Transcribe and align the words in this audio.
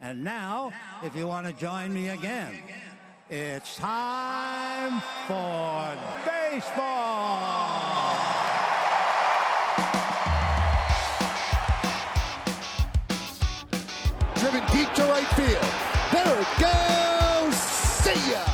And 0.00 0.22
now, 0.22 0.72
if 1.02 1.16
you 1.16 1.26
want 1.26 1.48
to 1.48 1.52
join 1.52 1.92
me 1.92 2.10
again, 2.10 2.54
it's 3.28 3.76
time 3.76 5.02
for 5.26 5.92
baseball. 6.24 8.14
Driven 14.36 14.62
deep 14.70 14.94
to 14.94 15.02
right 15.02 15.26
field. 15.34 15.66
There 16.12 16.40
it 16.40 16.52
goes. 16.60 17.56
See 17.56 18.30
ya. 18.30 18.44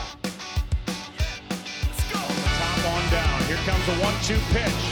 Top 2.08 2.84
on 2.88 3.11
down. 3.11 3.42
Here 3.42 3.61
comes 3.66 3.86
a 3.86 4.02
one-two 4.02 4.40
pitch. 4.50 4.82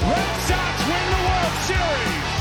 Red 0.00 0.40
Sox 0.48 0.80
win 0.88 1.04
the 1.10 1.20
World 1.28 1.56
Series. 1.66 2.37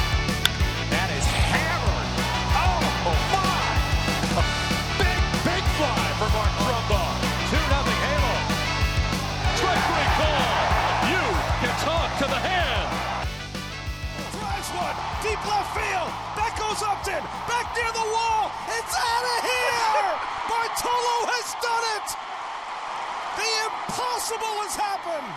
You 11.11 11.23
can 11.61 11.73
talk 11.83 12.09
to 12.21 12.27
the 12.27 12.41
hand. 12.41 12.87
Drives 14.35 14.69
one, 14.75 14.97
deep 15.23 15.41
left 15.47 15.71
field. 15.73 16.11
That 16.37 16.53
goes 16.59 16.81
Upton, 16.83 17.23
back 17.49 17.67
near 17.75 17.91
the 17.91 18.07
wall. 18.13 18.51
It's 18.77 18.93
out 18.93 19.25
of 19.33 19.39
here. 19.45 20.09
Bartolo 20.49 21.15
has 21.31 21.47
done 21.59 21.85
it. 21.97 22.07
The 23.37 23.51
impossible 23.67 24.55
has 24.63 24.75
happened. 24.75 25.33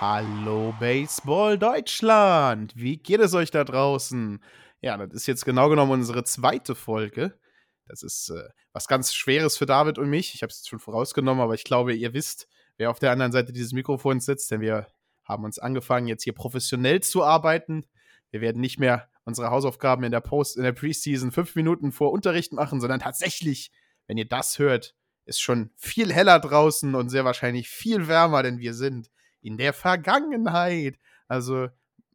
Hallo 0.00 0.74
Baseball 0.80 1.58
Deutschland! 1.58 2.72
Wie 2.74 2.96
geht 2.96 3.20
es 3.20 3.34
euch 3.34 3.50
da 3.50 3.64
draußen? 3.64 4.42
Ja, 4.80 4.96
das 4.96 5.12
ist 5.12 5.26
jetzt 5.26 5.44
genau 5.44 5.68
genommen 5.68 5.92
unsere 5.92 6.24
zweite 6.24 6.74
Folge. 6.74 7.38
Das 7.86 8.02
ist 8.02 8.30
äh, 8.30 8.48
was 8.72 8.88
ganz 8.88 9.12
Schweres 9.12 9.58
für 9.58 9.66
David 9.66 9.98
und 9.98 10.08
mich. 10.08 10.34
Ich 10.34 10.42
habe 10.42 10.50
es 10.50 10.58
jetzt 10.58 10.68
schon 10.68 10.78
vorausgenommen, 10.78 11.42
aber 11.42 11.54
ich 11.54 11.64
glaube, 11.64 11.92
ihr 11.92 12.14
wisst, 12.14 12.48
wer 12.80 12.90
auf 12.90 12.98
der 12.98 13.12
anderen 13.12 13.30
Seite 13.30 13.52
dieses 13.52 13.74
Mikrofons 13.74 14.24
sitzt, 14.24 14.50
denn 14.50 14.62
wir 14.62 14.86
haben 15.22 15.44
uns 15.44 15.58
angefangen, 15.58 16.06
jetzt 16.06 16.24
hier 16.24 16.32
professionell 16.32 17.02
zu 17.02 17.22
arbeiten. 17.22 17.84
Wir 18.30 18.40
werden 18.40 18.62
nicht 18.62 18.80
mehr 18.80 19.10
unsere 19.24 19.50
Hausaufgaben 19.50 20.02
in 20.02 20.10
der 20.10 20.22
Post, 20.22 20.56
in 20.56 20.62
der 20.62 20.72
Preseason 20.72 21.30
fünf 21.30 21.54
Minuten 21.54 21.92
vor 21.92 22.10
Unterricht 22.10 22.54
machen, 22.54 22.80
sondern 22.80 23.00
tatsächlich, 23.00 23.70
wenn 24.06 24.16
ihr 24.16 24.26
das 24.26 24.58
hört, 24.58 24.94
ist 25.26 25.42
schon 25.42 25.70
viel 25.76 26.10
heller 26.10 26.40
draußen 26.40 26.94
und 26.94 27.10
sehr 27.10 27.26
wahrscheinlich 27.26 27.68
viel 27.68 28.08
wärmer, 28.08 28.42
denn 28.42 28.60
wir 28.60 28.72
sind 28.72 29.10
in 29.42 29.58
der 29.58 29.74
Vergangenheit. 29.74 30.96
Also 31.28 31.68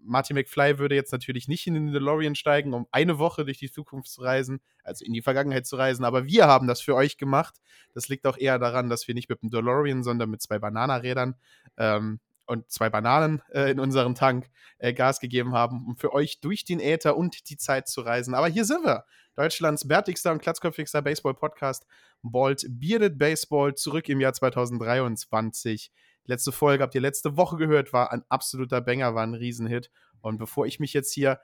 Martin 0.06 0.36
McFly 0.36 0.80
würde 0.80 0.96
jetzt 0.96 1.12
natürlich 1.12 1.48
nicht 1.48 1.68
in 1.68 1.74
den 1.74 1.92
DeLorean 1.92 2.36
steigen, 2.36 2.74
um 2.74 2.88
eine 2.92 3.18
Woche 3.20 3.46
durch 3.46 3.58
die 3.58 3.72
Zukunft 3.72 4.10
zu 4.10 4.22
reisen, 4.22 4.62
also 4.84 5.04
in 5.04 5.14
die 5.14 5.22
Vergangenheit 5.22 5.66
zu 5.66 5.76
reisen, 5.76 6.06
aber 6.06 6.26
wir 6.26 6.48
haben 6.48 6.68
das 6.68 6.82
für 6.82 6.96
euch 6.96 7.18
gemacht. 7.18 7.56
Das 7.94 8.08
liegt 8.08 8.26
auch 8.28 8.38
eher 8.38 8.60
daran, 8.60 8.90
dass 8.90 9.08
wir 9.08 9.16
nicht 9.16 9.30
mit 9.30 9.42
dem 9.42 9.50
DeLorean, 9.50 10.04
sondern 10.04 10.30
mit 10.30 10.42
zwei 10.42 10.60
Bananarädern 10.60 11.36
ähm, 11.78 12.20
und 12.46 12.70
zwei 12.70 12.90
Bananen 12.90 13.42
äh, 13.52 13.72
in 13.72 13.80
unseren 13.80 14.16
Tank 14.16 14.50
äh, 14.78 14.94
Gas 14.94 15.20
gegeben 15.20 15.54
haben, 15.54 15.86
um 15.88 15.98
für 15.98 16.14
euch 16.14 16.40
durch 16.40 16.64
den 16.64 16.80
Äther 16.80 17.18
und 17.18 17.50
die 17.50 17.58
Zeit 17.58 17.88
zu 17.88 18.02
reisen. 18.02 18.34
Aber 18.36 18.48
hier 18.48 18.66
sind 18.66 18.86
wir. 18.86 19.06
Deutschlands 19.36 19.88
bärtigster 19.88 20.32
und 20.32 20.42
klatzköpfigster 20.42 21.02
Baseball-Podcast, 21.02 21.86
Bald 22.22 22.66
Bearded 22.70 23.18
Baseball, 23.18 23.76
zurück 23.76 24.08
im 24.08 24.22
Jahr 24.22 24.34
2023. 24.34 25.92
Letzte 26.26 26.52
Folge 26.52 26.84
habt 26.84 26.96
ihr 26.96 27.02
letzte 27.02 27.38
Woche 27.38 27.58
gehört, 27.58 27.94
war 27.94 28.12
ein 28.12 28.24
absoluter 28.30 28.82
Banger, 28.82 29.16
war 29.16 29.24
ein 29.24 29.36
Riesenhit. 29.36 29.92
Und 30.22 30.38
bevor 30.38 30.66
ich 30.66 30.80
mich 30.80 30.94
jetzt 30.94 31.14
hier 31.14 31.40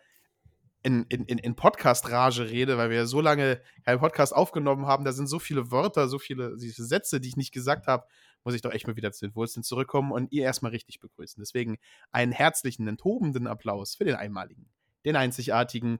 in, 0.84 1.04
in, 1.10 1.26
in 1.26 1.56
Podcast-Rage 1.56 2.50
rede, 2.50 2.78
weil 2.78 2.90
wir 2.90 3.06
so 3.06 3.22
lange 3.22 3.62
keinen 3.86 4.00
Podcast 4.00 4.36
aufgenommen 4.36 4.88
haben, 4.88 5.06
da 5.06 5.12
sind 5.12 5.28
so 5.28 5.38
viele 5.38 5.72
Wörter, 5.72 6.08
so 6.08 6.18
viele 6.18 6.58
Sätze, 6.58 7.22
die 7.22 7.30
ich 7.30 7.38
nicht 7.38 7.54
gesagt 7.54 7.88
habe, 7.88 8.06
muss 8.44 8.56
ich 8.56 8.62
doch 8.62 8.72
echt 8.72 8.88
mal 8.88 8.96
wieder 8.96 9.12
zu 9.12 9.28
den 9.28 9.36
Wurzeln 9.36 9.64
zurückkommen 9.64 10.12
und 10.12 10.32
ihr 10.32 10.44
erstmal 10.44 10.72
richtig 10.72 11.00
begrüßen. 11.00 11.40
Deswegen 11.40 11.78
einen 12.12 12.32
herzlichen, 12.32 12.88
enthobenden 12.88 13.46
Applaus 13.46 13.96
für 13.96 14.06
den 14.06 14.16
einmaligen, 14.16 14.70
den 15.06 15.16
einzigartigen, 15.16 16.00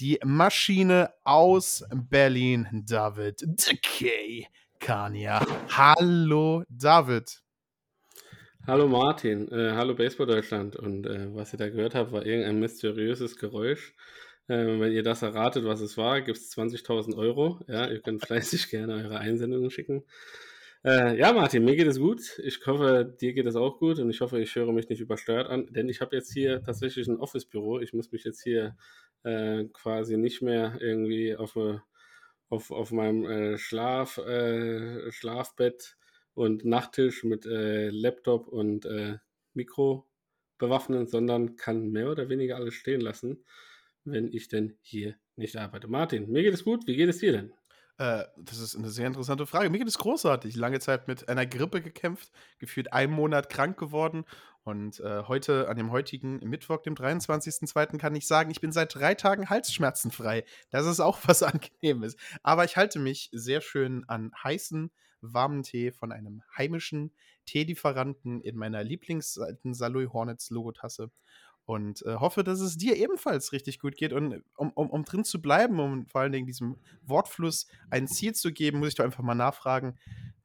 die 0.00 0.18
Maschine 0.24 1.12
aus 1.24 1.84
Berlin, 1.94 2.66
David 2.86 3.42
Decay 3.42 4.46
Kania. 4.80 5.46
Hallo, 5.68 6.64
David. 6.70 7.42
Hallo 8.64 8.86
Martin, 8.86 9.50
äh, 9.50 9.72
hallo 9.72 9.92
Baseball 9.92 10.28
Deutschland. 10.28 10.76
Und 10.76 11.04
äh, 11.04 11.34
was 11.34 11.52
ihr 11.52 11.58
da 11.58 11.68
gehört 11.68 11.96
habt, 11.96 12.12
war 12.12 12.24
irgendein 12.24 12.60
mysteriöses 12.60 13.36
Geräusch. 13.36 13.92
Äh, 14.46 14.78
wenn 14.78 14.92
ihr 14.92 15.02
das 15.02 15.22
erratet, 15.22 15.64
was 15.64 15.80
es 15.80 15.98
war, 15.98 16.20
gibt 16.20 16.38
es 16.38 16.56
20.000 16.56 17.16
Euro. 17.16 17.58
Ja, 17.66 17.90
ihr 17.90 18.00
könnt 18.00 18.24
fleißig 18.24 18.68
gerne 18.70 18.94
eure 18.94 19.18
Einsendungen 19.18 19.68
schicken. 19.70 20.04
Äh, 20.84 21.18
ja, 21.18 21.32
Martin, 21.32 21.64
mir 21.64 21.74
geht 21.74 21.88
es 21.88 21.98
gut. 21.98 22.38
Ich 22.38 22.64
hoffe, 22.64 23.16
dir 23.20 23.32
geht 23.32 23.46
es 23.46 23.56
auch 23.56 23.80
gut 23.80 23.98
und 23.98 24.08
ich 24.10 24.20
hoffe, 24.20 24.40
ich 24.40 24.54
höre 24.54 24.72
mich 24.72 24.88
nicht 24.88 25.00
übersteuert 25.00 25.48
an, 25.48 25.66
denn 25.72 25.88
ich 25.88 26.00
habe 26.00 26.14
jetzt 26.14 26.32
hier 26.32 26.62
tatsächlich 26.62 27.08
ein 27.08 27.18
Office-Büro. 27.18 27.80
Ich 27.80 27.92
muss 27.92 28.12
mich 28.12 28.22
jetzt 28.22 28.44
hier 28.44 28.76
äh, 29.24 29.64
quasi 29.72 30.16
nicht 30.16 30.40
mehr 30.40 30.76
irgendwie 30.80 31.34
auf, 31.34 31.56
äh, 31.56 31.78
auf, 32.48 32.70
auf 32.70 32.92
meinem 32.92 33.58
Schlaf, 33.58 34.20
Schlafbett 35.10 35.96
und 36.34 36.64
Nachttisch 36.64 37.24
mit 37.24 37.46
äh, 37.46 37.90
Laptop 37.90 38.48
und 38.48 38.86
äh, 38.86 39.18
Mikro 39.54 40.08
bewaffnen, 40.58 41.06
sondern 41.06 41.56
kann 41.56 41.90
mehr 41.90 42.10
oder 42.10 42.28
weniger 42.28 42.56
alles 42.56 42.74
stehen 42.74 43.00
lassen, 43.00 43.44
wenn 44.04 44.32
ich 44.32 44.48
denn 44.48 44.78
hier 44.80 45.16
nicht 45.36 45.56
arbeite. 45.56 45.88
Martin, 45.88 46.30
mir 46.30 46.42
geht 46.42 46.54
es 46.54 46.64
gut. 46.64 46.86
Wie 46.86 46.96
geht 46.96 47.08
es 47.08 47.18
dir 47.18 47.32
denn? 47.32 47.52
Äh, 47.98 48.24
das 48.36 48.58
ist 48.58 48.76
eine 48.76 48.88
sehr 48.88 49.06
interessante 49.06 49.46
Frage. 49.46 49.70
Mir 49.70 49.78
geht 49.78 49.88
es 49.88 49.98
großartig. 49.98 50.56
Lange 50.56 50.80
Zeit 50.80 51.08
mit 51.08 51.28
einer 51.28 51.46
Grippe 51.46 51.82
gekämpft, 51.82 52.30
gefühlt 52.58 52.92
einen 52.92 53.12
Monat 53.12 53.48
krank 53.48 53.78
geworden. 53.78 54.24
Und 54.64 55.00
äh, 55.00 55.24
heute, 55.24 55.68
an 55.68 55.76
dem 55.76 55.90
heutigen 55.90 56.38
Mittwoch, 56.48 56.82
dem 56.82 56.94
23.02., 56.94 57.98
kann 57.98 58.14
ich 58.14 58.26
sagen, 58.26 58.50
ich 58.50 58.60
bin 58.60 58.72
seit 58.72 58.94
drei 58.94 59.14
Tagen 59.14 59.50
halsschmerzenfrei. 59.50 60.44
Das 60.70 60.86
ist 60.86 61.00
auch 61.00 61.18
was 61.26 61.42
Angenehmes. 61.42 62.16
Aber 62.42 62.64
ich 62.64 62.76
halte 62.76 62.98
mich 62.98 63.28
sehr 63.32 63.60
schön 63.60 64.04
an 64.08 64.32
heißen, 64.42 64.90
warmen 65.22 65.62
Tee 65.62 65.92
von 65.92 66.12
einem 66.12 66.42
heimischen 66.56 67.12
Teelieferanten 67.46 68.40
in 68.40 68.56
meiner 68.56 68.84
Lieblingsalten 68.84 69.74
Saloy 69.74 70.06
Hornets 70.06 70.50
Logotasse 70.50 71.10
und 71.64 72.04
äh, 72.04 72.16
hoffe, 72.16 72.44
dass 72.44 72.60
es 72.60 72.76
dir 72.76 72.96
ebenfalls 72.96 73.52
richtig 73.52 73.78
gut 73.78 73.96
geht. 73.96 74.12
Und 74.12 74.42
um, 74.56 74.70
um, 74.72 74.90
um 74.90 75.04
drin 75.04 75.24
zu 75.24 75.40
bleiben, 75.40 75.78
um 75.80 76.06
vor 76.06 76.20
allen 76.20 76.32
Dingen 76.32 76.46
diesem 76.46 76.76
Wortfluss 77.02 77.66
ein 77.90 78.08
Ziel 78.08 78.34
zu 78.34 78.52
geben, 78.52 78.78
muss 78.78 78.88
ich 78.88 78.94
doch 78.96 79.04
einfach 79.04 79.22
mal 79.22 79.34
nachfragen. 79.34 79.98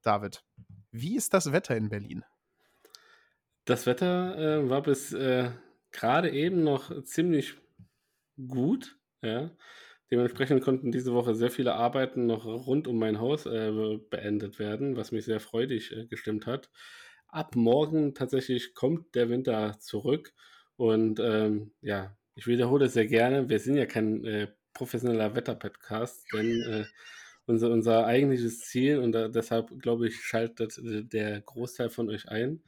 David, 0.03 0.43
wie 0.91 1.15
ist 1.15 1.33
das 1.33 1.51
Wetter 1.51 1.75
in 1.75 1.89
Berlin? 1.89 2.23
Das 3.65 3.85
Wetter 3.85 4.37
äh, 4.37 4.69
war 4.69 4.81
bis 4.81 5.11
äh, 5.11 5.51
gerade 5.91 6.31
eben 6.31 6.63
noch 6.63 7.03
ziemlich 7.03 7.55
gut. 8.47 8.97
Ja. 9.21 9.51
Dementsprechend 10.09 10.61
konnten 10.63 10.91
diese 10.91 11.13
Woche 11.13 11.35
sehr 11.35 11.51
viele 11.51 11.73
Arbeiten 11.73 12.27
noch 12.27 12.45
rund 12.45 12.87
um 12.87 12.97
mein 12.97 13.19
Haus 13.19 13.45
äh, 13.45 13.97
beendet 14.09 14.57
werden, 14.57 14.95
was 14.95 15.11
mich 15.11 15.25
sehr 15.25 15.39
freudig 15.39 15.91
äh, 15.91 16.05
gestimmt 16.07 16.45
hat. 16.45 16.69
Ab 17.27 17.55
morgen 17.55 18.13
tatsächlich 18.13 18.73
kommt 18.73 19.15
der 19.15 19.29
Winter 19.29 19.77
zurück 19.79 20.33
und 20.77 21.19
ähm, 21.19 21.71
ja, 21.81 22.15
ich 22.35 22.47
wiederhole 22.47 22.87
sehr 22.87 23.07
gerne. 23.07 23.49
Wir 23.49 23.59
sind 23.59 23.75
ja 23.75 23.85
kein 23.85 24.23
äh, 24.23 24.47
professioneller 24.73 25.35
Wetter-Podcast, 25.35 26.25
denn 26.33 26.61
äh, 26.61 26.85
unser, 27.47 27.71
unser 27.71 28.05
eigentliches 28.05 28.59
Ziel, 28.59 28.99
und 28.99 29.11
da, 29.11 29.27
deshalb 29.27 29.77
glaube 29.79 30.07
ich, 30.07 30.21
schaltet 30.21 30.77
äh, 30.77 31.03
der 31.03 31.41
Großteil 31.41 31.89
von 31.89 32.09
euch 32.09 32.29
ein, 32.29 32.61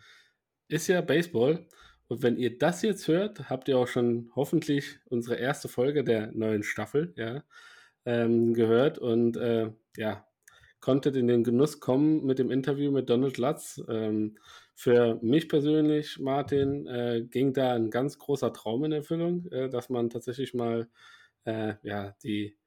ist 0.68 0.88
ja 0.88 1.02
Baseball. 1.02 1.68
Und 2.10 2.24
wenn 2.24 2.38
ihr 2.38 2.58
das 2.58 2.82
jetzt 2.82 3.08
hört, 3.08 3.50
habt 3.50 3.68
ihr 3.70 3.78
auch 3.78 3.88
schon 3.88 4.32
hoffentlich 4.36 5.00
unsere 5.06 5.36
erste 5.36 5.68
Folge 5.68 6.04
der 6.04 6.32
neuen 6.32 6.64
Staffel 6.64 7.14
ja, 7.16 7.44
ähm, 8.06 8.54
gehört 8.56 8.98
und 8.98 9.38
äh, 9.38 9.72
ja, 9.96 10.26
konntet 10.80 11.16
in 11.16 11.28
den 11.28 11.44
Genuss 11.44 11.80
kommen 11.80 12.26
mit 12.26 12.40
dem 12.40 12.50
Interview 12.50 12.92
mit 12.92 13.12
Donald 13.12 13.38
Lutz. 13.38 13.80
Ähm, 13.88 14.38
für 14.74 15.20
mich 15.22 15.50
persönlich, 15.50 16.18
Martin, 16.20 16.88
äh, 16.88 17.28
ging 17.30 17.54
da 17.54 17.74
ein 17.74 17.92
ganz 17.92 18.18
großer 18.18 18.54
Traum 18.54 18.86
in 18.86 18.92
Erfüllung, 18.92 19.46
äh, 19.52 19.70
dass 19.70 19.90
man 19.90 20.10
tatsächlich 20.10 20.56
mal 20.56 20.90
äh, 21.46 21.76
ja, 21.84 22.16
die 22.24 22.58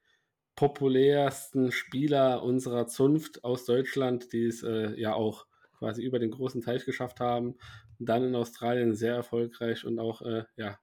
populärsten 0.55 1.73
Spieler 1.73 2.43
unserer 2.43 2.87
Zunft 2.87 3.43
aus 3.43 3.65
Deutschland, 3.65 4.31
die 4.31 4.45
es 4.45 4.63
äh, 4.63 4.97
ja 4.97 5.13
auch 5.13 5.47
quasi 5.79 6.01
über 6.01 6.19
den 6.19 6.31
großen 6.31 6.61
Teich 6.61 6.85
geschafft 6.85 7.19
haben, 7.19 7.55
dann 7.99 8.23
in 8.23 8.35
Australien 8.35 8.95
sehr 8.95 9.15
erfolgreich 9.15 9.85
und 9.85 9.99
auch 9.99 10.21
äh, 10.21 10.43
ja, 10.55 10.79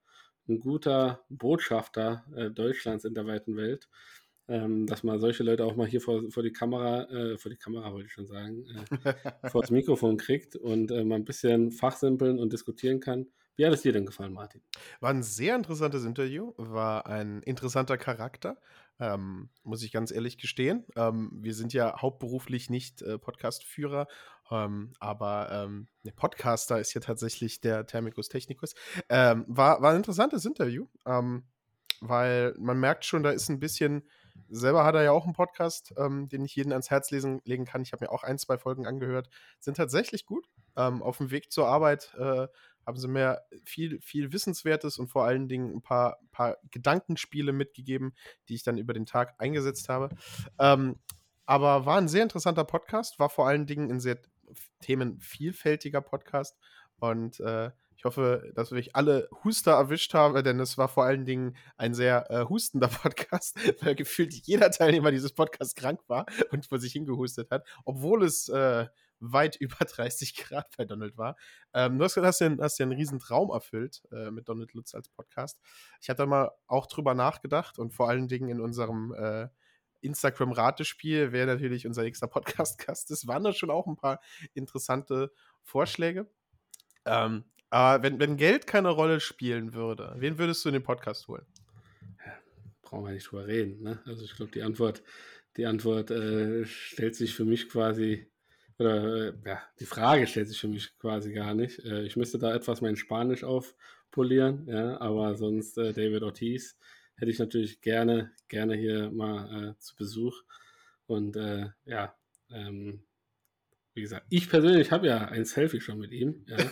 ein 0.48 0.60
guter 0.60 1.24
Botschafter 1.28 2.24
äh, 2.34 2.50
Deutschlands 2.50 3.04
in 3.04 3.14
der 3.14 3.26
weiten 3.26 3.56
Welt. 3.56 3.88
Ähm, 4.48 4.84
dass 4.88 5.04
man 5.04 5.20
solche 5.20 5.44
Leute 5.44 5.64
auch 5.64 5.76
mal 5.76 5.86
hier 5.86 6.00
vor, 6.00 6.28
vor 6.28 6.42
die 6.42 6.52
Kamera, 6.52 7.04
äh, 7.04 7.38
vor 7.38 7.52
die 7.52 7.56
Kamera 7.56 7.92
wollte 7.92 8.06
ich 8.06 8.12
schon 8.12 8.26
sagen, 8.26 8.64
äh, 8.66 9.14
vor 9.48 9.60
das 9.60 9.70
Mikrofon 9.70 10.16
kriegt 10.16 10.56
und 10.56 10.90
äh, 10.90 11.04
mal 11.04 11.14
ein 11.14 11.24
bisschen 11.24 11.70
fachsimpeln 11.70 12.36
und 12.40 12.52
diskutieren 12.52 12.98
kann. 12.98 13.28
Wie 13.54 13.64
hat 13.64 13.72
es 13.72 13.82
dir 13.82 13.92
denn 13.92 14.06
gefallen, 14.06 14.32
Martin? 14.32 14.60
War 14.98 15.10
ein 15.10 15.22
sehr 15.22 15.54
interessantes 15.54 16.04
Interview, 16.04 16.52
war 16.56 17.06
ein 17.06 17.42
interessanter 17.42 17.96
Charakter. 17.96 18.56
Ähm, 18.98 19.50
muss 19.62 19.82
ich 19.82 19.92
ganz 19.92 20.10
ehrlich 20.10 20.36
gestehen. 20.36 20.84
Ähm, 20.96 21.30
wir 21.32 21.54
sind 21.54 21.72
ja 21.72 22.00
hauptberuflich 22.00 22.70
nicht 22.70 23.02
äh, 23.02 23.18
Podcast-Führer, 23.18 24.08
ähm, 24.50 24.92
aber 24.98 25.50
ähm, 25.50 25.86
der 26.04 26.12
Podcaster 26.12 26.80
ist 26.80 26.92
ja 26.94 27.00
tatsächlich 27.00 27.60
der 27.60 27.86
Thermicus 27.86 28.28
Technicus. 28.28 28.74
Ähm, 29.08 29.44
war, 29.46 29.80
war 29.80 29.90
ein 29.90 29.98
interessantes 29.98 30.44
Interview, 30.44 30.86
ähm, 31.06 31.44
weil 32.00 32.54
man 32.58 32.80
merkt 32.80 33.04
schon, 33.04 33.22
da 33.22 33.30
ist 33.30 33.48
ein 33.48 33.60
bisschen. 33.60 34.08
Selber 34.48 34.84
hat 34.84 34.94
er 34.94 35.02
ja 35.02 35.12
auch 35.12 35.24
einen 35.24 35.34
Podcast, 35.34 35.92
ähm, 35.96 36.28
den 36.28 36.44
ich 36.44 36.56
jeden 36.56 36.72
ans 36.72 36.90
Herz 36.90 37.10
lesen, 37.10 37.40
legen 37.44 37.66
kann. 37.66 37.82
Ich 37.82 37.92
habe 37.92 38.04
mir 38.04 38.10
auch 38.10 38.24
ein, 38.24 38.38
zwei 38.38 38.58
Folgen 38.58 38.86
angehört. 38.86 39.28
Sind 39.60 39.76
tatsächlich 39.76 40.24
gut. 40.24 40.48
Ähm, 40.76 41.02
auf 41.02 41.18
dem 41.18 41.30
Weg 41.30 41.52
zur 41.52 41.68
Arbeit 41.68 42.12
äh, 42.18 42.48
haben 42.86 42.96
sie 42.96 43.06
mir 43.06 43.42
viel, 43.64 44.00
viel 44.00 44.32
Wissenswertes 44.32 44.98
und 44.98 45.08
vor 45.08 45.24
allen 45.24 45.46
Dingen 45.46 45.72
ein 45.72 45.82
paar, 45.82 46.18
paar 46.32 46.56
Gedankenspiele 46.70 47.52
mitgegeben, 47.52 48.14
die 48.48 48.54
ich 48.54 48.62
dann 48.62 48.78
über 48.78 48.94
den 48.94 49.06
Tag 49.06 49.34
eingesetzt 49.38 49.88
habe. 49.88 50.08
Aber 51.50 51.84
war 51.84 51.98
ein 51.98 52.06
sehr 52.06 52.22
interessanter 52.22 52.62
Podcast, 52.62 53.18
war 53.18 53.28
vor 53.28 53.48
allen 53.48 53.66
Dingen 53.66 53.90
ein 53.90 53.98
sehr 53.98 54.20
themenvielfältiger 54.80 56.00
Podcast 56.00 56.56
und 56.98 57.40
äh, 57.40 57.70
ich 58.00 58.06
hoffe, 58.06 58.50
dass 58.54 58.72
wir 58.72 58.82
alle 58.94 59.28
Huster 59.44 59.72
erwischt 59.72 60.14
haben, 60.14 60.42
denn 60.42 60.58
es 60.58 60.78
war 60.78 60.88
vor 60.88 61.04
allen 61.04 61.26
Dingen 61.26 61.54
ein 61.76 61.92
sehr 61.92 62.30
äh, 62.30 62.46
hustender 62.46 62.88
Podcast, 63.02 63.58
weil 63.84 63.94
gefühlt 63.94 64.32
jeder 64.32 64.70
Teilnehmer 64.70 65.10
dieses 65.10 65.34
Podcasts 65.34 65.74
krank 65.74 66.00
war 66.06 66.24
und 66.50 66.64
vor 66.64 66.78
sich 66.78 66.94
hingehustet 66.94 67.50
hat, 67.50 67.66
obwohl 67.84 68.24
es 68.24 68.48
äh, 68.48 68.86
weit 69.18 69.56
über 69.60 69.84
30 69.84 70.34
Grad 70.34 70.74
bei 70.78 70.86
Donald 70.86 71.18
war. 71.18 71.36
Ähm, 71.74 71.98
du 71.98 72.04
hast, 72.04 72.16
hast, 72.16 72.40
dir, 72.40 72.56
hast 72.58 72.80
einen 72.80 72.92
riesen 72.92 73.18
Traum 73.18 73.50
erfüllt 73.50 74.02
äh, 74.12 74.30
mit 74.30 74.48
Donald 74.48 74.72
Lutz 74.72 74.94
als 74.94 75.10
Podcast. 75.10 75.60
Ich 76.00 76.08
hatte 76.08 76.24
mal 76.24 76.52
auch 76.66 76.86
drüber 76.86 77.14
nachgedacht 77.14 77.78
und 77.78 77.92
vor 77.92 78.08
allen 78.08 78.28
Dingen 78.28 78.48
in 78.48 78.60
unserem 78.62 79.12
äh, 79.12 79.48
Instagram-Ratespiel, 80.00 81.32
wer 81.32 81.46
natürlich 81.46 81.86
unser 81.86 82.02
nächster 82.02 82.26
Podcast-Gast 82.26 83.10
ist, 83.10 83.26
waren 83.26 83.44
da 83.44 83.52
schon 83.52 83.70
auch 83.70 83.86
ein 83.86 83.96
paar 83.96 84.20
interessante 84.54 85.32
Vorschläge. 85.62 86.28
Ähm, 87.04 87.44
aber 87.70 88.02
wenn, 88.02 88.18
wenn 88.18 88.36
Geld 88.36 88.66
keine 88.66 88.88
Rolle 88.88 89.20
spielen 89.20 89.72
würde, 89.72 90.14
wen 90.18 90.38
würdest 90.38 90.64
du 90.64 90.68
in 90.70 90.74
den 90.74 90.82
Podcast 90.82 91.28
holen? 91.28 91.46
Brauchen 92.82 93.06
wir 93.06 93.12
nicht 93.12 93.30
drüber 93.30 93.46
reden. 93.46 93.82
Ne? 93.82 94.00
Also 94.04 94.24
ich 94.24 94.34
glaube, 94.34 94.50
die 94.50 94.62
Antwort, 94.62 95.02
die 95.56 95.66
Antwort 95.66 96.10
äh, 96.10 96.64
stellt 96.66 97.14
sich 97.14 97.34
für 97.34 97.44
mich 97.44 97.68
quasi, 97.68 98.28
oder 98.78 99.28
äh, 99.28 99.32
ja, 99.46 99.62
die 99.78 99.86
Frage 99.86 100.26
stellt 100.26 100.48
sich 100.48 100.60
für 100.60 100.68
mich 100.68 100.98
quasi 100.98 101.32
gar 101.32 101.54
nicht. 101.54 101.78
Äh, 101.84 102.02
ich 102.02 102.16
müsste 102.16 102.38
da 102.38 102.52
etwas 102.52 102.80
mein 102.80 102.96
Spanisch 102.96 103.44
aufpolieren, 103.44 104.66
ja, 104.66 105.00
aber 105.00 105.36
sonst 105.36 105.78
äh, 105.78 105.92
David 105.92 106.24
Ortiz 106.24 106.76
hätte 107.20 107.30
ich 107.30 107.38
natürlich 107.38 107.80
gerne, 107.80 108.32
gerne 108.48 108.74
hier 108.74 109.10
mal 109.10 109.74
äh, 109.74 109.78
zu 109.78 109.94
Besuch. 109.96 110.42
Und 111.06 111.36
äh, 111.36 111.66
ja, 111.84 112.14
ähm, 112.50 113.02
wie 113.94 114.02
gesagt, 114.02 114.26
ich 114.30 114.48
persönlich 114.48 114.90
habe 114.90 115.08
ja 115.08 115.26
ein 115.26 115.44
Selfie 115.44 115.80
schon 115.80 115.98
mit 115.98 116.12
ihm. 116.12 116.44
Ja. 116.46 116.56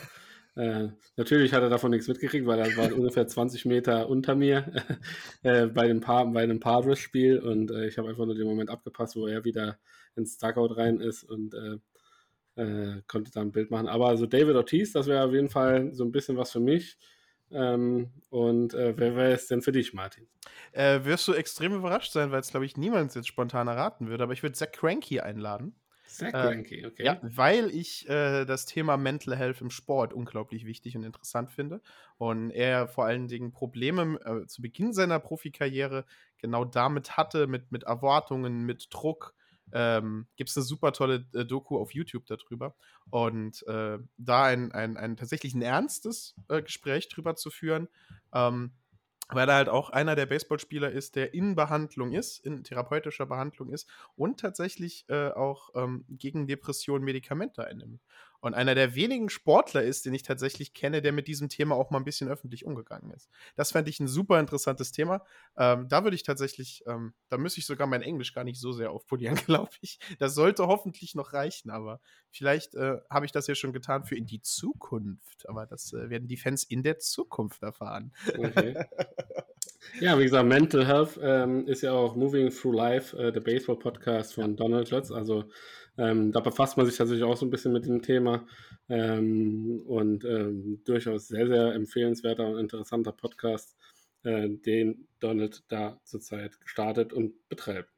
Äh, 0.56 0.88
natürlich 1.14 1.54
hat 1.54 1.62
er 1.62 1.68
davon 1.68 1.92
nichts 1.92 2.08
mitgekriegt, 2.08 2.44
weil 2.44 2.58
er 2.58 2.76
war 2.76 2.92
ungefähr 2.92 3.28
20 3.28 3.64
Meter 3.64 4.08
unter 4.08 4.34
mir 4.34 4.66
äh, 5.44 5.68
bei 5.68 5.86
dem, 5.86 6.00
pa 6.00 6.24
bei 6.24 6.42
einem 6.42 6.58
Padres-Spiel 6.58 7.38
und 7.38 7.70
äh, 7.70 7.86
ich 7.86 7.96
habe 7.96 8.08
einfach 8.08 8.26
nur 8.26 8.34
den 8.34 8.48
Moment 8.48 8.68
abgepasst, 8.68 9.14
wo 9.14 9.28
er 9.28 9.44
wieder 9.44 9.78
ins 10.16 10.36
Dugout 10.36 10.76
rein 10.76 11.00
ist 11.00 11.22
und 11.22 11.54
äh, 11.54 11.78
äh, 12.60 13.02
konnte 13.06 13.30
da 13.30 13.40
ein 13.40 13.52
Bild 13.52 13.70
machen. 13.70 13.86
Aber 13.86 14.08
also 14.08 14.26
David 14.26 14.56
Ortiz, 14.56 14.90
das 14.90 15.06
wäre 15.06 15.24
auf 15.24 15.32
jeden 15.32 15.48
Fall 15.48 15.94
so 15.94 16.02
ein 16.02 16.10
bisschen 16.10 16.36
was 16.36 16.50
für 16.50 16.58
mich. 16.58 16.98
Ähm, 17.50 18.10
und 18.30 18.74
äh, 18.74 18.96
wer 18.96 19.16
wäre 19.16 19.32
es 19.32 19.46
denn 19.46 19.62
für 19.62 19.72
dich, 19.72 19.94
Martin? 19.94 20.28
wirst 21.04 21.26
du 21.28 21.32
extrem 21.32 21.74
überrascht 21.74 22.12
sein, 22.12 22.30
weil 22.30 22.40
es, 22.40 22.50
glaube 22.50 22.66
ich, 22.66 22.76
niemand 22.76 23.14
jetzt 23.14 23.28
spontan 23.28 23.68
erraten 23.68 24.08
würde, 24.08 24.22
aber 24.24 24.32
ich 24.32 24.42
würde 24.42 24.54
Zach 24.54 24.70
Cranky 24.72 25.20
einladen. 25.20 25.74
Sehr 26.10 26.32
cranky, 26.32 26.86
okay. 26.86 27.04
Ja, 27.04 27.20
weil 27.22 27.70
ich 27.70 28.08
äh, 28.08 28.46
das 28.46 28.64
Thema 28.64 28.96
Mental 28.96 29.36
Health 29.36 29.60
im 29.60 29.70
Sport 29.70 30.14
unglaublich 30.14 30.64
wichtig 30.64 30.96
und 30.96 31.04
interessant 31.04 31.50
finde. 31.50 31.82
Und 32.16 32.50
er 32.50 32.88
vor 32.88 33.04
allen 33.04 33.28
Dingen 33.28 33.52
Probleme 33.52 34.18
äh, 34.24 34.46
zu 34.46 34.62
Beginn 34.62 34.94
seiner 34.94 35.20
Profikarriere 35.20 36.06
genau 36.38 36.64
damit 36.64 37.18
hatte, 37.18 37.46
mit, 37.46 37.70
mit 37.72 37.84
Erwartungen, 37.84 38.64
mit 38.64 38.88
Druck. 38.90 39.34
Ähm, 39.72 40.26
Gibt 40.36 40.50
es 40.50 40.56
eine 40.56 40.64
super 40.64 40.92
tolle 40.92 41.26
äh, 41.34 41.44
Doku 41.44 41.78
auf 41.78 41.92
YouTube 41.92 42.26
darüber. 42.26 42.74
Und 43.10 43.66
äh, 43.66 43.98
da 44.16 44.44
ein, 44.44 44.72
ein, 44.72 44.96
ein 44.96 45.16
tatsächlich 45.16 45.54
ein 45.54 45.62
ernstes 45.62 46.34
äh, 46.48 46.62
Gespräch 46.62 47.08
drüber 47.08 47.36
zu 47.36 47.50
führen. 47.50 47.88
Ähm, 48.32 48.72
weil 49.30 49.48
er 49.48 49.56
halt 49.56 49.68
auch 49.68 49.90
einer 49.90 50.16
der 50.16 50.26
Baseballspieler 50.26 50.90
ist, 50.90 51.16
der 51.16 51.34
in 51.34 51.54
Behandlung 51.54 52.12
ist, 52.12 52.44
in 52.44 52.64
therapeutischer 52.64 53.26
Behandlung 53.26 53.70
ist 53.70 53.88
und 54.16 54.40
tatsächlich 54.40 55.04
äh, 55.08 55.28
auch 55.28 55.70
ähm, 55.74 56.04
gegen 56.08 56.46
Depressionen 56.46 57.04
Medikamente 57.04 57.66
einnimmt. 57.66 58.00
Und 58.40 58.55
einer 58.55 58.75
der 58.75 58.94
wenigen 58.94 59.29
Sportler 59.31 59.82
ist, 59.82 60.06
den 60.06 60.14
ich 60.14 60.23
tatsächlich 60.23 60.73
kenne, 60.73 61.02
der 61.02 61.12
mit 61.12 61.26
diesem 61.26 61.49
Thema 61.49 61.75
auch 61.75 61.90
mal 61.90 61.99
ein 61.99 62.05
bisschen 62.05 62.29
öffentlich 62.29 62.64
umgegangen 62.64 63.11
ist. 63.11 63.29
Das 63.56 63.73
fände 63.73 63.90
ich 63.90 63.99
ein 63.99 64.06
super 64.06 64.38
interessantes 64.38 64.93
Thema. 64.93 65.25
Ähm, 65.56 65.88
da 65.88 66.05
würde 66.05 66.14
ich 66.14 66.23
tatsächlich, 66.23 66.85
ähm, 66.87 67.14
da 67.29 67.38
müsste 67.38 67.61
ich 67.61 67.67
sogar 67.67 67.87
mein 67.87 68.02
Englisch 68.02 68.32
gar 68.32 68.44
nicht 68.44 68.61
so 68.61 68.73
sehr 68.73 68.93
aufpolieren, 68.93 69.35
glaube 69.46 69.73
ich. 69.81 69.99
Das 70.19 70.35
sollte 70.35 70.67
hoffentlich 70.67 71.14
noch 71.14 71.32
reichen, 71.32 71.70
aber 71.70 72.00
vielleicht 72.31 72.75
äh, 72.75 72.99
habe 73.11 73.26
ich 73.26 73.32
das 73.32 73.46
ja 73.46 73.55
schon 73.55 73.73
getan 73.73 74.05
für 74.05 74.17
in 74.17 74.26
die 74.26 74.40
Zukunft. 74.40 75.49
Aber 75.49 75.67
das 75.67 75.93
äh, 75.93 76.08
werden 76.08 76.29
die 76.29 76.37
Fans 76.37 76.62
in 76.64 76.82
der 76.82 76.99
Zukunft 76.99 77.62
erfahren. 77.62 78.12
Okay. 78.37 78.76
Ja, 80.00 80.19
wie 80.19 80.25
gesagt, 80.25 80.46
Mental 80.46 80.87
Health 80.87 81.19
ähm, 81.23 81.67
ist 81.67 81.82
ja 81.82 81.93
auch 81.93 82.14
Moving 82.14 82.50
Through 82.50 82.75
Life, 82.75 83.17
äh, 83.17 83.32
der 83.32 83.40
Baseball-Podcast 83.40 84.35
von 84.35 84.56
Donald 84.56 84.90
Lutz. 84.90 85.11
Also 85.11 85.44
ähm, 85.98 86.32
da 86.32 86.40
befasst 86.40 86.76
man 86.76 86.86
sich 86.86 86.96
tatsächlich 86.96 87.24
auch 87.24 87.36
so 87.36 87.44
ein 87.44 87.50
bisschen 87.50 87.72
mit 87.72 87.84
dem 87.84 88.02
Thema 88.02 88.46
ähm, 88.88 89.82
und 89.86 90.24
ähm, 90.24 90.80
durchaus 90.84 91.28
sehr, 91.28 91.48
sehr 91.48 91.74
empfehlenswerter 91.74 92.46
und 92.48 92.58
interessanter 92.58 93.12
Podcast, 93.12 93.76
äh, 94.22 94.48
den 94.48 95.08
Donald 95.18 95.64
da 95.68 96.00
zurzeit 96.04 96.60
gestartet 96.60 97.12
und 97.12 97.48
betreibt. 97.48 97.90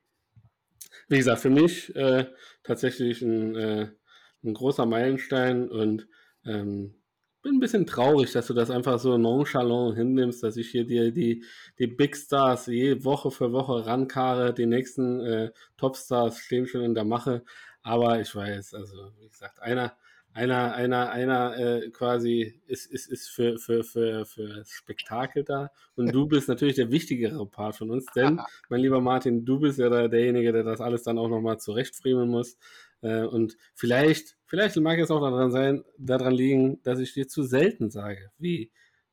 Wie 1.08 1.18
gesagt, 1.18 1.42
für 1.42 1.50
mich 1.50 1.94
äh, 1.94 2.26
tatsächlich 2.62 3.20
ein, 3.20 3.54
äh, 3.54 3.88
ein 4.42 4.54
großer 4.54 4.86
Meilenstein 4.86 5.68
und 5.68 6.08
ähm, 6.44 6.94
bin 7.42 7.54
ein 7.54 7.60
bisschen 7.60 7.86
traurig, 7.86 8.32
dass 8.32 8.46
du 8.46 8.54
das 8.54 8.70
einfach 8.70 8.98
so 8.98 9.16
nonchalant 9.16 9.96
hinnimmst, 9.96 10.42
dass 10.42 10.56
ich 10.56 10.70
hier 10.70 10.84
dir 10.84 11.10
die, 11.10 11.44
die 11.78 11.86
Big 11.86 12.16
Stars 12.16 12.66
je 12.66 13.02
Woche 13.04 13.30
für 13.30 13.52
Woche 13.52 13.86
rankare. 13.86 14.52
Die 14.52 14.66
nächsten 14.66 15.20
äh, 15.20 15.50
Topstars 15.78 16.38
stehen 16.38 16.66
schon 16.66 16.82
in 16.82 16.94
der 16.94 17.04
Mache. 17.04 17.42
Aber 17.82 18.20
ich 18.20 18.34
weiß, 18.34 18.74
also 18.74 19.10
wie 19.18 19.28
gesagt, 19.28 19.60
einer, 19.60 19.96
einer, 20.32 20.74
einer, 20.74 21.10
einer 21.10 21.58
äh, 21.58 21.90
quasi 21.90 22.60
ist, 22.66 22.86
ist, 22.86 23.06
ist 23.06 23.28
für, 23.28 23.58
für, 23.58 23.84
für, 23.84 24.24
für 24.26 24.64
Spektakel 24.66 25.44
da. 25.44 25.70
Und 25.96 26.14
du 26.14 26.26
bist 26.26 26.48
natürlich 26.48 26.76
der 26.76 26.90
wichtigere 26.90 27.44
Part 27.46 27.76
von 27.76 27.90
uns, 27.90 28.06
denn, 28.14 28.40
mein 28.68 28.80
lieber 28.80 29.00
Martin, 29.00 29.44
du 29.44 29.58
bist 29.58 29.78
ja 29.78 29.88
da 29.88 30.08
derjenige, 30.08 30.52
der 30.52 30.62
das 30.62 30.80
alles 30.80 31.02
dann 31.02 31.18
auch 31.18 31.28
nochmal 31.28 31.58
zurechtfriemeln 31.58 32.28
muss. 32.28 32.58
Äh, 33.02 33.24
und 33.24 33.56
vielleicht, 33.74 34.36
vielleicht 34.44 34.76
mag 34.76 34.98
es 34.98 35.10
auch 35.10 35.20
daran 35.20 35.50
sein, 35.50 35.84
daran 35.98 36.34
liegen, 36.34 36.82
dass 36.82 37.00
ich 37.00 37.14
dir 37.14 37.26
zu 37.26 37.42
selten 37.42 37.90
sage, 37.90 38.30
wie 38.38 38.70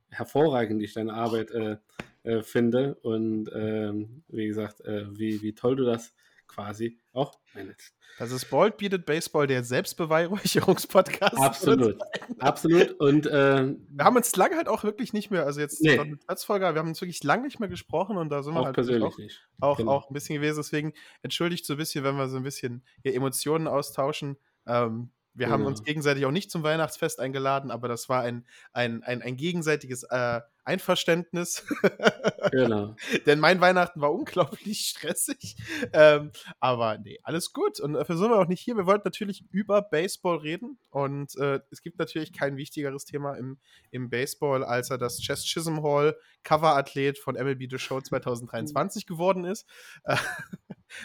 hervorragend 0.09 0.81
ich 0.81 0.93
deine 0.93 1.13
Arbeit 1.13 1.51
äh, 1.51 1.77
äh, 2.24 2.41
finde 2.41 2.95
und 2.95 3.50
ähm, 3.53 4.24
wie 4.27 4.47
gesagt, 4.47 4.81
äh, 4.81 5.05
wie, 5.17 5.41
wie 5.41 5.53
toll 5.53 5.75
du 5.77 5.86
das 5.86 6.13
quasi 6.47 6.99
auch 7.13 7.39
managst. 7.53 7.93
Das 8.17 8.31
ist 8.31 8.49
Bald 8.49 8.77
bietet 8.77 9.05
Baseball, 9.05 9.45
der 9.45 9.63
Selbstbeweihräucherungspodcast. 9.63 11.37
Absolut, 11.37 11.99
absolut. 12.39 12.91
Und 12.99 13.27
äh, 13.27 13.75
wir 13.89 14.05
haben 14.05 14.15
uns 14.15 14.35
lange 14.35 14.55
halt 14.55 14.67
auch 14.67 14.83
wirklich 14.83 15.13
nicht 15.13 15.29
mehr, 15.29 15.45
also 15.45 15.59
jetzt 15.59 15.81
nee. 15.81 16.03
mit 16.03 16.25
Platzfolger, 16.25 16.73
wir 16.73 16.79
haben 16.79 16.89
uns 16.89 17.01
wirklich 17.01 17.23
lange 17.23 17.43
nicht 17.43 17.59
mehr 17.59 17.69
gesprochen 17.69 18.17
und 18.17 18.29
da 18.29 18.41
sind 18.41 18.53
wir 18.55 18.61
auch 18.61 18.65
halt 18.65 18.75
persönlich 18.75 19.13
auch, 19.13 19.17
nicht. 19.17 19.47
Auch, 19.59 19.77
genau. 19.77 19.91
auch 19.91 20.09
ein 20.09 20.13
bisschen 20.13 20.35
gewesen. 20.35 20.57
Deswegen 20.57 20.93
entschuldigt 21.21 21.65
so 21.65 21.73
ein 21.73 21.77
bisschen, 21.77 22.03
wenn 22.03 22.15
wir 22.15 22.27
so 22.27 22.37
ein 22.37 22.43
bisschen 22.43 22.83
hier 23.03 23.13
Emotionen 23.13 23.67
austauschen. 23.67 24.37
Ähm, 24.65 25.11
wir 25.38 25.46
genau. 25.46 25.60
haben 25.60 25.65
uns 25.65 25.84
gegenseitig 25.84 26.25
auch 26.25 26.32
nicht 26.32 26.50
zum 26.50 26.63
Weihnachtsfest 26.63 27.20
eingeladen, 27.20 27.70
aber 27.70 27.88
das 27.88 28.10
war 28.10 28.24
ein, 28.24 28.46
ein, 28.74 29.03
ein, 29.03 29.22
ein 29.22 29.38
gegenseitiges 29.38 30.03
äh, 30.03 30.41
Einverständnis. 30.67 31.65
genau. 32.51 32.96
Denn 33.25 33.39
mein 33.39 33.62
Weihnachten 33.62 34.01
war 34.01 34.12
unglaublich 34.12 34.79
stressig. 34.88 35.56
Ähm, 35.94 36.32
aber 36.60 36.98
nee, 36.98 37.20
alles 37.24 37.53
gut. 37.53 37.79
Und 37.79 37.94
dafür 37.94 38.17
sind 38.17 38.29
wir 38.32 38.38
auch 38.38 38.48
nicht 38.48 38.62
hier. 38.62 38.75
Wir 38.75 38.86
wollten 38.86 39.03
natürlich 39.06 39.46
über 39.51 39.82
Baseball 39.82 40.38
reden. 40.38 40.77
Und 40.89 41.38
äh, 41.38 41.62
es 41.72 41.82
gibt 41.82 42.00
natürlich 42.00 42.34
kein 42.34 42.58
wichtigeres 42.58 43.06
Thema 43.06 43.36
im, 43.36 43.60
im 43.91 44.10
Baseball, 44.10 44.63
als 44.63 44.89
er 44.89 44.98
das 44.98 45.20
Chess 45.20 45.46
Chisholm 45.46 45.84
Hall 45.84 46.17
Coverathlet 46.44 47.17
von 47.17 47.36
MLB 47.36 47.70
The 47.70 47.79
Show 47.79 48.01
2023 48.08 49.06
geworden 49.06 49.46
ist. 49.46 49.65
Äh, 50.03 50.17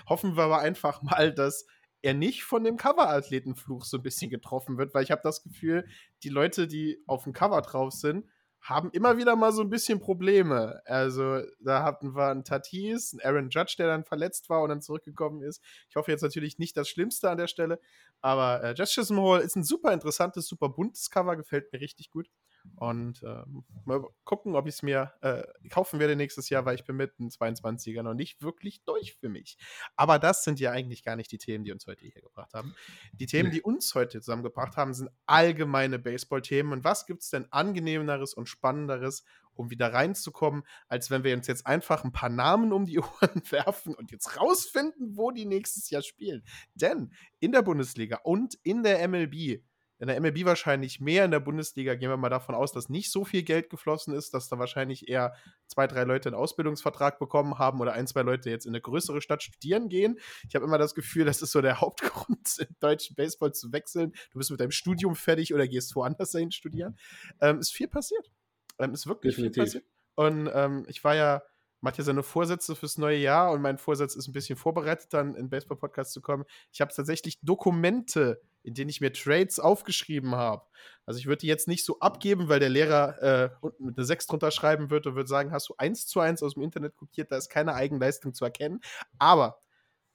hoffen 0.08 0.36
wir 0.36 0.44
aber 0.44 0.58
einfach 0.58 1.02
mal, 1.02 1.32
dass 1.32 1.66
er 2.02 2.14
nicht 2.14 2.44
von 2.44 2.64
dem 2.64 2.76
Cover-Athletenfluch 2.76 3.84
so 3.84 3.98
ein 3.98 4.02
bisschen 4.02 4.30
getroffen 4.30 4.78
wird, 4.78 4.94
weil 4.94 5.04
ich 5.04 5.10
habe 5.10 5.22
das 5.22 5.42
Gefühl, 5.42 5.86
die 6.22 6.28
Leute, 6.28 6.66
die 6.66 7.02
auf 7.06 7.24
dem 7.24 7.32
Cover 7.32 7.62
drauf 7.62 7.92
sind, 7.92 8.26
haben 8.60 8.90
immer 8.92 9.16
wieder 9.18 9.34
mal 9.34 9.52
so 9.52 9.62
ein 9.62 9.70
bisschen 9.70 9.98
Probleme. 9.98 10.80
Also, 10.84 11.40
da 11.58 11.82
hatten 11.82 12.14
wir 12.14 12.28
einen 12.28 12.44
Tatis, 12.44 13.12
einen 13.12 13.20
Aaron 13.20 13.50
Judge, 13.50 13.74
der 13.76 13.88
dann 13.88 14.04
verletzt 14.04 14.48
war 14.48 14.62
und 14.62 14.68
dann 14.68 14.80
zurückgekommen 14.80 15.42
ist. 15.42 15.60
Ich 15.88 15.96
hoffe 15.96 16.12
jetzt 16.12 16.22
natürlich 16.22 16.58
nicht 16.58 16.76
das 16.76 16.88
Schlimmste 16.88 17.28
an 17.28 17.38
der 17.38 17.48
Stelle, 17.48 17.80
aber 18.20 18.62
äh, 18.62 18.74
Chisholm 18.74 19.20
Hall 19.20 19.40
ist 19.40 19.56
ein 19.56 19.64
super 19.64 19.92
interessantes, 19.92 20.46
super 20.46 20.68
buntes 20.68 21.10
Cover, 21.10 21.36
gefällt 21.36 21.72
mir 21.72 21.80
richtig 21.80 22.10
gut. 22.10 22.28
Und 22.76 23.22
ähm, 23.22 23.64
mal 23.84 24.04
gucken, 24.24 24.56
ob 24.56 24.66
ich 24.66 24.74
es 24.74 24.82
mir 24.82 25.12
äh, 25.20 25.42
kaufen 25.68 26.00
werde 26.00 26.16
nächstes 26.16 26.48
Jahr, 26.48 26.64
weil 26.64 26.74
ich 26.74 26.84
bin 26.84 26.96
mit 26.96 27.12
einem 27.18 27.28
22er 27.28 28.02
noch 28.02 28.14
nicht 28.14 28.42
wirklich 28.42 28.82
durch 28.84 29.14
für 29.14 29.28
mich. 29.28 29.56
Aber 29.96 30.18
das 30.18 30.44
sind 30.44 30.60
ja 30.60 30.72
eigentlich 30.72 31.04
gar 31.04 31.16
nicht 31.16 31.30
die 31.32 31.38
Themen, 31.38 31.64
die 31.64 31.72
uns 31.72 31.86
heute 31.86 32.04
hier 32.04 32.22
gebracht 32.22 32.54
haben. 32.54 32.74
Die 33.12 33.26
Themen, 33.26 33.50
die 33.50 33.62
uns 33.62 33.94
heute 33.94 34.20
zusammengebracht 34.20 34.76
haben, 34.76 34.94
sind 34.94 35.10
allgemeine 35.26 35.98
Baseball-Themen. 35.98 36.72
Und 36.72 36.84
was 36.84 37.06
gibt 37.06 37.22
es 37.22 37.30
denn 37.30 37.46
angenehmeres 37.50 38.34
und 38.34 38.48
spannenderes, 38.48 39.24
um 39.54 39.70
wieder 39.70 39.92
reinzukommen, 39.92 40.62
als 40.88 41.10
wenn 41.10 41.24
wir 41.24 41.34
uns 41.36 41.46
jetzt 41.46 41.66
einfach 41.66 42.04
ein 42.04 42.12
paar 42.12 42.30
Namen 42.30 42.72
um 42.72 42.86
die 42.86 42.98
Ohren 43.00 43.42
werfen 43.50 43.94
und 43.94 44.10
jetzt 44.10 44.40
rausfinden, 44.40 45.16
wo 45.16 45.30
die 45.30 45.44
nächstes 45.44 45.90
Jahr 45.90 46.02
spielen. 46.02 46.42
Denn 46.74 47.12
in 47.38 47.52
der 47.52 47.62
Bundesliga 47.62 48.20
und 48.24 48.58
in 48.62 48.82
der 48.82 49.06
MLB 49.08 49.62
in 50.02 50.08
der 50.08 50.20
MLB 50.20 50.44
wahrscheinlich 50.44 50.98
mehr, 50.98 51.24
in 51.24 51.30
der 51.30 51.38
Bundesliga 51.38 51.94
gehen 51.94 52.10
wir 52.10 52.16
mal 52.16 52.28
davon 52.28 52.56
aus, 52.56 52.72
dass 52.72 52.88
nicht 52.88 53.12
so 53.12 53.24
viel 53.24 53.44
Geld 53.44 53.70
geflossen 53.70 54.12
ist, 54.14 54.34
dass 54.34 54.48
da 54.48 54.58
wahrscheinlich 54.58 55.08
eher 55.08 55.32
zwei, 55.68 55.86
drei 55.86 56.02
Leute 56.02 56.28
einen 56.28 56.34
Ausbildungsvertrag 56.34 57.20
bekommen 57.20 57.60
haben 57.60 57.80
oder 57.80 57.92
ein, 57.92 58.08
zwei 58.08 58.22
Leute 58.22 58.50
jetzt 58.50 58.66
in 58.66 58.72
eine 58.72 58.80
größere 58.80 59.22
Stadt 59.22 59.44
studieren 59.44 59.88
gehen. 59.88 60.18
Ich 60.48 60.56
habe 60.56 60.64
immer 60.64 60.76
das 60.76 60.96
Gefühl, 60.96 61.24
das 61.24 61.40
ist 61.40 61.52
so 61.52 61.60
der 61.60 61.80
Hauptgrund, 61.80 62.48
im 62.58 62.76
deutschen 62.80 63.14
Baseball 63.14 63.52
zu 63.52 63.72
wechseln. 63.72 64.10
Du 64.32 64.38
bist 64.38 64.50
mit 64.50 64.58
deinem 64.58 64.72
Studium 64.72 65.14
fertig 65.14 65.54
oder 65.54 65.68
gehst 65.68 65.94
woanders 65.94 66.32
dahin 66.32 66.50
studieren. 66.50 66.98
Ähm, 67.40 67.60
ist 67.60 67.72
viel 67.72 67.86
passiert. 67.86 68.32
Ähm, 68.80 68.94
ist 68.94 69.06
wirklich 69.06 69.36
Definitiv. 69.36 69.54
viel 69.54 69.62
passiert. 69.62 69.84
Und 70.16 70.50
ähm, 70.52 70.84
ich 70.88 71.04
war 71.04 71.14
ja 71.14 71.42
macht 71.82 71.98
ja 71.98 72.04
seine 72.04 72.22
Vorsätze 72.22 72.74
fürs 72.74 72.96
neue 72.98 73.18
Jahr 73.18 73.52
und 73.52 73.60
mein 73.60 73.78
Vorsatz 73.78 74.14
ist 74.14 74.28
ein 74.28 74.32
bisschen 74.32 74.56
vorbereitet, 74.56 75.12
dann 75.12 75.34
in 75.34 75.50
Baseball-Podcast 75.50 76.12
zu 76.12 76.20
kommen. 76.20 76.44
Ich 76.72 76.80
habe 76.80 76.92
tatsächlich 76.94 77.40
Dokumente 77.42 78.40
in 78.62 78.74
denen 78.74 78.90
ich 78.90 79.00
mir 79.00 79.12
Trades 79.12 79.58
aufgeschrieben 79.58 80.34
habe. 80.34 80.62
Also 81.04 81.18
ich 81.18 81.26
würde 81.26 81.38
die 81.38 81.46
jetzt 81.46 81.68
nicht 81.68 81.84
so 81.84 81.98
abgeben, 81.98 82.48
weil 82.48 82.60
der 82.60 82.68
Lehrer 82.68 83.22
äh, 83.22 83.50
unten 83.60 83.86
mit 83.86 83.98
einer 83.98 84.06
6 84.06 84.26
drunter 84.26 84.50
schreiben 84.50 84.90
würde 84.90 85.10
und 85.10 85.16
würde 85.16 85.28
sagen, 85.28 85.52
hast 85.52 85.68
du 85.68 85.74
eins 85.78 86.06
zu 86.06 86.20
eins 86.20 86.42
aus 86.42 86.54
dem 86.54 86.62
Internet 86.62 86.96
kopiert, 86.96 87.32
da 87.32 87.36
ist 87.36 87.48
keine 87.48 87.74
Eigenleistung 87.74 88.34
zu 88.34 88.44
erkennen. 88.44 88.80
Aber, 89.18 89.61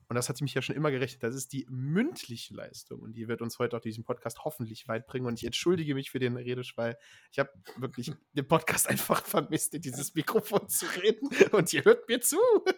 und 0.10 0.16
das 0.16 0.30
hat 0.30 0.40
mich 0.42 0.54
ja 0.54 0.62
schon 0.62 0.76
immer 0.76 0.90
gerechnet, 0.90 1.24
das 1.24 1.36
ist 1.36 1.52
die 1.52 1.68
mündliche 1.70 2.54
Leistung 2.54 3.02
und 3.02 3.14
die 3.14 3.28
wird 3.28 3.42
uns 3.42 3.60
heute 3.60 3.76
auch 3.76 3.82
diesen 3.82 4.06
Podcast 4.06 4.46
hoffentlich 4.46 4.88
weit 4.88 5.06
bringen. 5.06 5.26
Und 5.26 5.38
ich 5.40 5.46
entschuldige 5.46 5.96
mich 5.96 6.12
für 6.12 6.20
den 6.20 6.38
Redeschwall. 6.38 6.98
Ich 7.32 7.40
habe 7.40 7.50
wirklich 7.78 8.14
den 8.32 8.48
Podcast 8.48 8.90
einfach 8.90 9.24
vermisst, 9.26 9.74
in 9.74 9.82
dieses 9.82 10.16
Mikrofon 10.16 10.68
zu 10.70 10.86
reden 11.02 11.30
und 11.52 11.74
ihr 11.74 11.84
hört 11.84 12.08
mir 12.08 12.22
zu. 12.22 12.38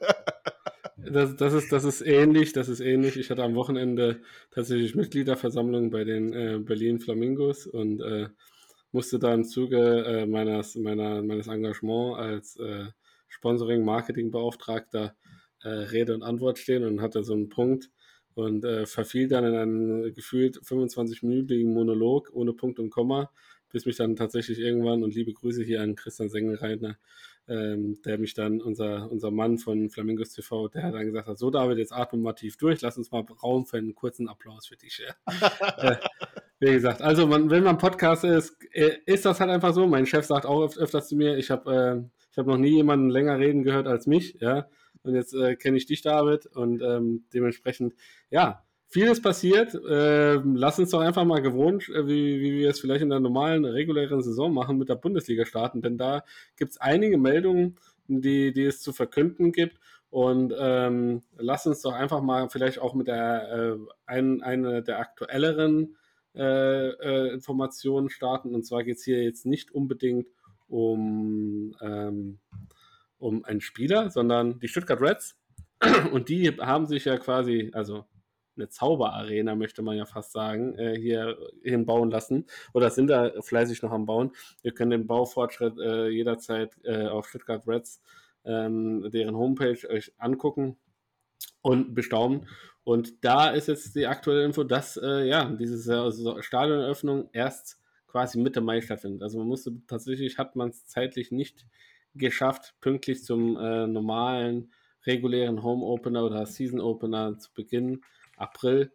Das, 1.01 1.33
das, 1.37 1.53
ist, 1.53 1.71
das 1.71 1.85
ist 1.85 2.01
ähnlich, 2.01 2.51
das 2.51 2.67
ist 2.67 2.81
ähnlich. 2.81 3.15
Ich 3.15 3.29
hatte 3.29 3.43
am 3.43 3.55
Wochenende 3.55 4.21
tatsächlich 4.51 4.95
Mitgliederversammlung 4.95 5.91
bei 5.91 6.03
den 6.03 6.33
äh, 6.33 6.59
Berlin 6.59 6.99
Flamingos 6.99 7.65
und 7.65 8.01
äh, 8.01 8.27
musste 8.91 9.17
da 9.17 9.33
im 9.33 9.45
Zuge 9.45 10.03
äh, 10.05 10.25
meines, 10.25 10.75
meiner, 10.75 11.21
meines 11.21 11.47
Engagements 11.47 12.19
als 12.19 12.57
äh, 12.57 12.87
Sponsoring-Marketing-Beauftragter 13.29 15.15
äh, 15.63 15.69
Rede 15.69 16.13
und 16.13 16.23
Antwort 16.23 16.59
stehen 16.59 16.83
und 16.83 17.01
hatte 17.01 17.23
so 17.23 17.33
einen 17.33 17.49
Punkt 17.49 17.89
und 18.33 18.63
äh, 18.65 18.85
verfiel 18.85 19.27
dann 19.27 19.45
in 19.45 19.55
einen 19.55 20.13
gefühlt 20.13 20.57
25-minütigen 20.59 21.73
Monolog 21.73 22.29
ohne 22.33 22.53
Punkt 22.53 22.79
und 22.79 22.89
Komma, 22.89 23.31
bis 23.71 23.85
mich 23.85 23.97
dann 23.97 24.15
tatsächlich 24.15 24.59
irgendwann, 24.59 25.03
und 25.03 25.13
liebe 25.13 25.33
Grüße 25.33 25.63
hier 25.63 25.81
an 25.81 25.95
Christian 25.95 26.29
Sengelreitner, 26.29 26.97
ähm, 27.47 27.99
der 28.05 28.17
mich 28.17 28.33
dann, 28.33 28.61
unser, 28.61 29.11
unser 29.11 29.31
Mann 29.31 29.57
von 29.57 29.89
Flamingos 29.89 30.31
TV, 30.31 30.67
der 30.69 30.83
hat 30.83 30.93
dann 30.93 31.05
gesagt 31.05 31.27
hat, 31.27 31.37
so 31.37 31.49
David, 31.49 31.77
jetzt 31.77 31.91
atmen 31.93 32.21
wir 32.21 32.29
mal 32.29 32.33
tief 32.33 32.57
durch, 32.57 32.81
lass 32.81 32.97
uns 32.97 33.11
mal 33.11 33.25
Raum 33.43 33.65
für 33.65 33.77
einen 33.77 33.95
kurzen 33.95 34.27
Applaus 34.27 34.67
für 34.67 34.77
dich. 34.77 35.03
äh, 35.77 35.95
wie 36.59 36.71
gesagt, 36.71 37.01
also 37.01 37.25
man, 37.25 37.49
wenn 37.49 37.63
man 37.63 37.77
Podcast 37.77 38.23
ist, 38.23 38.57
äh, 38.73 38.97
ist 39.05 39.25
das 39.25 39.39
halt 39.39 39.49
einfach 39.49 39.73
so. 39.73 39.87
Mein 39.87 40.05
Chef 40.05 40.25
sagt 40.25 40.45
auch 40.45 40.63
öf 40.63 40.77
öfters 40.77 41.07
zu 41.07 41.15
mir, 41.15 41.37
ich 41.37 41.51
habe 41.51 42.03
äh, 42.05 42.09
ich 42.31 42.37
hab 42.37 42.47
noch 42.47 42.57
nie 42.57 42.75
jemanden 42.75 43.09
länger 43.09 43.39
reden 43.39 43.63
gehört 43.63 43.87
als 43.87 44.07
mich, 44.07 44.37
ja. 44.39 44.67
Und 45.03 45.15
jetzt 45.15 45.33
äh, 45.33 45.55
kenne 45.55 45.77
ich 45.77 45.85
dich, 45.85 46.01
David, 46.01 46.45
und 46.47 46.81
ähm, 46.81 47.25
dementsprechend, 47.33 47.93
ja, 48.29 48.63
Vieles 48.91 49.21
passiert. 49.21 49.75
Äh, 49.75 50.41
lass 50.43 50.79
uns 50.79 50.89
doch 50.89 51.01
einfach 51.01 51.23
mal 51.23 51.43
gewohnt, 51.43 51.87
äh, 51.89 52.07
wie, 52.07 52.41
wie 52.41 52.53
wir 52.53 52.71
es 52.71 52.79
vielleicht 52.79 53.03
in 53.03 53.11
der 53.11 53.19
normalen, 53.19 53.63
regulären 53.63 54.23
Saison 54.23 54.51
machen, 54.51 54.79
mit 54.79 54.89
der 54.89 54.95
Bundesliga 54.95 55.45
starten. 55.45 55.83
Denn 55.83 55.99
da 55.99 56.23
gibt 56.57 56.71
es 56.71 56.81
einige 56.81 57.19
Meldungen, 57.19 57.77
die, 58.07 58.51
die 58.51 58.65
es 58.65 58.81
zu 58.81 58.91
verkünden 58.91 59.51
gibt. 59.51 59.77
Und 60.09 60.55
ähm, 60.57 61.21
lass 61.37 61.67
uns 61.67 61.83
doch 61.83 61.93
einfach 61.93 62.23
mal 62.23 62.49
vielleicht 62.49 62.79
auch 62.79 62.95
mit 62.95 63.07
der 63.07 63.77
äh, 63.77 63.77
ein, 64.07 64.41
eine 64.41 64.81
der 64.81 64.97
aktuelleren 64.97 65.95
äh, 66.33 66.89
äh, 66.89 67.31
Informationen 67.31 68.09
starten. 68.09 68.55
Und 68.55 68.65
zwar 68.65 68.83
geht 68.83 68.97
es 68.97 69.03
hier 69.03 69.23
jetzt 69.23 69.45
nicht 69.45 69.71
unbedingt 69.71 70.29
um, 70.67 71.75
ähm, 71.79 72.39
um 73.19 73.43
einen 73.45 73.61
Spieler, 73.61 74.09
sondern 74.09 74.59
die 74.59 74.67
Stuttgart 74.67 75.01
Reds. 75.01 75.37
Und 76.11 76.29
die 76.29 76.49
haben 76.59 76.87
sich 76.87 77.05
ja 77.05 77.17
quasi, 77.17 77.69
also 77.73 78.05
eine 78.59 78.69
Zauberarena, 78.69 79.55
möchte 79.55 79.81
man 79.81 79.97
ja 79.97 80.05
fast 80.05 80.31
sagen, 80.31 80.77
äh, 80.77 80.97
hier 80.99 81.37
hinbauen 81.63 82.11
lassen. 82.11 82.45
Oder 82.73 82.89
sind 82.89 83.07
da 83.07 83.31
fleißig 83.41 83.81
noch 83.81 83.91
am 83.91 84.05
Bauen. 84.05 84.31
Ihr 84.63 84.73
könnt 84.73 84.91
den 84.91 85.07
Baufortschritt 85.07 85.77
äh, 85.79 86.09
jederzeit 86.09 86.75
äh, 86.83 87.07
auf 87.07 87.29
Stuttgart 87.29 87.65
Reds, 87.67 88.01
ähm, 88.45 89.09
deren 89.11 89.35
Homepage, 89.35 89.89
euch 89.89 90.11
angucken 90.17 90.77
und 91.61 91.93
bestaunen. 91.93 92.47
Und 92.83 93.23
da 93.23 93.49
ist 93.49 93.67
jetzt 93.67 93.95
die 93.95 94.07
aktuelle 94.07 94.43
Info, 94.43 94.63
dass 94.63 94.95
ja, 94.95 95.45
diese 95.45 95.77
Stadioneröffnung 96.41 97.29
erst 97.33 97.79
quasi 98.07 98.39
Mitte 98.39 98.61
Mai 98.61 98.81
stattfindet. 98.81 99.21
Also 99.21 99.37
man 99.37 99.47
musste 99.47 99.73
tatsächlich, 99.85 100.39
hat 100.39 100.55
man 100.55 100.69
es 100.69 100.87
zeitlich 100.87 101.31
nicht 101.31 101.67
geschafft, 102.15 102.75
pünktlich 102.81 103.23
zum 103.23 103.57
äh, 103.57 103.87
normalen, 103.87 104.71
regulären 105.05 105.63
Home 105.63 105.85
Opener 105.85 106.25
oder 106.25 106.45
Season 106.45 106.79
Opener 106.79 107.37
zu 107.37 107.53
beginnen. 107.53 108.01
April 108.37 108.91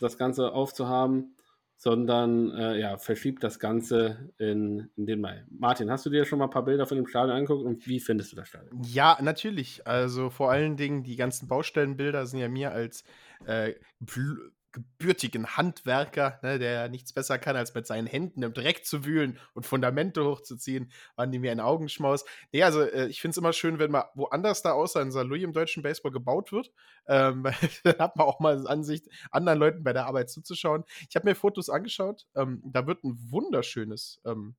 das 0.00 0.18
Ganze 0.18 0.52
aufzuhaben, 0.52 1.36
sondern 1.76 2.50
äh, 2.52 2.78
ja, 2.78 2.96
verschiebt 2.96 3.44
das 3.44 3.58
Ganze 3.58 4.30
in, 4.38 4.90
in 4.96 5.06
den 5.06 5.20
Mai. 5.20 5.44
Martin, 5.50 5.90
hast 5.90 6.06
du 6.06 6.10
dir 6.10 6.24
schon 6.24 6.38
mal 6.38 6.46
ein 6.46 6.50
paar 6.50 6.64
Bilder 6.64 6.86
von 6.86 6.96
dem 6.96 7.06
Stadion 7.06 7.36
angeguckt 7.36 7.64
und 7.64 7.86
wie 7.86 8.00
findest 8.00 8.32
du 8.32 8.36
das 8.36 8.48
Stadion? 8.48 8.82
Ja, 8.82 9.18
natürlich. 9.20 9.86
Also 9.86 10.30
vor 10.30 10.50
allen 10.50 10.76
Dingen 10.76 11.02
die 11.02 11.16
ganzen 11.16 11.48
Baustellenbilder 11.48 12.26
sind 12.26 12.40
ja 12.40 12.48
mir 12.48 12.72
als 12.72 13.04
äh, 13.44 13.74
gebürtigen 14.76 15.56
Handwerker, 15.56 16.38
ne, 16.42 16.58
der 16.58 16.90
nichts 16.90 17.14
besser 17.14 17.38
kann, 17.38 17.56
als 17.56 17.74
mit 17.74 17.86
seinen 17.86 18.06
Händen 18.06 18.42
im 18.42 18.52
Dreck 18.52 18.84
zu 18.84 19.06
wühlen 19.06 19.38
und 19.54 19.64
Fundamente 19.64 20.22
hochzuziehen, 20.22 20.92
waren 21.16 21.32
die 21.32 21.38
mir 21.38 21.50
ein 21.50 21.60
Augenschmaus. 21.60 22.26
Nee, 22.52 22.62
also 22.62 22.82
äh, 22.82 23.06
ich 23.06 23.22
finde 23.22 23.30
es 23.30 23.38
immer 23.38 23.54
schön, 23.54 23.78
wenn 23.78 23.90
mal 23.90 24.10
woanders 24.14 24.60
da 24.60 24.72
außer 24.72 25.00
in 25.00 25.10
St. 25.10 25.22
Louis 25.24 25.42
im 25.42 25.54
deutschen 25.54 25.82
Baseball 25.82 26.12
gebaut 26.12 26.52
wird. 26.52 26.70
Ähm, 27.06 27.44
dann 27.84 27.98
hat 27.98 28.16
man 28.16 28.26
auch 28.26 28.38
mal 28.38 28.66
Ansicht, 28.68 29.06
anderen 29.30 29.58
Leuten 29.58 29.82
bei 29.82 29.94
der 29.94 30.04
Arbeit 30.04 30.28
zuzuschauen. 30.28 30.84
Ich 31.08 31.16
habe 31.16 31.26
mir 31.26 31.34
Fotos 31.34 31.70
angeschaut. 31.70 32.26
Ähm, 32.34 32.60
da 32.66 32.86
wird 32.86 33.02
ein 33.02 33.16
wunderschönes 33.30 34.20
ähm, 34.26 34.56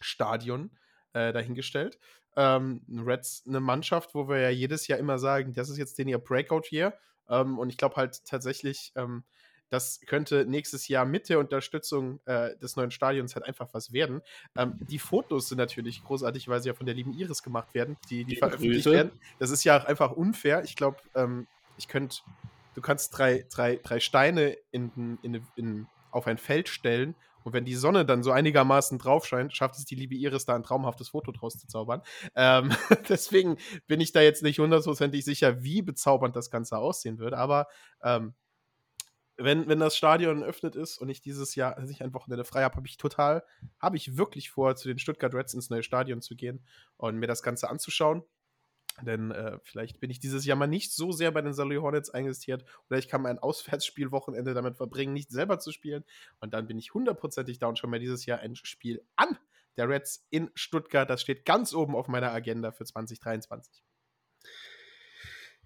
Stadion 0.00 0.70
äh, 1.12 1.34
dahingestellt. 1.34 1.98
Ähm, 2.36 2.80
Reds, 2.88 3.44
eine 3.46 3.60
Mannschaft, 3.60 4.14
wo 4.14 4.30
wir 4.30 4.38
ja 4.38 4.48
jedes 4.48 4.86
Jahr 4.86 4.98
immer 4.98 5.18
sagen, 5.18 5.52
das 5.52 5.68
ist 5.68 5.76
jetzt 5.76 5.98
den 5.98 6.08
ihr 6.08 6.18
Breakout-Year. 6.18 6.98
Ähm, 7.28 7.58
und 7.58 7.68
ich 7.68 7.76
glaube 7.76 7.96
halt 7.96 8.24
tatsächlich, 8.24 8.92
ähm, 8.96 9.24
das 9.72 10.02
könnte 10.02 10.44
nächstes 10.44 10.86
Jahr 10.86 11.06
mit 11.06 11.30
der 11.30 11.38
Unterstützung 11.38 12.20
äh, 12.26 12.54
des 12.58 12.76
neuen 12.76 12.90
Stadions 12.90 13.34
halt 13.34 13.46
einfach 13.46 13.68
was 13.72 13.90
werden. 13.90 14.20
Ähm, 14.54 14.78
die 14.80 14.98
Fotos 14.98 15.48
sind 15.48 15.56
natürlich 15.56 16.04
großartig, 16.04 16.46
weil 16.48 16.60
sie 16.60 16.68
ja 16.68 16.74
von 16.74 16.84
der 16.84 16.94
lieben 16.94 17.14
Iris 17.14 17.42
gemacht 17.42 17.72
werden, 17.72 17.96
die, 18.10 18.24
die 18.26 18.36
veröffentlicht 18.36 18.84
Grüße. 18.84 18.94
werden. 18.94 19.12
Das 19.38 19.48
ist 19.48 19.64
ja 19.64 19.80
auch 19.80 19.86
einfach 19.86 20.12
unfair. 20.12 20.62
Ich 20.64 20.76
glaube, 20.76 20.98
ähm, 21.14 21.46
ich 21.78 21.88
könnte, 21.88 22.18
du 22.74 22.82
kannst 22.82 23.16
drei, 23.16 23.46
drei, 23.50 23.80
drei 23.82 23.98
Steine 23.98 24.58
in, 24.72 25.18
in, 25.22 25.42
in, 25.56 25.86
auf 26.10 26.26
ein 26.26 26.36
Feld 26.36 26.68
stellen 26.68 27.14
und 27.44 27.52
wenn 27.54 27.64
die 27.64 27.74
Sonne 27.74 28.04
dann 28.04 28.22
so 28.22 28.30
einigermaßen 28.30 28.98
drauf 28.98 29.26
scheint, 29.26 29.56
schafft 29.56 29.76
es 29.76 29.84
die 29.84 29.94
liebe 29.94 30.14
Iris 30.14 30.44
da 30.44 30.54
ein 30.54 30.62
traumhaftes 30.62 31.08
Foto 31.08 31.32
draus 31.32 31.58
zu 31.58 31.66
zaubern. 31.66 32.02
Ähm, 32.34 32.70
deswegen 33.08 33.56
bin 33.86 34.00
ich 34.00 34.12
da 34.12 34.20
jetzt 34.20 34.42
nicht 34.42 34.58
hundertprozentig 34.58 35.24
sicher, 35.24 35.62
wie 35.62 35.82
bezaubernd 35.82 36.36
das 36.36 36.50
Ganze 36.50 36.78
aussehen 36.78 37.18
wird. 37.18 37.34
Aber 37.34 37.68
ähm, 38.02 38.34
wenn, 39.36 39.68
wenn 39.68 39.80
das 39.80 39.96
Stadion 39.96 40.42
eröffnet 40.42 40.76
ist 40.76 40.98
und 40.98 41.08
ich 41.08 41.22
dieses 41.22 41.54
Jahr 41.54 41.82
ich 41.82 42.02
ein 42.02 42.14
Wochenende 42.14 42.44
frei 42.44 42.62
habe, 42.62 42.76
habe 42.76 42.86
ich 42.86 42.96
total, 42.96 43.44
habe 43.78 43.96
ich 43.96 44.16
wirklich 44.16 44.50
vor, 44.50 44.76
zu 44.76 44.88
den 44.88 44.98
Stuttgart 44.98 45.34
Reds 45.34 45.54
ins 45.54 45.70
neue 45.70 45.82
Stadion 45.82 46.20
zu 46.20 46.36
gehen 46.36 46.64
und 46.96 47.16
mir 47.16 47.26
das 47.26 47.42
Ganze 47.42 47.68
anzuschauen. 47.70 48.22
Denn 49.00 49.30
äh, 49.30 49.58
vielleicht 49.62 50.00
bin 50.00 50.10
ich 50.10 50.20
dieses 50.20 50.44
Jahr 50.44 50.56
mal 50.56 50.66
nicht 50.66 50.92
so 50.92 51.12
sehr 51.12 51.30
bei 51.30 51.40
den 51.40 51.54
St. 51.54 51.62
Hornets 51.62 52.10
eingestiert 52.10 52.64
oder 52.90 52.98
ich 52.98 53.08
kann 53.08 53.22
mein 53.22 53.38
Auswärtsspielwochenende 53.38 54.52
damit 54.52 54.76
verbringen, 54.76 55.14
nicht 55.14 55.30
selber 55.30 55.58
zu 55.58 55.72
spielen. 55.72 56.04
Und 56.40 56.52
dann 56.52 56.66
bin 56.66 56.78
ich 56.78 56.92
hundertprozentig 56.92 57.58
da 57.58 57.68
und 57.68 57.78
schaue 57.78 57.90
mir 57.90 58.00
dieses 58.00 58.26
Jahr 58.26 58.40
ein 58.40 58.54
Spiel 58.54 59.02
an 59.16 59.38
der 59.76 59.88
Reds 59.88 60.26
in 60.28 60.50
Stuttgart. 60.54 61.08
Das 61.08 61.22
steht 61.22 61.46
ganz 61.46 61.72
oben 61.72 61.96
auf 61.96 62.06
meiner 62.08 62.32
Agenda 62.32 62.70
für 62.70 62.84
2023. 62.84 63.82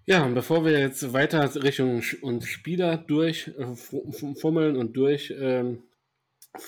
Ja, 0.09 0.25
und 0.25 0.35
bevor 0.35 0.63
wir 0.63 0.79
jetzt 0.79 1.11
weiter 1.11 1.53
Richtung 1.61 2.01
und 2.21 2.45
Spieler 2.45 2.95
durchfummeln 2.95 4.75
äh, 4.75 4.79
und 4.79 4.95
durch 4.95 5.33
ähm, 5.37 5.83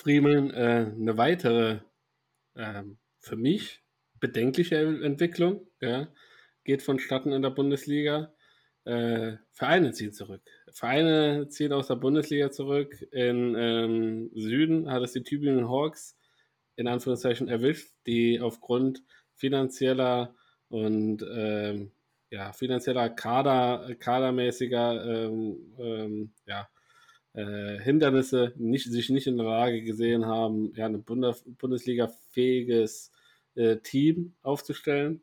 äh, 0.06 0.12
eine 0.12 1.16
weitere 1.16 1.80
äh, 2.56 2.84
für 3.22 3.38
mich 3.38 3.82
bedenkliche 4.20 4.76
Entwicklung 4.76 5.66
ja, 5.80 6.10
geht 6.66 6.82
vonstatten 6.84 7.32
in 7.32 7.42
der 7.42 7.52
Bundesliga. 7.52 8.34
Äh, 8.84 9.38
Vereine 9.54 9.94
ziehen 9.94 10.12
zurück. 10.12 10.42
Vereine 10.74 11.48
ziehen 11.48 11.72
aus 11.72 11.88
der 11.88 11.96
Bundesliga 11.96 12.52
zurück. 12.52 13.02
In 13.14 13.56
ähm, 13.58 14.32
Süden 14.36 14.92
hat 14.92 15.02
es 15.02 15.14
die 15.14 15.24
Tübingen 15.24 15.70
Hawks 15.70 16.18
in 16.76 16.90
Anführungszeichen 16.90 17.48
erwischt, 17.48 17.94
die 18.06 18.42
aufgrund 18.42 19.02
finanzieller 19.36 20.36
und 20.68 21.26
ähm, 21.34 21.94
ja, 22.32 22.54
finanzieller 22.54 23.10
Kader, 23.10 23.96
kadermäßiger 24.00 25.26
ähm, 25.26 25.58
ähm, 25.80 26.32
ja, 26.46 26.68
äh, 27.34 27.80
Hindernisse 27.80 28.54
nicht, 28.58 28.92
sich 28.92 29.10
nicht 29.10 29.28
in 29.28 29.38
der 29.38 29.46
Lage 29.46 29.82
gesehen 29.84 30.26
haben, 30.26 30.74
ja, 30.76 30.86
ein 30.86 31.04
Bundes 31.04 31.44
Bundesliga-fähiges 31.58 33.12
äh, 33.56 33.78
Team 33.78 34.34
aufzustellen. 34.44 35.22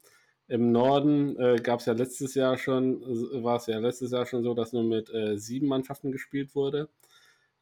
Im 0.48 0.70
Norden 0.70 1.36
äh, 1.40 1.56
gab 1.56 1.80
es 1.80 1.86
ja 1.86 1.92
letztes 1.92 2.34
Jahr 2.34 2.56
schon, 2.56 3.00
war 3.42 3.56
es 3.56 3.66
ja 3.66 3.78
letztes 3.78 4.12
Jahr 4.12 4.26
schon 4.26 4.44
so, 4.44 4.54
dass 4.54 4.72
nur 4.72 4.84
mit 4.84 5.12
äh, 5.12 5.36
sieben 5.38 5.66
Mannschaften 5.66 6.12
gespielt 6.12 6.54
wurde, 6.54 6.88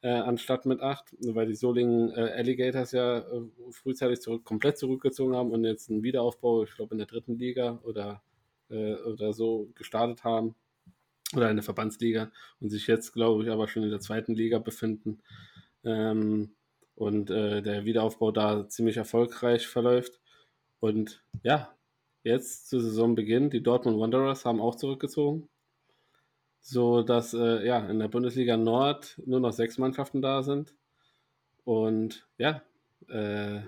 äh, 0.01 0.09
anstatt 0.09 0.67
mit 0.67 0.81
acht, 0.81 1.15
weil 1.19 1.47
die 1.47 1.55
Solingen 1.55 2.11
äh, 2.11 2.31
Alligators 2.37 2.91
ja 2.91 3.19
äh, 3.19 3.41
frühzeitig 3.71 4.21
zurück, 4.21 4.45
komplett 4.45 4.77
zurückgezogen 4.77 5.35
haben 5.35 5.51
und 5.51 5.63
jetzt 5.63 5.89
einen 5.89 6.03
Wiederaufbau, 6.03 6.63
ich 6.63 6.75
glaube 6.75 6.93
in 6.93 6.99
der 6.99 7.07
dritten 7.07 7.39
Liga 7.39 7.79
oder, 7.83 8.21
äh, 8.69 8.95
oder 8.95 9.33
so 9.33 9.69
gestartet 9.75 10.23
haben 10.23 10.55
oder 11.35 11.49
in 11.49 11.57
der 11.57 11.63
Verbandsliga 11.63 12.31
und 12.59 12.69
sich 12.69 12.87
jetzt, 12.87 13.13
glaube 13.13 13.43
ich, 13.43 13.49
aber 13.49 13.67
schon 13.67 13.83
in 13.83 13.89
der 13.89 13.99
zweiten 13.99 14.35
Liga 14.35 14.59
befinden. 14.59 15.21
Ähm, 15.83 16.55
und 16.95 17.27
der 17.27 17.83
Wiederaufbau 17.83 18.31
da 18.31 18.69
ziemlich 18.69 18.95
erfolgreich 18.95 19.67
verläuft. 19.67 20.21
Und 20.79 21.21
ja, 21.43 21.75
jetzt 22.25 22.67
zu 22.67 22.79
Saisonbeginn, 22.79 23.49
die 23.49 23.63
Dortmund 23.63 23.99
Wanderers 23.99 24.45
haben 24.45 24.59
auch 24.59 24.75
zurückgezogen, 24.75 25.47
so 26.59 27.03
dass 27.03 27.33
äh, 27.33 27.65
ja 27.65 27.87
in 27.87 27.99
der 27.99 28.07
Bundesliga 28.07 28.57
Nord 28.57 29.21
nur 29.25 29.39
noch 29.39 29.53
sechs 29.53 29.77
Mannschaften 29.77 30.21
da 30.21 30.41
sind 30.41 30.73
und 31.63 32.27
ja 32.37 32.63
äh, 33.07 33.61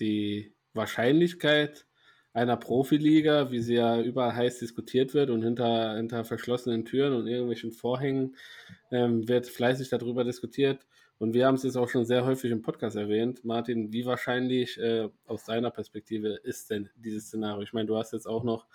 die 0.00 0.52
Wahrscheinlichkeit 0.74 1.86
einer 2.34 2.58
Profiliga, 2.58 3.50
wie 3.50 3.60
sie 3.60 3.74
ja 3.74 4.00
überall 4.00 4.34
heiß 4.36 4.58
diskutiert 4.58 5.14
wird 5.14 5.30
und 5.30 5.42
hinter, 5.42 5.96
hinter 5.96 6.24
verschlossenen 6.24 6.84
Türen 6.84 7.14
und 7.14 7.26
irgendwelchen 7.26 7.72
Vorhängen 7.72 8.36
ähm, 8.90 9.26
wird 9.28 9.46
fleißig 9.46 9.88
darüber 9.88 10.24
diskutiert, 10.24 10.86
und 11.18 11.32
wir 11.32 11.46
haben 11.46 11.54
es 11.54 11.62
jetzt 11.62 11.76
auch 11.76 11.88
schon 11.88 12.04
sehr 12.04 12.24
häufig 12.24 12.50
im 12.50 12.62
Podcast 12.62 12.96
erwähnt. 12.96 13.44
Martin, 13.44 13.92
wie 13.92 14.04
wahrscheinlich 14.04 14.78
äh, 14.78 15.08
aus 15.26 15.44
deiner 15.44 15.70
Perspektive 15.70 16.34
ist 16.42 16.70
denn 16.70 16.90
dieses 16.96 17.26
Szenario? 17.28 17.62
Ich 17.62 17.72
meine, 17.72 17.86
du 17.86 17.96
hast 17.96 18.12
jetzt 18.12 18.26
auch 18.26 18.42
noch 18.42 18.66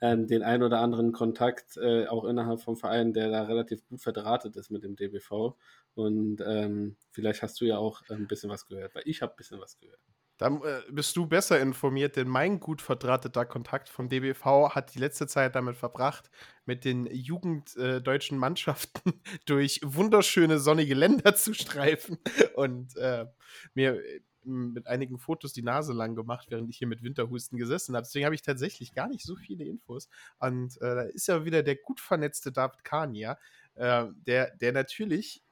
ähm, 0.00 0.26
den 0.26 0.42
ein 0.42 0.62
oder 0.62 0.80
anderen 0.80 1.12
Kontakt 1.12 1.76
äh, 1.76 2.06
auch 2.06 2.24
innerhalb 2.24 2.60
vom 2.60 2.76
Verein, 2.76 3.12
der 3.12 3.30
da 3.30 3.42
relativ 3.44 3.86
gut 3.88 4.00
verdrahtet 4.00 4.56
ist 4.56 4.70
mit 4.70 4.84
dem 4.84 4.96
DBV. 4.96 5.54
Und 5.94 6.42
ähm, 6.44 6.96
vielleicht 7.10 7.42
hast 7.42 7.60
du 7.60 7.66
ja 7.66 7.76
auch 7.76 8.02
ein 8.08 8.26
bisschen 8.26 8.50
was 8.50 8.66
gehört, 8.66 8.94
weil 8.94 9.02
ich 9.06 9.20
habe 9.20 9.32
ein 9.34 9.36
bisschen 9.36 9.60
was 9.60 9.78
gehört. 9.78 10.00
Dann 10.38 10.62
äh, 10.62 10.80
bist 10.90 11.16
du 11.16 11.26
besser 11.26 11.60
informiert, 11.60 12.16
denn 12.16 12.28
mein 12.28 12.58
gut 12.58 12.82
verdrahteter 12.82 13.44
Kontakt 13.44 13.88
vom 13.88 14.08
DBV 14.08 14.70
hat 14.74 14.94
die 14.94 14.98
letzte 14.98 15.26
Zeit 15.26 15.54
damit 15.54 15.76
verbracht, 15.76 16.30
mit 16.64 16.84
den 16.84 17.06
jugenddeutschen 17.06 18.36
äh, 18.36 18.40
Mannschaften 18.40 19.20
durch 19.46 19.80
wunderschöne 19.84 20.58
sonnige 20.58 20.94
Länder 20.94 21.34
zu 21.34 21.54
streifen 21.54 22.18
und 22.54 22.96
äh, 22.96 23.26
mir 23.74 24.04
äh, 24.04 24.20
mit 24.44 24.86
einigen 24.88 25.18
Fotos 25.18 25.52
die 25.52 25.62
Nase 25.62 25.92
lang 25.92 26.16
gemacht, 26.16 26.48
während 26.50 26.68
ich 26.68 26.78
hier 26.78 26.88
mit 26.88 27.02
Winterhusten 27.02 27.58
gesessen 27.58 27.94
habe. 27.94 28.04
Deswegen 28.04 28.24
habe 28.24 28.34
ich 28.34 28.42
tatsächlich 28.42 28.92
gar 28.92 29.08
nicht 29.08 29.24
so 29.24 29.36
viele 29.36 29.64
Infos. 29.64 30.08
Und 30.40 30.76
äh, 30.78 30.94
da 30.94 31.02
ist 31.02 31.28
ja 31.28 31.44
wieder 31.44 31.62
der 31.62 31.76
gut 31.76 32.00
vernetzte 32.00 32.50
David 32.50 32.82
Kania, 32.82 33.38
äh, 33.74 34.06
der, 34.26 34.56
der 34.56 34.72
natürlich 34.72 35.44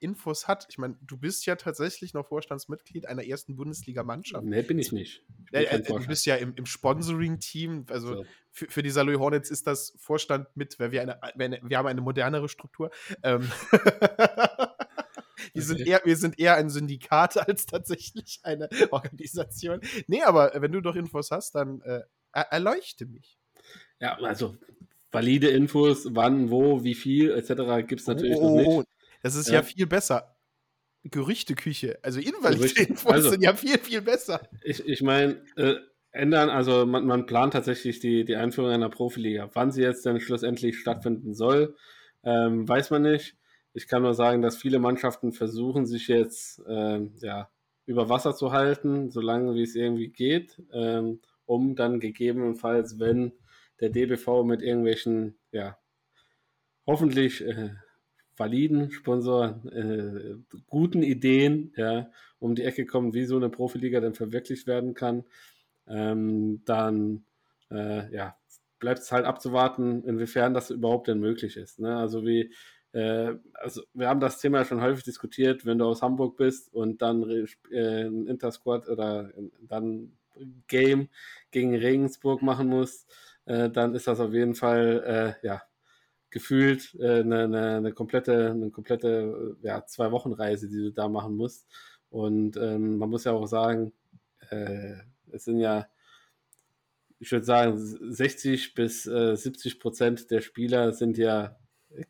Infos 0.00 0.48
hat. 0.48 0.66
Ich 0.70 0.78
meine, 0.78 0.96
du 1.02 1.16
bist 1.16 1.46
ja 1.46 1.56
tatsächlich 1.56 2.14
noch 2.14 2.26
Vorstandsmitglied 2.26 3.06
einer 3.06 3.24
ersten 3.24 3.56
Bundesliga-Mannschaft. 3.56 4.44
Nee, 4.44 4.62
bin 4.62 4.78
ich 4.78 4.92
nicht. 4.92 5.24
Ich 5.46 5.50
bin 5.50 5.60
äh, 5.62 5.82
du 5.82 6.06
bist 6.06 6.26
ja 6.26 6.36
im, 6.36 6.54
im 6.56 6.66
Sponsoring-Team. 6.66 7.86
Also 7.90 8.16
so. 8.16 8.24
für, 8.50 8.66
für 8.68 8.82
die 8.82 8.90
Saloy 8.90 9.16
Hornets 9.16 9.50
ist 9.50 9.66
das 9.66 9.94
Vorstand 9.98 10.48
mit, 10.54 10.78
weil 10.78 10.92
wir, 10.92 11.02
eine, 11.02 11.60
wir 11.62 11.78
haben 11.78 11.86
eine 11.86 12.00
modernere 12.00 12.48
Struktur. 12.48 12.90
Ähm 13.22 13.50
wir, 15.52 15.62
sind 15.62 15.80
eher, 15.80 16.00
wir 16.04 16.16
sind 16.16 16.38
eher 16.38 16.56
ein 16.56 16.70
Syndikat 16.70 17.36
als 17.48 17.66
tatsächlich 17.66 18.40
eine 18.42 18.68
Organisation. 18.90 19.80
Nee, 20.06 20.22
aber 20.22 20.52
wenn 20.56 20.72
du 20.72 20.80
doch 20.80 20.96
Infos 20.96 21.30
hast, 21.30 21.54
dann 21.54 21.80
äh, 21.82 22.02
erleuchte 22.32 23.06
mich. 23.06 23.38
Ja, 24.00 24.16
also 24.18 24.56
valide 25.10 25.48
Infos, 25.48 26.08
wann, 26.10 26.50
wo, 26.50 26.84
wie 26.84 26.94
viel 26.94 27.30
etc. 27.30 27.86
gibt 27.86 28.00
es 28.00 28.06
natürlich 28.06 28.36
oh, 28.36 28.56
noch 28.56 28.76
nicht. 28.78 28.88
Das 29.22 29.34
ist 29.34 29.48
ja, 29.48 29.54
ja 29.54 29.62
viel 29.62 29.86
besser. 29.86 30.36
Gerüchteküche, 31.04 31.98
also 32.02 32.20
invalide 32.20 32.82
Infos 32.82 33.06
also, 33.12 33.30
sind 33.30 33.42
ja 33.42 33.54
viel, 33.54 33.78
viel 33.78 34.02
besser. 34.02 34.48
Ich, 34.62 34.84
ich 34.86 35.00
meine, 35.00 35.40
äh, 35.56 35.76
ändern, 36.10 36.50
also 36.50 36.86
man, 36.86 37.06
man, 37.06 37.26
plant 37.26 37.52
tatsächlich 37.52 38.00
die, 38.00 38.24
die 38.24 38.36
Einführung 38.36 38.70
einer 38.70 38.90
Profiliga. 38.90 39.48
Wann 39.54 39.70
sie 39.70 39.82
jetzt 39.82 40.04
denn 40.04 40.20
schlussendlich 40.20 40.78
stattfinden 40.78 41.34
soll, 41.34 41.76
ähm, 42.24 42.68
weiß 42.68 42.90
man 42.90 43.02
nicht. 43.02 43.36
Ich 43.74 43.86
kann 43.86 44.02
nur 44.02 44.14
sagen, 44.14 44.42
dass 44.42 44.56
viele 44.56 44.80
Mannschaften 44.80 45.32
versuchen, 45.32 45.86
sich 45.86 46.08
jetzt 46.08 46.60
ähm, 46.66 47.14
ja, 47.20 47.48
über 47.86 48.08
Wasser 48.08 48.34
zu 48.34 48.52
halten, 48.52 49.10
solange 49.10 49.54
wie 49.54 49.62
es 49.62 49.74
irgendwie 49.74 50.08
geht, 50.08 50.60
ähm, 50.72 51.20
um 51.46 51.76
dann 51.76 52.00
gegebenenfalls, 52.00 52.98
wenn 52.98 53.32
der 53.80 53.90
DBV 53.90 54.42
mit 54.44 54.62
irgendwelchen, 54.62 55.38
ja, 55.52 55.78
hoffentlich 56.86 57.46
äh, 57.46 57.70
validen 58.38 58.90
Sponsor, 58.90 59.60
äh, 59.72 60.36
guten 60.68 61.02
Ideen, 61.02 61.72
ja, 61.76 62.10
um 62.38 62.54
die 62.54 62.64
Ecke 62.64 62.86
kommen, 62.86 63.14
wie 63.14 63.24
so 63.24 63.36
eine 63.36 63.48
Profiliga 63.48 64.00
dann 64.00 64.14
verwirklicht 64.14 64.66
werden 64.66 64.94
kann, 64.94 65.24
ähm, 65.86 66.62
dann 66.64 67.24
äh, 67.70 68.12
ja, 68.14 68.36
bleibt 68.78 69.00
es 69.00 69.12
halt 69.12 69.24
abzuwarten, 69.24 70.04
inwiefern 70.04 70.54
das 70.54 70.70
überhaupt 70.70 71.08
denn 71.08 71.20
möglich 71.20 71.56
ist. 71.56 71.80
Ne? 71.80 71.96
Also 71.96 72.24
wie, 72.24 72.52
äh, 72.92 73.34
also 73.54 73.82
wir 73.94 74.08
haben 74.08 74.20
das 74.20 74.40
Thema 74.40 74.64
schon 74.64 74.80
häufig 74.80 75.04
diskutiert, 75.04 75.66
wenn 75.66 75.78
du 75.78 75.86
aus 75.86 76.02
Hamburg 76.02 76.36
bist 76.36 76.72
und 76.72 77.02
dann 77.02 77.28
äh, 77.70 78.04
ein 78.06 78.26
Intersquad 78.26 78.88
oder 78.88 79.30
dann 79.60 80.12
Game 80.68 81.08
gegen 81.50 81.74
Regensburg 81.74 82.42
machen 82.42 82.68
musst, 82.68 83.10
äh, 83.46 83.68
dann 83.70 83.94
ist 83.94 84.06
das 84.06 84.20
auf 84.20 84.32
jeden 84.32 84.54
Fall 84.54 85.38
ja 85.42 85.62
gefühlt 86.30 86.94
äh, 86.98 87.20
eine, 87.20 87.44
eine, 87.44 87.76
eine, 87.76 87.92
komplette, 87.92 88.50
eine 88.50 88.70
komplette 88.70 89.56
ja, 89.62 89.84
zwei 89.86 90.10
Wochen 90.12 90.32
Reise, 90.32 90.68
die 90.68 90.76
du 90.76 90.92
da 90.92 91.08
machen 91.08 91.36
musst. 91.36 91.66
Und 92.10 92.56
ähm, 92.56 92.98
man 92.98 93.10
muss 93.10 93.24
ja 93.24 93.32
auch 93.32 93.46
sagen, 93.46 93.92
äh, 94.50 94.94
es 95.30 95.44
sind 95.44 95.58
ja, 95.58 95.88
ich 97.18 97.32
würde 97.32 97.44
sagen, 97.44 97.76
60 97.76 98.74
bis 98.74 99.06
äh, 99.06 99.36
70 99.36 99.80
Prozent 99.80 100.30
der 100.30 100.40
Spieler 100.40 100.92
sind 100.92 101.18
ja 101.18 101.56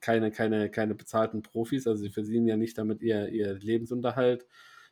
keine, 0.00 0.30
keine, 0.30 0.70
keine 0.70 0.94
bezahlten 0.94 1.42
Profis, 1.42 1.86
also 1.86 2.02
sie 2.02 2.10
verdienen 2.10 2.46
ja 2.46 2.56
nicht 2.56 2.76
damit 2.78 3.02
ihr, 3.02 3.28
ihr 3.28 3.54
Lebensunterhalt, 3.54 4.46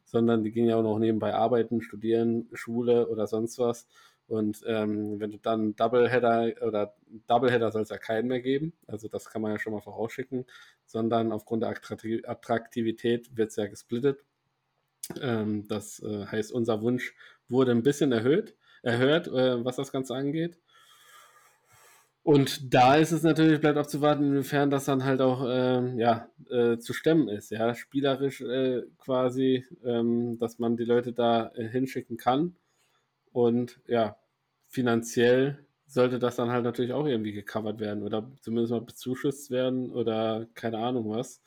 sondern 0.04 0.44
die 0.44 0.52
gehen 0.52 0.66
ja 0.66 0.76
auch 0.76 0.82
noch 0.82 0.98
nebenbei 0.98 1.34
arbeiten, 1.34 1.82
studieren, 1.82 2.48
Schule 2.52 3.08
oder 3.08 3.26
sonst 3.26 3.58
was. 3.58 3.88
Und 4.28 4.62
ähm, 4.66 5.20
wenn 5.20 5.30
du 5.30 5.38
dann 5.38 5.76
Doubleheader 5.76 6.54
oder 6.66 6.94
Doubleheader 7.28 7.70
soll 7.70 7.82
es 7.82 7.90
ja 7.90 7.98
keinen 7.98 8.28
mehr 8.28 8.40
geben, 8.40 8.72
also 8.86 9.08
das 9.08 9.30
kann 9.30 9.40
man 9.40 9.52
ja 9.52 9.58
schon 9.58 9.72
mal 9.72 9.80
vorausschicken, 9.80 10.46
sondern 10.84 11.30
aufgrund 11.30 11.62
der 11.62 11.70
Attraktivität 11.70 13.36
wird 13.36 13.50
es 13.50 13.56
ja 13.56 13.66
gesplittet. 13.68 14.24
Ähm, 15.20 15.68
das 15.68 16.00
äh, 16.00 16.26
heißt, 16.26 16.52
unser 16.52 16.82
Wunsch 16.82 17.14
wurde 17.48 17.70
ein 17.70 17.84
bisschen 17.84 18.10
erhöht, 18.10 18.56
erhört, 18.82 19.28
äh, 19.28 19.64
was 19.64 19.76
das 19.76 19.92
Ganze 19.92 20.16
angeht. 20.16 20.58
Und 22.24 22.74
da 22.74 22.96
ist 22.96 23.12
es 23.12 23.22
natürlich, 23.22 23.60
bleibt 23.60 23.78
abzuwarten, 23.78 24.24
inwiefern 24.24 24.68
das 24.68 24.86
dann 24.86 25.04
halt 25.04 25.20
auch 25.20 25.44
äh, 25.46 25.96
ja, 25.96 26.28
äh, 26.50 26.76
zu 26.78 26.92
stemmen 26.92 27.28
ist, 27.28 27.50
ja, 27.50 27.72
spielerisch 27.76 28.40
äh, 28.40 28.82
quasi, 28.98 29.64
ähm, 29.84 30.36
dass 30.40 30.58
man 30.58 30.76
die 30.76 30.84
Leute 30.84 31.12
da 31.12 31.52
äh, 31.54 31.68
hinschicken 31.68 32.16
kann 32.16 32.56
und 33.36 33.80
ja, 33.86 34.16
finanziell 34.66 35.66
sollte 35.86 36.18
das 36.18 36.36
dann 36.36 36.50
halt 36.50 36.64
natürlich 36.64 36.94
auch 36.94 37.06
irgendwie 37.06 37.32
gecovert 37.32 37.80
werden 37.80 38.02
oder 38.02 38.32
zumindest 38.40 38.72
mal 38.72 38.80
bezuschusst 38.80 39.50
werden 39.50 39.90
oder 39.90 40.46
keine 40.54 40.78
Ahnung 40.78 41.10
was. 41.10 41.42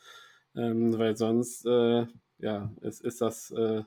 Ähm, 0.56 0.98
weil 1.00 1.18
sonst, 1.18 1.66
äh, 1.66 2.06
ja, 2.38 2.72
es 2.82 3.02
ist 3.02 3.22
das 3.22 3.50
äh, 3.52 3.82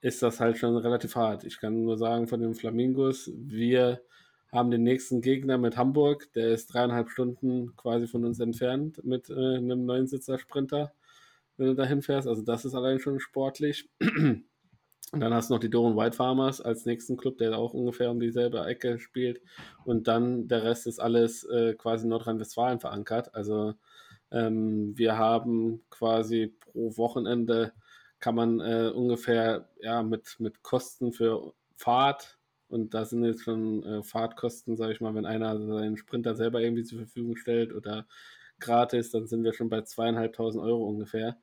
ist 0.00 0.22
das 0.22 0.40
halt 0.40 0.58
schon 0.58 0.76
relativ 0.78 1.16
hart. 1.16 1.44
Ich 1.44 1.60
kann 1.60 1.84
nur 1.84 1.96
sagen, 1.98 2.28
von 2.28 2.40
den 2.40 2.54
Flamingos, 2.54 3.30
wir 3.36 4.02
haben 4.52 4.70
den 4.72 4.82
nächsten 4.82 5.20
Gegner 5.20 5.58
mit 5.58 5.76
Hamburg, 5.76 6.32
der 6.34 6.50
ist 6.52 6.74
dreieinhalb 6.74 7.10
Stunden 7.10 7.76
quasi 7.76 8.08
von 8.08 8.24
uns 8.24 8.40
entfernt 8.40 9.04
mit 9.04 9.30
äh, 9.30 9.34
einem 9.34 9.86
Neunsitzer-Sprinter, 9.86 10.92
wenn 11.56 11.68
du 11.68 11.74
dahin 11.76 12.02
fährst. 12.02 12.28
Also 12.28 12.42
das 12.42 12.64
ist 12.64 12.74
allein 12.74 12.98
schon 13.00 13.20
sportlich. 13.20 13.88
Und 15.12 15.20
dann 15.20 15.32
hast 15.32 15.48
du 15.48 15.54
noch 15.54 15.60
die 15.60 15.70
Doren 15.70 15.96
White 15.96 16.16
Farmers 16.16 16.60
als 16.60 16.84
nächsten 16.84 17.16
Club, 17.16 17.38
der 17.38 17.56
auch 17.56 17.72
ungefähr 17.72 18.10
um 18.10 18.20
dieselbe 18.20 18.64
Ecke 18.66 18.98
spielt. 18.98 19.40
Und 19.84 20.06
dann 20.06 20.48
der 20.48 20.64
Rest 20.64 20.86
ist 20.86 20.98
alles 20.98 21.44
äh, 21.44 21.74
quasi 21.74 22.06
Nordrhein-Westfalen 22.06 22.78
verankert. 22.78 23.34
Also 23.34 23.74
ähm, 24.30 24.96
wir 24.96 25.16
haben 25.16 25.82
quasi 25.90 26.54
pro 26.60 26.96
Wochenende 26.96 27.72
kann 28.20 28.34
man 28.34 28.60
äh, 28.60 28.90
ungefähr 28.94 29.68
ja, 29.80 30.02
mit, 30.02 30.36
mit 30.40 30.62
Kosten 30.62 31.12
für 31.12 31.54
Fahrt 31.76 32.38
und 32.68 32.92
da 32.94 33.04
sind 33.04 33.24
jetzt 33.24 33.44
schon 33.44 33.82
äh, 33.82 34.02
Fahrtkosten, 34.02 34.76
sage 34.76 34.92
ich 34.92 35.00
mal, 35.00 35.14
wenn 35.14 35.26
einer 35.26 35.58
seinen 35.58 35.96
Sprinter 35.96 36.34
selber 36.34 36.60
irgendwie 36.60 36.84
zur 36.84 36.98
Verfügung 36.98 37.36
stellt 37.36 37.72
oder 37.72 38.06
gratis, 38.60 39.10
dann 39.10 39.26
sind 39.26 39.44
wir 39.44 39.52
schon 39.52 39.70
bei 39.70 39.82
zweieinhalbtausend 39.82 40.62
Euro 40.62 40.84
ungefähr 40.84 41.38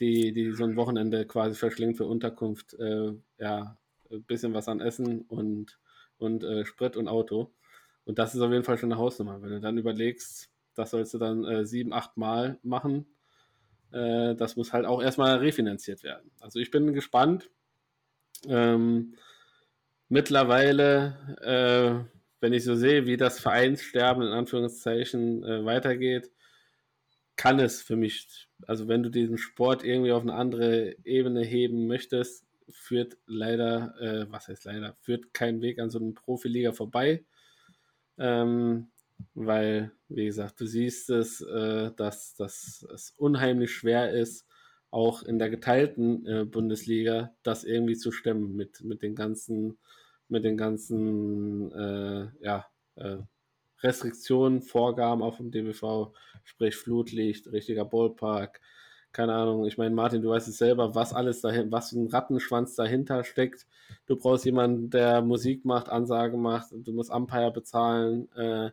die, 0.00 0.32
die 0.32 0.52
so 0.52 0.64
ein 0.64 0.76
Wochenende 0.76 1.26
quasi 1.26 1.54
verschlingt 1.54 1.96
für 1.96 2.06
Unterkunft, 2.06 2.74
äh, 2.74 3.12
ja, 3.38 3.78
ein 4.10 4.24
bisschen 4.24 4.54
was 4.54 4.68
an 4.68 4.80
Essen 4.80 5.22
und, 5.22 5.78
und 6.18 6.44
äh, 6.44 6.64
Sprit 6.64 6.96
und 6.96 7.08
Auto. 7.08 7.52
Und 8.04 8.18
das 8.18 8.34
ist 8.34 8.40
auf 8.40 8.50
jeden 8.50 8.64
Fall 8.64 8.78
schon 8.78 8.92
eine 8.92 9.00
Hausnummer. 9.00 9.40
Wenn 9.40 9.50
du 9.50 9.60
dann 9.60 9.78
überlegst, 9.78 10.50
das 10.74 10.90
sollst 10.90 11.14
du 11.14 11.18
dann 11.18 11.44
äh, 11.44 11.66
sieben, 11.66 11.92
acht 11.92 12.16
Mal 12.16 12.58
machen, 12.62 13.06
äh, 13.92 14.34
das 14.34 14.56
muss 14.56 14.72
halt 14.72 14.86
auch 14.86 15.02
erstmal 15.02 15.38
refinanziert 15.38 16.02
werden. 16.02 16.30
Also 16.40 16.58
ich 16.58 16.70
bin 16.70 16.92
gespannt. 16.92 17.50
Ähm, 18.46 19.14
mittlerweile, 20.08 21.16
äh, 21.40 22.14
wenn 22.40 22.52
ich 22.52 22.64
so 22.64 22.74
sehe, 22.74 23.06
wie 23.06 23.16
das 23.16 23.40
Vereinssterben 23.40 24.22
in 24.22 24.32
Anführungszeichen 24.32 25.44
äh, 25.44 25.64
weitergeht, 25.64 26.30
kann 27.36 27.58
es 27.58 27.82
für 27.82 27.96
mich, 27.96 28.48
also 28.66 28.88
wenn 28.88 29.02
du 29.02 29.10
diesen 29.10 29.38
Sport 29.38 29.84
irgendwie 29.84 30.12
auf 30.12 30.22
eine 30.22 30.34
andere 30.34 30.96
Ebene 31.04 31.42
heben 31.42 31.86
möchtest, 31.86 32.44
führt 32.70 33.18
leider, 33.26 33.94
äh, 34.00 34.26
was 34.30 34.48
heißt 34.48 34.64
leider, 34.64 34.96
führt 35.00 35.34
kein 35.34 35.60
Weg 35.60 35.78
an 35.78 35.90
so 35.90 35.98
einem 35.98 36.14
Profiliga 36.14 36.72
vorbei. 36.72 37.24
Ähm, 38.18 38.88
weil, 39.34 39.92
wie 40.08 40.26
gesagt, 40.26 40.60
du 40.60 40.66
siehst 40.66 41.10
es, 41.10 41.40
äh, 41.40 41.92
dass, 41.96 42.34
dass 42.36 42.86
es 42.92 43.10
unheimlich 43.16 43.72
schwer 43.72 44.12
ist, 44.12 44.46
auch 44.90 45.22
in 45.22 45.38
der 45.38 45.50
geteilten 45.50 46.26
äh, 46.26 46.44
Bundesliga 46.44 47.34
das 47.42 47.64
irgendwie 47.64 47.96
zu 47.96 48.12
stemmen 48.12 48.54
mit, 48.54 48.82
mit 48.82 49.02
den 49.02 49.14
ganzen, 49.14 49.78
mit 50.28 50.44
den 50.44 50.56
ganzen 50.56 51.72
äh, 51.72 52.28
ja, 52.40 52.66
äh, 52.96 53.18
Restriktionen, 53.84 54.62
Vorgaben 54.62 55.22
auch 55.22 55.36
vom 55.36 55.50
DBV, 55.50 56.12
sprich 56.42 56.74
Flutlicht, 56.74 57.52
richtiger 57.52 57.84
Ballpark, 57.84 58.60
keine 59.12 59.34
Ahnung. 59.34 59.66
Ich 59.66 59.78
meine, 59.78 59.94
Martin, 59.94 60.22
du 60.22 60.30
weißt 60.30 60.48
es 60.48 60.58
selber, 60.58 60.94
was 60.94 61.12
alles 61.12 61.40
dahin, 61.40 61.70
was 61.70 61.92
ein 61.92 62.08
Rattenschwanz 62.08 62.74
dahinter 62.74 63.22
steckt. 63.22 63.66
Du 64.06 64.16
brauchst 64.16 64.44
jemanden, 64.44 64.90
der 64.90 65.22
Musik 65.22 65.64
macht, 65.64 65.88
Ansagen 65.88 66.40
macht, 66.40 66.72
du 66.72 66.92
musst 66.92 67.12
Umpire 67.12 67.52
bezahlen 67.52 68.32
äh, 68.32 68.70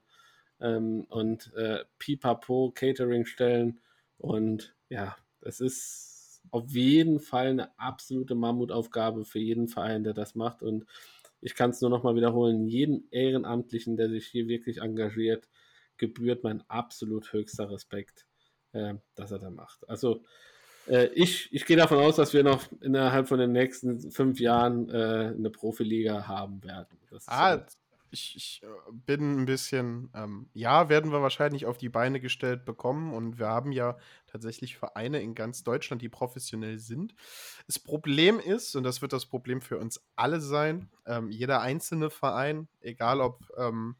ähm, 0.61 1.05
und 1.09 1.53
äh, 1.55 1.83
Pipapo 1.99 2.71
Catering 2.73 3.25
stellen. 3.25 3.79
Und 4.17 4.75
ja, 4.89 5.15
es 5.41 5.59
ist 5.59 6.41
auf 6.49 6.69
jeden 6.71 7.19
Fall 7.19 7.47
eine 7.47 7.77
absolute 7.79 8.33
Mammutaufgabe 8.33 9.25
für 9.25 9.39
jeden 9.39 9.67
Verein, 9.67 10.03
der 10.03 10.13
das 10.13 10.35
macht. 10.35 10.63
Und 10.63 10.85
ich 11.41 11.55
kann 11.55 11.71
es 11.71 11.81
nur 11.81 11.89
noch 11.89 12.03
mal 12.03 12.15
wiederholen, 12.15 12.67
jeden 12.67 13.07
Ehrenamtlichen, 13.11 13.97
der 13.97 14.09
sich 14.09 14.27
hier 14.27 14.47
wirklich 14.47 14.77
engagiert, 14.77 15.49
gebührt 15.97 16.43
mein 16.43 16.63
absolut 16.69 17.33
höchster 17.33 17.69
Respekt, 17.69 18.25
äh, 18.73 18.95
dass 19.15 19.31
er 19.31 19.39
da 19.39 19.49
macht. 19.49 19.87
Also 19.89 20.23
äh, 20.87 21.07
ich, 21.13 21.51
ich 21.51 21.65
gehe 21.65 21.77
davon 21.77 21.99
aus, 21.99 22.15
dass 22.15 22.33
wir 22.33 22.43
noch 22.43 22.63
innerhalb 22.81 23.27
von 23.27 23.39
den 23.39 23.51
nächsten 23.51 24.11
fünf 24.11 24.39
Jahren 24.39 24.89
äh, 24.89 25.33
eine 25.35 25.49
Profiliga 25.49 26.27
haben 26.27 26.63
werden. 26.63 26.97
ah, 27.27 27.65
ich, 28.11 28.35
ich, 28.35 28.61
äh, 28.63 28.67
bin 28.91 29.41
ein 29.41 29.45
bisschen, 29.45 30.11
ähm, 30.13 30.49
ja, 30.53 30.89
werden 30.89 31.11
wir 31.11 31.21
wahrscheinlich 31.21 31.65
auf 31.65 31.77
die 31.77 31.89
Beine 31.89 32.19
gestellt 32.19 32.65
bekommen 32.65 33.13
und 33.13 33.39
wir 33.39 33.47
haben 33.47 33.71
ja 33.71 33.97
tatsächlich 34.27 34.77
Vereine 34.77 35.21
in 35.21 35.33
ganz 35.33 35.63
Deutschland, 35.63 36.01
die 36.01 36.09
professionell 36.09 36.77
sind. 36.77 37.15
Das 37.67 37.79
Problem 37.79 38.39
ist, 38.39 38.75
und 38.75 38.83
das 38.83 39.01
wird 39.01 39.13
das 39.13 39.25
Problem 39.25 39.61
für 39.61 39.77
uns 39.77 40.01
alle 40.15 40.41
sein, 40.41 40.89
ähm, 41.05 41.31
jeder 41.31 41.61
einzelne 41.61 42.09
Verein, 42.09 42.67
egal 42.81 43.21
ob 43.21 43.47
ähm, 43.57 43.95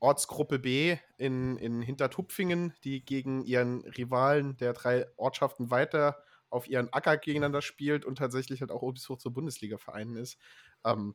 Ortsgruppe 0.00 0.58
B 0.58 0.96
in, 1.16 1.56
in 1.56 1.80
Hintertupfingen, 1.80 2.74
die 2.84 3.04
gegen 3.04 3.44
ihren 3.44 3.82
Rivalen 3.82 4.56
der 4.56 4.72
drei 4.72 5.06
Ortschaften 5.16 5.70
weiter 5.70 6.22
auf 6.50 6.68
ihren 6.68 6.92
Acker 6.92 7.16
gegeneinander 7.16 7.62
spielt 7.62 8.04
und 8.04 8.18
tatsächlich 8.18 8.60
halt 8.60 8.70
auch 8.70 8.92
bis 8.92 9.08
hoch 9.08 9.18
zur 9.18 9.32
Bundesliga-Vereinen 9.32 10.16
ist, 10.16 10.38
ähm, 10.84 11.14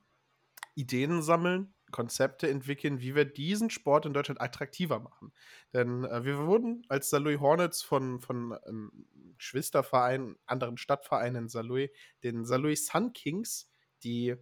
Ideen 0.74 1.22
sammeln, 1.22 1.74
Konzepte 1.92 2.50
entwickeln, 2.50 3.00
wie 3.00 3.16
wir 3.16 3.26
diesen 3.26 3.70
Sport 3.70 4.06
in 4.06 4.14
Deutschland 4.14 4.42
attraktiver 4.42 5.00
machen. 5.00 5.32
Denn 5.74 6.04
äh, 6.04 6.24
wir 6.24 6.38
wurden 6.46 6.84
als 6.90 7.10
Saarlouis 7.10 7.40
Hornets 7.40 7.82
von, 7.82 8.20
von 8.20 8.54
einem 8.54 8.92
Geschwisterverein, 9.38 10.36
anderen 10.46 10.78
Stadtvereinen 10.78 11.44
in 11.44 11.50
Saarlouis, 11.50 11.90
den 12.24 12.46
Saarlouis 12.46 12.86
Sun 12.88 13.14
Kings, 13.14 13.70
die 14.04 14.36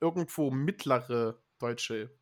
irgendwo 0.00 0.50
mittlere 0.50 1.42
deutsche 1.58 2.16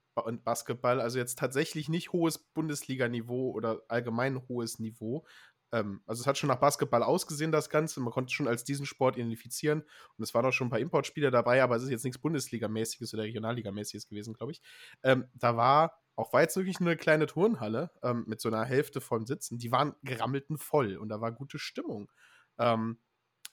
Basketball, 0.45 1.01
also 1.01 1.19
jetzt 1.19 1.39
tatsächlich 1.39 1.91
nicht 1.91 2.13
hohes 2.13 2.39
Bundesliga-Niveau 2.39 3.51
oder 3.51 3.83
allgemein 3.89 4.49
hohes 4.49 4.79
Niveau, 4.79 5.27
ähm, 5.73 6.01
also 6.07 6.21
es 6.21 6.27
hat 6.27 6.39
schon 6.39 6.49
nach 6.49 6.61
Basketball 6.61 7.03
ausgesehen, 7.03 7.53
das 7.53 7.71
Ganze. 7.71 8.01
Man 8.01 8.13
konnte 8.13 8.33
schon 8.33 8.49
als 8.49 8.65
diesen 8.65 8.87
Sport 8.87 9.17
identifizieren. 9.17 9.83
Und 10.17 10.23
es 10.23 10.35
waren 10.35 10.45
auch 10.47 10.53
schon 10.53 10.69
ein 10.69 10.71
paar 10.71 10.81
Importspieler 10.81 11.31
dabei, 11.31 11.63
aber 11.63 11.77
es 11.77 11.83
ist 11.83 11.91
jetzt 11.91 12.05
nichts 12.05 12.21
Bundesliga-mäßiges 12.21 13.15
oder 13.15 13.25
Regionalliga-mäßiges 13.25 14.09
gewesen, 14.09 14.35
glaube 14.35 14.53
ich. 14.53 14.63
Ähm, 15.03 15.29
da 15.35 15.57
war 15.57 16.01
auch 16.17 16.33
war 16.33 16.41
jetzt 16.41 16.57
wirklich 16.57 16.81
nur 16.81 16.89
eine 16.89 16.97
kleine 16.97 17.27
Turnhalle 17.27 17.91
ähm, 18.03 18.25
mit 18.27 18.41
so 18.41 18.49
einer 18.49 18.65
Hälfte 18.65 19.03
von 19.03 19.27
Sitzen. 19.27 19.59
Die 19.59 19.71
waren 19.71 19.95
gerammelten 20.03 20.57
voll 20.57 20.97
und 20.97 21.11
da 21.11 21.21
war 21.21 21.31
gute 21.31 21.59
Stimmung. 21.59 22.11
Ähm, 22.59 22.99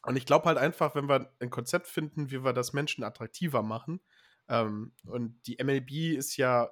und 0.05 0.15
ich 0.15 0.25
glaube 0.25 0.45
halt 0.45 0.57
einfach, 0.57 0.95
wenn 0.95 1.09
wir 1.09 1.33
ein 1.39 1.49
Konzept 1.49 1.87
finden, 1.87 2.31
wie 2.31 2.43
wir 2.43 2.53
das 2.53 2.73
Menschen 2.73 3.03
attraktiver 3.03 3.63
machen, 3.63 4.01
ähm, 4.49 4.93
und 5.05 5.41
die 5.47 5.57
MLB 5.63 6.17
ist 6.17 6.37
ja 6.37 6.71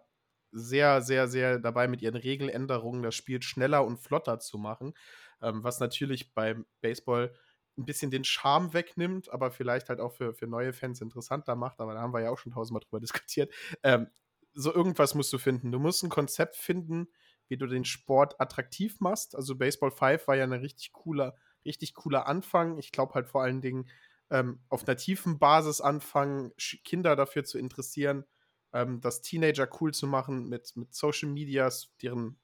sehr, 0.51 1.01
sehr, 1.01 1.27
sehr 1.27 1.59
dabei, 1.59 1.87
mit 1.87 2.01
ihren 2.01 2.15
Regeländerungen 2.15 3.03
das 3.03 3.15
Spiel 3.15 3.41
schneller 3.41 3.85
und 3.85 3.97
flotter 3.97 4.39
zu 4.39 4.57
machen 4.57 4.93
ähm, 5.41 5.63
was 5.63 5.79
natürlich 5.79 6.33
beim 6.33 6.65
Baseball 6.81 7.33
ein 7.77 7.85
bisschen 7.85 8.11
den 8.11 8.23
Charme 8.23 8.73
wegnimmt, 8.73 9.29
aber 9.31 9.51
vielleicht 9.51 9.89
halt 9.89 9.99
auch 9.99 10.13
für, 10.13 10.33
für 10.33 10.47
neue 10.47 10.73
Fans 10.73 11.01
interessanter 11.01 11.55
macht. 11.55 11.79
Aber 11.79 11.93
da 11.93 12.01
haben 12.01 12.13
wir 12.13 12.21
ja 12.21 12.29
auch 12.29 12.37
schon 12.37 12.51
tausendmal 12.51 12.81
drüber 12.81 12.99
diskutiert. 13.01 13.53
Ähm, 13.83 14.07
so 14.53 14.73
irgendwas 14.73 15.15
musst 15.15 15.31
du 15.31 15.37
finden. 15.37 15.71
Du 15.71 15.79
musst 15.79 16.03
ein 16.03 16.09
Konzept 16.09 16.55
finden, 16.55 17.07
wie 17.47 17.57
du 17.57 17.67
den 17.67 17.85
Sport 17.85 18.39
attraktiv 18.39 18.99
machst. 18.99 19.35
Also 19.35 19.55
Baseball 19.55 19.91
5 19.91 20.27
war 20.27 20.35
ja 20.35 20.43
ein 20.43 20.53
richtig 20.53 20.91
cooler, 20.91 21.35
richtig 21.65 21.93
cooler 21.93 22.27
Anfang. 22.27 22.77
Ich 22.77 22.91
glaube 22.91 23.13
halt 23.13 23.27
vor 23.27 23.43
allen 23.43 23.61
Dingen 23.61 23.89
ähm, 24.29 24.59
auf 24.69 24.87
einer 24.87 24.97
tiefen 24.97 25.39
Basis 25.39 25.81
anfangen, 25.81 26.53
Kinder 26.83 27.15
dafür 27.15 27.43
zu 27.43 27.57
interessieren, 27.57 28.25
ähm, 28.73 29.01
das 29.01 29.21
Teenager 29.21 29.67
cool 29.79 29.93
zu 29.93 30.07
machen 30.07 30.47
mit, 30.47 30.75
mit 30.75 30.93
Social 30.93 31.29
Medias, 31.29 31.93
deren 32.01 32.39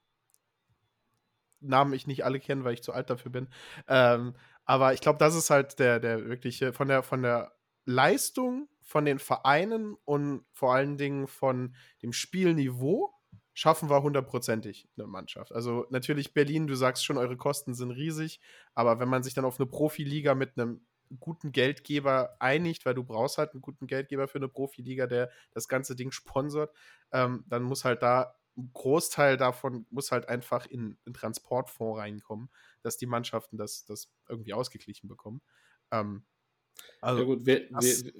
Namen 1.60 1.92
ich 1.92 2.06
nicht 2.06 2.24
alle 2.24 2.40
kenne, 2.40 2.64
weil 2.64 2.74
ich 2.74 2.82
zu 2.82 2.92
alt 2.92 3.10
dafür 3.10 3.32
bin. 3.32 3.48
Ähm, 3.88 4.34
aber 4.64 4.92
ich 4.94 5.00
glaube, 5.00 5.18
das 5.18 5.34
ist 5.34 5.50
halt 5.50 5.78
der, 5.78 6.00
der 6.00 6.26
wirkliche, 6.26 6.72
von 6.72 6.88
der, 6.88 7.02
von 7.02 7.22
der 7.22 7.52
Leistung 7.84 8.68
von 8.82 9.04
den 9.04 9.18
Vereinen 9.18 9.96
und 10.04 10.44
vor 10.52 10.74
allen 10.74 10.96
Dingen 10.96 11.26
von 11.26 11.74
dem 12.02 12.12
Spielniveau 12.12 13.12
schaffen 13.52 13.90
wir 13.90 14.02
hundertprozentig 14.02 14.88
eine 14.96 15.06
Mannschaft. 15.06 15.52
Also 15.52 15.86
natürlich 15.90 16.32
Berlin, 16.32 16.66
du 16.66 16.74
sagst 16.74 17.04
schon, 17.04 17.18
eure 17.18 17.36
Kosten 17.36 17.74
sind 17.74 17.90
riesig, 17.90 18.40
aber 18.74 18.98
wenn 18.98 19.08
man 19.08 19.22
sich 19.22 19.34
dann 19.34 19.44
auf 19.44 19.60
eine 19.60 19.66
Profiliga 19.66 20.34
mit 20.34 20.56
einem 20.56 20.86
guten 21.18 21.52
Geldgeber 21.52 22.36
einigt, 22.38 22.86
weil 22.86 22.94
du 22.94 23.04
brauchst 23.04 23.36
halt 23.36 23.52
einen 23.52 23.60
guten 23.60 23.86
Geldgeber 23.86 24.28
für 24.28 24.38
eine 24.38 24.48
Profiliga, 24.48 25.06
der 25.06 25.30
das 25.52 25.68
ganze 25.68 25.96
Ding 25.96 26.10
sponsert, 26.10 26.74
ähm, 27.12 27.44
dann 27.46 27.62
muss 27.62 27.84
halt 27.84 28.02
da 28.02 28.37
ein 28.58 28.70
Großteil 28.74 29.36
davon 29.36 29.86
muss 29.90 30.10
halt 30.10 30.28
einfach 30.28 30.66
in, 30.66 30.98
in 31.06 31.14
Transportfonds 31.14 32.00
reinkommen, 32.00 32.50
dass 32.82 32.96
die 32.96 33.06
Mannschaften 33.06 33.56
das, 33.56 33.84
das 33.84 34.10
irgendwie 34.28 34.52
ausgeglichen 34.52 35.08
bekommen. 35.08 35.40
Ähm, 35.92 36.24
also, 37.00 37.20
ja 37.20 37.24
gut, 37.26 37.46
wir, 37.46 37.70
das 37.70 38.04
wir, 38.04 38.12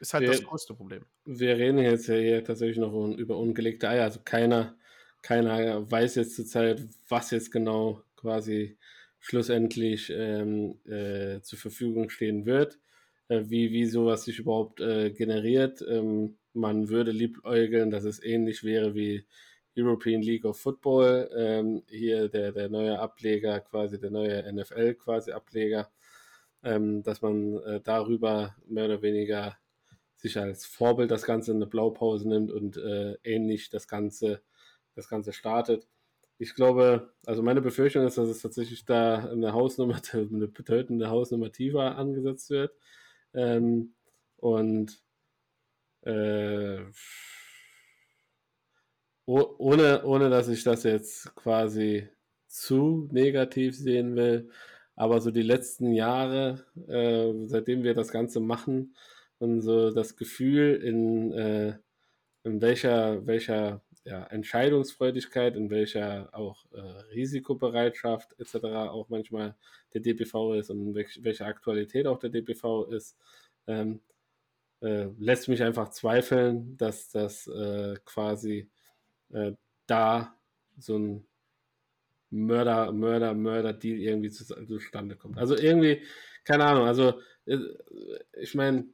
ist 0.00 0.14
halt 0.14 0.22
wir, 0.22 0.30
das 0.30 0.42
größte 0.42 0.74
Problem. 0.74 1.04
Wir 1.24 1.56
reden 1.56 1.78
jetzt 1.78 2.08
ja 2.08 2.16
hier 2.16 2.42
tatsächlich 2.42 2.78
noch 2.78 2.92
über 3.16 3.36
ungelegte 3.36 3.88
Eier. 3.88 4.04
Also 4.04 4.20
keiner, 4.24 4.76
keiner 5.22 5.90
weiß 5.90 6.14
jetzt 6.16 6.36
zurzeit, 6.36 6.86
was 7.08 7.30
jetzt 7.30 7.52
genau 7.52 8.02
quasi 8.16 8.78
schlussendlich 9.20 10.10
ähm, 10.10 10.80
äh, 10.86 11.40
zur 11.42 11.58
Verfügung 11.58 12.10
stehen 12.10 12.46
wird. 12.46 12.78
äh, 13.28 13.42
wie, 13.48 13.72
wie 13.72 13.86
sowas 13.86 14.24
sich 14.24 14.38
überhaupt 14.38 14.80
äh, 14.80 15.10
generiert. 15.10 15.84
Ähm, 15.88 16.36
man 16.52 16.88
würde 16.88 17.10
liebäugeln, 17.10 17.90
dass 17.90 18.04
es 18.04 18.22
ähnlich 18.22 18.64
wäre 18.64 18.94
wie 18.94 19.26
European 19.76 20.22
League 20.22 20.44
of 20.44 20.58
Football, 20.58 21.30
ähm, 21.36 21.82
hier 21.88 22.28
der, 22.28 22.52
der 22.52 22.68
neue 22.68 22.98
Ableger, 22.98 23.60
quasi 23.60 23.98
der 23.98 24.10
neue 24.10 24.52
NFL 24.52 24.94
quasi 24.94 25.32
Ableger, 25.32 25.90
ähm, 26.62 27.02
dass 27.02 27.22
man 27.22 27.56
äh, 27.64 27.80
darüber 27.82 28.54
mehr 28.66 28.86
oder 28.86 29.02
weniger 29.02 29.56
sich 30.16 30.38
als 30.38 30.64
Vorbild 30.64 31.10
das 31.10 31.24
Ganze 31.24 31.50
in 31.50 31.58
eine 31.58 31.66
Blaupause 31.66 32.28
nimmt 32.28 32.50
und 32.50 32.76
äh, 32.76 33.16
ähnlich 33.24 33.68
das 33.68 33.88
Ganze, 33.88 34.42
das 34.94 35.08
Ganze 35.08 35.32
startet. 35.32 35.86
Ich 36.38 36.54
glaube, 36.54 37.12
also 37.26 37.42
meine 37.42 37.60
Befürchtung 37.60 38.06
ist, 38.06 38.18
dass 38.18 38.28
es 38.28 38.40
tatsächlich 38.40 38.84
da 38.84 39.28
eine 39.30 39.52
Hausnummer, 39.52 40.00
eine 40.12 40.48
bedeutende 40.48 41.10
Hausnummer 41.10 41.52
tiefer 41.52 41.96
angesetzt 41.96 42.50
wird. 42.50 42.72
Ähm, 43.34 43.94
und 44.38 45.02
äh, 46.02 46.78
ohne, 49.26 50.04
ohne 50.04 50.30
dass 50.30 50.48
ich 50.48 50.64
das 50.64 50.84
jetzt 50.84 51.34
quasi 51.36 52.08
zu 52.46 53.08
negativ 53.12 53.76
sehen 53.76 54.16
will, 54.16 54.50
aber 54.96 55.20
so 55.20 55.30
die 55.30 55.42
letzten 55.42 55.92
Jahre, 55.92 56.64
äh, 56.88 57.32
seitdem 57.46 57.82
wir 57.82 57.94
das 57.94 58.10
Ganze 58.10 58.40
machen 58.40 58.94
und 59.38 59.60
so 59.60 59.90
das 59.90 60.16
Gefühl, 60.16 60.76
in, 60.76 61.32
äh, 61.32 61.78
in 62.44 62.60
welcher, 62.60 63.26
welcher 63.26 63.82
ja, 64.04 64.24
Entscheidungsfreudigkeit, 64.24 65.56
in 65.56 65.70
welcher 65.70 66.28
auch 66.32 66.66
äh, 66.72 66.80
Risikobereitschaft 67.14 68.38
etc. 68.38 68.56
auch 68.90 69.08
manchmal 69.08 69.56
der 69.94 70.02
DPV 70.02 70.54
ist 70.54 70.70
und 70.70 70.94
welch, 70.94 71.20
welche 71.22 71.46
Aktualität 71.46 72.06
auch 72.06 72.18
der 72.18 72.30
DPV 72.30 72.84
ist, 72.84 73.16
ähm, 73.66 74.00
äh, 74.82 75.08
lässt 75.18 75.48
mich 75.48 75.62
einfach 75.62 75.88
zweifeln, 75.90 76.76
dass 76.76 77.10
das 77.10 77.46
äh, 77.48 77.96
quasi 78.04 78.70
äh, 79.34 79.52
da 79.86 80.34
so 80.78 80.98
ein 80.98 81.26
Mörder, 82.30 82.92
Mörder, 82.92 83.34
Mörder-Deal 83.34 83.98
irgendwie 83.98 84.30
zu, 84.30 84.44
zustande 84.44 85.16
kommt. 85.16 85.38
Also 85.38 85.56
irgendwie, 85.56 86.02
keine 86.44 86.64
Ahnung, 86.64 86.86
also 86.86 87.20
äh, 87.46 87.58
ich 88.40 88.54
meine, 88.54 88.86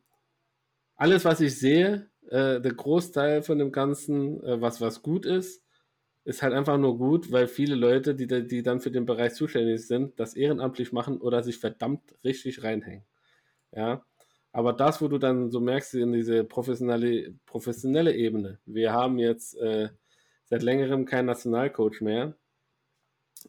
alles, 0.96 1.24
was 1.24 1.40
ich 1.40 1.59
sehe, 1.59 2.11
äh, 2.29 2.61
der 2.61 2.74
Großteil 2.74 3.42
von 3.42 3.59
dem 3.59 3.72
Ganzen, 3.72 4.42
äh, 4.44 4.61
was, 4.61 4.81
was 4.81 5.03
gut 5.03 5.24
ist, 5.24 5.64
ist 6.24 6.42
halt 6.42 6.53
einfach 6.53 6.76
nur 6.79 6.98
gut, 6.98 7.33
weil 7.33 7.48
viele 7.48 7.74
Leute, 7.74 8.14
die, 8.14 8.26
die 8.46 8.62
dann 8.62 8.81
für 8.81 8.90
den 8.90 9.07
Bereich 9.07 9.35
zuständig 9.35 9.87
sind, 9.87 10.20
das 10.20 10.35
ehrenamtlich 10.35 10.92
machen 10.92 11.18
oder 11.20 11.42
sich 11.42 11.59
verdammt 11.59 12.03
richtig 12.24 12.62
reinhängen. 12.62 13.05
Ja. 13.72 14.05
Aber 14.53 14.72
das, 14.72 15.00
wo 15.00 15.09
du 15.09 15.18
dann 15.18 15.50
so 15.50 15.61
merkst, 15.61 15.94
in 15.94 16.12
diese 16.12 16.44
professionelle, 16.44 17.35
professionelle 17.46 18.14
Ebene, 18.14 18.59
wir 18.66 18.92
haben 18.92 19.18
jetzt 19.18 19.57
äh, 19.57 19.90
seit 20.50 20.62
längerem 20.62 21.06
keinen 21.06 21.26
Nationalcoach 21.26 22.00
mehr. 22.00 22.36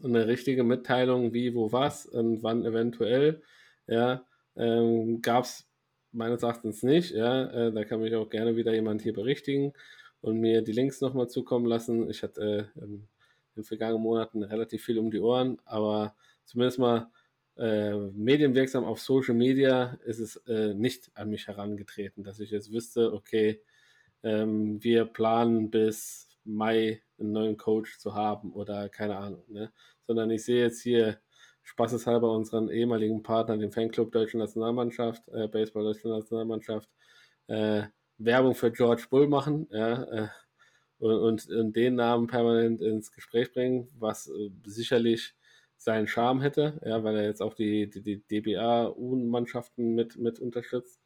Eine 0.03 0.27
richtige 0.27 0.63
Mitteilung, 0.63 1.33
wie, 1.33 1.53
wo, 1.53 1.71
was 1.71 2.05
und 2.05 2.43
wann 2.43 2.63
eventuell, 2.65 3.41
ja, 3.87 4.25
ähm, 4.55 5.21
gab 5.21 5.43
es 5.43 5.67
meines 6.11 6.43
Erachtens 6.43 6.83
nicht. 6.83 7.11
Ja, 7.11 7.49
äh, 7.49 7.73
da 7.73 7.83
kann 7.83 7.99
mich 7.99 8.15
auch 8.15 8.29
gerne 8.29 8.55
wieder 8.55 8.73
jemand 8.73 9.01
hier 9.01 9.13
berichtigen 9.13 9.73
und 10.21 10.39
mir 10.39 10.61
die 10.61 10.71
Links 10.71 11.01
nochmal 11.01 11.27
zukommen 11.27 11.65
lassen. 11.65 12.09
Ich 12.09 12.23
hatte 12.23 12.69
äh, 12.75 12.83
in 12.83 13.07
den 13.55 13.63
vergangenen 13.63 14.03
Monaten 14.03 14.43
relativ 14.43 14.85
viel 14.85 14.99
um 14.99 15.11
die 15.11 15.19
Ohren, 15.19 15.59
aber 15.65 16.15
zumindest 16.45 16.79
mal 16.79 17.11
äh, 17.57 17.95
medienwirksam 17.95 18.85
auf 18.85 19.01
Social 19.01 19.35
Media 19.35 19.97
ist 20.05 20.19
es 20.19 20.37
äh, 20.47 20.73
nicht 20.73 21.11
an 21.15 21.29
mich 21.29 21.47
herangetreten, 21.47 22.23
dass 22.23 22.39
ich 22.39 22.51
jetzt 22.51 22.71
wüsste, 22.71 23.11
okay, 23.13 23.61
ähm, 24.23 24.81
wir 24.83 25.05
planen 25.05 25.69
bis 25.69 26.30
Mai 26.43 27.01
einen 27.19 27.31
neuen 27.31 27.57
Coach 27.57 27.99
zu 27.99 28.13
haben 28.15 28.51
oder 28.53 28.89
keine 28.89 29.17
Ahnung, 29.17 29.43
ne? 29.47 29.71
sondern 30.07 30.29
ich 30.31 30.43
sehe 30.43 30.61
jetzt 30.63 30.81
hier 30.81 31.19
spaßeshalber 31.63 32.31
unseren 32.31 32.69
ehemaligen 32.69 33.23
Partner, 33.23 33.57
den 33.57 33.71
Fanclub 33.71 34.11
Deutsche 34.11 34.37
Nationalmannschaft, 34.37 35.27
äh, 35.29 35.47
Baseball 35.47 35.83
Deutsche 35.83 36.09
Nationalmannschaft, 36.09 36.89
äh, 37.47 37.83
Werbung 38.17 38.55
für 38.55 38.71
George 38.71 39.05
Bull 39.09 39.27
machen 39.27 39.67
ja, 39.71 40.03
äh, 40.03 40.27
und, 40.99 41.13
und, 41.13 41.49
und, 41.49 41.75
den 41.75 41.95
Namen 41.95 42.27
permanent 42.27 42.81
ins 42.81 43.11
Gespräch 43.11 43.51
bringen, 43.51 43.89
was 43.97 44.27
äh, 44.27 44.49
sicherlich 44.65 45.35
seinen 45.77 46.07
Charme 46.07 46.41
hätte, 46.41 46.79
ja, 46.85 47.03
weil 47.03 47.15
er 47.15 47.25
jetzt 47.25 47.41
auch 47.41 47.55
die, 47.55 47.89
die, 47.89 48.01
die 48.03 48.21
DBA-U-Mannschaften 48.27 49.95
mit, 49.95 50.17
mit 50.17 50.39
unterstützt. 50.39 50.99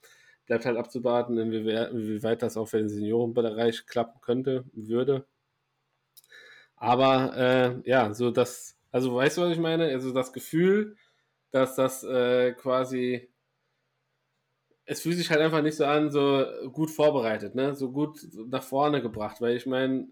Bleibt 0.45 0.65
halt 0.65 0.77
abzuwarten, 0.77 1.37
inwieweit 1.37 2.41
das 2.43 2.57
auch 2.57 2.67
für 2.67 2.77
den 2.77 2.89
Seniorenbereich 2.89 3.87
klappen 3.87 4.21
könnte, 4.21 4.65
würde. 4.73 5.25
Aber 6.75 7.35
äh, 7.37 7.89
ja, 7.89 8.13
so 8.13 8.31
das, 8.31 8.77
also 8.91 9.15
weißt 9.15 9.37
du, 9.37 9.41
was 9.41 9.51
ich 9.53 9.59
meine? 9.59 9.85
Also 9.85 10.13
das 10.13 10.33
Gefühl, 10.33 10.97
dass 11.51 11.75
das 11.75 12.03
äh, 12.03 12.53
quasi, 12.53 13.29
es 14.85 15.01
fühlt 15.01 15.17
sich 15.17 15.31
halt 15.31 15.41
einfach 15.41 15.61
nicht 15.61 15.77
so 15.77 15.85
an, 15.85 16.11
so 16.11 16.45
gut 16.71 16.91
vorbereitet, 16.91 17.55
ne? 17.55 17.73
so 17.75 17.91
gut 17.91 18.19
nach 18.49 18.63
vorne 18.63 19.01
gebracht, 19.01 19.41
weil 19.41 19.55
ich 19.55 19.65
meine, 19.65 20.07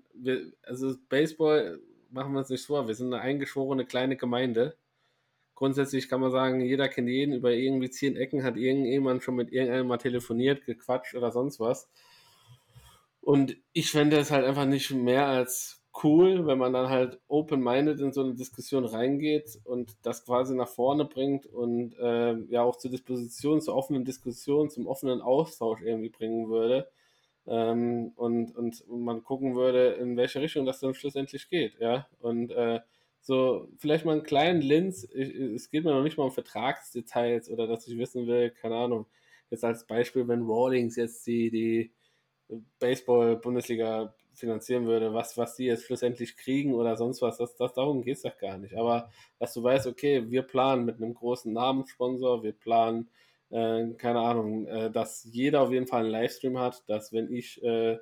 also 0.63 0.95
Baseball, 1.09 1.79
machen 2.09 2.33
wir 2.33 2.39
uns 2.39 2.49
nicht 2.49 2.65
vor, 2.65 2.87
wir 2.87 2.95
sind 2.95 3.13
eine 3.13 3.21
eingeschworene 3.21 3.85
kleine 3.85 4.15
Gemeinde. 4.15 4.77
Grundsätzlich 5.63 6.09
kann 6.09 6.19
man 6.19 6.29
sagen, 6.29 6.59
jeder 6.59 6.89
kennt 6.89 7.07
jeden, 7.07 7.33
über 7.33 7.53
irgendwie 7.53 7.89
zehn 7.89 8.17
Ecken 8.17 8.43
hat 8.43 8.57
irgendjemand 8.57 9.23
schon 9.23 9.35
mit 9.35 9.49
irgendeinem 9.49 9.87
mal 9.87 9.97
telefoniert, 9.97 10.65
gequatscht 10.65 11.15
oder 11.15 11.31
sonst 11.31 11.61
was. 11.61 11.89
Und 13.21 13.55
ich 13.71 13.89
fände 13.89 14.17
es 14.17 14.29
halt 14.29 14.43
einfach 14.43 14.65
nicht 14.65 14.91
mehr 14.91 15.25
als 15.25 15.81
cool, 16.03 16.45
wenn 16.47 16.57
man 16.57 16.73
dann 16.73 16.89
halt 16.89 17.21
open-minded 17.29 18.01
in 18.01 18.11
so 18.11 18.23
eine 18.23 18.35
Diskussion 18.35 18.83
reingeht 18.83 19.57
und 19.63 19.95
das 20.01 20.25
quasi 20.25 20.53
nach 20.53 20.67
vorne 20.67 21.05
bringt 21.05 21.45
und 21.45 21.97
äh, 21.97 22.33
ja 22.49 22.63
auch 22.63 22.75
zur 22.75 22.91
Disposition, 22.91 23.61
zur 23.61 23.77
offenen 23.77 24.03
Diskussion, 24.03 24.69
zum 24.69 24.85
offenen 24.85 25.21
Austausch 25.21 25.81
irgendwie 25.81 26.09
bringen 26.09 26.49
würde. 26.49 26.89
Ähm, 27.47 28.11
und, 28.17 28.53
und 28.53 28.83
man 28.89 29.23
gucken 29.23 29.55
würde, 29.55 29.93
in 29.93 30.17
welche 30.17 30.41
Richtung 30.41 30.65
das 30.65 30.81
dann 30.81 30.93
schlussendlich 30.93 31.47
geht, 31.47 31.79
ja. 31.79 32.05
Und 32.19 32.51
äh, 32.51 32.81
so, 33.23 33.69
vielleicht 33.77 34.03
mal 34.03 34.11
einen 34.11 34.23
kleinen 34.23 34.61
Linz, 34.61 35.07
ich, 35.13 35.33
es 35.33 35.69
geht 35.69 35.85
mir 35.85 35.91
noch 35.91 36.03
nicht 36.03 36.17
mal 36.17 36.25
um 36.25 36.31
Vertragsdetails 36.31 37.49
oder 37.49 37.67
dass 37.67 37.87
ich 37.87 37.97
wissen 37.97 38.27
will, 38.27 38.51
keine 38.51 38.75
Ahnung, 38.75 39.07
jetzt 39.49 39.63
als 39.63 39.87
Beispiel, 39.87 40.27
wenn 40.27 40.43
Rawlings 40.43 40.97
jetzt 40.97 41.25
die, 41.25 41.49
die 41.49 41.93
Baseball-Bundesliga 42.79 44.13
finanzieren 44.33 44.87
würde, 44.87 45.13
was, 45.13 45.37
was 45.37 45.55
die 45.55 45.65
jetzt 45.65 45.85
schlussendlich 45.85 46.35
kriegen 46.35 46.73
oder 46.73 46.97
sonst 46.97 47.21
was, 47.21 47.37
das, 47.37 47.55
das, 47.55 47.73
darum 47.73 48.01
geht 48.03 48.17
es 48.17 48.23
doch 48.23 48.37
gar 48.37 48.57
nicht. 48.57 48.75
Aber 48.75 49.09
dass 49.39 49.53
du 49.53 49.63
weißt, 49.63 49.87
okay, 49.87 50.29
wir 50.29 50.41
planen 50.41 50.85
mit 50.85 50.97
einem 50.97 51.13
großen 51.13 51.53
Namenssponsor, 51.53 52.43
wir 52.43 52.53
planen, 52.53 53.09
äh, 53.51 53.93
keine 53.93 54.19
Ahnung, 54.19 54.67
äh, 54.67 54.91
dass 54.91 55.23
jeder 55.31 55.61
auf 55.61 55.71
jeden 55.71 55.87
Fall 55.87 56.01
einen 56.01 56.11
Livestream 56.11 56.57
hat, 56.59 56.83
dass 56.89 57.13
wenn 57.13 57.31
ich 57.31 57.63
äh, 57.63 57.99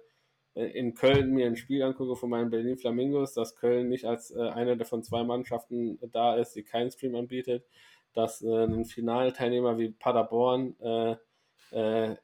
in 0.53 0.93
Köln 0.93 1.31
mir 1.31 1.47
ein 1.47 1.55
Spiel 1.55 1.81
angucke 1.83 2.15
von 2.15 2.29
meinen 2.29 2.49
Berlin 2.49 2.77
Flamingos, 2.77 3.33
dass 3.33 3.55
Köln 3.55 3.89
nicht 3.89 4.05
als 4.05 4.31
äh, 4.31 4.49
eine 4.49 4.77
davon 4.77 5.03
zwei 5.03 5.23
Mannschaften 5.23 5.99
da 6.11 6.35
ist, 6.35 6.55
die 6.55 6.63
keinen 6.63 6.91
Stream 6.91 7.15
anbietet, 7.15 7.65
dass 8.13 8.41
äh, 8.41 8.65
ein 8.65 8.85
Finalteilnehmer 8.85 9.77
wie 9.77 9.91
Paderborn 9.91 10.75
äh, 10.79 11.15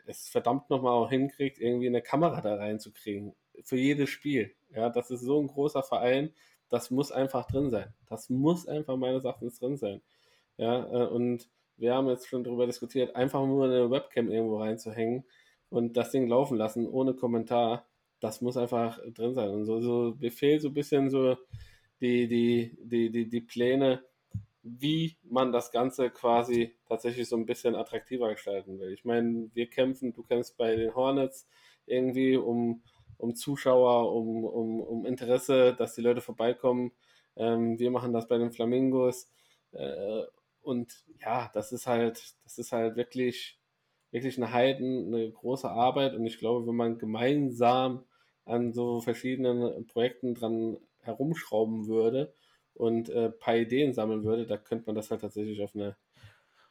es 0.06 0.28
verdammt 0.28 0.70
nochmal 0.70 0.92
auch 0.92 1.10
hinkriegt, 1.10 1.58
irgendwie 1.60 1.88
eine 1.88 2.02
Kamera 2.02 2.42
da 2.42 2.56
reinzukriegen 2.56 3.34
für 3.64 3.78
jedes 3.78 4.10
Spiel. 4.10 4.54
Ja, 4.76 4.90
das 4.90 5.10
ist 5.10 5.22
so 5.22 5.40
ein 5.40 5.48
großer 5.48 5.84
Verein, 5.84 6.34
das 6.70 6.92
muss 6.92 7.12
einfach 7.12 7.48
drin 7.48 7.70
sein. 7.70 7.94
Das 8.08 8.30
muss 8.30 8.68
einfach 8.68 8.98
meines 8.98 9.24
Erachtens 9.24 9.60
drin 9.60 9.78
sein. 9.78 10.02
Ja, 10.58 10.86
äh, 10.92 11.08
und 11.08 11.50
wir 11.78 11.94
haben 11.94 12.08
jetzt 12.10 12.28
schon 12.28 12.44
darüber 12.44 12.66
diskutiert, 12.66 13.16
einfach 13.16 13.46
nur 13.46 13.66
eine 13.66 13.90
Webcam 13.90 14.30
irgendwo 14.30 14.58
reinzuhängen 14.58 15.24
und 15.70 15.96
das 15.96 16.12
Ding 16.12 16.28
laufen 16.28 16.58
lassen, 16.58 16.88
ohne 16.88 17.14
Kommentar, 17.14 17.87
das 18.20 18.42
muss 18.42 18.58
einfach 18.58 19.00
drin 19.14 19.34
sein. 19.34 19.50
Und 19.50 19.66
so, 19.66 19.82
so 19.82 20.16
befehlt 20.16 20.62
so 20.62 20.70
ein 20.70 20.74
bisschen 20.74 21.10
so 21.10 21.38
die, 22.02 22.28
die, 22.28 22.78
die, 22.84 23.12
die, 23.12 23.30
die 23.30 23.42
Pläne, 23.42 24.04
wie 24.64 25.18
man 25.24 25.52
das 25.52 25.72
Ganze 25.72 26.10
quasi 26.10 26.76
tatsächlich 26.88 27.30
so 27.30 27.38
ein 27.38 27.46
bisschen 27.46 27.76
attraktiver 27.76 28.30
gestalten 28.32 28.80
will. 28.80 28.92
Ich 28.92 29.06
meine, 29.06 29.50
wir 29.54 29.70
kämpfen, 29.70 30.14
du 30.14 30.24
kämpfst 30.24 30.58
bei 30.58 30.76
den 30.76 30.94
Hornets 30.94 31.48
irgendwie 31.86 32.38
um 32.38 32.82
um 33.18 33.36
Zuschauer, 33.36 34.14
um, 34.14 34.46
um, 34.46 34.80
um 34.80 35.06
Interesse, 35.06 35.76
dass 35.76 35.96
die 35.96 36.02
Leute 36.02 36.22
vorbeikommen. 36.22 36.92
Ähm, 37.36 37.80
wir 37.80 37.92
machen 37.92 38.14
das 38.14 38.28
bei 38.28 38.38
den 38.38 38.52
Flamingos. 38.52 39.30
Äh, 39.72 40.24
und 40.62 41.04
ja, 41.20 41.50
das 41.54 41.72
ist 41.72 41.88
halt, 41.88 42.36
das 42.44 42.58
ist 42.58 42.72
halt 42.72 42.96
wirklich, 42.96 43.57
wirklich 44.12 44.38
eine 44.38 44.52
Heiden, 44.52 45.14
eine 45.14 45.32
große 45.32 45.70
Arbeit. 45.70 46.16
Und 46.16 46.26
ich 46.26 46.40
glaube, 46.40 46.68
wenn 46.68 46.76
man 46.76 46.98
gemeinsam 46.98 48.06
an 48.46 48.74
so 48.74 49.02
verschiedenen 49.02 49.86
Projekten 49.88 50.36
dran 50.36 50.78
herumschrauben 51.00 51.88
würde 51.88 52.34
und 52.74 53.10
äh, 53.10 53.26
ein 53.26 53.40
paar 53.40 53.58
Ideen 53.58 53.94
sammeln 53.94 54.24
würde, 54.24 54.46
da 54.46 54.58
könnte 54.58 54.86
man 54.88 54.96
das 54.96 55.12
halt 55.12 55.22
tatsächlich 55.22 55.62
auf 55.62 55.76
eine 55.76 55.98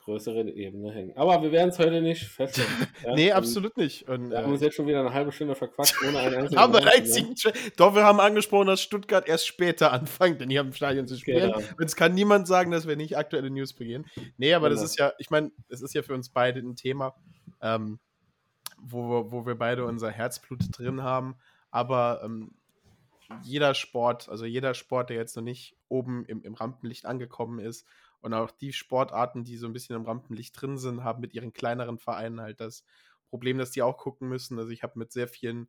größere 0.07 0.49
Ebene 0.51 0.92
hängen. 0.92 1.16
Aber 1.16 1.42
wir 1.42 1.51
werden 1.51 1.71
es 1.71 1.79
heute 1.81 2.01
nicht 2.01 2.25
feststellen. 2.25 2.71
Ja? 3.05 3.14
nee, 3.14 3.33
absolut 3.33 3.77
nicht. 3.77 4.09
Und, 4.09 4.31
wir 4.31 4.38
haben 4.38 4.53
uns 4.53 4.62
äh, 4.62 4.66
jetzt 4.66 4.77
schon 4.77 4.87
wieder 4.87 5.01
eine 5.01 5.12
halbe 5.12 5.33
Stunde 5.33 5.55
verquatscht, 5.55 5.97
ohne 6.03 6.19
einen 6.19 6.35
einzigen. 6.37 6.61
haben 6.61 6.75
einen 6.77 6.88
einzigen 6.88 7.35
Doch, 7.77 7.95
wir 7.95 8.05
haben 8.05 8.21
angesprochen, 8.21 8.69
dass 8.69 8.81
Stuttgart 8.81 9.29
erst 9.29 9.47
später 9.47 9.92
anfängt, 9.92 10.40
in 10.40 10.51
ihrem 10.51 10.73
Stadion 10.73 11.09
zu 11.09 11.16
spielen. 11.16 11.53
Genau. 11.53 11.59
Und 11.59 11.85
es 11.85 11.97
kann 11.97 12.14
niemand 12.14 12.47
sagen, 12.47 12.71
dass 12.71 12.87
wir 12.87 12.97
nicht 12.97 13.19
aktuelle 13.19 13.51
News 13.51 13.73
beginnen. 13.73 14.07
Nee, 14.38 14.55
aber 14.55 14.69
genau. 14.69 14.81
das 14.81 14.90
ist 14.90 14.99
ja, 14.99 15.12
ich 15.19 15.31
meine, 15.31 15.51
es 15.69 15.83
ist 15.83 15.92
ja 15.95 16.03
für 16.03 16.14
uns 16.14 16.29
beide 16.29 16.61
ein 16.61 16.77
Thema, 16.77 17.14
ähm, 17.61 17.99
wo, 18.79 19.31
wo 19.33 19.45
wir 19.45 19.57
beide 19.57 19.85
unser 19.85 20.11
Herzblut 20.11 20.61
drin 20.71 21.03
haben. 21.03 21.35
Aber 21.73 22.21
ähm, 22.25 22.53
jeder 23.42 23.75
Sport, 23.75 24.29
also 24.29 24.45
jeder 24.45 24.75
Sport, 24.75 25.11
der 25.11 25.16
jetzt 25.16 25.37
noch 25.37 25.42
nicht 25.42 25.77
oben 25.88 26.25
im, 26.27 26.42
im 26.42 26.55
Rampenlicht 26.55 27.07
angekommen 27.07 27.59
ist, 27.59 27.87
und 28.27 28.35
auch 28.35 28.51
die 28.51 28.73
Sportarten, 28.73 29.45
die 29.45 29.57
so 29.57 29.69
ein 29.69 29.73
bisschen 29.73 29.95
im 29.95 30.05
Rampenlicht 30.05 30.61
drin 30.61 30.79
sind, 30.79 31.05
haben 31.05 31.21
mit 31.21 31.33
ihren 31.33 31.53
kleineren 31.53 32.01
Vereinen 32.01 32.41
halt 32.41 32.61
das 32.61 32.85
Problem, 33.31 33.57
dass 33.57 33.71
die 33.71 33.83
auch 33.83 33.99
gucken 33.99 34.29
müssen. 34.29 34.59
Also 34.59 34.73
ich 34.73 34.83
habe 34.83 34.99
mit 34.99 35.12
sehr 35.12 35.29
vielen 35.29 35.69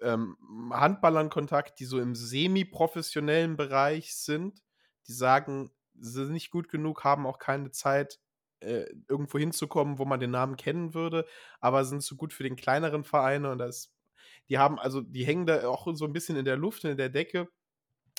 ähm, 0.00 0.36
Handballern 0.72 1.30
Kontakt, 1.30 1.78
die 1.78 1.84
so 1.84 2.00
im 2.00 2.16
semi-professionellen 2.16 3.56
Bereich 3.56 4.16
sind, 4.16 4.64
die 5.06 5.12
sagen, 5.12 5.70
sie 5.94 6.24
sind 6.24 6.32
nicht 6.32 6.50
gut 6.50 6.68
genug, 6.68 7.04
haben 7.04 7.26
auch 7.26 7.38
keine 7.38 7.70
Zeit, 7.70 8.18
äh, 8.58 8.86
irgendwo 9.08 9.38
hinzukommen, 9.38 10.00
wo 10.00 10.04
man 10.04 10.18
den 10.18 10.32
Namen 10.32 10.56
kennen 10.56 10.94
würde, 10.94 11.26
aber 11.60 11.84
sind 11.84 12.02
zu 12.02 12.16
gut 12.16 12.32
für 12.32 12.42
den 12.42 12.56
kleineren 12.56 13.04
Vereine 13.04 13.52
und 13.52 13.58
das, 13.58 13.94
die 14.48 14.58
haben, 14.58 14.80
also 14.80 15.00
die 15.00 15.24
hängen 15.24 15.46
da 15.46 15.68
auch 15.68 15.86
so 15.94 16.06
ein 16.06 16.12
bisschen 16.12 16.36
in 16.36 16.44
der 16.44 16.56
Luft, 16.56 16.82
in 16.82 16.96
der 16.96 17.08
Decke. 17.08 17.48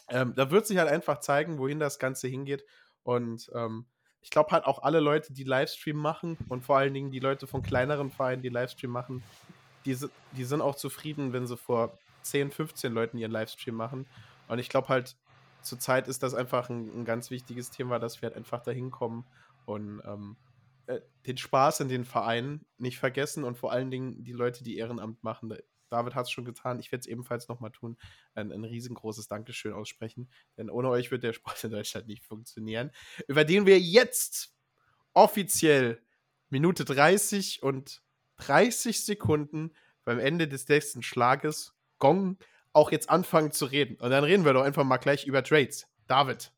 Ähm, 0.08 0.34
da 0.38 0.50
wird 0.50 0.66
sich 0.66 0.78
halt 0.78 0.90
einfach 0.90 1.20
zeigen, 1.20 1.58
wohin 1.58 1.80
das 1.80 2.00
Ganze 2.00 2.30
hingeht. 2.30 2.64
Und 3.08 3.50
ähm, 3.56 3.86
ich 4.22 4.32
glaube 4.32 4.52
halt 4.52 4.66
auch 4.66 4.84
alle 4.84 5.00
Leute, 5.00 5.32
die 5.32 5.46
Livestream 5.46 5.96
machen 5.96 6.38
und 6.50 6.66
vor 6.66 6.78
allen 6.78 6.94
Dingen 6.94 7.10
die 7.10 7.22
Leute 7.22 7.48
von 7.48 7.64
kleineren 7.64 8.12
Vereinen, 8.12 8.42
die 8.42 8.50
Livestream 8.50 8.92
machen, 8.92 9.24
die, 9.86 9.98
die 10.34 10.44
sind 10.44 10.60
auch 10.60 10.76
zufrieden, 10.76 11.32
wenn 11.32 11.48
sie 11.48 11.56
vor 11.56 11.98
10, 12.24 12.52
15 12.52 12.92
Leuten 12.92 13.18
ihren 13.18 13.32
Livestream 13.32 13.76
machen. 13.76 14.08
Und 14.50 14.60
ich 14.60 14.68
glaube 14.68 14.90
halt, 14.90 15.16
zurzeit 15.62 16.10
ist 16.10 16.22
das 16.22 16.34
einfach 16.34 16.70
ein, 16.70 17.00
ein, 17.00 17.06
ganz 17.06 17.32
wichtiges 17.32 17.72
Thema, 17.72 17.98
dass 17.98 18.22
wir 18.22 18.28
halt 18.28 18.36
einfach 18.36 18.62
dahin 18.62 18.92
kommen 18.92 19.24
und 19.66 20.02
ähm, 20.06 20.36
äh, 20.88 21.00
den 21.28 21.38
Spaß 21.38 21.80
in 21.80 21.88
den 21.88 22.04
Vereinen 22.04 22.66
nicht 22.78 23.00
vergessen 23.00 23.46
und 23.46 23.58
vor 23.58 23.72
allen 23.72 23.90
Dingen 23.90 24.22
die 24.26 24.34
Leute, 24.34 24.66
die 24.66 24.78
Ehrenamt 24.78 25.24
machen, 25.24 25.58
David 25.90 26.16
hat 26.16 26.26
es 26.26 26.32
schon 26.32 26.46
getan. 26.46 26.80
Ich 26.80 26.92
werde 26.92 27.02
es 27.02 27.08
ebenfalls 27.08 27.48
nochmal 27.48 27.72
tun. 27.72 27.98
Ein, 28.34 28.52
ein, 28.52 28.64
riesengroßes 28.64 29.28
Dankeschön 29.28 29.74
aussprechen. 29.74 30.30
Denn 30.58 30.70
ohne 30.70 30.90
euch 30.90 31.12
wird 31.12 31.24
der 31.24 31.34
Sport 31.34 31.64
in 31.64 31.72
Deutschland 31.72 32.08
nicht 32.08 32.24
funktionieren. 32.24 32.92
Über 33.28 33.46
den 33.46 33.66
wir 33.66 33.80
jetzt 33.80 34.54
offiziell 35.14 36.02
Minute 36.50 36.86
30 36.86 37.64
und 37.64 38.02
30 38.38 39.04
Sekunden 39.04 39.74
beim 40.04 40.20
Ende 40.20 40.48
des 40.48 40.68
nächsten 40.68 41.04
Schlages 41.04 41.74
Gong 42.00 42.38
auch 42.74 42.92
jetzt 42.92 43.10
anfangen 43.10 43.52
zu 43.52 43.66
reden. 43.66 43.96
Und 44.00 44.12
dann 44.12 44.24
reden 44.24 44.46
wir 44.46 44.54
doch 44.54 44.62
einfach 44.62 44.84
mal 44.84 44.98
gleich 44.98 45.26
über 45.26 45.44
Trades. 45.44 45.88
David, 46.08 46.52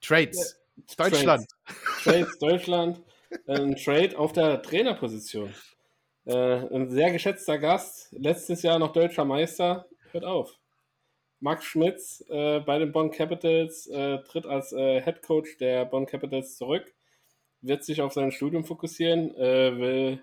Trades. 0.00 0.60
Ja, 0.76 1.08
Deutschland. 1.08 1.46
Trades, 1.66 2.02
Trades 2.02 2.38
Deutschland. 2.38 3.02
Ein 3.46 3.76
Trade 3.76 4.18
auf 4.18 4.32
der 4.32 4.60
Trainerposition. 4.60 5.54
Äh, 6.24 6.34
ein 6.74 6.88
sehr 6.90 7.10
geschätzter 7.10 7.58
Gast, 7.58 8.12
letztes 8.12 8.62
Jahr 8.62 8.78
noch 8.78 8.92
deutscher 8.92 9.24
Meister, 9.24 9.86
hört 10.12 10.24
auf. 10.24 10.58
Max 11.40 11.64
Schmitz 11.64 12.24
äh, 12.28 12.60
bei 12.60 12.78
den 12.78 12.92
Bonn 12.92 13.10
Capitals 13.10 13.88
äh, 13.88 14.18
tritt 14.22 14.46
als 14.46 14.72
äh, 14.72 15.02
Head 15.02 15.22
Coach 15.22 15.56
der 15.56 15.84
Bonn 15.84 16.06
Capitals 16.06 16.56
zurück, 16.56 16.94
wird 17.60 17.82
sich 17.82 18.00
auf 18.00 18.12
sein 18.12 18.30
Studium 18.30 18.64
fokussieren, 18.64 19.34
äh, 19.34 19.76
will, 19.76 20.22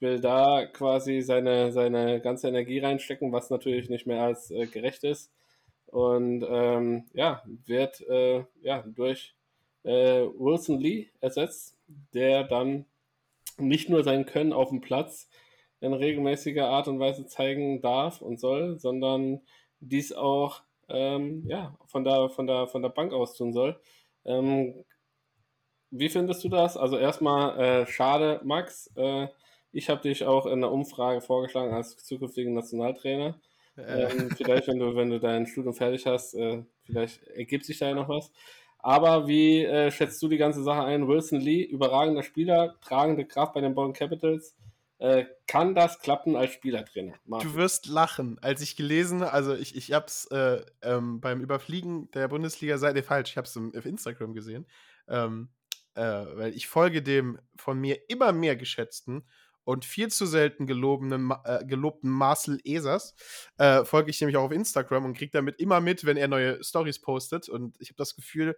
will 0.00 0.20
da 0.20 0.64
quasi 0.64 1.20
seine, 1.20 1.72
seine 1.72 2.22
ganze 2.22 2.48
Energie 2.48 2.78
reinstecken, 2.78 3.30
was 3.30 3.50
natürlich 3.50 3.90
nicht 3.90 4.06
mehr 4.06 4.22
als 4.22 4.50
äh, 4.50 4.66
gerecht 4.66 5.04
ist. 5.04 5.30
Und 5.86 6.44
ähm, 6.48 7.04
ja, 7.12 7.42
wird 7.66 8.00
äh, 8.08 8.44
ja, 8.62 8.82
durch 8.86 9.34
Wilson 9.86 10.80
Lee 10.80 11.08
ersetzt, 11.20 11.76
der 12.14 12.44
dann 12.44 12.86
nicht 13.58 13.88
nur 13.88 14.04
sein 14.04 14.26
Können 14.26 14.52
auf 14.52 14.70
dem 14.70 14.80
Platz 14.80 15.28
in 15.80 15.92
regelmäßiger 15.92 16.68
Art 16.68 16.88
und 16.88 16.98
Weise 16.98 17.26
zeigen 17.26 17.80
darf 17.80 18.22
und 18.22 18.40
soll, 18.40 18.78
sondern 18.78 19.42
dies 19.80 20.12
auch 20.12 20.62
ähm, 20.88 21.44
ja, 21.46 21.76
von, 21.86 22.04
der, 22.04 22.28
von, 22.30 22.46
der, 22.46 22.66
von 22.66 22.82
der 22.82 22.88
Bank 22.88 23.12
aus 23.12 23.36
tun 23.36 23.52
soll. 23.52 23.78
Ähm, 24.24 24.84
wie 25.90 26.08
findest 26.08 26.42
du 26.42 26.48
das? 26.48 26.76
Also 26.76 26.98
erstmal 26.98 27.58
äh, 27.60 27.86
schade, 27.86 28.40
Max. 28.44 28.90
Äh, 28.96 29.28
ich 29.72 29.90
habe 29.90 30.02
dich 30.02 30.24
auch 30.24 30.46
in 30.46 30.60
der 30.60 30.72
Umfrage 30.72 31.20
vorgeschlagen 31.20 31.72
als 31.72 31.96
zukünftigen 31.96 32.54
Nationaltrainer. 32.54 33.38
Ähm, 33.76 34.30
vielleicht, 34.36 34.68
wenn 34.68 34.78
du, 34.78 34.94
wenn 34.94 35.10
du 35.10 35.18
dein 35.18 35.46
Studium 35.46 35.74
fertig 35.74 36.06
hast, 36.06 36.34
äh, 36.34 36.62
vielleicht 36.84 37.22
ergibt 37.28 37.64
sich 37.64 37.78
da 37.78 37.88
ja 37.88 37.94
noch 37.94 38.08
was. 38.08 38.30
Aber 38.84 39.26
wie 39.26 39.64
äh, 39.64 39.90
schätzt 39.90 40.22
du 40.22 40.28
die 40.28 40.36
ganze 40.36 40.62
Sache 40.62 40.84
ein? 40.84 41.08
Wilson 41.08 41.40
Lee, 41.40 41.62
überragender 41.62 42.22
Spieler, 42.22 42.78
tragende 42.82 43.24
Kraft 43.24 43.54
bei 43.54 43.62
den 43.62 43.74
Bonn 43.74 43.94
Capitals. 43.94 44.54
Äh, 44.98 45.24
kann 45.46 45.74
das 45.74 46.00
klappen 46.00 46.36
als 46.36 46.52
Spielertrainer? 46.52 47.14
Martin? 47.24 47.48
Du 47.48 47.56
wirst 47.56 47.86
lachen. 47.86 48.38
Als 48.42 48.60
ich 48.60 48.76
gelesen, 48.76 49.22
also 49.22 49.54
ich, 49.54 49.74
ich 49.74 49.94
hab's 49.94 50.26
äh, 50.26 50.62
ähm, 50.82 51.22
beim 51.22 51.40
Überfliegen 51.40 52.10
der 52.10 52.28
Bundesliga-Seite, 52.28 53.02
falsch, 53.02 53.30
ich 53.30 53.38
hab's 53.38 53.56
auf 53.56 53.86
Instagram 53.86 54.34
gesehen, 54.34 54.66
ähm, 55.08 55.48
äh, 55.94 56.02
weil 56.02 56.54
ich 56.54 56.68
folge 56.68 57.00
dem 57.00 57.38
von 57.56 57.80
mir 57.80 58.10
immer 58.10 58.32
mehr 58.32 58.54
geschätzten 58.54 59.24
und 59.64 59.84
viel 59.84 60.08
zu 60.08 60.26
selten 60.26 60.66
gelobenen, 60.66 61.32
äh, 61.44 61.64
gelobten 61.64 62.10
Marcel 62.10 62.60
Esers 62.64 63.14
äh, 63.58 63.84
folge 63.84 64.10
ich 64.10 64.20
nämlich 64.20 64.36
auch 64.36 64.44
auf 64.44 64.52
Instagram 64.52 65.04
und 65.04 65.16
kriege 65.16 65.32
damit 65.32 65.58
immer 65.58 65.80
mit, 65.80 66.04
wenn 66.04 66.16
er 66.16 66.28
neue 66.28 66.62
Stories 66.62 67.00
postet. 67.00 67.48
Und 67.48 67.76
ich 67.80 67.88
habe 67.88 67.96
das 67.96 68.14
Gefühl, 68.14 68.56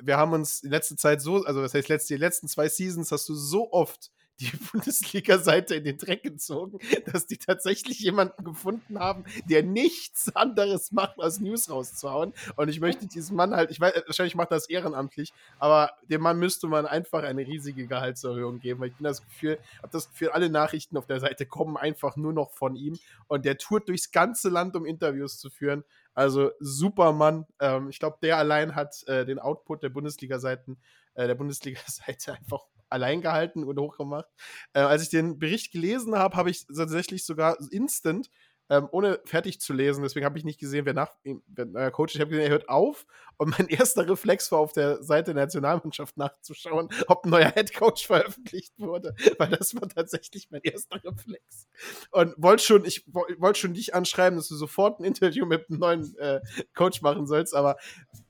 wir 0.00 0.16
haben 0.16 0.32
uns 0.32 0.62
in 0.62 0.70
letzter 0.70 0.96
Zeit 0.96 1.20
so, 1.20 1.44
also 1.44 1.60
das 1.60 1.74
heißt, 1.74 2.10
die 2.10 2.16
letzten 2.16 2.48
zwei 2.48 2.68
Seasons 2.68 3.12
hast 3.12 3.28
du 3.28 3.34
so 3.34 3.72
oft 3.72 4.10
die 4.40 4.50
Bundesliga-Seite 4.72 5.74
in 5.76 5.84
den 5.84 5.98
Dreck 5.98 6.22
gezogen, 6.22 6.78
dass 7.06 7.26
die 7.26 7.38
tatsächlich 7.38 8.00
jemanden 8.00 8.44
gefunden 8.44 8.98
haben, 8.98 9.24
der 9.48 9.62
nichts 9.62 10.34
anderes 10.34 10.92
macht, 10.92 11.18
als 11.20 11.40
News 11.40 11.70
rauszuhauen. 11.70 12.34
Und 12.56 12.68
ich 12.68 12.80
möchte 12.80 13.06
diesem 13.06 13.36
Mann 13.36 13.54
halt, 13.54 13.70
ich 13.70 13.80
weiß, 13.80 14.02
wahrscheinlich 14.06 14.34
macht 14.34 14.52
das 14.52 14.68
ehrenamtlich, 14.68 15.32
aber 15.58 15.92
dem 16.08 16.22
Mann 16.22 16.38
müsste 16.38 16.66
man 16.66 16.86
einfach 16.86 17.22
eine 17.22 17.46
riesige 17.46 17.86
Gehaltserhöhung 17.86 18.58
geben, 18.58 18.80
weil 18.80 18.88
ich 18.88 18.96
bin 18.96 19.04
das 19.04 19.22
Gefühl, 19.22 19.58
habe 19.78 19.92
das 19.92 20.10
Gefühl, 20.10 20.30
alle 20.30 20.50
Nachrichten 20.50 20.96
auf 20.96 21.06
der 21.06 21.20
Seite 21.20 21.46
kommen 21.46 21.76
einfach 21.76 22.16
nur 22.16 22.32
noch 22.32 22.50
von 22.50 22.76
ihm 22.76 22.98
und 23.28 23.44
der 23.44 23.58
tourt 23.58 23.88
durchs 23.88 24.10
ganze 24.10 24.48
Land, 24.48 24.76
um 24.76 24.84
Interviews 24.84 25.38
zu 25.38 25.50
führen. 25.50 25.84
Also 26.14 26.50
super 26.60 27.12
Mann. 27.12 27.46
Ähm, 27.60 27.88
ich 27.88 27.98
glaube, 27.98 28.18
der 28.22 28.36
allein 28.36 28.74
hat 28.74 29.06
äh, 29.08 29.24
den 29.24 29.38
Output 29.38 29.82
der 29.82 29.88
Bundesliga-Seiten, 29.88 30.78
äh, 31.14 31.26
der 31.26 31.34
Bundesliga-Seite 31.34 32.34
einfach 32.38 32.66
allein 32.92 33.20
gehalten 33.20 33.64
und 33.64 33.78
hochgemacht. 33.78 34.28
Äh, 34.72 34.80
als 34.80 35.02
ich 35.02 35.08
den 35.08 35.38
Bericht 35.38 35.72
gelesen 35.72 36.16
habe, 36.16 36.36
habe 36.36 36.50
ich 36.50 36.66
tatsächlich 36.66 37.24
sogar 37.24 37.56
instant 37.70 38.30
ähm, 38.72 38.88
ohne 38.90 39.20
fertig 39.26 39.60
zu 39.60 39.74
lesen. 39.74 40.02
Deswegen 40.02 40.24
habe 40.24 40.38
ich 40.38 40.44
nicht 40.44 40.58
gesehen, 40.58 40.86
wer 40.86 40.94
nach 40.94 41.10
wer 41.24 41.66
neuer 41.66 41.90
Coach. 41.90 42.14
Ich 42.14 42.20
habe 42.22 42.30
gesehen, 42.30 42.46
er 42.46 42.52
hört 42.52 42.70
auf. 42.70 43.04
Und 43.36 43.58
mein 43.58 43.68
erster 43.68 44.08
Reflex 44.08 44.50
war, 44.50 44.60
auf 44.60 44.72
der 44.72 45.02
Seite 45.02 45.34
der 45.34 45.42
Nationalmannschaft 45.42 46.16
nachzuschauen, 46.16 46.88
ob 47.08 47.24
ein 47.24 47.30
neuer 47.30 47.50
Headcoach 47.50 47.98
veröffentlicht 48.06 48.72
wurde. 48.78 49.14
Weil 49.36 49.50
das 49.50 49.74
war 49.74 49.88
tatsächlich 49.88 50.50
mein 50.50 50.62
erster 50.62 51.02
Reflex. 51.04 51.66
Und 52.12 52.34
wollte 52.38 52.62
schon, 52.62 52.84
ich 52.86 53.04
wollte 53.12 53.58
schon 53.58 53.74
dich 53.74 53.94
anschreiben, 53.94 54.38
dass 54.38 54.48
du 54.48 54.54
sofort 54.54 55.00
ein 55.00 55.04
Interview 55.04 55.44
mit 55.44 55.68
einem 55.68 55.78
neuen 55.80 56.16
äh, 56.16 56.40
Coach 56.74 57.02
machen 57.02 57.26
sollst. 57.26 57.54
Aber 57.54 57.76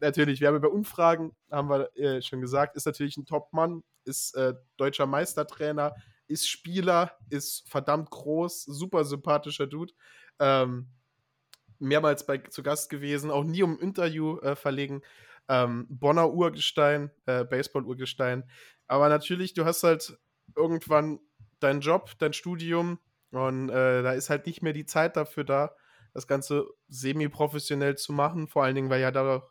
natürlich, 0.01 0.41
wir 0.41 0.49
haben 0.49 0.57
über 0.57 0.73
Umfragen, 0.73 1.37
haben 1.51 1.69
wir 1.69 1.97
äh, 1.97 2.21
schon 2.21 2.41
gesagt, 2.41 2.75
ist 2.75 2.87
natürlich 2.87 3.17
ein 3.17 3.27
Top-Mann, 3.27 3.85
ist 4.05 4.35
äh, 4.37 4.55
deutscher 4.77 5.07
Meistertrainer, 5.07 5.95
ist 6.27 6.49
Spieler, 6.49 7.17
ist 7.31 7.69
verdammt 7.69 8.11
groß, 8.11 8.65
super 8.65 9.05
sympathischer 9.05 9.67
Dude. 9.67 9.93
Ähm, 10.39 10.89
mehrmals 11.79 12.25
bei, 12.25 12.39
zu 12.39 12.63
Gast 12.63 12.91
gewesen, 12.91 13.31
auch 13.31 13.45
nie 13.45 13.63
um 13.63 13.79
Interview 13.81 14.39
äh, 14.39 14.57
verlegen. 14.57 15.03
Ähm, 15.49 15.87
Bonner 15.89 16.33
Urgestein, 16.33 17.11
äh, 17.27 17.45
Baseball-Urgestein. 17.45 18.45
Aber 18.87 19.09
natürlich, 19.09 19.55
du 19.55 19.65
hast 19.65 19.83
halt 19.83 20.17
irgendwann 20.57 21.21
deinen 21.61 21.81
Job, 21.81 22.13
dein 22.19 22.33
Studium 22.33 22.99
und 23.31 23.69
äh, 23.69 24.03
da 24.03 24.13
ist 24.13 24.31
halt 24.31 24.47
nicht 24.47 24.63
mehr 24.63 24.73
die 24.73 24.87
Zeit 24.87 25.17
dafür 25.17 25.45
da, 25.45 25.75
das 26.15 26.27
Ganze 26.27 26.67
semi-professionell 26.89 27.97
zu 27.97 28.13
machen. 28.13 28.49
Vor 28.49 28.63
allen 28.65 28.75
Dingen, 28.75 28.91
weil 28.91 29.01
ja 29.01 29.11
da 29.11 29.49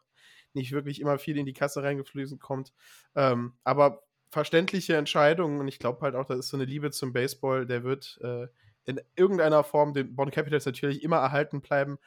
nicht 0.54 0.72
wirklich 0.72 1.02
immer 1.02 1.18
viel 1.18 1.38
in 1.38 1.46
die 1.46 1.54
Kasse 1.54 1.84
reingefließen 1.84 2.40
kommt. 2.40 2.74
Ähm, 3.16 3.54
aber 3.64 4.04
verständliche 4.32 4.96
Entscheidungen 4.96 5.60
und 5.60 5.68
ich 5.68 5.78
glaube 5.78 6.02
halt 6.02 6.16
auch, 6.16 6.26
das 6.26 6.40
ist 6.40 6.50
so 6.50 6.58
eine 6.58 6.66
Liebe 6.66 6.90
zum 6.92 7.12
Baseball, 7.12 7.66
der 7.66 7.84
wird 7.84 8.18
äh, 8.24 8.48
in 8.86 9.00
irgendeiner 9.16 9.64
Form 9.64 9.94
den 9.94 10.16
Bonn 10.16 10.32
Capitals 10.32 10.66
natürlich 10.66 11.04
immer 11.04 11.18
erhalten 11.18 11.62
bleiben. 11.62 11.98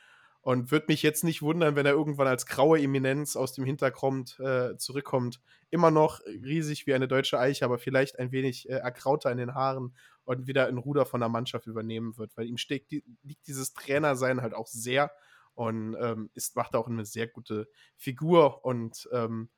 Und 0.41 0.71
würde 0.71 0.87
mich 0.89 1.03
jetzt 1.03 1.25
nicht 1.25 1.41
wundern, 1.41 1.75
wenn 1.75 1.87
er 1.87 1.93
irgendwann 1.93 2.27
als 2.27 2.45
graue 2.45 2.79
Eminenz 2.79 3.35
aus 3.35 3.55
dem 3.55 3.65
Hintergrund 3.65 4.39
äh, 4.41 4.77
zurückkommt. 4.77 5.41
Immer 5.71 5.91
noch 5.91 6.21
riesig 6.27 6.87
wie 6.87 6.93
eine 6.93 7.09
deutsche 7.09 7.39
Eiche, 7.39 7.65
aber 7.65 7.79
vielleicht 7.79 8.19
ein 8.19 8.31
wenig 8.31 8.69
äh, 8.69 8.75
erkrauter 8.75 9.33
in 9.33 9.39
den 9.39 9.55
Haaren 9.55 9.97
und 10.25 10.47
wieder 10.47 10.67
ein 10.67 10.77
Ruder 10.77 11.07
von 11.07 11.21
der 11.21 11.31
Mannschaft 11.31 11.67
übernehmen 11.67 12.19
wird, 12.19 12.37
weil 12.37 12.47
ihm 12.47 12.59
steckt, 12.59 12.93
liegt 12.93 13.47
dieses 13.47 13.73
Trainersein 13.73 14.43
halt 14.43 14.53
auch 14.53 14.67
sehr 14.67 15.11
und 15.55 15.97
ähm, 15.99 16.29
ist, 16.35 16.57
macht 16.57 16.77
auch 16.77 16.89
eine 16.89 17.07
sehr 17.07 17.27
gute 17.27 17.67
Figur 17.97 18.67
und 18.67 19.09
ähm, 19.13 19.49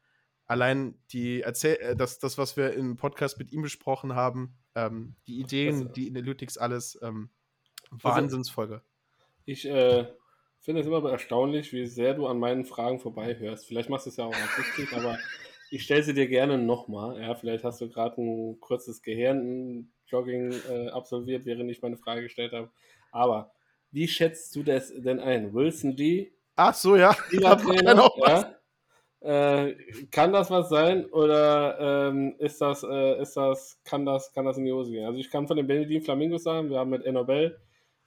allein 0.47 0.99
die 1.12 1.42
Erzähl 1.42 1.76
äh, 1.76 1.97
das, 1.97 2.18
das, 2.18 2.38
was 2.38 2.57
wir 2.57 2.72
im 2.72 2.97
Podcast 2.97 3.38
mit 3.38 3.53
ihm 3.53 3.62
besprochen 3.62 4.14
haben, 4.14 4.57
ähm, 4.74 5.16
die 5.26 5.40
Ideen, 5.40 5.92
die 5.92 6.09
Analytics, 6.09 6.59
alles 6.59 6.99
ähm, 7.03 7.30
Wahnsinnsfolge. 7.90 8.82
Ich 9.44 9.66
äh, 9.66 10.07
finde 10.61 10.80
es 10.80 10.86
immer 10.86 11.11
erstaunlich, 11.11 11.72
wie 11.72 11.86
sehr 11.86 12.14
du 12.14 12.26
an 12.26 12.38
meinen 12.38 12.64
Fragen 12.64 12.99
vorbeihörst. 12.99 13.66
Vielleicht 13.66 13.88
machst 13.88 14.07
du 14.07 14.11
es 14.11 14.16
ja 14.16 14.24
auch 14.24 14.34
absichtlich, 14.34 14.92
aber 14.92 15.18
ich 15.70 15.84
stelle 15.84 16.03
sie 16.03 16.14
dir 16.14 16.28
gerne 16.28 16.59
nochmal. 16.59 17.20
Ja, 17.20 17.34
vielleicht 17.34 17.64
hast 17.64 17.80
du 17.80 17.88
gerade 17.88 18.20
ein 18.20 18.61
kurzes 18.61 19.03
Gehirn-Jogging 19.03 20.55
äh, 20.68 20.88
absolviert, 20.88 21.44
während 21.44 21.70
ich 21.70 21.82
meine 21.82 21.97
Frage 21.97 22.22
gestellt 22.22 22.53
habe. 22.53 22.70
Aber 23.12 23.53
wie 23.90 24.09
schätzt 24.09 24.55
du 24.57 24.62
das 24.62 24.92
denn 24.94 25.20
ein? 25.20 25.55
Wilson 25.55 25.92
Lee? 25.92 26.32
Ach 26.57 26.74
so, 26.74 26.97
ja. 26.97 27.12
Trainer, 27.12 28.11
ja? 28.26 28.57
Äh, 29.26 29.74
kann 30.12 30.32
das 30.32 30.52
was 30.52 30.68
sein 30.68 31.06
oder 31.06 31.80
ähm, 31.80 32.36
ist 32.38 32.60
das, 32.60 32.84
äh, 32.84 33.20
ist 33.20 33.36
das, 33.36 33.76
kann 33.82 34.06
das, 34.06 34.32
kann 34.32 34.44
das 34.44 34.56
in 34.56 34.64
die 34.64 34.72
Hose 34.72 34.92
gehen? 34.92 35.04
Also 35.04 35.18
ich 35.18 35.32
kann 35.32 35.48
von 35.48 35.56
den 35.56 35.66
Benedin 35.66 36.00
Flamingos 36.00 36.44
sagen, 36.44 36.70
wir 36.70 36.78
haben 36.78 36.90
mit 36.90 37.04
Enobel 37.04 37.58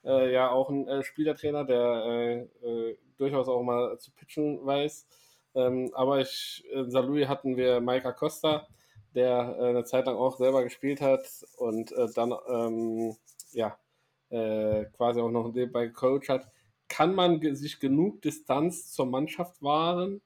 äh, 0.06 0.32
ja 0.32 0.50
auch 0.50 0.70
einen 0.70 0.88
äh, 0.88 1.04
Spielertrainer, 1.04 1.66
der 1.66 2.06
äh, 2.06 2.40
äh, 2.66 2.98
durchaus 3.18 3.50
auch 3.50 3.62
mal 3.64 4.00
zu 4.00 4.12
pitchen 4.12 4.66
weiß. 4.66 5.08
Ähm, 5.56 5.92
aber 5.94 6.22
ich, 6.22 6.64
in 6.72 6.90
Salui 6.90 7.26
hatten 7.26 7.58
wir 7.58 7.82
Mike 7.82 8.14
Costa, 8.14 8.66
der 9.14 9.60
eine 9.60 9.84
Zeit 9.84 10.06
lang 10.06 10.16
auch 10.16 10.38
selber 10.38 10.64
gespielt 10.64 11.02
hat 11.02 11.28
und 11.58 11.94
dann 12.16 12.34
ähm, 12.48 13.16
ja 13.52 13.78
quasi 14.30 15.20
auch 15.20 15.32
noch 15.32 15.52
nebenbei 15.52 15.90
Coach 15.90 16.30
hat. 16.30 16.48
Kann 16.88 17.16
man 17.16 17.42
sich 17.56 17.80
genug 17.80 18.22
Distanz 18.22 18.94
zur 18.94 19.08
Mannschaft 19.08 19.62
wahren? 19.64 20.22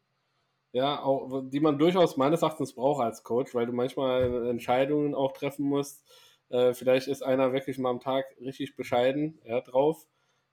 Ja, 0.74 1.02
auch, 1.04 1.44
die 1.46 1.60
man 1.60 1.78
durchaus 1.78 2.18
meines 2.18 2.42
Erachtens 2.42 2.74
braucht 2.74 3.04
als 3.04 3.24
Coach, 3.24 3.54
weil 3.56 3.68
du 3.68 3.74
manchmal 3.74 4.48
Entscheidungen 4.50 5.16
auch 5.16 5.32
treffen 5.34 5.66
musst. 5.66 6.04
Äh, 6.50 6.74
vielleicht 6.74 7.08
ist 7.08 7.24
einer 7.24 7.54
wirklich 7.54 7.78
mal 7.78 7.92
am 7.92 8.00
Tag 8.00 8.26
richtig 8.42 8.76
bescheiden 8.76 9.40
ja, 9.46 9.62
drauf, 9.62 10.08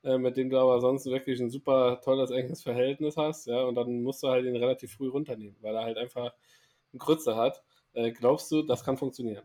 äh, 0.04 0.18
mit 0.18 0.36
dem 0.36 0.50
du 0.50 0.58
aber 0.58 0.80
sonst 0.80 1.06
wirklich 1.06 1.40
ein 1.40 1.50
super 1.50 2.00
tolles, 2.04 2.30
enges 2.30 2.62
Verhältnis 2.62 3.16
hast, 3.16 3.46
ja, 3.46 3.62
und 3.64 3.74
dann 3.76 4.02
musst 4.02 4.22
du 4.22 4.28
halt 4.28 4.44
ihn 4.46 4.56
relativ 4.56 4.92
früh 4.92 5.08
runternehmen, 5.08 5.56
weil 5.62 5.74
er 5.74 5.84
halt 5.84 5.98
einfach 5.98 6.34
einen 6.92 6.98
Grütze 6.98 7.36
hat. 7.36 7.62
Äh, 7.94 8.12
glaubst 8.12 8.50
du, 8.52 8.62
das 8.62 8.84
kann 8.84 8.96
funktionieren? 8.98 9.44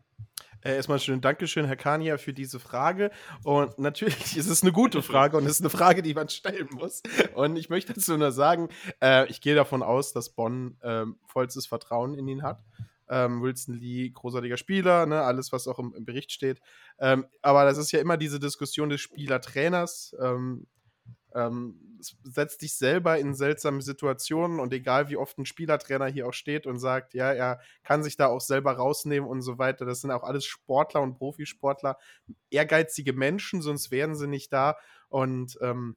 Äh, 0.66 0.78
erstmal 0.78 0.99
schön 0.99 1.22
Dankeschön, 1.22 1.66
Herr 1.66 1.76
Kania, 1.76 2.18
für 2.18 2.34
diese 2.34 2.59
Frage. 2.59 3.11
Und 3.43 3.78
natürlich 3.78 4.36
ist 4.36 4.49
es 4.49 4.63
eine 4.63 4.72
gute 4.72 5.03
Frage 5.03 5.38
und 5.38 5.45
es 5.45 5.51
ist 5.51 5.61
eine 5.61 5.70
Frage, 5.70 6.01
die 6.01 6.16
man 6.16 6.28
stellen 6.28 6.70
muss. 6.72 7.03
Und 7.36 7.55
ich 7.55 7.70
möchte 7.70 7.93
dazu 7.93 8.18
nur 8.18 8.32
sagen, 8.32 8.70
äh, 8.99 9.30
ich 9.30 9.41
gehe 9.41 9.53
davon 9.53 9.84
aus, 9.84 10.11
dass 10.11 10.30
Bonn 10.32 10.76
äh, 10.82 11.05
vollstes 11.28 11.68
Vertrauen 11.68 12.16
in 12.16 12.28
ihn 12.28 12.41
hat. 12.41 12.63
Ähm, 13.07 13.43
Wilson 13.43 13.76
Lee, 13.76 14.09
großartiger 14.09 14.57
Spieler, 14.57 15.05
ne, 15.05 15.22
alles, 15.22 15.51
was 15.51 15.68
auch 15.68 15.78
im, 15.78 15.93
im 15.95 16.03
Bericht 16.03 16.32
steht. 16.32 16.59
Ähm, 16.97 17.28
aber 17.43 17.63
das 17.66 17.78
ist 17.78 17.91
ja 17.91 17.99
immer 17.99 18.18
diese 18.18 18.39
Diskussion 18.39 18.89
des 18.89 19.01
Spielertrainers. 19.01 20.16
Ähm, 20.20 20.66
ähm, 21.36 21.99
setzt 22.23 22.61
dich 22.61 22.75
selber 22.75 23.17
in 23.19 23.36
seltsame 23.36 23.81
Situationen 23.81 24.59
und 24.59 24.73
egal 24.73 25.09
wie 25.09 25.17
oft 25.17 25.38
ein 25.38 25.45
Spielertrainer 25.45 26.07
hier 26.07 26.27
auch 26.27 26.33
steht 26.33 26.65
und 26.65 26.79
sagt, 26.79 27.13
ja, 27.13 27.31
er 27.31 27.59
kann 27.83 28.03
sich 28.03 28.15
da 28.15 28.27
auch 28.27 28.41
selber 28.41 28.73
rausnehmen 28.73 29.29
und 29.29 29.41
so 29.41 29.57
weiter, 29.57 29.86
das 29.86 30.01
sind 30.01 30.11
auch 30.11 30.23
alles 30.23 30.45
Sportler 30.45 31.01
und 31.01 31.17
Profisportler, 31.17 31.97
ehrgeizige 32.49 33.13
Menschen, 33.13 33.61
sonst 33.61 33.91
wären 33.91 34.15
sie 34.15 34.27
nicht 34.27 34.53
da. 34.53 34.77
Und 35.09 35.57
ähm, 35.61 35.95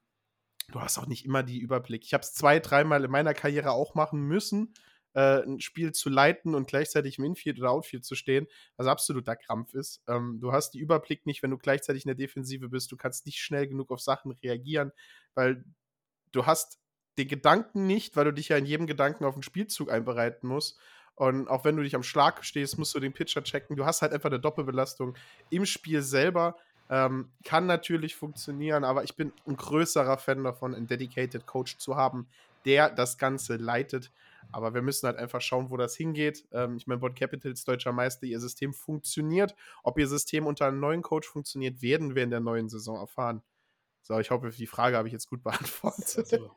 du 0.71 0.81
hast 0.81 0.97
auch 0.97 1.07
nicht 1.07 1.25
immer 1.25 1.43
die 1.43 1.59
Überblick. 1.59 2.03
Ich 2.03 2.13
habe 2.13 2.23
es 2.23 2.33
zwei, 2.33 2.59
dreimal 2.59 3.03
in 3.03 3.11
meiner 3.11 3.33
Karriere 3.33 3.71
auch 3.71 3.95
machen 3.95 4.21
müssen, 4.21 4.73
äh, 5.13 5.43
ein 5.43 5.59
Spiel 5.59 5.91
zu 5.91 6.09
leiten 6.09 6.55
und 6.55 6.67
gleichzeitig 6.67 7.17
im 7.17 7.25
Infield 7.25 7.59
oder 7.59 7.71
Outfield 7.71 8.05
zu 8.05 8.15
stehen, 8.15 8.47
was 8.77 8.87
absoluter 8.87 9.35
Krampf 9.35 9.73
ist. 9.73 10.01
Ähm, 10.07 10.39
du 10.39 10.51
hast 10.51 10.71
die 10.71 10.79
Überblick 10.79 11.25
nicht, 11.25 11.43
wenn 11.43 11.51
du 11.51 11.57
gleichzeitig 11.57 12.05
in 12.05 12.09
der 12.09 12.15
Defensive 12.15 12.69
bist. 12.69 12.91
Du 12.91 12.97
kannst 12.97 13.25
nicht 13.25 13.39
schnell 13.39 13.67
genug 13.67 13.91
auf 13.91 14.01
Sachen 14.01 14.31
reagieren, 14.31 14.91
weil 15.33 15.63
du 16.31 16.45
hast 16.45 16.79
den 17.17 17.27
Gedanken 17.27 17.85
nicht, 17.85 18.15
weil 18.15 18.25
du 18.25 18.33
dich 18.33 18.49
ja 18.49 18.57
in 18.57 18.65
jedem 18.65 18.87
Gedanken 18.87 19.25
auf 19.25 19.33
den 19.33 19.43
Spielzug 19.43 19.91
einbereiten 19.91 20.47
musst. 20.47 20.79
Und 21.15 21.49
auch 21.49 21.65
wenn 21.65 21.75
du 21.75 21.83
dich 21.83 21.95
am 21.95 22.03
Schlag 22.03 22.45
stehst, 22.45 22.77
musst 22.77 22.95
du 22.95 22.99
den 23.01 23.11
Pitcher 23.11 23.43
checken. 23.43 23.75
Du 23.75 23.85
hast 23.85 24.01
halt 24.01 24.13
einfach 24.13 24.29
eine 24.29 24.39
Doppelbelastung 24.39 25.17
im 25.49 25.65
Spiel 25.65 26.01
selber. 26.01 26.55
Ähm, 26.89 27.29
kann 27.43 27.65
natürlich 27.65 28.15
funktionieren, 28.15 28.83
aber 28.83 29.03
ich 29.03 29.15
bin 29.15 29.33
ein 29.45 29.57
größerer 29.57 30.17
Fan 30.17 30.43
davon, 30.43 30.73
einen 30.73 30.87
Dedicated 30.87 31.45
Coach 31.45 31.77
zu 31.77 31.97
haben, 31.97 32.27
der 32.65 32.89
das 32.89 33.17
Ganze 33.17 33.57
leitet. 33.57 34.11
Aber 34.51 34.73
wir 34.73 34.81
müssen 34.81 35.07
halt 35.07 35.17
einfach 35.17 35.41
schauen, 35.41 35.69
wo 35.69 35.77
das 35.77 35.95
hingeht. 35.95 36.47
Ähm, 36.51 36.77
ich 36.77 36.87
meine, 36.87 36.99
Bond 36.99 37.17
Capitals, 37.17 37.63
deutscher 37.63 37.91
Meister, 37.91 38.25
ihr 38.25 38.39
System 38.39 38.73
funktioniert. 38.73 39.55
Ob 39.83 39.99
ihr 39.99 40.07
System 40.07 40.45
unter 40.45 40.65
einem 40.67 40.79
neuen 40.79 41.01
Coach 41.01 41.27
funktioniert, 41.27 41.81
werden 41.81 42.15
wir 42.15 42.23
in 42.23 42.31
der 42.31 42.39
neuen 42.39 42.69
Saison 42.69 42.97
erfahren. 42.97 43.43
So, 44.01 44.19
ich 44.19 44.31
hoffe, 44.31 44.49
die 44.49 44.67
Frage 44.67 44.97
habe 44.97 45.07
ich 45.07 45.13
jetzt 45.13 45.27
gut 45.27 45.43
beantwortet. 45.43 46.17
Also, 46.17 46.51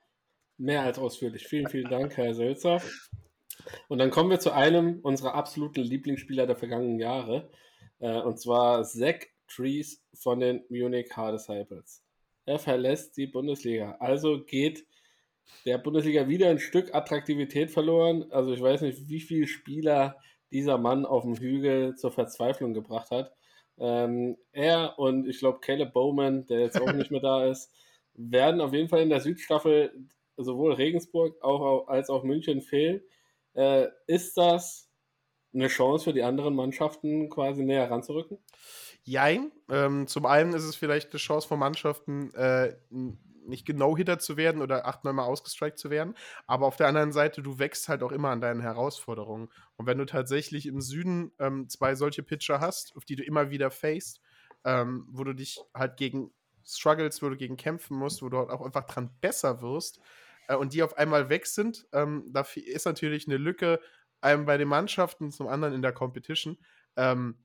mehr 0.56 0.82
als 0.82 0.98
ausführlich. 0.98 1.46
Vielen, 1.46 1.68
vielen 1.68 1.90
Dank, 1.90 2.16
Herr 2.16 2.34
Sölzer. 2.34 2.80
Und 3.88 3.98
dann 3.98 4.10
kommen 4.10 4.30
wir 4.30 4.40
zu 4.40 4.52
einem 4.52 5.00
unserer 5.00 5.34
absoluten 5.34 5.82
Lieblingsspieler 5.82 6.46
der 6.46 6.56
vergangenen 6.56 6.98
Jahre. 6.98 7.50
Äh, 7.98 8.20
und 8.20 8.40
zwar 8.40 8.82
Zach 8.84 9.26
Trees 9.46 10.02
von 10.14 10.40
den 10.40 10.64
Munich 10.68 11.14
Hard 11.14 11.34
Disciples. 11.34 12.02
Er 12.44 12.58
verlässt 12.58 13.16
die 13.16 13.26
Bundesliga. 13.26 13.96
Also 14.00 14.42
geht 14.44 14.84
der 15.64 15.78
Bundesliga 15.78 16.28
wieder 16.28 16.48
ein 16.48 16.58
Stück 16.58 16.94
Attraktivität 16.94 17.70
verloren. 17.70 18.30
Also 18.30 18.52
ich 18.52 18.60
weiß 18.60 18.82
nicht, 18.82 19.08
wie 19.08 19.20
viele 19.20 19.46
Spieler 19.46 20.16
dieser 20.50 20.78
Mann 20.78 21.06
auf 21.06 21.22
dem 21.22 21.36
Hügel 21.36 21.94
zur 21.96 22.12
Verzweiflung 22.12 22.74
gebracht 22.74 23.10
hat. 23.10 23.32
Ähm, 23.78 24.36
er 24.52 24.98
und 24.98 25.26
ich 25.28 25.38
glaube 25.38 25.60
Caleb 25.60 25.92
Bowman, 25.92 26.46
der 26.46 26.60
jetzt 26.60 26.80
auch 26.80 26.92
nicht 26.92 27.10
mehr 27.10 27.20
da 27.20 27.46
ist, 27.50 27.72
werden 28.14 28.60
auf 28.60 28.72
jeden 28.72 28.88
Fall 28.88 29.00
in 29.00 29.08
der 29.08 29.20
Südstaffel 29.20 29.92
sowohl 30.36 30.74
Regensburg 30.74 31.42
auch, 31.42 31.88
als 31.88 32.10
auch 32.10 32.24
München 32.24 32.60
fehlen. 32.60 33.00
Äh, 33.54 33.88
ist 34.06 34.36
das 34.36 34.90
eine 35.54 35.68
Chance 35.68 36.04
für 36.04 36.12
die 36.12 36.22
anderen 36.22 36.54
Mannschaften 36.54 37.28
quasi 37.28 37.62
näher 37.62 37.90
ranzurücken? 37.90 38.38
Jein. 39.04 39.52
Ähm, 39.70 40.06
zum 40.06 40.26
einen 40.26 40.54
ist 40.54 40.64
es 40.64 40.76
vielleicht 40.76 41.10
eine 41.10 41.18
Chance 41.18 41.48
von 41.48 41.58
Mannschaften, 41.58 42.32
äh, 42.34 42.74
nicht 43.46 43.66
genau 43.66 43.96
Hitter 43.96 44.18
zu 44.18 44.36
werden 44.36 44.62
oder 44.62 44.86
acht, 44.86 45.04
neunmal 45.04 45.26
ausgestrikt 45.26 45.78
zu 45.78 45.90
werden. 45.90 46.14
Aber 46.46 46.66
auf 46.66 46.76
der 46.76 46.88
anderen 46.88 47.12
Seite, 47.12 47.42
du 47.42 47.58
wächst 47.58 47.88
halt 47.88 48.02
auch 48.02 48.12
immer 48.12 48.30
an 48.30 48.40
deinen 48.40 48.60
Herausforderungen. 48.60 49.48
Und 49.76 49.86
wenn 49.86 49.98
du 49.98 50.04
tatsächlich 50.04 50.66
im 50.66 50.80
Süden 50.80 51.32
ähm, 51.38 51.68
zwei 51.68 51.94
solche 51.94 52.22
Pitcher 52.22 52.60
hast, 52.60 52.96
auf 52.96 53.04
die 53.04 53.16
du 53.16 53.22
immer 53.22 53.50
wieder 53.50 53.70
faced, 53.70 54.20
ähm, 54.64 55.06
wo 55.10 55.24
du 55.24 55.34
dich 55.34 55.60
halt 55.74 55.96
gegen 55.96 56.32
Struggles, 56.64 57.22
wo 57.22 57.28
du 57.28 57.36
gegen 57.36 57.56
kämpfen 57.56 57.96
musst, 57.96 58.22
wo 58.22 58.28
du 58.28 58.38
halt 58.38 58.50
auch 58.50 58.62
einfach 58.62 58.84
dran 58.84 59.10
besser 59.20 59.62
wirst 59.62 60.00
äh, 60.48 60.56
und 60.56 60.72
die 60.72 60.82
auf 60.82 60.96
einmal 60.96 61.28
weg 61.28 61.46
sind, 61.46 61.86
ähm, 61.92 62.24
da 62.32 62.46
ist 62.54 62.86
natürlich 62.86 63.26
eine 63.26 63.36
Lücke, 63.36 63.80
einem 64.20 64.46
bei 64.46 64.56
den 64.56 64.68
Mannschaften, 64.68 65.32
zum 65.32 65.48
anderen 65.48 65.74
in 65.74 65.82
der 65.82 65.92
Competition. 65.92 66.58
Ähm, 66.96 67.36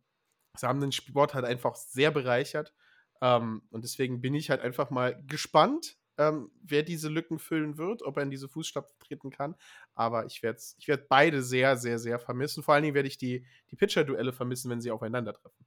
sie 0.56 0.68
haben 0.68 0.80
den 0.80 0.92
Sport 0.92 1.34
halt 1.34 1.46
einfach 1.46 1.76
sehr 1.76 2.12
bereichert. 2.12 2.74
Ähm, 3.22 3.62
und 3.72 3.84
deswegen 3.84 4.22
bin 4.22 4.34
ich 4.36 4.50
halt 4.50 4.62
einfach 4.62 4.90
mal 4.90 5.22
gespannt, 5.28 5.98
ähm, 6.18 6.52
wer 6.64 6.84
diese 6.84 7.10
Lücken 7.10 7.40
füllen 7.40 7.78
wird, 7.78 8.02
ob 8.02 8.18
er 8.18 8.24
in 8.24 8.32
diese 8.32 8.48
Fußstapfen 8.48 8.98
treten 9.00 9.30
kann. 9.30 9.56
Aber 9.94 10.26
ich 10.26 10.42
werde 10.42 10.60
ich 10.78 10.88
werd 10.88 11.08
beide 11.08 11.44
sehr, 11.44 11.78
sehr, 11.78 12.00
sehr 12.00 12.20
vermissen. 12.20 12.64
Vor 12.64 12.74
allen 12.74 12.84
Dingen 12.84 12.96
werde 12.96 13.08
ich 13.08 13.18
die, 13.18 13.46
die 13.70 13.76
Pitcher-Duelle 13.76 14.34
vermissen, 14.34 14.72
wenn 14.72 14.82
sie 14.82 14.92
aufeinandertreffen. 14.92 15.66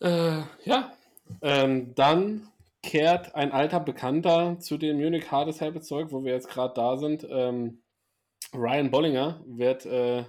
Äh, 0.00 0.42
ja, 0.64 0.92
ähm, 1.42 1.94
dann 1.94 2.48
kehrt 2.82 3.34
ein 3.34 3.52
alter 3.52 3.80
Bekannter 3.80 4.58
zu 4.60 4.78
dem 4.78 4.98
Munich 4.98 5.30
Hardest 5.30 5.60
Habit 5.60 5.84
zurück, 5.84 6.08
wo 6.10 6.24
wir 6.24 6.32
jetzt 6.32 6.48
gerade 6.48 6.74
da 6.74 6.96
sind. 6.96 7.26
Ähm, 7.28 7.82
Ryan 8.54 8.90
Bollinger 8.90 9.42
wird 9.46 9.84
äh, 9.84 10.24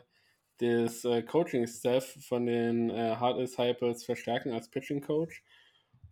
das 0.60 1.06
äh, 1.06 1.24
Coaching-Staff 1.24 2.18
von 2.28 2.46
den 2.46 2.90
äh, 2.90 3.16
Hard 3.16 3.40
Disciples 3.40 4.04
verstärken 4.04 4.52
als 4.52 4.70
Pitching-Coach. 4.70 5.44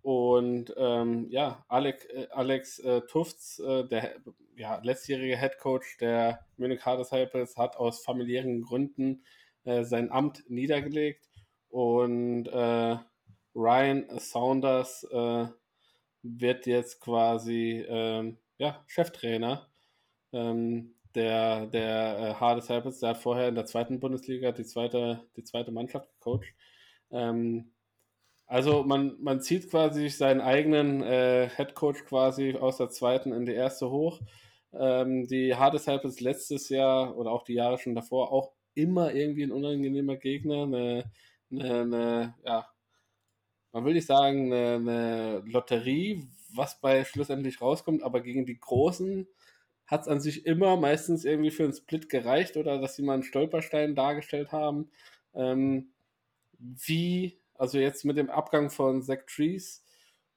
Und 0.01 0.73
ähm, 0.77 1.27
ja, 1.29 1.65
Alex, 1.67 2.05
äh, 2.05 2.27
Alex 2.31 2.79
äh, 2.79 3.01
Tufts, 3.01 3.59
äh, 3.59 3.85
der 3.87 4.15
ja, 4.55 4.79
letztjährige 4.81 5.37
Head 5.37 5.57
Coach 5.59 5.97
der 5.97 6.45
Munich 6.57 6.85
Hard 6.85 7.01
Disciples, 7.01 7.57
hat 7.57 7.75
aus 7.75 8.03
familiären 8.03 8.61
Gründen 8.61 9.23
äh, 9.65 9.83
sein 9.83 10.11
Amt 10.11 10.49
niedergelegt. 10.49 11.29
Und 11.69 12.47
äh, 12.47 12.97
Ryan 13.53 14.05
Saunders 14.19 15.05
wird 16.21 16.65
jetzt 16.67 16.99
quasi 17.01 17.83
ähm, 17.87 18.37
ja, 18.57 18.83
Cheftrainer 18.87 19.67
ähm, 20.33 20.95
der, 21.17 21.65
der 21.67 22.19
äh, 22.19 22.33
Hard 22.35 22.61
Disciples. 22.61 22.99
Der 22.99 23.09
hat 23.09 23.17
vorher 23.17 23.49
in 23.49 23.55
der 23.55 23.65
zweiten 23.65 23.99
Bundesliga 23.99 24.51
die 24.51 24.65
zweite, 24.65 25.25
die 25.35 25.43
zweite 25.43 25.71
Mannschaft 25.71 26.09
gecoacht. 26.13 26.45
Ähm, 27.11 27.71
also 28.45 28.83
man, 28.83 29.17
man 29.19 29.41
zieht 29.41 29.69
quasi 29.69 30.07
seinen 30.09 30.39
eigenen 30.39 31.03
äh, 31.03 31.49
Head 31.49 31.75
quasi 31.75 32.55
aus 32.55 32.77
der 32.77 32.89
zweiten 32.89 33.33
in 33.33 33.45
die 33.45 33.53
erste 33.53 33.89
hoch. 33.89 34.21
Ähm, 34.73 35.27
die 35.27 35.55
Hard 35.55 35.73
Disciples 35.73 36.21
letztes 36.21 36.69
Jahr 36.69 37.17
oder 37.17 37.31
auch 37.31 37.43
die 37.43 37.55
Jahre 37.55 37.77
schon 37.77 37.95
davor 37.95 38.31
auch 38.31 38.53
immer 38.75 39.13
irgendwie 39.13 39.43
ein 39.43 39.51
unangenehmer 39.51 40.17
Gegner, 40.17 40.63
eine, 40.63 41.11
eine, 41.51 41.81
eine 41.81 42.35
ja, 42.45 42.67
man 43.71 43.85
will 43.85 43.93
nicht 43.93 44.07
sagen 44.07 44.53
eine, 44.53 44.75
eine, 44.75 45.43
Lotterie, 45.45 46.27
was 46.53 46.79
bei 46.79 47.03
schlussendlich 47.03 47.59
rauskommt, 47.59 48.03
aber 48.03 48.21
gegen 48.21 48.45
die 48.45 48.59
Großen 48.59 49.27
hat 49.87 50.01
es 50.01 50.07
an 50.07 50.19
sich 50.19 50.45
immer 50.45 50.77
meistens 50.77 51.25
irgendwie 51.25 51.51
für 51.51 51.63
einen 51.63 51.73
Split 51.73 52.09
gereicht 52.09 52.57
oder 52.57 52.79
dass 52.79 52.95
sie 52.95 53.03
mal 53.03 53.15
einen 53.15 53.23
Stolperstein 53.23 53.95
dargestellt 53.95 54.51
haben. 54.51 54.91
Ähm, 55.33 55.91
wie 56.59 57.39
also 57.57 57.79
jetzt 57.79 58.05
mit 58.05 58.17
dem 58.17 58.29
Abgang 58.29 58.69
von 58.69 59.01
Zach 59.01 59.19
Trees 59.27 59.83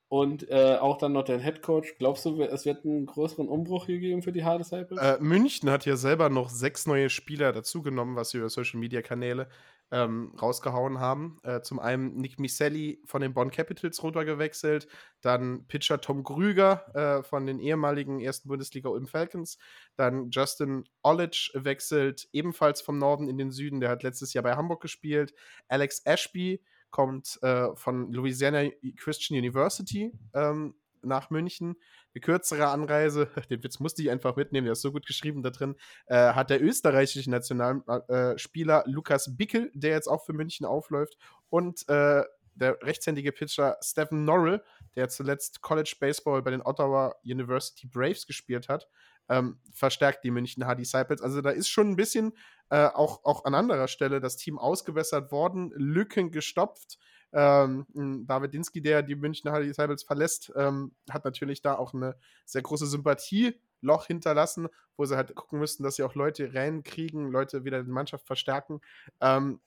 und 0.09 0.49
äh, 0.51 0.77
auch 0.81 0.99
dann 0.99 1.13
noch 1.13 1.25
den 1.25 1.41
Head 1.41 1.63
Coach, 1.63 1.95
glaubst 1.99 2.25
du, 2.25 2.43
es 2.43 2.65
wird 2.65 2.85
einen 2.85 3.07
größeren 3.07 3.49
Umbruch 3.49 3.87
hier 3.87 3.99
geben 3.99 4.23
für 4.23 4.33
die 4.33 4.45
Hard 4.45 4.61
Disciples? 4.61 5.01
Äh, 5.01 5.19
München 5.21 5.71
hat 5.71 5.87
ja 5.87 5.97
selber 5.97 6.29
noch 6.31 6.51
sechs 6.51 6.87
neue 6.87 7.11
Spieler 7.11 7.53
dazugenommen, 7.53 8.17
was 8.17 8.31
sie 8.31 8.39
über 8.39 8.49
Social 8.49 8.81
Media 8.81 9.03
Kanäle 9.03 9.49
ähm, 9.91 10.33
rausgehauen 10.41 11.01
haben. 11.01 11.39
Äh, 11.43 11.63
zum 11.63 11.79
einen 11.79 12.17
Nick 12.17 12.39
Miselli 12.39 13.03
von 13.05 13.21
den 13.21 13.35
Bonn 13.35 13.51
Capitals 13.51 14.03
runtergewechselt, 14.03 14.89
dann 15.21 15.67
Pitcher 15.67 16.01
Tom 16.01 16.23
Grüger 16.23 16.85
äh, 16.95 17.23
von 17.23 17.47
den 17.47 17.59
ehemaligen 17.59 18.21
ersten 18.21 18.49
Bundesliga 18.49 18.89
Ulm 18.89 19.07
Falcons, 19.07 19.59
dann 19.97 20.31
Justin 20.31 20.85
Olich 21.03 21.53
wechselt 21.55 22.29
ebenfalls 22.33 22.81
vom 22.81 22.99
Norden 22.99 23.29
in 23.29 23.39
den 23.39 23.51
Süden, 23.51 23.81
der 23.81 23.91
hat 23.91 24.03
letztes 24.03 24.33
Jahr 24.33 24.45
bei 24.45 24.57
Hamburg 24.57 24.81
gespielt, 24.81 25.35
Alex 25.69 26.03
Ashby 26.05 26.63
kommt 26.91 27.39
äh, 27.43 27.75
von 27.77 28.13
Louisiana 28.13 28.69
Christian 28.97 29.39
University 29.39 30.13
ähm, 30.35 30.75
nach 31.03 31.31
München. 31.31 31.77
Eine 32.15 32.21
kürzere 32.21 32.69
Anreise, 32.69 33.29
den 33.51 33.63
Witz 33.63 33.81
musste 33.81 34.03
ich 34.03 34.11
einfach 34.11 34.37
mitnehmen, 34.37 34.67
der 34.67 34.73
ist 34.73 34.83
so 34.83 34.93
gut 34.93 35.07
geschrieben 35.07 35.43
da 35.43 35.51
drin, 35.51 35.77
äh, 36.07 36.33
hat 36.33 36.51
der 36.51 36.63
österreichische 36.63 37.31
Nationalspieler 37.31 38.85
Lukas 38.87 39.37
Bickel, 39.37 39.71
der 39.75 39.93
jetzt 39.93 40.09
auch 40.09 40.25
für 40.25 40.33
München 40.33 40.67
aufläuft, 40.67 41.17
und 41.49 41.89
äh, 41.89 42.23
der 42.55 42.83
rechtshändige 42.83 43.33
Pitcher 43.33 43.77
Stephen 43.83 44.25
Norrell, 44.25 44.63
der 44.97 45.09
zuletzt 45.09 45.63
College 45.63 45.97
Baseball 45.99 46.43
bei 46.43 46.51
den 46.51 46.63
Ottawa 46.63 47.15
University 47.25 47.87
Braves 47.87 48.27
gespielt 48.27 48.69
hat, 48.69 48.89
ähm, 49.29 49.61
verstärkt 49.73 50.25
die 50.25 50.31
München 50.31 50.67
Hard 50.67 50.81
Disciples. 50.81 51.23
Also 51.23 51.41
da 51.41 51.51
ist 51.51 51.69
schon 51.69 51.91
ein 51.91 51.97
bisschen 51.97 52.33
äh, 52.69 52.87
auch, 52.87 53.25
auch 53.25 53.45
an 53.45 53.55
anderer 53.55 53.89
Stelle 53.89 54.21
das 54.21 54.37
Team 54.37 54.59
ausgewässert 54.59 55.33
worden, 55.33 55.73
Lücken 55.75 56.31
gestopft. 56.33 56.99
Ähm, 57.33 57.87
David 58.27 58.55
Dinsky, 58.55 58.83
der 58.83 59.03
die 59.03 59.15
München 59.15 59.51
Hard 59.51 59.65
Disciples 59.65 60.03
verlässt, 60.03 60.53
ähm, 60.57 60.93
hat 61.11 61.25
natürlich 61.25 61.63
da 61.63 61.77
auch 61.77 61.95
eine 61.95 62.17
sehr 62.45 62.63
große 62.63 62.87
Sympathieloch 62.87 64.07
hinterlassen, 64.07 64.69
wo 64.97 65.05
sie 65.05 65.17
halt 65.17 65.35
gucken 65.35 65.59
müssten, 65.59 65.83
dass 65.83 65.97
sie 65.97 66.03
auch 66.03 66.15
Leute 66.15 66.55
reinkriegen, 66.55 67.31
Leute 67.31 67.65
wieder 67.65 67.83
die 67.83 67.91
Mannschaft 67.91 68.27
verstärken. 68.27 68.81
Ähm, 69.21 69.61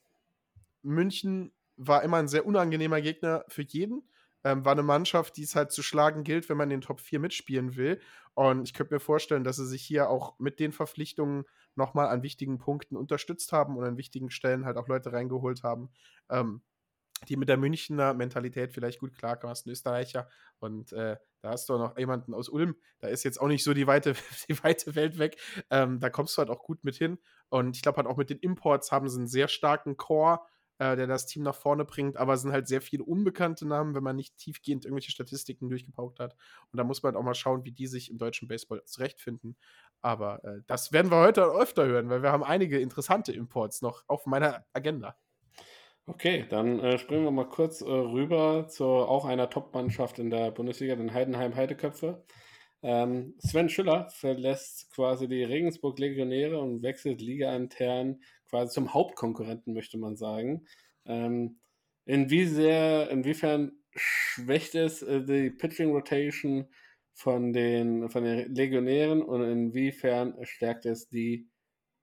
München 0.81 1.53
war 1.77 2.03
immer 2.03 2.17
ein 2.17 2.27
sehr 2.27 2.45
unangenehmer 2.45 3.01
Gegner 3.01 3.45
für 3.47 3.63
jeden. 3.63 4.03
Ähm, 4.45 4.65
war 4.65 4.73
eine 4.73 4.83
Mannschaft, 4.83 5.37
die 5.37 5.43
es 5.43 5.55
halt 5.55 5.71
zu 5.71 5.81
schlagen 5.81 6.25
gilt, 6.25 6.49
wenn 6.49 6.57
man 6.57 6.69
in 6.69 6.81
den 6.81 6.85
Top 6.85 6.99
4 6.99 7.19
mitspielen 7.19 7.77
will. 7.77 8.01
Und 8.33 8.67
ich 8.67 8.73
könnte 8.73 8.93
mir 8.93 8.99
vorstellen, 8.99 9.45
dass 9.45 9.55
sie 9.55 9.65
sich 9.65 9.81
hier 9.81 10.09
auch 10.09 10.37
mit 10.37 10.59
den 10.59 10.73
Verpflichtungen 10.73 11.45
nochmal 11.75 12.09
an 12.09 12.23
wichtigen 12.23 12.57
Punkten 12.57 12.97
unterstützt 12.97 13.53
haben 13.53 13.77
und 13.77 13.85
an 13.85 13.97
wichtigen 13.97 14.29
Stellen 14.29 14.65
halt 14.65 14.75
auch 14.75 14.87
Leute 14.89 15.13
reingeholt 15.13 15.63
haben, 15.63 15.89
ähm, 16.29 16.61
die 17.29 17.35
mit 17.35 17.49
der 17.49 17.57
Münchner 17.57 18.13
Mentalität 18.13 18.71
vielleicht 18.71 18.99
gut 18.99 19.13
klarkommen. 19.13 19.51
Hast 19.51 19.65
einen 19.65 19.73
Österreicher 19.73 20.29
und 20.59 20.91
äh, 20.93 21.17
da 21.41 21.49
hast 21.49 21.67
du 21.67 21.73
auch 21.73 21.79
noch 21.79 21.97
jemanden 21.97 22.33
aus 22.33 22.49
Ulm. 22.49 22.75
Da 22.99 23.07
ist 23.07 23.23
jetzt 23.23 23.39
auch 23.39 23.47
nicht 23.47 23.63
so 23.63 23.73
die 23.73 23.87
weite, 23.87 24.13
die 24.49 24.63
weite 24.63 24.95
Welt 24.95 25.17
weg. 25.19 25.37
Ähm, 25.69 25.99
da 25.99 26.09
kommst 26.09 26.37
du 26.37 26.39
halt 26.39 26.49
auch 26.49 26.63
gut 26.63 26.83
mit 26.83 26.95
hin. 26.95 27.19
Und 27.49 27.75
ich 27.75 27.81
glaube 27.81 27.97
halt 27.97 28.07
auch 28.07 28.17
mit 28.17 28.29
den 28.29 28.39
Imports 28.39 28.91
haben 28.91 29.09
sie 29.09 29.17
einen 29.17 29.27
sehr 29.27 29.47
starken 29.47 29.97
Core 29.97 30.39
äh, 30.79 30.95
der 30.95 31.07
das 31.07 31.25
Team 31.25 31.43
nach 31.43 31.55
vorne 31.55 31.85
bringt, 31.85 32.17
aber 32.17 32.33
es 32.33 32.41
sind 32.41 32.51
halt 32.51 32.67
sehr 32.67 32.81
viele 32.81 33.03
unbekannte 33.03 33.67
Namen, 33.67 33.95
wenn 33.95 34.03
man 34.03 34.15
nicht 34.15 34.37
tiefgehend 34.37 34.85
irgendwelche 34.85 35.11
Statistiken 35.11 35.69
durchgepaukt 35.69 36.19
hat. 36.19 36.35
Und 36.71 36.77
da 36.77 36.83
muss 36.83 37.03
man 37.03 37.13
halt 37.13 37.19
auch 37.19 37.25
mal 37.25 37.35
schauen, 37.35 37.63
wie 37.63 37.71
die 37.71 37.87
sich 37.87 38.09
im 38.09 38.17
deutschen 38.17 38.47
Baseball 38.47 38.83
zurechtfinden. 38.85 39.55
Aber 40.01 40.43
äh, 40.43 40.61
das 40.67 40.91
werden 40.91 41.11
wir 41.11 41.19
heute 41.19 41.43
öfter 41.43 41.85
hören, 41.85 42.09
weil 42.09 42.23
wir 42.23 42.31
haben 42.31 42.43
einige 42.43 42.79
interessante 42.79 43.31
Imports 43.31 43.81
noch 43.81 44.03
auf 44.07 44.25
meiner 44.25 44.65
Agenda. 44.73 45.15
Okay, 46.05 46.45
dann 46.49 46.79
äh, 46.79 46.97
springen 46.97 47.23
wir 47.23 47.31
mal 47.31 47.47
kurz 47.47 47.79
äh, 47.81 47.85
rüber 47.85 48.67
zu 48.67 48.83
auch 48.85 49.23
einer 49.23 49.49
Top-Mannschaft 49.49 50.19
in 50.19 50.29
der 50.29 50.51
Bundesliga, 50.51 50.95
den 50.95 51.13
Heidenheim 51.13 51.55
Heideköpfe. 51.55 52.25
Ähm, 52.81 53.35
Sven 53.39 53.69
Schüller 53.69 54.09
verlässt 54.09 54.91
quasi 54.93 55.29
die 55.29 55.43
Regensburg 55.43 55.97
Legionäre 55.99 56.59
und 56.59 56.83
wechselt 56.83 57.21
Liga 57.21 57.55
intern 57.55 58.19
quasi 58.49 58.73
zum 58.73 58.93
Hauptkonkurrenten, 58.93 59.73
möchte 59.73 59.97
man 59.97 60.17
sagen. 60.17 60.67
Ähm, 61.05 61.59
sehr, 62.05 63.09
inwiefern 63.09 63.71
schwächt 63.95 64.75
es 64.75 65.01
äh, 65.03 65.23
die 65.23 65.51
Pitching 65.51 65.91
Rotation 65.91 66.67
von 67.13 67.53
den, 67.53 68.09
von 68.09 68.25
den 68.25 68.53
Legionären 68.53 69.21
und 69.21 69.41
inwiefern 69.43 70.35
stärkt 70.41 70.85
es 70.85 71.07
die 71.07 71.47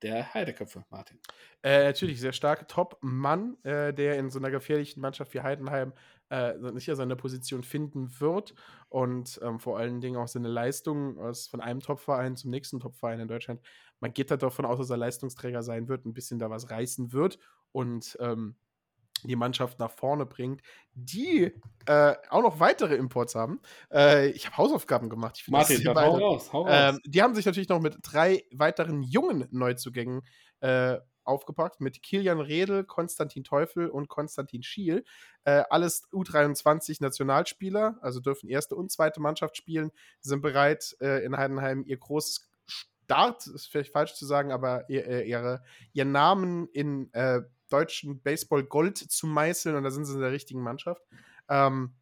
der 0.02 0.32
Heideköpfe, 0.34 0.84
Martin? 0.90 1.18
Äh, 1.62 1.84
natürlich 1.84 2.20
sehr 2.20 2.32
stark. 2.32 2.68
Top-Mann, 2.68 3.56
äh, 3.64 3.92
der 3.92 4.18
in 4.18 4.30
so 4.30 4.38
einer 4.38 4.50
gefährlichen 4.50 5.00
Mannschaft 5.00 5.34
wie 5.34 5.40
Heidenheim 5.40 5.92
äh, 6.28 6.54
sicher 6.74 6.96
seine 6.96 7.16
Position 7.16 7.62
finden 7.62 8.20
wird 8.20 8.54
und 8.88 9.40
ähm, 9.42 9.58
vor 9.58 9.78
allen 9.78 10.00
Dingen 10.00 10.16
auch 10.16 10.28
seine 10.28 10.48
Leistung 10.48 11.18
aus, 11.18 11.48
von 11.48 11.60
einem 11.60 11.80
Top-Verein 11.80 12.36
zum 12.36 12.50
nächsten 12.50 12.80
Top-Verein 12.80 13.20
in 13.20 13.28
Deutschland 13.28 13.60
man 14.00 14.12
geht 14.12 14.30
halt 14.30 14.42
davon 14.42 14.64
aus, 14.64 14.78
dass 14.78 14.90
er 14.90 14.96
Leistungsträger 14.96 15.62
sein 15.62 15.88
wird, 15.88 16.04
ein 16.06 16.14
bisschen 16.14 16.38
da 16.38 16.50
was 16.50 16.70
reißen 16.70 17.12
wird 17.12 17.38
und 17.72 18.16
ähm, 18.20 18.56
die 19.28 19.36
Mannschaft 19.36 19.78
nach 19.78 19.90
vorne 19.90 20.26
bringt, 20.26 20.62
die 20.94 21.52
äh, 21.86 22.14
auch 22.28 22.42
noch 22.42 22.60
weitere 22.60 22.94
Imports 22.96 23.34
haben. 23.34 23.60
Äh, 23.92 24.30
ich 24.30 24.46
habe 24.46 24.56
Hausaufgaben 24.56 25.08
gemacht. 25.08 25.38
Ich 25.38 25.48
Martin, 25.48 25.82
dann 25.84 25.96
hau 25.96 26.18
raus, 26.18 26.52
hau 26.52 26.62
raus. 26.62 26.70
Ähm, 26.72 27.00
die 27.04 27.22
haben 27.22 27.34
sich 27.34 27.46
natürlich 27.46 27.68
noch 27.68 27.80
mit 27.80 27.98
drei 28.02 28.44
weiteren 28.52 29.02
jungen 29.02 29.46
Neuzugängen 29.50 30.22
äh, 30.60 30.98
aufgepackt, 31.24 31.80
mit 31.80 32.02
Kilian 32.02 32.40
Redl, 32.40 32.84
Konstantin 32.84 33.44
Teufel 33.44 33.88
und 33.88 34.08
Konstantin 34.08 34.62
Schiel. 34.62 35.04
Äh, 35.44 35.62
alles 35.70 36.08
U23-Nationalspieler, 36.12 37.98
also 38.00 38.20
dürfen 38.20 38.48
erste 38.48 38.74
und 38.74 38.90
zweite 38.90 39.20
Mannschaft 39.20 39.56
spielen, 39.56 39.90
sind 40.20 40.42
bereit, 40.42 40.96
äh, 41.00 41.24
in 41.24 41.36
Heidenheim 41.36 41.84
ihr 41.86 41.98
großes 41.98 42.50
Dart, 43.06 43.46
ist 43.46 43.66
vielleicht 43.66 43.92
falsch 43.92 44.14
zu 44.14 44.24
sagen, 44.24 44.52
aber 44.52 44.88
ihre, 44.88 45.22
ihre, 45.22 45.62
ihren 45.92 46.12
Namen 46.12 46.68
in 46.68 47.12
äh, 47.12 47.40
deutschen 47.72 48.20
Baseball 48.22 48.64
Gold 48.64 48.98
zu 48.98 49.26
meißeln 49.26 49.76
und 49.76 49.84
da 49.84 49.90
sind 49.90 50.04
sie 50.04 50.14
in 50.14 50.20
der 50.20 50.32
richtigen 50.32 50.62
Mannschaft. 50.62 51.02
Ähm, 51.48 51.94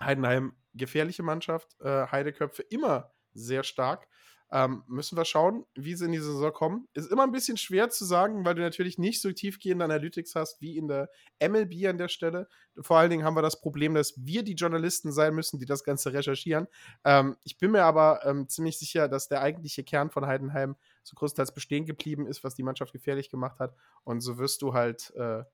Heidenheim, 0.00 0.54
gefährliche 0.74 1.22
Mannschaft, 1.22 1.76
äh, 1.80 2.06
Heideköpfe 2.06 2.62
immer 2.62 3.12
sehr 3.32 3.62
stark. 3.62 4.08
Ähm, 4.52 4.82
müssen 4.88 5.16
wir 5.16 5.24
schauen, 5.24 5.64
wie 5.76 5.94
sie 5.94 6.06
in 6.06 6.12
die 6.12 6.18
Saison 6.18 6.52
kommen. 6.52 6.88
Ist 6.92 7.12
immer 7.12 7.22
ein 7.22 7.30
bisschen 7.30 7.56
schwer 7.56 7.88
zu 7.88 8.04
sagen, 8.04 8.44
weil 8.44 8.56
du 8.56 8.62
natürlich 8.62 8.98
nicht 8.98 9.20
so 9.20 9.30
tiefgehende 9.30 9.84
Analytics 9.84 10.34
hast 10.34 10.60
wie 10.60 10.76
in 10.76 10.88
der 10.88 11.08
MLB 11.40 11.86
an 11.86 11.98
der 11.98 12.08
Stelle. 12.08 12.48
Vor 12.80 12.96
allen 12.98 13.10
Dingen 13.10 13.24
haben 13.24 13.36
wir 13.36 13.42
das 13.42 13.60
Problem, 13.60 13.94
dass 13.94 14.14
wir 14.16 14.42
die 14.42 14.54
Journalisten 14.54 15.12
sein 15.12 15.34
müssen, 15.34 15.60
die 15.60 15.66
das 15.66 15.84
Ganze 15.84 16.12
recherchieren. 16.12 16.66
Ähm, 17.04 17.36
ich 17.44 17.58
bin 17.58 17.70
mir 17.70 17.84
aber 17.84 18.24
ähm, 18.24 18.48
ziemlich 18.48 18.76
sicher, 18.76 19.08
dass 19.08 19.28
der 19.28 19.40
eigentliche 19.40 19.84
Kern 19.84 20.10
von 20.10 20.26
Heidenheim 20.26 20.74
so 21.02 21.14
größtenteils 21.16 21.52
bestehen 21.52 21.86
geblieben 21.86 22.26
ist, 22.26 22.44
was 22.44 22.54
die 22.54 22.62
Mannschaft 22.62 22.92
gefährlich 22.92 23.30
gemacht 23.30 23.58
hat. 23.58 23.74
Und 24.04 24.20
so 24.20 24.38
wirst 24.38 24.62
du 24.62 24.74
halt 24.74 25.12
äh, 25.16 25.44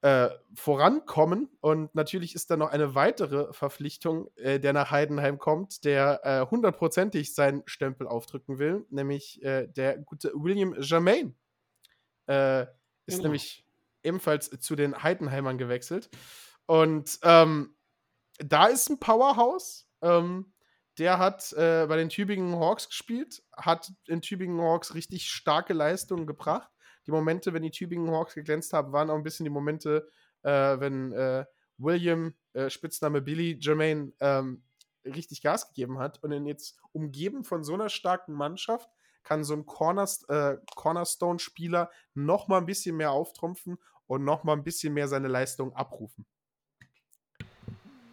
äh, 0.00 0.30
vorankommen. 0.54 1.48
Und 1.60 1.94
natürlich 1.94 2.34
ist 2.34 2.50
da 2.50 2.56
noch 2.56 2.70
eine 2.70 2.94
weitere 2.94 3.52
Verpflichtung, 3.52 4.30
äh, 4.36 4.60
der 4.60 4.72
nach 4.72 4.90
Heidenheim 4.90 5.38
kommt, 5.38 5.84
der 5.84 6.20
äh, 6.24 6.46
hundertprozentig 6.50 7.34
seinen 7.34 7.62
Stempel 7.66 8.06
aufdrücken 8.06 8.58
will, 8.58 8.86
nämlich 8.90 9.42
äh, 9.42 9.66
der 9.66 9.98
gute 9.98 10.32
William 10.34 10.74
Germain. 10.78 11.34
Äh, 12.26 12.62
ist 13.06 13.16
genau. 13.16 13.22
nämlich 13.24 13.66
ebenfalls 14.02 14.50
zu 14.60 14.76
den 14.76 15.02
Heidenheimern 15.02 15.58
gewechselt. 15.58 16.10
Und 16.66 17.18
ähm, 17.22 17.74
da 18.38 18.66
ist 18.66 18.90
ein 18.90 19.00
Powerhouse. 19.00 19.88
Ähm, 20.00 20.52
der 20.98 21.18
hat 21.18 21.52
äh, 21.52 21.86
bei 21.86 21.96
den 21.96 22.08
Tübingen 22.08 22.58
Hawks 22.58 22.88
gespielt, 22.88 23.42
hat 23.56 23.92
in 24.06 24.22
Tübingen 24.22 24.60
Hawks 24.60 24.94
richtig 24.94 25.30
starke 25.30 25.72
Leistungen 25.72 26.26
gebracht 26.26 26.70
die 27.08 27.12
Momente, 27.12 27.54
wenn 27.54 27.62
die 27.62 27.70
Tübingen 27.70 28.10
Hawks 28.10 28.34
geglänzt 28.34 28.74
haben, 28.74 28.92
waren 28.92 29.08
auch 29.08 29.14
ein 29.14 29.22
bisschen 29.22 29.44
die 29.44 29.50
Momente, 29.50 30.10
äh, 30.42 30.78
wenn 30.78 31.12
äh, 31.12 31.46
William, 31.78 32.34
äh, 32.52 32.68
Spitzname 32.68 33.22
Billy 33.22 33.58
Jermaine, 33.58 34.12
ähm, 34.20 34.62
richtig 35.06 35.40
Gas 35.40 35.68
gegeben 35.68 35.98
hat 35.98 36.22
und 36.22 36.46
jetzt 36.46 36.78
umgeben 36.92 37.44
von 37.44 37.64
so 37.64 37.72
einer 37.72 37.88
starken 37.88 38.34
Mannschaft 38.34 38.90
kann 39.22 39.42
so 39.42 39.54
ein 39.54 39.64
äh, 40.28 40.56
Cornerstone-Spieler 40.76 41.90
noch 42.12 42.46
mal 42.48 42.58
ein 42.58 42.66
bisschen 42.66 42.96
mehr 42.96 43.12
auftrumpfen 43.12 43.78
und 44.06 44.24
noch 44.24 44.44
mal 44.44 44.52
ein 44.52 44.64
bisschen 44.64 44.92
mehr 44.92 45.08
seine 45.08 45.28
Leistung 45.28 45.72
abrufen. 45.72 46.26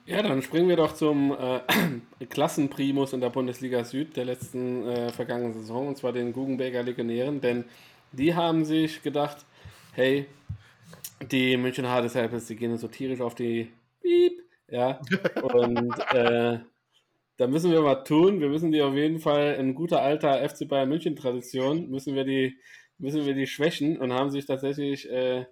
Ja, 0.08 0.22
dann 0.22 0.44
springen 0.44 0.70
wir 0.70 0.76
doch 0.76 0.94
zum 0.94 1.32
äh, 1.32 1.62
Klassenprimus 2.30 3.14
in 3.14 3.22
der 3.22 3.32
Bundesliga 3.32 3.84
Süd 3.84 4.16
der 4.16 4.26
letzten 4.26 4.88
äh, 4.88 5.10
vergangenen 5.12 5.54
Saison, 5.54 5.88
und 5.88 5.98
zwar 5.98 6.14
den 6.14 6.32
Guggenberger 6.32 6.84
Legionären, 6.84 7.42
denn 7.42 7.66
die 8.12 8.36
haben 8.36 8.66
sich 8.66 9.02
gedacht, 9.02 9.46
hey, 9.94 10.28
die 11.32 11.58
München 11.58 11.88
Hard 11.88 12.06
Disciples, 12.06 12.46
die 12.46 12.56
gehen 12.56 12.78
so 12.78 12.88
tierisch 12.88 13.20
auf 13.20 13.34
die 13.34 13.72
Piep, 14.02 14.44
ja, 14.70 15.02
und 15.42 15.98
äh, 16.14 16.60
da 17.38 17.48
müssen 17.48 17.72
wir 17.72 17.84
was 17.84 18.04
tun. 18.04 18.40
Wir 18.40 18.50
müssen 18.50 18.72
die 18.72 18.82
auf 18.84 18.94
jeden 18.94 19.20
Fall 19.20 19.56
in 19.56 19.74
guter 19.76 20.02
alter 20.02 20.48
FC 20.48 20.68
Bayern 20.68 20.88
München 20.90 21.16
Tradition, 21.16 21.90
müssen 21.90 22.14
wir 22.14 22.26
die, 22.26 22.58
müssen 23.00 23.26
wir 23.26 23.34
die 23.34 23.48
schwächen 23.48 23.98
und 23.98 24.14
haben 24.14 24.30
sich 24.30 24.46
tatsächlich 24.46 25.10
äh, 25.10 25.46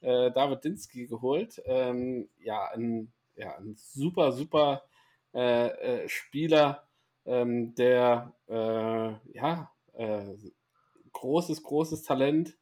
äh, 0.00 0.30
David 0.30 0.64
Dinsky 0.64 1.06
geholt. 1.06 1.60
Ähm, 1.66 2.28
ja, 2.38 2.70
ein 2.72 3.12
ja, 3.36 3.56
ein 3.56 3.76
super, 3.76 4.32
super 4.32 4.84
äh, 5.34 5.68
äh, 6.04 6.08
Spieler, 6.08 6.88
ähm, 7.24 7.74
der 7.74 8.34
äh, 8.48 9.34
ja, 9.36 9.70
äh, 9.94 10.34
großes, 11.12 11.62
großes 11.62 12.02
Talent 12.02 12.56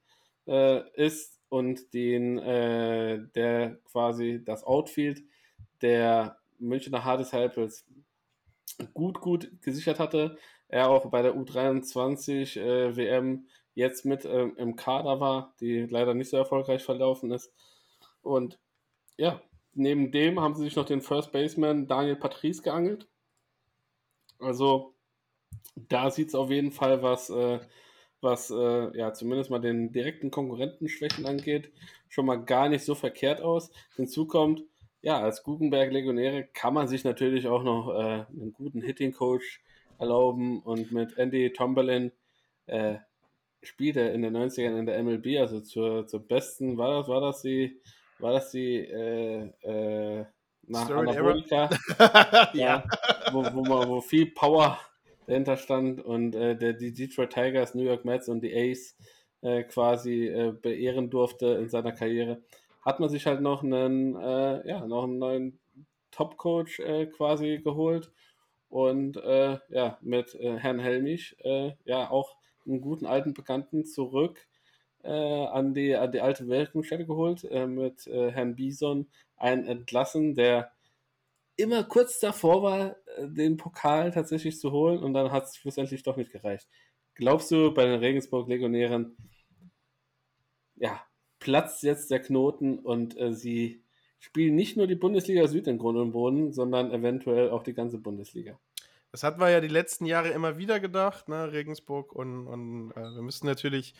äh, 0.46 0.88
ist 0.94 1.40
und 1.48 1.92
den, 1.94 2.38
äh, 2.38 3.26
der 3.34 3.76
quasi 3.90 4.42
das 4.44 4.64
Outfield 4.64 5.22
der 5.82 6.38
Münchner 6.58 7.04
Hard 7.04 7.20
Disciples 7.20 7.84
gut, 8.94 9.20
gut 9.20 9.50
gesichert 9.62 9.98
hatte. 9.98 10.38
Er 10.68 10.88
auch 10.90 11.10
bei 11.10 11.22
der 11.22 11.36
U23 11.36 12.96
WM 12.96 13.46
jetzt 13.74 14.04
mit 14.04 14.24
ähm, 14.24 14.54
im 14.56 14.76
Kader 14.76 15.20
war, 15.20 15.54
die 15.60 15.82
leider 15.82 16.14
nicht 16.14 16.30
so 16.30 16.36
erfolgreich 16.36 16.82
verlaufen 16.82 17.30
ist. 17.30 17.52
Und 18.22 18.58
ja, 19.16 19.42
neben 19.74 20.12
dem 20.12 20.40
haben 20.40 20.54
sie 20.54 20.64
sich 20.64 20.76
noch 20.76 20.86
den 20.86 21.00
First 21.00 21.32
Baseman 21.32 21.86
Daniel 21.86 22.16
Patrice 22.16 22.62
geangelt. 22.62 23.08
Also 24.38 24.94
da 25.76 26.10
sieht 26.10 26.28
es 26.28 26.34
auf 26.34 26.50
jeden 26.50 26.72
Fall, 26.72 27.02
was, 27.02 27.30
äh, 27.30 27.60
was 28.20 28.50
äh, 28.50 28.96
ja 28.96 29.12
zumindest 29.12 29.50
mal 29.50 29.60
den 29.60 29.92
direkten 29.92 30.30
Konkurrentenschwächen 30.30 31.26
angeht, 31.26 31.72
schon 32.08 32.26
mal 32.26 32.36
gar 32.44 32.68
nicht 32.68 32.84
so 32.84 32.94
verkehrt 32.94 33.40
aus. 33.40 33.70
Hinzu 33.96 34.26
kommt, 34.26 34.62
ja, 35.02 35.20
als 35.20 35.42
Guggenberg 35.42 35.92
Legionäre 35.92 36.44
kann 36.54 36.74
man 36.74 36.88
sich 36.88 37.04
natürlich 37.04 37.46
auch 37.46 37.62
noch 37.62 37.90
äh, 37.90 38.24
einen 38.30 38.52
guten 38.52 38.80
Hitting 38.80 39.12
Coach 39.12 39.62
erlauben 39.98 40.60
und 40.60 40.92
mit 40.92 41.18
Andy 41.18 41.52
Tomberlin 41.52 42.12
äh, 42.66 42.96
spielt 43.62 43.96
er 43.96 44.12
in 44.12 44.22
den 44.22 44.36
90ern 44.36 44.78
in 44.78 44.86
der 44.86 45.02
MLB, 45.02 45.38
also 45.38 45.60
zur, 45.60 46.06
zur 46.06 46.20
besten, 46.20 46.76
war 46.76 46.98
das, 46.98 47.08
war 47.08 47.20
das 47.20 47.42
die 47.42 47.80
war 48.18 48.32
das 48.32 48.50
die 48.50 48.76
äh, 48.76 49.50
äh, 49.62 50.24
nach 50.66 50.90
Anabolika? 50.90 51.70
ja. 51.98 52.50
ja. 52.54 52.84
Wo, 53.32 53.44
wo, 53.44 53.88
wo 53.88 54.00
viel 54.00 54.26
Power 54.26 54.78
dahinter 55.26 55.56
stand 55.56 56.00
und 56.00 56.34
äh, 56.34 56.56
der, 56.56 56.74
die 56.74 56.92
Detroit 56.92 57.30
Tigers, 57.30 57.74
New 57.74 57.84
York 57.84 58.04
Mets 58.04 58.28
und 58.28 58.42
die 58.42 58.54
Ace 58.54 58.96
äh, 59.42 59.62
quasi 59.64 60.26
äh, 60.26 60.52
beehren 60.52 61.10
durfte 61.10 61.46
in 61.46 61.68
seiner 61.68 61.92
Karriere, 61.92 62.42
hat 62.82 63.00
man 63.00 63.08
sich 63.08 63.26
halt 63.26 63.40
noch 63.40 63.62
einen, 63.62 64.16
äh, 64.16 64.68
ja, 64.68 64.86
noch 64.86 65.04
einen 65.04 65.18
neuen 65.18 65.58
Top-Coach 66.10 66.80
quasi 67.16 67.58
geholt 67.58 68.12
und 68.68 69.16
ja, 69.16 69.98
mit 70.00 70.32
Herrn 70.40 70.78
Helmich 70.78 71.36
ja 71.84 72.08
auch 72.08 72.36
einen 72.64 72.80
guten 72.80 73.04
alten 73.04 73.34
Bekannten 73.34 73.84
zurück 73.84 74.46
äh, 75.04 75.46
an, 75.46 75.74
die, 75.74 75.94
an 75.94 76.12
die 76.12 76.20
alte 76.20 76.48
Wirkungsstätte 76.48 77.06
geholt, 77.06 77.44
äh, 77.44 77.66
mit 77.66 78.06
äh, 78.06 78.30
Herrn 78.30 78.56
Bison 78.56 79.06
einen 79.36 79.66
entlassen, 79.66 80.34
der 80.34 80.72
immer 81.56 81.84
kurz 81.84 82.18
davor 82.20 82.62
war, 82.62 82.96
äh, 83.16 83.28
den 83.28 83.56
Pokal 83.56 84.10
tatsächlich 84.10 84.58
zu 84.58 84.72
holen 84.72 84.98
und 84.98 85.14
dann 85.14 85.30
hat 85.30 85.44
es 85.44 85.56
schlussendlich 85.56 86.02
doch 86.02 86.16
nicht 86.16 86.32
gereicht. 86.32 86.68
Glaubst 87.14 87.50
du, 87.50 87.72
bei 87.72 87.84
den 87.84 88.00
Regensburg-Legionären, 88.00 89.16
ja, 90.76 91.00
platzt 91.38 91.82
jetzt 91.82 92.10
der 92.10 92.20
Knoten 92.20 92.78
und 92.78 93.18
äh, 93.18 93.32
sie 93.32 93.84
spielen 94.18 94.54
nicht 94.54 94.76
nur 94.76 94.86
die 94.86 94.94
Bundesliga 94.94 95.46
Süd 95.46 95.66
im 95.66 95.78
Grund 95.78 95.98
und 95.98 96.12
Boden, 96.12 96.52
sondern 96.52 96.90
eventuell 96.90 97.50
auch 97.50 97.62
die 97.62 97.74
ganze 97.74 97.98
Bundesliga. 97.98 98.58
Das 99.12 99.22
hatten 99.22 99.38
wir 99.38 99.48
ja 99.48 99.60
die 99.60 99.68
letzten 99.68 100.06
Jahre 100.06 100.30
immer 100.30 100.58
wieder 100.58 100.80
gedacht, 100.80 101.28
ne, 101.28 101.52
Regensburg. 101.52 102.12
Und, 102.12 102.48
und 102.48 102.90
äh, 102.96 103.14
wir 103.14 103.22
müssen 103.22 103.46
natürlich 103.46 103.94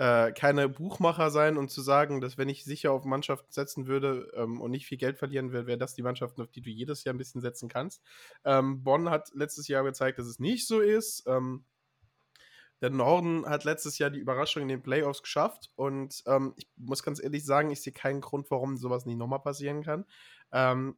äh, 0.00 0.32
keine 0.32 0.70
Buchmacher 0.70 1.30
sein 1.30 1.58
und 1.58 1.70
zu 1.70 1.82
sagen, 1.82 2.22
dass 2.22 2.38
wenn 2.38 2.48
ich 2.48 2.64
sicher 2.64 2.90
auf 2.90 3.04
Mannschaften 3.04 3.52
setzen 3.52 3.86
würde 3.86 4.32
ähm, 4.34 4.58
und 4.58 4.70
nicht 4.70 4.86
viel 4.86 4.96
Geld 4.96 5.18
verlieren 5.18 5.52
würde, 5.52 5.66
wäre 5.66 5.76
das 5.76 5.92
die 5.94 6.00
Mannschaften, 6.00 6.40
auf 6.40 6.50
die 6.50 6.62
du 6.62 6.70
jedes 6.70 7.04
Jahr 7.04 7.14
ein 7.14 7.18
bisschen 7.18 7.42
setzen 7.42 7.68
kannst. 7.68 8.02
Ähm, 8.42 8.82
Bonn 8.82 9.10
hat 9.10 9.30
letztes 9.34 9.68
Jahr 9.68 9.84
gezeigt, 9.84 10.18
dass 10.18 10.24
es 10.24 10.38
nicht 10.38 10.66
so 10.66 10.80
ist. 10.80 11.24
Ähm, 11.26 11.66
der 12.80 12.88
Norden 12.88 13.44
hat 13.44 13.64
letztes 13.64 13.98
Jahr 13.98 14.08
die 14.08 14.20
Überraschung 14.20 14.62
in 14.62 14.68
den 14.68 14.82
Playoffs 14.82 15.20
geschafft 15.20 15.70
und 15.76 16.22
ähm, 16.24 16.54
ich 16.56 16.66
muss 16.76 17.02
ganz 17.02 17.22
ehrlich 17.22 17.44
sagen, 17.44 17.70
ich 17.70 17.82
sehe 17.82 17.92
keinen 17.92 18.22
Grund, 18.22 18.50
warum 18.50 18.78
sowas 18.78 19.04
nicht 19.04 19.18
nochmal 19.18 19.40
passieren 19.42 19.82
kann. 19.82 20.06
Ähm, 20.50 20.96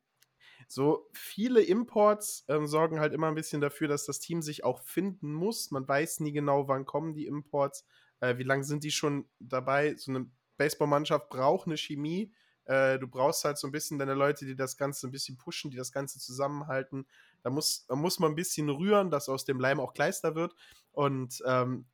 so 0.69 1.09
viele 1.13 1.61
Imports 1.61 2.45
ähm, 2.47 2.69
sorgen 2.69 3.01
halt 3.01 3.13
immer 3.13 3.27
ein 3.27 3.35
bisschen 3.35 3.61
dafür, 3.61 3.89
dass 3.89 4.07
das 4.07 4.21
Team 4.21 4.43
sich 4.43 4.63
auch 4.63 4.81
finden 4.85 5.33
muss. 5.33 5.73
Man 5.73 5.89
weiß 5.89 6.21
nie 6.21 6.31
genau, 6.31 6.69
wann 6.69 6.85
kommen 6.85 7.15
die 7.15 7.27
Imports. 7.27 7.85
Äh, 8.23 8.39
wie 8.39 8.45
lange 8.45 8.64
sind 8.64 8.85
die 8.85 8.93
schon 8.93 9.29
dabei? 9.41 9.97
So 9.97 10.12
eine 10.12 10.31
Baseballmannschaft 10.57 11.29
braucht 11.29 11.66
eine 11.66 11.77
Chemie. 11.77 12.33
Äh, 12.64 13.01
du 13.01 13.09
brauchst 13.09 13.45
halt 13.45 13.59
so 13.59 13.66
ein 13.66 13.73
bisschen 13.73 13.99
deine 13.99 14.14
Leute, 14.14 14.47
die 14.47 14.55
das 14.55 14.77
Ganze 14.77 15.09
ein 15.09 15.11
bisschen 15.11 15.37
pushen, 15.37 15.70
die 15.73 15.77
das 15.77 15.91
Ganze 15.91 16.20
zusammenhalten. 16.20 17.07
Da 17.43 17.51
muss, 17.51 17.85
da 17.87 17.97
muss 17.97 18.20
man 18.20 18.33
ein 18.33 18.37
bisschen 18.37 18.70
rühren, 18.70 19.11
dass 19.11 19.29
aus 19.29 19.45
dem 19.45 19.59
Leim 19.59 19.81
auch 19.81 19.93
Kleister 19.93 20.37
wird. 20.37 20.55
Und 20.93 21.43
ähm, 21.45 21.87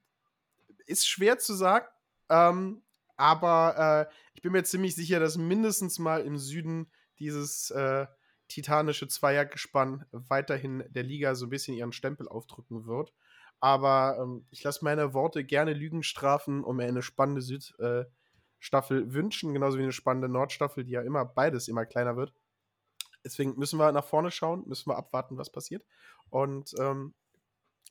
ist 0.84 1.08
schwer 1.08 1.38
zu 1.38 1.54
sagen, 1.54 1.86
ähm, 2.28 2.82
aber 3.16 4.08
äh, 4.08 4.14
ich 4.34 4.42
bin 4.42 4.52
mir 4.52 4.64
ziemlich 4.64 4.94
sicher, 4.94 5.20
dass 5.20 5.38
mindestens 5.38 5.98
mal 5.98 6.20
im 6.20 6.36
Süden 6.36 6.90
dieses 7.18 7.70
äh, 7.70 8.06
titanische 8.48 9.08
Zweiergespann 9.08 10.04
weiterhin 10.12 10.84
der 10.88 11.02
Liga 11.02 11.34
so 11.34 11.46
ein 11.46 11.50
bisschen 11.50 11.74
ihren 11.74 11.92
Stempel 11.92 12.28
aufdrücken 12.28 12.86
wird. 12.86 13.14
Aber 13.60 14.18
ähm, 14.20 14.46
ich 14.50 14.62
lasse 14.62 14.84
meine 14.84 15.14
Worte 15.14 15.44
gerne 15.44 15.72
Lügen 15.72 16.02
strafen 16.02 16.62
und 16.62 16.76
mir 16.76 16.86
eine 16.86 17.02
spannende 17.02 17.42
Südstaffel 17.42 19.02
äh, 19.02 19.12
wünschen, 19.12 19.52
genauso 19.52 19.78
wie 19.78 19.82
eine 19.82 19.92
spannende 19.92 20.28
Nordstaffel, 20.28 20.84
die 20.84 20.92
ja 20.92 21.02
immer 21.02 21.24
beides 21.24 21.68
immer 21.68 21.86
kleiner 21.86 22.16
wird. 22.16 22.32
Deswegen 23.24 23.58
müssen 23.58 23.78
wir 23.78 23.90
nach 23.92 24.04
vorne 24.04 24.30
schauen, 24.30 24.64
müssen 24.66 24.90
wir 24.90 24.96
abwarten, 24.96 25.36
was 25.36 25.50
passiert. 25.50 25.84
Und 26.30 26.74
ähm, 26.78 27.14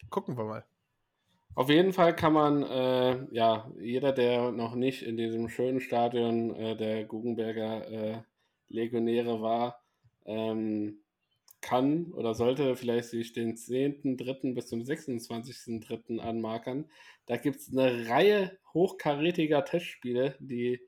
gucken 0.09 0.37
wir 0.37 0.45
mal. 0.45 0.65
Auf 1.55 1.69
jeden 1.69 1.91
Fall 1.91 2.15
kann 2.15 2.33
man, 2.33 2.63
äh, 2.63 3.25
ja, 3.31 3.69
jeder, 3.79 4.13
der 4.13 4.51
noch 4.51 4.75
nicht 4.75 5.01
in 5.01 5.17
diesem 5.17 5.49
schönen 5.49 5.81
Stadion 5.81 6.55
äh, 6.55 6.77
der 6.77 7.03
Guggenberger 7.05 7.89
äh, 7.89 8.21
Legionäre 8.69 9.41
war, 9.41 9.81
ähm, 10.25 10.99
kann 11.61 12.11
oder 12.13 12.33
sollte 12.33 12.75
vielleicht 12.75 13.09
sich 13.09 13.33
den 13.33 13.55
10.3. 13.55 14.53
bis 14.53 14.67
zum 14.67 14.81
26.3. 14.81 16.19
anmarkern. 16.19 16.89
Da 17.25 17.37
gibt 17.37 17.57
es 17.57 17.71
eine 17.71 18.07
Reihe 18.09 18.57
hochkarätiger 18.73 19.65
Testspiele, 19.65 20.35
die 20.39 20.79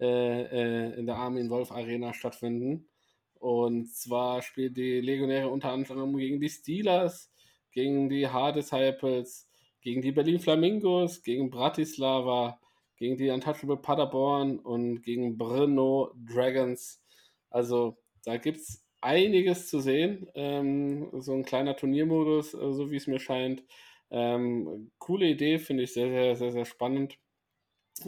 äh, 0.00 0.42
äh, 0.42 0.98
in 0.98 1.06
der 1.06 1.16
Armin 1.16 1.50
Wolf 1.50 1.72
Arena 1.72 2.14
stattfinden. 2.14 2.88
Und 3.34 3.88
zwar 3.94 4.42
spielt 4.42 4.76
die 4.76 5.00
Legionäre 5.00 5.48
unter 5.48 5.72
anderem 5.72 6.16
gegen 6.16 6.40
die 6.40 6.50
Steelers, 6.50 7.32
gegen 7.72 8.08
die 8.08 8.28
Hard 8.28 8.56
Disciples, 8.56 9.48
gegen 9.80 10.02
die 10.02 10.12
Berlin 10.12 10.40
Flamingos, 10.40 11.22
gegen 11.22 11.50
Bratislava, 11.50 12.60
gegen 12.96 13.16
die 13.16 13.30
Untouchable 13.30 13.78
Paderborn 13.78 14.58
und 14.58 15.02
gegen 15.02 15.38
Brno 15.38 16.12
Dragons. 16.14 17.02
Also 17.48 17.96
da 18.24 18.36
gibt 18.36 18.58
es 18.58 18.84
einiges 19.00 19.68
zu 19.68 19.80
sehen. 19.80 20.28
Ähm, 20.34 21.08
so 21.20 21.32
ein 21.32 21.44
kleiner 21.44 21.76
Turniermodus, 21.76 22.54
äh, 22.54 22.72
so 22.72 22.90
wie 22.90 22.96
es 22.96 23.06
mir 23.06 23.20
scheint. 23.20 23.62
Ähm, 24.10 24.90
coole 24.98 25.26
Idee, 25.26 25.58
finde 25.58 25.84
ich 25.84 25.92
sehr, 25.92 26.08
sehr, 26.08 26.36
sehr, 26.36 26.52
sehr 26.52 26.64
spannend. 26.64 27.18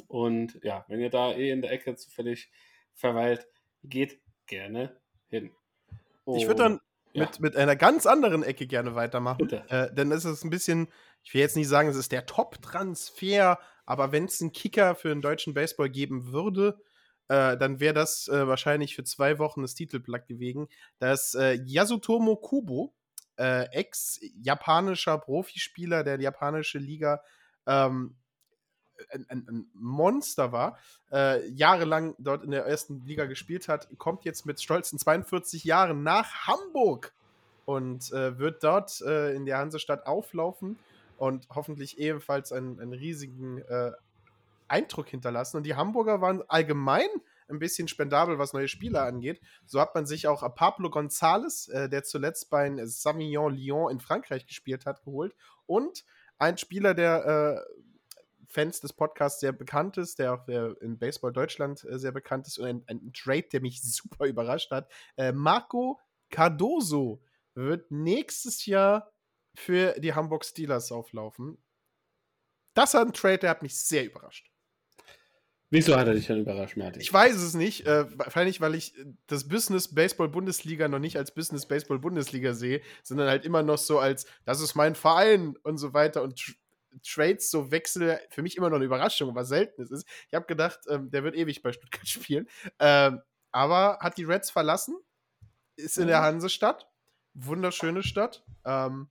Und 0.09 0.59
ja, 0.63 0.85
wenn 0.89 1.01
ihr 1.01 1.11
da 1.11 1.33
eh 1.33 1.51
in 1.51 1.63
der 1.63 1.73
Ecke 1.73 1.95
zufällig 1.97 2.51
verweilt, 2.95 3.47
geht 3.85 4.21
gerne 4.47 5.01
hin. 5.29 5.51
Und, 6.25 6.39
ich 6.39 6.47
würde 6.47 6.63
dann 6.63 6.81
ja. 7.13 7.25
mit, 7.25 7.41
mit 7.41 7.57
einer 7.57 7.77
ganz 7.77 8.07
anderen 8.07 8.43
Ecke 8.43 8.67
gerne 8.67 8.95
weitermachen. 8.95 9.51
Äh, 9.69 9.93
denn 9.95 10.11
es 10.13 10.25
ist 10.25 10.45
ein 10.45 10.51
bisschen, 10.51 10.89
ich 11.23 11.35
will 11.35 11.41
jetzt 11.41 11.57
nicht 11.57 11.69
sagen, 11.69 11.89
es 11.89 11.97
ist 11.97 12.13
der 12.13 12.27
Top-Transfer, 12.27 13.59
aber 13.85 14.13
wenn 14.13 14.25
es 14.25 14.41
einen 14.41 14.53
Kicker 14.53 14.95
für 14.95 15.09
den 15.09 15.23
deutschen 15.23 15.55
Baseball 15.55 15.91
geben 15.91 16.33
würde, 16.33 16.81
äh, 17.33 17.57
dann 17.57 17.81
wäre 17.81 17.95
das 17.95 18.29
äh, 18.29 18.47
wahrscheinlich 18.47 18.95
für 18.95 19.05
zwei 19.05 19.39
Wochen 19.39 19.63
das 19.63 19.75
Titelblatt 19.75 20.27
gewesen. 20.27 20.69
Dass 20.99 21.35
äh, 21.35 21.55
Yasutomo 21.65 22.37
Kubo 22.37 22.93
äh, 23.39 23.65
ex-japanischer 23.71 25.17
Profispieler, 25.17 26.05
der 26.05 26.21
japanische 26.21 26.79
Liga 26.79 27.23
ähm, 27.67 28.17
ein, 29.11 29.25
ein, 29.31 29.47
ein, 29.49 29.67
Monster 29.73 30.53
war, 30.53 30.77
äh, 31.11 31.49
jahrelang 31.49 32.15
dort 32.19 32.45
in 32.45 32.51
der 32.51 32.67
ersten 32.67 33.07
Liga 33.07 33.25
gespielt 33.25 33.67
hat, 33.67 33.89
kommt 33.97 34.27
jetzt 34.27 34.45
mit 34.45 34.61
stolzen 34.61 34.99
42 34.99 35.65
Jahren 35.65 36.03
nach 36.03 36.47
Hamburg 36.47 37.15
und 37.65 38.13
äh, 38.13 38.39
wird 38.39 38.63
dort 38.63 39.01
äh, 39.01 39.35
in 39.35 39.47
der 39.47 39.57
Hansestadt 39.57 40.07
auflaufen 40.07 40.79
und 41.17 41.49
hoffentlich 41.49 41.99
ebenfalls 41.99 42.53
einen, 42.53 42.79
einen 42.79 42.93
riesigen 42.93 43.63
äh, 43.63 43.93
Eindruck 44.73 45.09
hinterlassen. 45.09 45.59
Und 45.59 45.65
die 45.65 45.77
Hamburger 45.77 46.21
waren 46.21 46.43
allgemein 46.49 47.09
ein 47.49 47.59
bisschen 47.59 47.87
spendabel, 47.87 48.39
was 48.39 48.55
neue 48.55 48.69
Spieler 48.69 49.05
angeht. 49.05 49.41
So 49.67 49.81
hat 49.81 49.95
man 49.95 50.07
sich 50.07 50.27
auch 50.27 50.43
Pablo 50.55 50.89
González, 50.89 51.71
äh, 51.71 51.89
der 51.89 52.03
zuletzt 52.03 52.51
bei 52.51 52.71
Savignon 52.87 53.55
Lyon 53.55 53.93
in 53.93 54.01
Frankreich 54.01 54.47
gespielt 54.47 54.87
hat, 54.87 55.05
geholt. 55.05 55.35
Und 55.67 56.05
ein 56.39 56.59
Spieler, 56.59 56.95
der 56.95 57.27
äh, 57.27 57.83
Fans 58.49 58.81
des 58.81 58.93
Podcasts 58.93 59.41
sehr 59.41 59.53
bekannt 59.53 59.97
ist, 59.97 60.19
der 60.19 60.35
auch 60.35 60.45
der 60.45 60.81
in 60.83 60.99
Baseball 60.99 61.33
Deutschland 61.33 61.85
äh, 61.85 61.99
sehr 61.99 62.13
bekannt 62.13 62.47
ist 62.47 62.59
und 62.59 62.67
ein, 62.67 62.85
ein, 62.87 63.13
Trade, 63.13 63.49
der 63.53 63.61
mich 63.61 63.83
super 63.83 64.27
überrascht 64.27 64.71
hat. 64.71 64.91
Äh, 65.17 65.33
Marco 65.33 66.01
Cardoso 66.31 67.23
wird 67.55 67.91
nächstes 67.91 68.67
Jahr 68.67 69.13
für 69.55 69.93
die 70.01 70.15
Hamburg 70.15 70.45
Steelers 70.45 70.91
auflaufen. 70.93 71.59
Das 72.75 72.95
war 72.95 73.03
ein 73.03 73.13
Trade, 73.13 73.39
der 73.39 73.51
hat 73.51 73.63
mich 73.63 73.79
sehr 73.79 74.07
überrascht. 74.07 74.52
Wieso 75.73 75.97
hat 75.97 76.07
er 76.07 76.13
dich 76.13 76.27
dann 76.27 76.39
überrascht, 76.39 76.77
Martin? 76.77 77.01
Ich 77.01 77.11
weiß 77.11 77.35
es 77.35 77.55
nicht. 77.55 77.87
Äh, 77.87 78.05
wahrscheinlich, 78.19 78.61
weil 78.61 78.75
ich 78.75 78.95
das 79.27 79.49
Business 79.49 79.95
Baseball 79.95 80.29
Bundesliga 80.29 80.87
noch 80.87 80.99
nicht 80.99 81.17
als 81.17 81.33
Business 81.33 81.67
Baseball 81.67 81.99
Bundesliga 81.99 82.53
sehe, 82.53 82.83
sondern 83.03 83.29
halt 83.29 83.47
immer 83.47 83.63
noch 83.63 83.79
so 83.79 83.99
als, 83.99 84.27
das 84.45 84.61
ist 84.61 84.75
mein 84.75 84.95
Verein 84.95 85.57
und 85.63 85.79
so 85.79 85.95
weiter. 85.95 86.23
Und 86.23 86.55
Trades, 87.03 87.51
so 87.51 87.71
Wechsel, 87.71 88.21
für 88.29 88.43
mich 88.43 88.59
immer 88.59 88.69
noch 88.69 88.77
eine 88.77 88.85
Überraschung, 88.85 89.35
was 89.35 89.49
selten 89.49 89.81
ist. 89.81 90.07
Ich 90.29 90.35
habe 90.35 90.45
gedacht, 90.45 90.81
ähm, 90.91 91.11
der 91.11 91.25
wird 91.25 91.37
ewig 91.37 91.63
bei 91.63 91.73
Stuttgart 91.73 92.07
spielen. 92.07 92.47
Ähm, 92.79 93.23
aber 93.51 93.97
hat 94.03 94.19
die 94.19 94.25
Reds 94.25 94.51
verlassen, 94.51 94.95
ist 95.77 95.97
in 95.97 96.07
der 96.07 96.21
mhm. 96.21 96.25
Hansestadt. 96.25 96.87
Wunderschöne 97.33 98.03
Stadt. 98.03 98.45
Ähm, 98.67 99.09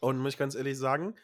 und 0.00 0.18
muss 0.18 0.34
ich 0.34 0.38
ganz 0.38 0.54
ehrlich 0.56 0.76
sagen, 0.76 1.14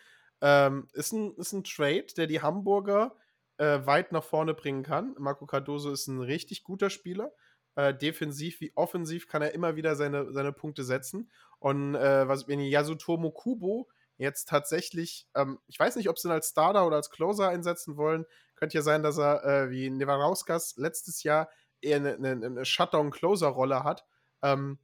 ähm, 0.41 0.89
ist, 0.95 1.13
ein, 1.13 1.37
ist 1.37 1.53
ein 1.53 1.63
Trade, 1.63 2.07
der 2.17 2.27
die 2.27 2.41
Hamburger 2.41 3.15
äh, 3.63 3.87
weit 3.87 4.11
nach 4.11 4.25
vorne 4.25 4.55
bringen 4.55 4.83
kann. 4.83 5.15
Marco 5.19 5.47
Cardoso 5.47 5.93
ist 5.93 6.09
ein 6.09 6.21
richtig 6.21 6.65
guter 6.65 6.91
Spieler. 6.91 7.33
Äh, 7.77 7.95
defensiv 7.95 8.61
wie 8.61 8.73
offensiv 8.75 9.29
kann 9.29 9.41
er 9.41 9.55
immer 9.55 9.77
wieder 9.77 9.95
seine, 9.95 10.33
seine 10.33 10.53
Punkte 10.53 10.83
setzen. 10.83 11.31
Und 11.61 11.95
äh, 11.95 12.27
was, 12.27 12.49
wenn 12.49 12.59
Yasutomo 12.59 13.31
Kubo 13.31 13.89
jetzt 14.17 14.49
tatsächlich, 14.49 15.29
ähm, 15.37 15.61
ich 15.69 15.79
weiß 15.79 15.95
nicht, 15.95 16.09
ob 16.09 16.19
sie 16.19 16.27
ihn 16.29 16.33
als 16.33 16.49
Starter 16.49 16.87
oder 16.87 16.97
als 16.97 17.11
Closer 17.11 17.51
einsetzen 17.51 17.97
wollen. 17.97 18.27
Könnte 18.57 18.77
ja 18.79 18.83
sein, 18.83 19.05
dass 19.05 19.17
er 19.17 19.45
äh, 19.45 19.71
wie 19.71 19.91
Nevarauskas 19.91 20.77
letztes 20.77 21.23
Jahr 21.23 21.49
eher 21.81 21.97
eine, 21.97 22.15
eine, 22.15 22.45
eine 22.45 22.65
Shutdown-Closer-Rolle 22.65 23.85
hat. 23.85 24.05
Ähm, 24.43 24.81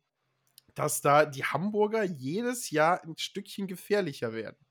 dass 0.76 1.00
da 1.00 1.24
die 1.24 1.44
Hamburger 1.44 2.04
jedes 2.04 2.70
Jahr 2.70 3.02
ein 3.02 3.18
Stückchen 3.18 3.66
gefährlicher 3.66 4.32
werden. 4.32 4.67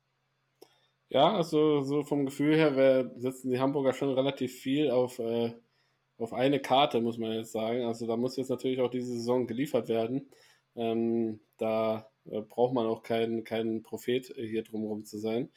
Ja, 1.10 1.32
also 1.34 1.82
so 1.82 2.04
vom 2.04 2.26
Gefühl 2.26 2.54
her 2.56 2.76
wär, 2.76 3.10
setzen 3.16 3.50
die 3.50 3.58
Hamburger 3.58 3.94
schon 3.94 4.12
relativ 4.12 4.52
viel 4.60 4.90
auf, 4.90 5.18
äh, 5.18 5.54
auf 6.18 6.32
eine 6.34 6.60
Karte, 6.60 7.00
muss 7.00 7.16
man 7.18 7.32
jetzt 7.32 7.52
sagen. 7.52 7.84
Also 7.84 8.06
da 8.06 8.16
muss 8.16 8.36
jetzt 8.36 8.50
natürlich 8.50 8.80
auch 8.80 8.90
diese 8.90 9.06
Saison 9.12 9.46
geliefert 9.46 9.88
werden. 9.88 10.30
Ähm, 10.76 11.40
da 11.56 12.10
äh, 12.26 12.42
braucht 12.42 12.74
man 12.74 12.86
auch 12.86 13.02
keinen 13.02 13.44
kein 13.44 13.82
Prophet 13.82 14.26
hier 14.36 14.62
drumherum 14.62 15.04
zu 15.04 15.18
sein. 15.18 15.50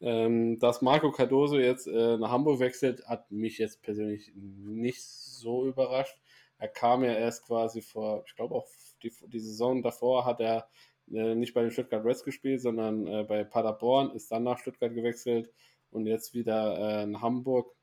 Ähm, 0.00 0.58
dass 0.58 0.82
Marco 0.82 1.10
Cardoso 1.12 1.58
jetzt 1.58 1.86
äh, 1.88 2.16
nach 2.18 2.30
Hamburg 2.30 2.60
wechselt, 2.60 3.06
hat 3.06 3.30
mich 3.30 3.58
jetzt 3.58 3.82
persönlich 3.82 4.32
nicht 4.34 5.02
so 5.04 5.66
überrascht. 5.66 6.18
Er 6.58 6.68
kam 6.68 7.04
ja 7.04 7.12
erst 7.14 7.44
quasi 7.46 7.82
vor, 7.82 8.24
ich 8.26 8.34
glaube 8.34 8.54
auch 8.54 8.66
die, 9.02 9.12
die 9.28 9.40
Saison 9.40 9.82
davor 9.82 10.24
hat 10.24 10.40
er 10.40 10.68
äh, 11.12 11.34
nicht 11.34 11.54
bei 11.54 11.62
den 11.62 11.70
Stuttgart 11.70 12.04
Reds 12.04 12.24
gespielt, 12.24 12.60
sondern 12.60 13.06
äh, 13.06 13.24
bei 13.24 13.44
Paderborn, 13.44 14.10
ist 14.14 14.30
dann 14.30 14.44
nach 14.44 14.58
Stuttgart 14.58 14.94
gewechselt 14.94 15.50
und 15.90 16.06
jetzt 16.06 16.34
wieder 16.34 16.78
äh, 16.78 17.02
in 17.04 17.20
Hamburg. 17.20 17.74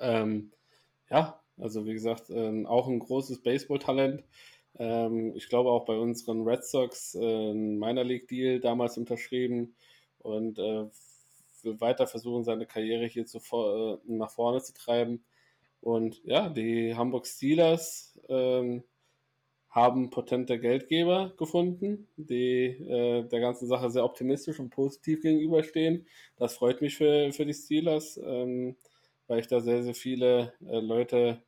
Ähm, 0.00 0.52
ja, 1.10 1.40
also 1.58 1.86
wie 1.86 1.92
gesagt, 1.92 2.30
ähm, 2.30 2.66
auch 2.66 2.88
ein 2.88 2.98
großes 2.98 3.42
Baseball-Talent. 3.42 4.24
Ähm, 4.76 5.34
ich 5.36 5.48
glaube 5.48 5.70
auch 5.70 5.84
bei 5.84 5.96
unseren 5.96 6.42
Red 6.42 6.64
Sox 6.64 7.14
äh, 7.14 7.54
Minor 7.54 8.04
League 8.04 8.28
Deal 8.28 8.60
damals 8.60 8.98
unterschrieben 8.98 9.76
und 10.18 10.58
äh, 10.58 10.86
will 11.62 11.80
weiter 11.80 12.06
versuchen, 12.06 12.44
seine 12.44 12.66
Karriere 12.66 13.06
hier 13.06 13.26
zu, 13.26 13.38
äh, 13.38 13.98
nach 14.06 14.30
vorne 14.30 14.62
zu 14.62 14.74
treiben. 14.74 15.24
Und 15.80 16.22
ja, 16.24 16.48
die 16.48 16.94
Hamburg 16.94 17.26
Steelers 17.26 18.18
ähm, 18.28 18.84
haben 19.74 20.10
potente 20.10 20.60
Geldgeber 20.60 21.32
gefunden, 21.36 22.06
die 22.16 22.66
äh, 22.66 23.24
der 23.24 23.40
ganzen 23.40 23.66
Sache 23.66 23.90
sehr 23.90 24.04
optimistisch 24.04 24.60
und 24.60 24.70
positiv 24.70 25.20
gegenüberstehen. 25.20 26.06
Das 26.36 26.54
freut 26.54 26.80
mich 26.80 26.96
für, 26.96 27.32
für 27.32 27.44
die 27.44 27.54
Steelers, 27.54 28.16
ähm, 28.24 28.76
weil 29.26 29.40
ich 29.40 29.48
da 29.48 29.60
sehr, 29.60 29.82
sehr 29.82 29.96
viele 29.96 30.54
äh, 30.64 30.78
Leute 30.78 31.42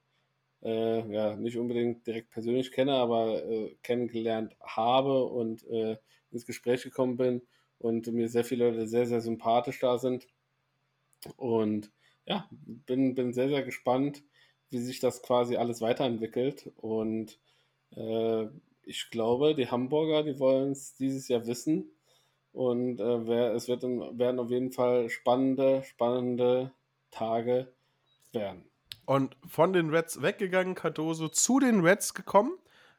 äh, 0.64 1.12
ja, 1.12 1.37
nicht 1.37 1.57
unbedingt 1.57 2.05
direkt 2.05 2.31
persönlich 2.31 2.72
kenne, 2.72 2.95
aber 2.95 3.45
äh, 3.45 3.77
kennengelernt 3.85 4.57
habe 4.61 5.24
und 5.27 5.64
äh, 5.68 5.97
ins 6.33 6.47
Gespräch 6.47 6.83
gekommen 6.83 7.16
bin 7.16 7.43
und 7.79 8.09
mir 8.09 8.29
sehr 8.29 8.45
viele 8.45 8.70
Leute 8.70 8.89
sehr, 8.89 9.07
sehr 9.07 9.20
sympathisch 9.20 9.79
da 9.79 9.99
sind. 9.99 10.27
Und 11.37 11.93
ja, 12.27 12.49
bin, 12.51 13.14
bin 13.14 13.33
sehr, 13.33 13.49
sehr 13.49 13.62
gespannt, 13.62 14.24
wie 14.70 14.79
sich 14.79 14.99
das 14.99 15.22
quasi 15.22 15.55
alles 15.55 15.81
weiterentwickelt 15.81 16.72
und 16.74 17.39
äh, 17.97 18.47
ich 18.84 19.11
glaube, 19.11 19.55
die 19.55 19.68
Hamburger, 19.68 20.22
die 20.22 20.38
wollen 20.38 20.72
es 20.72 20.94
dieses 20.94 21.28
Jahr 21.28 21.47
wissen. 21.47 21.90
Und 22.53 23.01
äh, 23.01 23.26
wer, 23.26 23.53
es 23.55 23.68
wird, 23.68 23.82
werden 23.82 24.38
auf 24.38 24.51
jeden 24.51 24.72
Fall 24.72 25.11
spannende, 25.11 25.82
spannende 25.82 26.72
Tage 27.11 27.72
werden. 28.32 28.64
Und 29.05 29.36
von 29.47 29.72
den 29.72 29.90
Reds 29.90 30.22
weggegangen, 30.22 30.74
Cardoso 30.74 31.28
zu 31.28 31.59
den 31.59 31.80
Reds 31.80 32.14
gekommen. 32.14 32.57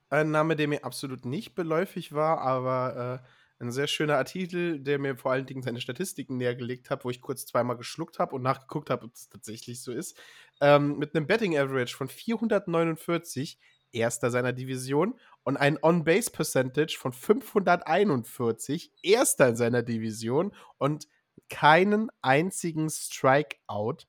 Ein 0.09 0.31
Name, 0.31 0.55
der 0.55 0.67
mir 0.67 0.85
absolut 0.85 1.25
nicht 1.25 1.55
beläufig 1.55 2.13
war, 2.13 2.39
aber 2.39 3.21
äh, 3.23 3.27
ein 3.59 3.71
sehr 3.71 3.87
schöner 3.87 4.17
Artikel, 4.17 4.79
der 4.79 4.99
mir 4.99 5.17
vor 5.17 5.31
allen 5.31 5.45
Dingen 5.45 5.63
seine 5.63 5.81
Statistiken 5.81 6.37
nähergelegt 6.37 6.89
hat, 6.89 7.03
wo 7.03 7.09
ich 7.09 7.21
kurz 7.21 7.45
zweimal 7.45 7.77
geschluckt 7.77 8.19
habe 8.19 8.35
und 8.35 8.43
nachgeguckt 8.43 8.89
habe, 8.89 9.05
ob 9.05 9.13
es 9.13 9.29
tatsächlich 9.29 9.81
so 9.81 9.91
ist. 9.91 10.17
Ähm, 10.61 10.97
mit 10.97 11.15
einem 11.15 11.27
Betting 11.27 11.57
Average 11.57 11.95
von 11.95 12.07
449 12.07 13.59
erster 13.97 14.31
seiner 14.31 14.53
Division 14.53 15.19
und 15.43 15.57
ein 15.57 15.77
On-Base-Percentage 15.81 16.97
von 16.97 17.13
541, 17.13 18.93
erster 19.01 19.49
in 19.49 19.55
seiner 19.55 19.83
Division 19.83 20.53
und 20.77 21.07
keinen 21.49 22.09
einzigen 22.21 22.89
Strikeout 22.89 24.07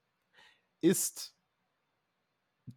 ist 0.80 1.34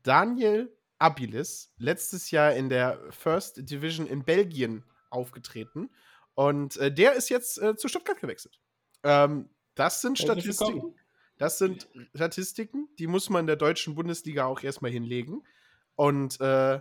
Daniel 0.04 0.76
Abilis 1.00 1.74
letztes 1.78 2.32
Jahr 2.32 2.54
in 2.54 2.70
der 2.70 3.00
First 3.12 3.70
Division 3.70 4.08
in 4.08 4.24
Belgien 4.24 4.84
aufgetreten 5.10 5.90
und 6.36 6.78
äh, 6.78 6.94
der 6.94 7.14
ist 7.14 7.30
jetzt 7.30 7.62
äh, 7.62 7.76
zu 7.76 7.88
Stuttgart 7.88 8.20
gewechselt. 8.20 8.60
Ähm, 9.04 9.50
das 9.76 10.02
sind 10.02 10.18
Statistiken. 10.20 10.96
Das 11.38 11.58
sind 11.58 11.88
Statistiken, 12.14 12.88
die 13.00 13.08
muss 13.08 13.30
man 13.32 13.42
in 13.42 13.48
der 13.48 13.56
deutschen 13.56 13.96
Bundesliga 13.96 14.46
auch 14.46 14.62
erstmal 14.62 14.92
hinlegen. 14.92 15.44
Und 15.96 16.40
äh, 16.40 16.80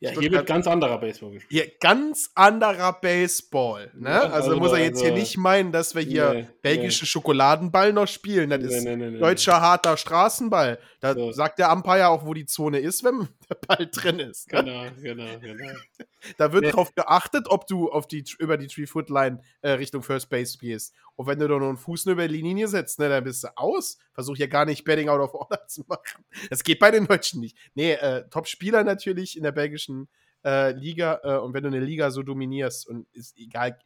ja, 0.00 0.10
hier 0.10 0.30
wird 0.30 0.46
ganz 0.46 0.66
anderer 0.68 0.98
Baseball 0.98 1.32
gespielt. 1.32 1.52
Ja, 1.52 1.72
ganz 1.80 2.30
anderer 2.36 2.92
Baseball. 2.92 3.90
Ne? 3.94 4.10
Ja, 4.10 4.20
also, 4.22 4.50
also, 4.50 4.56
muss 4.56 4.72
er 4.72 4.78
jetzt 4.78 4.98
also, 4.98 5.06
hier 5.06 5.14
nicht 5.14 5.36
meinen, 5.36 5.72
dass 5.72 5.96
wir 5.96 6.02
hier 6.02 6.32
nee, 6.34 6.48
belgische 6.62 7.04
nee. 7.04 7.08
Schokoladenball 7.08 7.92
noch 7.92 8.06
spielen. 8.06 8.50
Das 8.50 8.60
nee, 8.60 9.06
ist 9.06 9.20
deutscher 9.20 9.60
harter 9.60 9.96
Straßenball. 9.96 10.78
Da 11.00 11.14
so. 11.14 11.32
sagt 11.32 11.58
der 11.58 11.72
Umpire 11.72 12.08
auch, 12.08 12.24
wo 12.24 12.32
die 12.32 12.46
Zone 12.46 12.78
ist, 12.78 13.02
wenn 13.02 13.28
der 13.48 13.56
Ball 13.56 13.88
drin 13.90 14.18
ist. 14.18 14.52
Ne? 14.52 14.58
Genau, 14.62 14.90
genau, 15.00 15.38
genau. 15.38 15.78
Da 16.36 16.52
wird 16.52 16.74
drauf 16.74 16.94
geachtet, 16.94 17.46
ob 17.48 17.66
du 17.66 17.90
auf 17.90 18.06
die, 18.06 18.24
über 18.38 18.56
die 18.56 18.66
Three-Foot-Line 18.66 19.40
äh, 19.62 19.70
Richtung 19.70 20.02
First 20.02 20.28
Base 20.30 20.58
gehst. 20.58 20.94
Und 21.16 21.26
wenn 21.26 21.38
du 21.38 21.48
da 21.48 21.58
nur 21.58 21.68
einen 21.68 21.76
Fuß 21.76 22.06
über 22.06 22.26
die 22.28 22.40
Linie 22.40 22.68
setzt, 22.68 22.98
ne, 22.98 23.08
dann 23.08 23.24
bist 23.24 23.44
du 23.44 23.48
aus. 23.56 23.98
Versuch 24.12 24.36
hier 24.36 24.48
gar 24.48 24.64
nicht 24.64 24.84
Betting 24.84 25.08
out 25.08 25.20
of 25.20 25.34
order 25.34 25.64
zu 25.68 25.84
machen. 25.88 26.24
Das 26.50 26.62
geht 26.62 26.78
bei 26.78 26.90
den 26.90 27.06
Deutschen 27.06 27.40
nicht. 27.40 27.56
Nee, 27.74 27.92
äh, 27.92 28.28
Top-Spieler 28.28 28.84
natürlich 28.84 29.36
in 29.36 29.42
der 29.42 29.52
belgischen 29.52 30.08
äh, 30.44 30.72
Liga. 30.72 31.20
Äh, 31.22 31.38
und 31.38 31.54
wenn 31.54 31.62
du 31.62 31.68
eine 31.68 31.80
Liga 31.80 32.10
so 32.10 32.22
dominierst 32.22 32.86
und 32.88 33.06
ist 33.12 33.36
egal, 33.38 33.78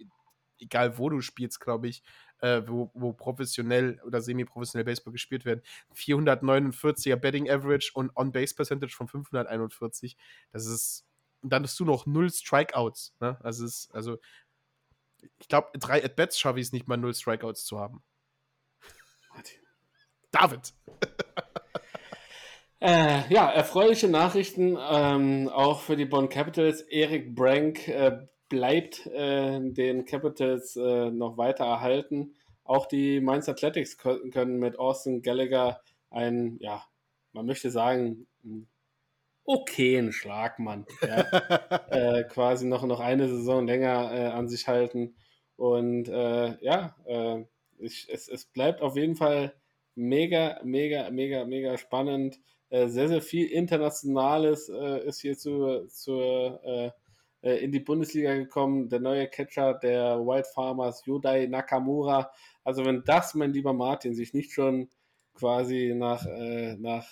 egal 0.58 0.98
wo 0.98 1.08
du 1.08 1.20
spielst, 1.20 1.60
glaube 1.60 1.88
ich, 1.88 2.02
äh, 2.42 2.62
wo, 2.66 2.90
wo 2.94 3.12
professionell 3.12 4.00
oder 4.04 4.20
semi-professionell 4.20 4.84
Baseball 4.84 5.12
gespielt 5.12 5.44
werden, 5.44 5.62
449er 5.94 7.16
Betting 7.16 7.50
Average 7.50 7.92
und 7.94 8.14
On-Base 8.16 8.54
Percentage 8.54 8.94
von 8.94 9.08
541. 9.08 10.16
Das 10.52 10.66
ist 10.66 11.06
und 11.42 11.52
dann 11.52 11.64
hast 11.64 11.78
du 11.80 11.84
noch 11.84 12.06
null 12.06 12.30
Strikeouts. 12.30 13.14
Ne? 13.20 13.36
Also, 13.42 13.64
ist, 13.64 13.90
also 13.92 14.18
ich 15.38 15.48
glaube, 15.48 15.76
drei 15.78 16.04
At-Bats 16.04 16.38
schaffe 16.38 16.60
ich 16.60 16.66
es 16.66 16.72
nicht 16.72 16.88
mal, 16.88 16.96
null 16.96 17.14
Strikeouts 17.14 17.64
zu 17.64 17.78
haben. 17.78 18.02
David. 20.30 20.72
Äh, 22.84 23.32
ja, 23.32 23.48
erfreuliche 23.48 24.08
Nachrichten 24.08 24.76
ähm, 24.76 25.48
auch 25.48 25.82
für 25.82 25.94
die 25.94 26.04
Bonn 26.04 26.28
Capitals. 26.28 26.80
Erik 26.80 27.32
Brank 27.32 27.86
äh, 27.86 28.26
bleibt 28.52 29.06
äh, 29.06 29.58
den 29.62 30.04
Capitals 30.04 30.76
äh, 30.76 31.10
noch 31.10 31.38
weiter 31.38 31.64
erhalten. 31.64 32.34
Auch 32.64 32.84
die 32.84 33.18
Mainz 33.18 33.48
Athletics 33.48 33.96
können 33.96 34.58
mit 34.58 34.78
Austin 34.78 35.22
Gallagher 35.22 35.80
einen, 36.10 36.58
ja, 36.60 36.84
man 37.32 37.46
möchte 37.46 37.70
sagen, 37.70 38.26
okayen 39.46 40.12
Schlagmann 40.12 40.84
ja, 41.00 41.20
äh, 41.90 42.24
quasi 42.24 42.66
noch, 42.66 42.84
noch 42.84 43.00
eine 43.00 43.26
Saison 43.26 43.66
länger 43.66 44.12
äh, 44.12 44.26
an 44.26 44.50
sich 44.50 44.68
halten. 44.68 45.16
Und 45.56 46.10
äh, 46.10 46.62
ja, 46.62 46.94
äh, 47.06 47.46
ich, 47.78 48.06
es, 48.12 48.28
es 48.28 48.44
bleibt 48.44 48.82
auf 48.82 48.96
jeden 48.96 49.16
Fall 49.16 49.54
mega, 49.94 50.60
mega, 50.62 51.08
mega, 51.10 51.46
mega 51.46 51.78
spannend. 51.78 52.38
Sehr, 52.70 53.08
sehr 53.08 53.20
viel 53.20 53.48
Internationales 53.48 54.70
ist 54.70 55.20
hier 55.20 55.36
zu, 55.36 55.86
zu, 57.42 57.56
in 57.58 57.72
die 57.72 57.80
Bundesliga 57.80 58.34
gekommen. 58.34 58.88
Der 58.88 59.00
neue 59.00 59.28
Catcher 59.28 59.74
der 59.74 60.18
Wild 60.18 60.46
Farmers, 60.46 61.04
Yodai 61.06 61.46
Nakamura. 61.46 62.30
Also 62.64 62.84
wenn 62.84 63.04
das, 63.04 63.34
mein 63.34 63.52
lieber 63.52 63.72
Martin, 63.72 64.14
sich 64.14 64.34
nicht 64.34 64.52
schon 64.52 64.88
quasi 65.34 65.94
nach, 65.96 66.26
nach 66.78 67.08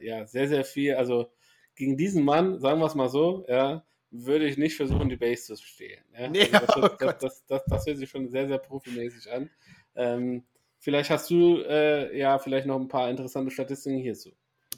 ja, 0.00 0.24
sehr, 0.26 0.46
sehr 0.46 0.64
viel, 0.64 0.94
also 0.94 1.28
gegen 1.74 1.96
diesen 1.96 2.24
Mann, 2.24 2.60
sagen 2.60 2.80
wir 2.80 2.86
es 2.86 2.94
mal 2.94 3.08
so, 3.08 3.44
ja, 3.48 3.84
würde 4.10 4.46
ich 4.46 4.56
nicht 4.56 4.76
versuchen, 4.76 5.08
die 5.08 5.16
Base 5.16 5.54
zu 5.54 5.56
stehlen. 5.56 6.04
Ja? 6.16 6.28
Nee, 6.28 6.48
also 6.52 6.80
das, 6.80 6.92
oh 6.92 6.96
das, 6.98 7.18
das, 7.18 7.46
das, 7.46 7.64
das, 7.66 7.86
hört 7.86 7.98
sich 7.98 8.08
schon 8.08 8.28
sehr, 8.28 8.46
sehr 8.46 8.58
profimäßig 8.58 9.30
an. 9.32 9.50
Ähm, 9.96 10.44
vielleicht 10.78 11.10
hast 11.10 11.28
du 11.30 11.58
äh, 11.62 12.16
ja 12.16 12.38
vielleicht 12.38 12.66
noch 12.66 12.80
ein 12.80 12.88
paar 12.88 13.10
interessante 13.10 13.50
Statistiken 13.50 13.98
hierzu. 13.98 14.30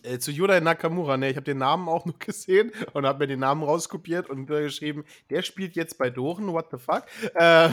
Äh, 0.03 0.19
zu 0.19 0.31
Yudai 0.31 0.61
Nakamura, 0.61 1.17
ne, 1.17 1.31
ich 1.31 1.37
habe 1.37 1.45
den 1.45 1.59
Namen 1.59 1.89
auch 1.89 2.05
nur 2.05 2.17
gesehen 2.19 2.73
und 2.93 3.07
habe 3.07 3.21
mir 3.21 3.27
den 3.27 3.41
Namen 3.41 3.63
rauskopiert 3.63 4.29
und 4.31 4.51
äh, 4.51 4.63
geschrieben, 4.63 5.05
der 5.31 5.43
spielt 5.43 5.77
jetzt 5.77 5.99
bei 5.99 6.11
Doren, 6.11 6.53
what 6.53 6.69
the 6.71 6.79
fuck? 6.79 7.05
Äh, 7.35 7.71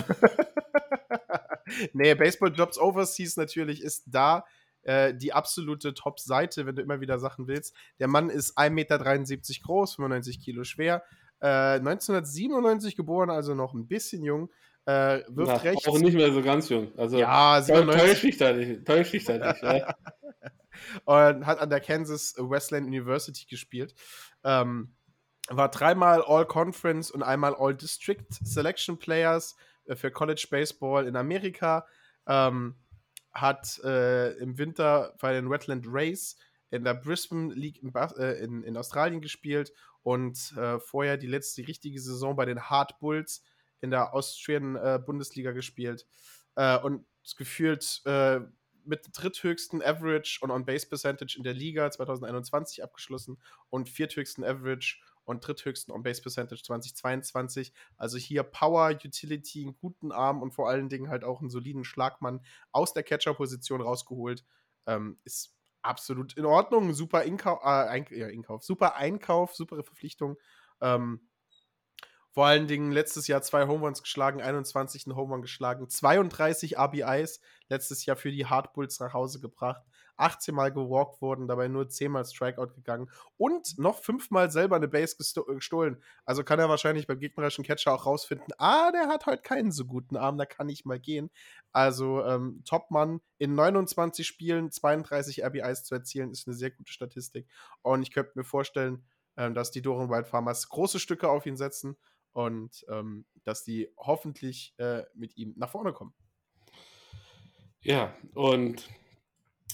nee, 1.94 2.14
Baseball 2.16 2.54
Jobs 2.54 2.78
Overseas 2.78 3.38
natürlich 3.38 3.82
ist 3.82 4.04
da 4.08 4.46
äh, 4.84 5.14
die 5.14 5.34
absolute 5.34 5.94
Top-Seite, 5.94 6.66
wenn 6.66 6.76
du 6.76 6.82
immer 6.82 7.02
wieder 7.02 7.20
Sachen 7.20 7.48
willst. 7.48 7.76
Der 8.00 8.08
Mann 8.08 8.30
ist 8.30 8.58
1,73 8.58 8.70
Meter 8.72 9.00
groß, 9.64 9.96
95 9.96 10.40
Kilo 10.40 10.64
schwer, 10.64 11.04
äh, 11.40 11.76
1997 11.76 12.96
geboren, 12.96 13.30
also 13.30 13.56
noch 13.56 13.74
ein 13.74 13.88
bisschen 13.88 14.24
jung. 14.24 14.50
Äh, 14.86 15.22
wirft 15.30 15.52
Na, 15.52 15.56
rechts. 15.56 15.88
Auch 15.88 15.98
nicht 16.00 16.16
mehr 16.16 16.32
so 16.34 16.42
ganz 16.42 16.70
jung. 16.70 16.92
Also, 16.98 17.18
ja, 17.18 17.62
97. 17.62 18.84
Täusch 18.84 19.12
dich 19.12 19.26
da 19.26 19.38
nicht. 19.38 19.64
ja. 19.64 19.96
Und 21.06 21.46
hat 21.46 21.60
an 21.60 21.70
der 21.70 21.80
Kansas 21.80 22.36
Westland 22.38 22.88
University 22.88 23.46
gespielt. 23.46 23.96
Ähm, 24.44 24.94
war 25.50 25.70
dreimal 25.70 26.24
All-Conference 26.26 27.12
und 27.12 27.22
einmal 27.22 27.56
All-District 27.56 28.26
Selection 28.44 28.98
Players 28.98 29.56
äh, 29.86 29.96
für 29.96 30.12
College 30.12 30.48
Baseball 30.50 31.08
in 31.08 31.16
Amerika. 31.16 31.86
Ähm, 32.28 32.76
hat 33.34 33.80
äh, 33.84 34.34
im 34.38 34.58
Winter 34.58 35.16
bei 35.20 35.34
den 35.34 35.50
Wetland 35.50 35.86
Rays 35.88 36.38
in 36.70 36.84
der 36.84 36.94
Brisbane 36.94 37.54
League 37.54 37.82
in, 37.82 37.94
äh, 37.94 38.44
in, 38.44 38.64
in 38.64 38.78
Australien 38.78 39.22
gespielt 39.22 39.74
und 40.04 40.54
äh, 40.58 40.80
vorher 40.80 41.18
die 41.18 41.28
letzte 41.28 41.68
richtige 41.68 42.00
Saison 42.00 42.36
bei 42.36 42.46
den 42.46 42.70
Hard 42.70 43.00
Bulls 43.00 43.44
in 43.84 43.92
der 43.92 44.14
Austrian 44.14 44.78
äh, 44.78 45.00
Bundesliga 45.06 45.52
gespielt 45.52 46.08
äh, 46.56 46.80
und 46.80 47.06
gefühlt 47.38 48.02
äh, 48.06 48.40
mit 48.86 49.10
dritthöchsten 49.14 49.82
Average 49.82 50.40
und 50.42 50.52
On-Base 50.52 50.88
Percentage 50.88 51.36
in 51.38 51.44
der 51.44 51.54
Liga 51.54 51.92
2021 51.92 52.82
abgeschlossen 52.82 53.42
und 53.70 53.90
vierthöchsten 53.90 54.44
Average 54.44 55.00
und 55.26 55.46
dritthöchsten 55.46 55.94
On-Base 55.94 56.22
Percentage 56.22 56.64
2022. 56.64 57.74
Also 57.98 58.18
hier 58.18 58.44
Power, 58.44 58.90
Utility, 58.92 59.64
einen 59.64 59.76
guten 59.76 60.12
Arm 60.14 60.42
und 60.42 60.52
vor 60.52 60.70
allen 60.70 60.88
Dingen 60.88 61.10
halt 61.10 61.26
auch 61.26 61.42
einen 61.42 61.50
soliden 61.50 61.84
Schlagmann 61.84 62.42
aus 62.72 62.94
der 62.94 63.04
Catcher-Position 63.04 63.82
rausgeholt. 63.82 64.46
Ähm, 64.86 65.20
ist 65.26 65.56
absolut 65.82 66.38
in 66.38 66.46
Ordnung. 66.46 66.94
Super 66.94 67.24
Inkauf, 67.24 67.60
äh, 67.64 67.68
Eink 67.68 68.12
ja, 68.12 68.28
Inkauf, 68.28 68.64
super 68.64 68.96
Einkauf, 68.96 69.56
super 69.56 69.82
Verpflichtung. 69.84 70.38
Ähm, 70.82 71.22
vor 72.34 72.48
allen 72.48 72.68
Dingen 72.68 72.92
letztes 72.92 73.28
Jahr 73.28 73.44
zwei 73.44 73.68
Home 73.68 73.86
Runs 73.86 74.02
geschlagen, 74.02 74.42
21 74.42 75.06
einen 75.06 75.16
Home 75.16 75.34
Run 75.34 75.44
geschlagen, 75.44 75.88
32 75.88 76.80
RBIs 76.80 77.40
letztes 77.70 78.06
Jahr 78.06 78.16
für 78.16 78.32
die 78.32 78.48
Hard 78.48 78.74
Bulls 78.74 79.00
nach 79.00 79.14
Hause 79.14 79.40
gebracht, 79.40 79.84
18 80.18 80.56
Mal 80.56 80.72
gewalkt 80.72 81.22
worden, 81.22 81.48
dabei 81.48 81.68
nur 81.68 81.88
10 81.88 82.12
Mal 82.12 82.26
Strikeout 82.26 82.74
gegangen 82.74 83.08
und 83.38 83.78
noch 83.78 84.00
5 84.00 84.32
Mal 84.32 84.50
selber 84.50 84.76
eine 84.76 84.88
Base 84.88 85.16
äh, 85.20 85.54
gestohlen. 85.54 86.02
Also 86.26 86.44
kann 86.44 86.58
er 86.58 86.70
wahrscheinlich 86.70 87.06
beim 87.06 87.20
gegnerischen 87.20 87.64
Catcher 87.64 87.94
auch 87.94 88.08
rausfinden, 88.08 88.52
ah, 88.58 88.92
der 88.92 89.10
hat 89.10 89.28
heute 89.28 89.44
keinen 89.44 89.72
so 89.72 89.86
guten 89.86 90.18
Arm, 90.18 90.40
da 90.40 90.48
kann 90.48 90.70
ich 90.70 90.86
mal 90.86 91.00
gehen. 91.00 91.30
Also 91.72 92.26
ähm, 92.26 92.64
Topmann 92.66 93.22
in 93.38 93.54
29 93.54 94.26
Spielen 94.26 94.72
32 94.72 95.46
RBIs 95.46 95.84
zu 95.84 95.94
erzielen, 95.94 96.32
ist 96.32 96.48
eine 96.48 96.56
sehr 96.56 96.72
gute 96.72 96.92
Statistik. 96.92 97.48
Und 97.84 98.02
ich 98.02 98.12
könnte 98.12 98.32
mir 98.34 98.44
vorstellen, 98.44 99.06
ähm, 99.38 99.54
dass 99.54 99.70
die 99.70 99.84
Doren 99.84 100.10
Wild 100.10 100.28
Farmers 100.28 100.68
große 100.70 101.00
Stücke 101.00 101.30
auf 101.30 101.46
ihn 101.46 101.58
setzen 101.58 101.96
und 102.34 102.86
ähm, 102.90 103.26
dass 103.44 103.64
die 103.64 103.90
hoffentlich 103.98 104.74
äh, 104.78 105.04
mit 105.14 105.38
ihm 105.38 105.54
nach 105.58 105.70
vorne 105.70 105.94
kommen. 105.94 106.14
Ja, 107.82 108.16
und 108.34 108.88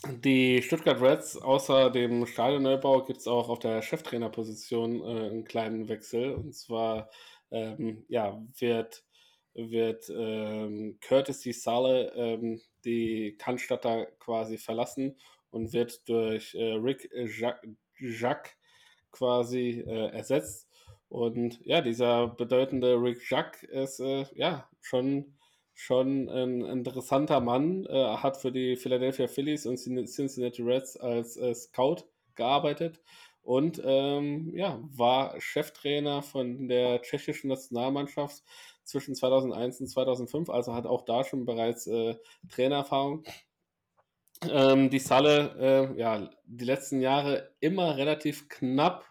die 0.08 0.62
Stuttgart 0.62 1.02
Reds, 1.02 1.38
außer 1.38 1.90
dem 1.90 2.26
Stadionneubau, 2.26 3.04
gibt 3.04 3.20
es 3.20 3.28
auch 3.28 3.50
auf 3.50 3.60
der 3.60 3.82
Cheftrainerposition 3.82 5.02
äh, 5.02 5.30
einen 5.30 5.44
kleinen 5.44 5.90
Wechsel. 5.90 6.34
Und 6.34 6.54
zwar 6.56 7.10
ähm, 7.52 8.06
ja, 8.08 8.42
wird, 8.58 9.04
wird 9.54 10.10
ähm, 10.10 10.98
Curtis 11.02 11.42
D. 11.42 11.52
Sale 11.52 12.14
ähm, 12.16 12.62
die 12.86 13.36
Cannstatter 13.38 14.06
quasi 14.20 14.58
verlassen 14.58 15.20
und 15.52 15.74
wird 15.74 16.08
durch 16.08 16.56
äh, 16.56 16.74
Rick 16.74 17.10
Jacques 18.00 18.56
quasi 19.12 19.84
äh, 19.86 20.12
ersetzt. 20.12 20.69
Und 21.10 21.60
ja, 21.66 21.82
dieser 21.82 22.28
bedeutende 22.28 22.96
Rick 22.96 23.30
Jacques 23.30 23.64
ist 23.64 24.00
äh, 24.00 24.26
ja 24.36 24.70
schon, 24.80 25.36
schon 25.74 26.30
ein 26.30 26.62
interessanter 26.62 27.42
Mann, 27.42 27.86
äh, 27.86 28.18
hat 28.18 28.38
für 28.38 28.52
die 28.52 28.78
Philadelphia 28.78 29.28
Phillies 29.28 29.66
und 29.66 29.78
Cincinnati 29.78 30.62
Reds 30.62 30.98
als 30.98 31.36
äh, 31.38 31.54
Scout 31.56 32.04
gearbeitet 32.36 33.02
und 33.42 33.82
ähm, 33.84 34.52
ja, 34.56 34.80
war 34.96 35.42
Cheftrainer 35.42 36.22
von 36.22 36.68
der 36.68 37.02
tschechischen 37.02 37.50
Nationalmannschaft 37.50 38.44
zwischen 38.84 39.16
2001 39.16 39.82
und 39.82 39.88
2005, 39.88 40.50
also 40.52 40.76
hat 40.76 40.86
auch 40.86 41.04
da 41.04 41.24
schon 41.24 41.46
bereits 41.46 41.88
äh, 41.88 42.16
Trainererfahrung. 42.50 43.24
Ähm, 44.48 44.92
die 44.92 45.00
Salle, 45.00 45.92
äh, 45.96 46.00
ja, 46.00 46.30
die 46.46 46.66
letzten 46.66 47.02
Jahre 47.02 47.52
immer 47.60 47.98
relativ 47.98 48.50
knapp 48.50 49.09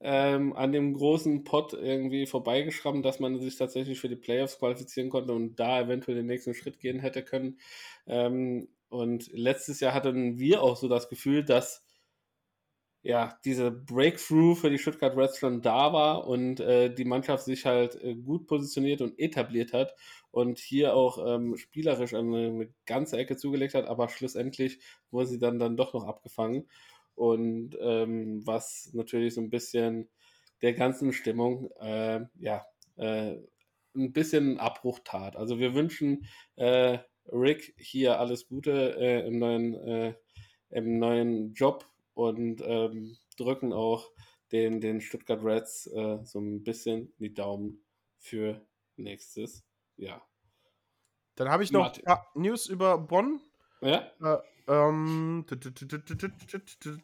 ähm, 0.00 0.52
an 0.54 0.72
dem 0.72 0.94
großen 0.94 1.44
Pot 1.44 1.72
irgendwie 1.72 2.26
vorbeigeschrammt, 2.26 3.04
dass 3.04 3.20
man 3.20 3.40
sich 3.40 3.56
tatsächlich 3.56 4.00
für 4.00 4.08
die 4.08 4.16
Playoffs 4.16 4.58
qualifizieren 4.58 5.10
konnte 5.10 5.32
und 5.32 5.56
da 5.56 5.80
eventuell 5.80 6.16
den 6.16 6.26
nächsten 6.26 6.54
Schritt 6.54 6.80
gehen 6.80 7.00
hätte 7.00 7.22
können. 7.22 7.58
Ähm, 8.06 8.68
und 8.88 9.30
letztes 9.32 9.80
Jahr 9.80 9.94
hatten 9.94 10.38
wir 10.38 10.62
auch 10.62 10.76
so 10.76 10.88
das 10.88 11.08
Gefühl, 11.08 11.44
dass 11.44 11.84
ja, 13.04 13.38
diese 13.44 13.70
Breakthrough 13.70 14.58
für 14.58 14.70
die 14.70 14.78
Stuttgart 14.78 15.14
Reds 15.14 15.38
schon 15.38 15.60
da 15.60 15.92
war 15.92 16.26
und 16.26 16.58
äh, 16.60 16.92
die 16.92 17.04
Mannschaft 17.04 17.44
sich 17.44 17.66
halt 17.66 18.02
äh, 18.02 18.14
gut 18.14 18.46
positioniert 18.46 19.02
und 19.02 19.18
etabliert 19.18 19.74
hat 19.74 19.94
und 20.30 20.58
hier 20.58 20.94
auch 20.94 21.18
ähm, 21.26 21.54
spielerisch 21.58 22.14
eine, 22.14 22.46
eine, 22.46 22.74
ganze 22.86 23.18
Ecke 23.18 23.36
zugelegt 23.36 23.74
hat, 23.74 23.84
aber 23.86 24.08
schlussendlich 24.08 24.78
wurde 25.10 25.26
sie 25.26 25.38
dann, 25.38 25.58
dann 25.58 25.76
doch 25.76 25.92
noch 25.92 26.04
abgefangen 26.04 26.66
und 27.14 27.76
ähm, 27.80 28.46
was 28.46 28.90
natürlich 28.92 29.34
so 29.34 29.40
ein 29.40 29.50
bisschen 29.50 30.08
der 30.62 30.74
ganzen 30.74 31.12
Stimmung 31.12 31.70
äh, 31.80 32.20
ja, 32.38 32.64
äh, 32.96 33.36
ein 33.94 34.12
bisschen 34.12 34.58
Abbruch 34.58 35.00
tat. 35.04 35.36
Also 35.36 35.58
wir 35.58 35.74
wünschen 35.74 36.26
äh, 36.56 36.98
Rick 37.26 37.74
hier 37.78 38.18
alles 38.18 38.48
Gute 38.48 38.96
äh, 38.98 39.26
im, 39.26 39.38
neuen, 39.38 39.74
äh, 39.74 40.14
im 40.70 40.98
neuen 40.98 41.52
Job 41.54 41.88
und 42.14 42.62
ähm, 42.64 43.16
drücken 43.36 43.72
auch 43.72 44.10
den, 44.52 44.80
den 44.80 45.00
Stuttgart 45.00 45.42
Reds 45.42 45.86
äh, 45.86 46.18
so 46.24 46.38
ein 46.40 46.62
bisschen 46.62 47.12
die 47.18 47.34
Daumen 47.34 47.84
für 48.18 48.66
nächstes 48.96 49.64
Jahr. 49.96 50.26
Dann 51.36 51.48
habe 51.48 51.64
ich 51.64 51.72
noch. 51.72 51.92
News 52.34 52.68
über 52.68 52.98
Bonn. 52.98 53.40
Ja. 53.80 54.42
Ähm, 54.66 55.44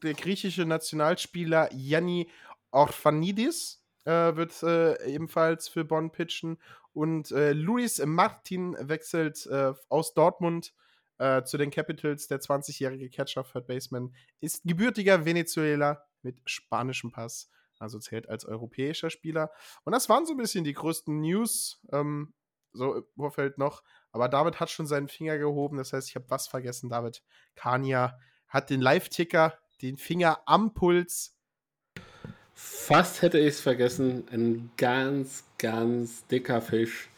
der 0.03 0.15
griechische 0.15 0.65
Nationalspieler 0.65 1.69
Yanni 1.73 2.31
Orphanidis 2.71 3.85
äh, 4.05 4.37
wird 4.37 4.63
äh, 4.63 5.07
ebenfalls 5.07 5.69
für 5.69 5.85
Bonn 5.85 6.11
pitchen 6.11 6.59
Und 6.93 7.31
äh, 7.33 7.53
Luis 7.53 8.05
Martin 8.05 8.77
wechselt 8.81 9.47
äh, 9.47 9.73
aus 9.89 10.15
Dortmund 10.15 10.73
äh, 11.19 11.43
zu 11.45 11.59
den 11.59 11.71
Capitals. 11.71 12.29
Der 12.29 12.41
20-jährige 12.41 13.11
Catcher, 13.11 13.45
Third 13.45 13.67
Baseman, 13.67 14.15
ist 14.41 14.65
gebürtiger 14.65 15.25
Venezuela 15.25 16.05
mit 16.23 16.41
spanischem 16.47 17.13
Pass, 17.13 17.51
also 17.79 17.99
zählt 17.99 18.29
als 18.29 18.45
europäischer 18.45 19.11
Spieler. 19.11 19.51
Und 19.85 19.93
das 19.93 20.09
waren 20.09 20.27
so 20.27 20.33
ein 20.33 20.39
bisschen 20.39 20.65
die 20.65 20.73
größten 20.73 21.21
News, 21.21 21.81
ähm, 21.93 22.33
so 22.73 22.95
im 22.95 23.05
Vorfeld 23.17 23.59
noch. 23.59 23.83
Aber 24.13 24.29
David 24.29 24.61
hat 24.61 24.71
schon 24.71 24.87
seinen 24.87 25.09
Finger 25.09 25.39
gehoben, 25.39 25.77
das 25.79 25.93
heißt, 25.93 26.09
ich 26.09 26.17
habe 26.17 26.27
was 26.29 26.49
vergessen. 26.49 26.89
David 26.89 27.23
Kania 27.55 28.19
hat 28.49 28.71
den 28.71 28.81
Live-Ticker, 28.81 29.55
den 29.83 29.97
Finger 29.97 30.41
am 30.47 30.75
Puls. 30.75 31.37
Fast 32.53 33.23
hätte 33.23 33.39
ich 33.39 33.47
es 33.47 33.61
vergessen. 33.61 34.25
Ein 34.31 34.71
ganz, 34.77 35.45
ganz 35.59 36.27
dicker 36.27 36.61
Fisch 36.61 37.09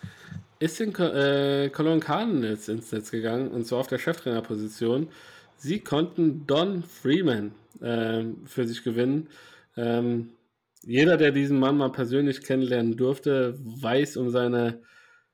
ist 0.61 0.81
in 0.81 0.95
äh, 0.95 1.71
Cologne 1.71 1.99
Cardinals 1.99 2.69
ins 2.69 2.93
Netz 2.93 3.11
gegangen 3.11 3.51
und 3.51 3.67
zwar 3.67 3.81
auf 3.81 3.89
der 3.89 3.99
Cheftrainerposition. 3.99 5.09
Sie 5.57 5.81
konnten 5.81 6.47
Don 6.47 6.85
Freeman 6.85 7.53
äh, 7.81 8.25
für 8.47 8.67
sich 8.67 8.85
gewinnen. 8.85 9.29
Ähm, 9.77 10.31
jeder, 10.83 11.17
der 11.17 11.33
diesen 11.33 11.59
Mann 11.59 11.77
mal 11.77 11.91
persönlich 11.91 12.43
kennenlernen 12.43 12.97
durfte, 12.97 13.59
weiß 13.59 14.17
um 14.17 14.31
seine 14.31 14.81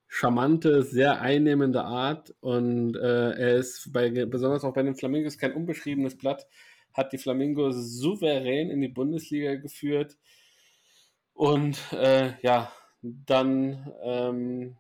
charmante, 0.09 0.83
sehr 0.83 1.21
einnehmende 1.21 1.85
Art 1.85 2.35
und 2.41 2.97
äh, 2.97 3.31
er 3.31 3.57
ist 3.57 3.93
bei, 3.93 4.11
besonders 4.27 4.65
auch 4.65 4.75
bei 4.75 4.83
den 4.83 4.97
Flamingos 4.97 5.39
kein 5.39 5.53
unbeschriebenes 5.53 6.17
Blatt, 6.19 6.47
hat 6.93 7.13
die 7.13 7.19
Flamingos 7.19 7.77
souverän 7.77 8.71
in 8.71 8.81
die 8.81 8.89
Bundesliga 8.89 9.55
geführt 9.55 10.17
und 11.35 11.79
äh, 11.93 12.33
ja, 12.43 12.73
dann 13.03 13.93
ähm, 14.03 14.77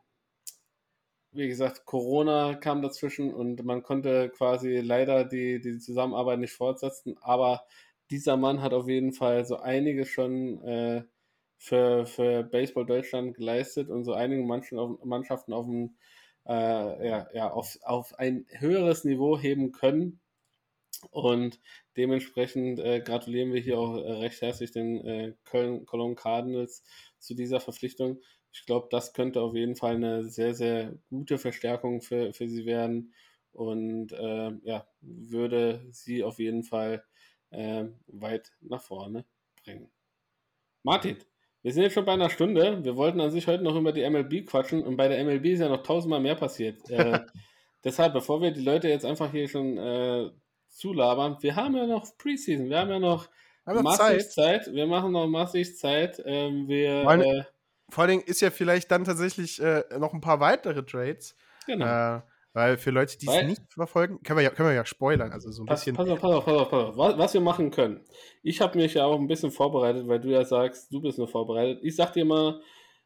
wie 1.33 1.49
gesagt, 1.49 1.85
Corona 1.85 2.55
kam 2.55 2.83
dazwischen 2.83 3.33
und 3.33 3.65
man 3.65 3.83
konnte 3.83 4.31
quasi 4.31 4.79
leider 4.79 5.25
die, 5.25 5.61
die 5.61 5.79
Zusammenarbeit 5.79 6.39
nicht 6.39 6.55
fortsetzen. 6.55 7.17
Aber 7.21 7.65
dieser 8.11 8.37
Mann 8.37 8.63
hat 8.63 8.73
auf 8.73 8.89
jeden 8.89 9.13
Fall 9.13 9.45
so 9.45 9.59
einiges 9.59 10.09
schon 10.09 10.63
äh, 10.63 11.05
für, 11.59 12.07
für 12.07 12.43
Baseball 12.45 12.87
Deutschland 12.87 13.35
geleistet 13.37 13.91
und 13.91 14.05
so 14.05 14.13
einige 14.13 14.43
Mannschaften 14.43 14.79
auf, 14.79 15.05
Mannschaften 15.05 15.53
auf, 15.53 15.67
ein, 15.67 15.97
äh, 16.47 17.09
ja, 17.09 17.29
ja, 17.35 17.51
auf, 17.51 17.77
auf 17.83 18.19
ein 18.19 18.47
höheres 18.51 19.05
Niveau 19.05 19.39
heben 19.39 19.73
können. 19.73 20.21
Und 21.11 21.61
dementsprechend 21.97 22.81
äh, 22.81 23.01
gratulieren 23.01 23.53
wir 23.53 23.61
hier 23.61 23.79
auch 23.79 23.97
äh, 23.97 24.13
recht 24.13 24.41
herzlich 24.43 24.73
den 24.73 25.05
äh, 25.05 25.35
Köln 25.45 25.87
Cologne 25.87 26.17
Cardinals 26.17 26.83
zu 27.19 27.35
dieser 27.35 27.61
Verpflichtung 27.61 28.21
ich 28.53 28.67
glaube, 28.67 28.89
das 28.91 29.13
könnte 29.13 29.41
auf 29.41 29.55
jeden 29.55 29.77
Fall 29.77 29.97
eine 29.97 30.29
sehr, 30.29 30.55
sehr 30.55 30.99
gute 31.11 31.39
Verstärkung 31.39 32.01
für, 32.01 32.33
für 32.33 32.49
sie 32.49 32.67
werden 32.67 33.15
und 33.53 34.13
äh, 34.13 34.53
ja, 34.63 34.87
würde 35.01 35.87
sie 35.91 36.25
auf 36.25 36.39
jeden 36.39 36.65
Fall 36.65 37.05
äh, 37.51 37.85
weit 38.07 38.53
nach 38.61 38.83
vorne 38.83 39.25
bringen. 39.63 39.91
Martin, 40.83 41.19
wir 41.63 41.73
sind 41.73 41.83
jetzt 41.83 41.95
schon 41.95 42.05
bei 42.05 42.13
einer 42.13 42.31
Stunde. 42.31 42.85
Wir 42.85 42.97
wollten 42.97 43.21
an 43.21 43.31
sich 43.31 43.47
heute 43.47 43.65
noch 43.65 43.77
über 43.77 43.93
die 43.93 44.09
MLB 44.09 44.47
quatschen 44.47 44.83
und 44.83 44.97
bei 44.97 45.09
der 45.09 45.25
MLB 45.25 45.47
ist 45.47 45.61
ja 45.61 45.69
noch 45.69 45.83
tausendmal 45.83 46.21
mehr 46.21 46.37
passiert. 46.37 46.89
Äh, 46.89 47.21
deshalb, 47.85 48.13
bevor 48.13 48.41
wir 48.41 48.53
die 48.53 48.63
Leute 48.63 48.89
jetzt 48.89 49.05
einfach 49.05 49.31
hier 49.31 49.49
schon 49.49 49.77
äh, 49.77 50.31
zulabern, 50.69 51.37
wir 51.41 51.57
haben 51.57 51.77
ja 51.77 51.87
noch 51.87 52.07
Preseason, 52.17 52.69
wir 52.69 52.79
haben 52.79 52.91
ja 52.91 52.99
noch 52.99 53.29
massig 53.65 54.31
Zeit. 54.31 54.65
Zeit. 54.65 54.75
Wir 54.75 54.87
machen 54.87 55.13
noch 55.13 55.27
massig 55.27 55.77
Zeit. 55.77 56.23
Ähm, 56.25 56.69
wir, 56.69 57.05
Meine, 57.05 57.25
äh, 57.25 57.45
vor 57.91 58.03
allen 58.03 58.11
Dingen 58.11 58.25
ist 58.25 58.41
ja 58.41 58.51
vielleicht 58.51 58.91
dann 58.91 59.05
tatsächlich 59.05 59.61
äh, 59.61 59.83
noch 59.99 60.13
ein 60.13 60.21
paar 60.21 60.41
weitere 60.41 60.85
Trades. 60.85 61.37
Genau. 61.67 62.23
Weil 62.59 62.77
für 62.77 62.91
Leute, 62.91 63.17
die 63.19 63.29
es 63.29 63.47
nicht 63.47 63.63
verfolgen, 63.73 64.21
können 64.25 64.41
wir, 64.41 64.43
ja, 64.43 64.51
können 64.51 64.71
wir 64.71 64.75
ja 64.75 64.85
spoilern. 64.85 65.31
Also 65.31 65.53
so 65.53 65.63
ein 65.63 65.67
pass, 65.67 65.85
bisschen. 65.85 65.95
Pass 65.95 66.09
auf, 66.09 66.21
pass 66.21 66.33
auf, 66.33 66.45
pass 66.45 66.55
auf, 66.57 66.71
pass 66.71 66.85
auf. 66.87 66.97
Was, 66.97 67.17
was 67.17 67.35
wir 67.35 67.41
machen 67.41 67.71
können. 67.71 68.01
Ich 68.43 68.61
habe 68.61 68.77
mich 68.77 68.95
ja 68.95 69.05
auch 69.05 69.17
ein 69.17 69.29
bisschen 69.29 69.53
vorbereitet, 69.53 70.09
weil 70.09 70.19
du 70.19 70.31
ja 70.31 70.45
sagst, 70.45 70.93
du 70.93 71.01
bist 71.01 71.19
nur 71.19 71.29
vorbereitet. 71.29 71.79
Ich 71.85 71.95
sag 71.95 72.15
dir 72.15 72.25
mal, 72.25 72.61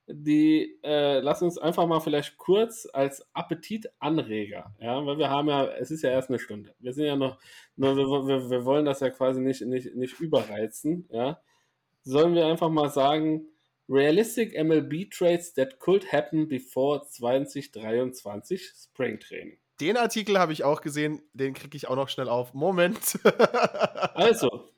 die, 0.06 0.78
äh, 0.82 1.20
lass 1.20 1.42
uns 1.42 1.58
einfach 1.58 1.86
mal 1.86 2.00
vielleicht 2.00 2.38
kurz 2.38 2.88
als 2.90 3.28
Appetitanreger, 3.34 4.74
ja, 4.80 5.04
weil 5.04 5.18
wir 5.18 5.28
haben 5.28 5.48
ja, 5.48 5.66
es 5.66 5.90
ist 5.90 6.02
ja 6.02 6.08
erst 6.08 6.30
eine 6.30 6.38
Stunde. 6.38 6.74
Wir 6.78 6.94
sind 6.94 7.04
ja 7.04 7.16
noch, 7.16 7.38
wir, 7.76 7.94
wir, 7.94 8.48
wir 8.48 8.64
wollen 8.64 8.86
das 8.86 9.00
ja 9.00 9.10
quasi 9.10 9.42
nicht, 9.42 9.60
nicht, 9.60 9.94
nicht 9.94 10.18
überreizen, 10.18 11.06
ja. 11.10 11.42
Sollen 12.04 12.34
wir 12.34 12.46
einfach 12.46 12.70
mal 12.70 12.88
sagen, 12.88 13.48
Realistic 13.88 14.54
MLB 14.54 15.10
Trades 15.10 15.52
that 15.54 15.78
could 15.78 16.12
happen 16.12 16.48
before 16.48 17.02
2023 17.06 18.60
Spring 18.74 19.18
Training. 19.18 19.58
Den 19.80 19.96
Artikel 19.96 20.38
habe 20.38 20.52
ich 20.52 20.64
auch 20.64 20.80
gesehen, 20.80 21.22
den 21.32 21.54
kriege 21.54 21.76
ich 21.76 21.88
auch 21.88 21.96
noch 21.96 22.08
schnell 22.08 22.28
auf. 22.28 22.54
Moment. 22.54 23.18
also, 24.14 24.70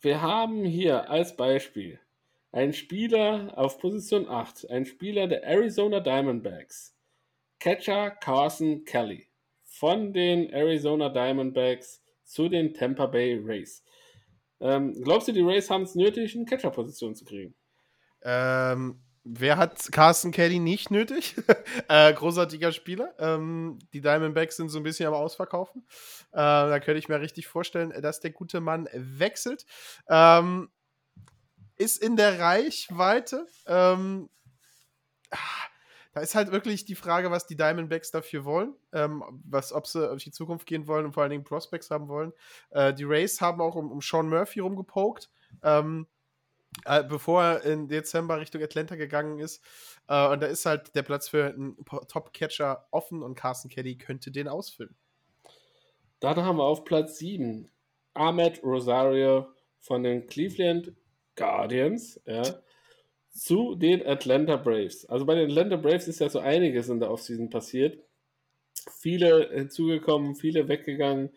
wir 0.00 0.20
haben 0.20 0.64
hier 0.64 1.08
als 1.08 1.36
Beispiel 1.36 2.00
einen 2.50 2.72
Spieler 2.72 3.52
auf 3.56 3.78
Position 3.78 4.28
8, 4.28 4.68
ein 4.70 4.84
Spieler 4.84 5.28
der 5.28 5.44
Arizona 5.44 6.00
Diamondbacks, 6.00 6.96
Catcher 7.60 8.10
Carson 8.10 8.84
Kelly 8.84 9.28
von 9.62 10.12
den 10.12 10.50
Arizona 10.50 11.08
Diamondbacks 11.08 12.02
zu 12.24 12.48
den 12.48 12.74
Tampa 12.74 13.06
Bay 13.06 13.40
Rays. 13.42 13.84
Ähm, 14.60 15.00
glaubst 15.02 15.28
du, 15.28 15.32
die 15.32 15.40
Rays 15.40 15.70
haben 15.70 15.82
es 15.82 15.94
nötig, 15.94 16.36
eine 16.36 16.44
Catcher-Position 16.44 17.14
zu 17.14 17.24
kriegen? 17.24 17.54
Ähm, 18.24 19.00
wer 19.24 19.56
hat 19.56 19.90
Carsten 19.92 20.32
Kelly 20.32 20.58
nicht 20.58 20.90
nötig? 20.90 21.36
äh, 21.88 22.12
großartiger 22.12 22.72
Spieler. 22.72 23.14
Ähm, 23.18 23.78
die 23.92 24.00
Diamondbacks 24.00 24.56
sind 24.56 24.68
so 24.68 24.78
ein 24.78 24.82
bisschen 24.82 25.06
am 25.06 25.14
Ausverkaufen. 25.14 25.84
Äh, 26.32 26.36
da 26.36 26.80
könnte 26.80 26.98
ich 26.98 27.08
mir 27.08 27.20
richtig 27.20 27.46
vorstellen, 27.46 27.92
dass 28.02 28.20
der 28.20 28.30
gute 28.30 28.60
Mann 28.60 28.88
wechselt. 28.92 29.66
Ähm, 30.08 30.70
ist 31.76 32.02
in 32.02 32.16
der 32.16 32.38
Reichweite. 32.38 33.46
Ähm, 33.66 34.28
da 36.12 36.20
ist 36.20 36.34
halt 36.34 36.52
wirklich 36.52 36.84
die 36.84 36.94
Frage, 36.94 37.30
was 37.30 37.46
die 37.46 37.56
Diamondbacks 37.56 38.10
dafür 38.10 38.44
wollen, 38.44 38.74
ähm, 38.92 39.24
was, 39.44 39.72
ob 39.72 39.86
sie 39.86 40.10
auf 40.10 40.22
die 40.22 40.30
Zukunft 40.30 40.66
gehen 40.66 40.86
wollen 40.86 41.06
und 41.06 41.12
vor 41.12 41.22
allen 41.22 41.30
Dingen 41.30 41.44
Prospects 41.44 41.90
haben 41.90 42.08
wollen. 42.08 42.32
Äh, 42.70 42.92
die 42.92 43.04
Rays 43.04 43.40
haben 43.40 43.60
auch 43.60 43.76
um, 43.76 43.90
um 43.90 44.00
Sean 44.02 44.28
Murphy 44.28 44.60
rumgepokt. 44.60 45.30
Ähm, 45.62 46.06
äh, 46.84 47.04
bevor 47.04 47.42
er 47.42 47.62
im 47.64 47.88
Dezember 47.88 48.40
Richtung 48.40 48.62
Atlanta 48.62 48.96
gegangen 48.96 49.38
ist. 49.38 49.62
Äh, 50.08 50.28
und 50.28 50.42
da 50.42 50.46
ist 50.46 50.66
halt 50.66 50.94
der 50.94 51.02
Platz 51.02 51.28
für 51.28 51.46
einen 51.46 51.76
Top-Catcher 52.08 52.86
offen 52.90 53.22
und 53.22 53.34
Carson 53.34 53.70
Kelly 53.70 53.96
könnte 53.96 54.30
den 54.30 54.48
ausfüllen. 54.48 54.96
Dann 56.20 56.36
haben 56.36 56.58
wir 56.58 56.64
auf 56.64 56.84
Platz 56.84 57.18
7 57.18 57.68
Ahmed 58.14 58.62
Rosario 58.62 59.48
von 59.78 60.02
den 60.02 60.26
Cleveland 60.26 60.92
Guardians 61.34 62.20
ja, 62.26 62.42
zu 63.30 63.74
den 63.74 64.06
Atlanta 64.06 64.56
Braves. 64.56 65.06
Also 65.06 65.26
bei 65.26 65.34
den 65.34 65.50
Atlanta 65.50 65.76
Braves 65.76 66.08
ist 66.08 66.20
ja 66.20 66.28
so 66.28 66.38
einiges 66.38 66.88
in 66.88 67.00
der 67.00 67.10
Offseason 67.10 67.50
passiert. 67.50 67.98
Viele 68.98 69.50
hinzugekommen, 69.52 70.36
viele 70.36 70.68
weggegangen. 70.68 71.30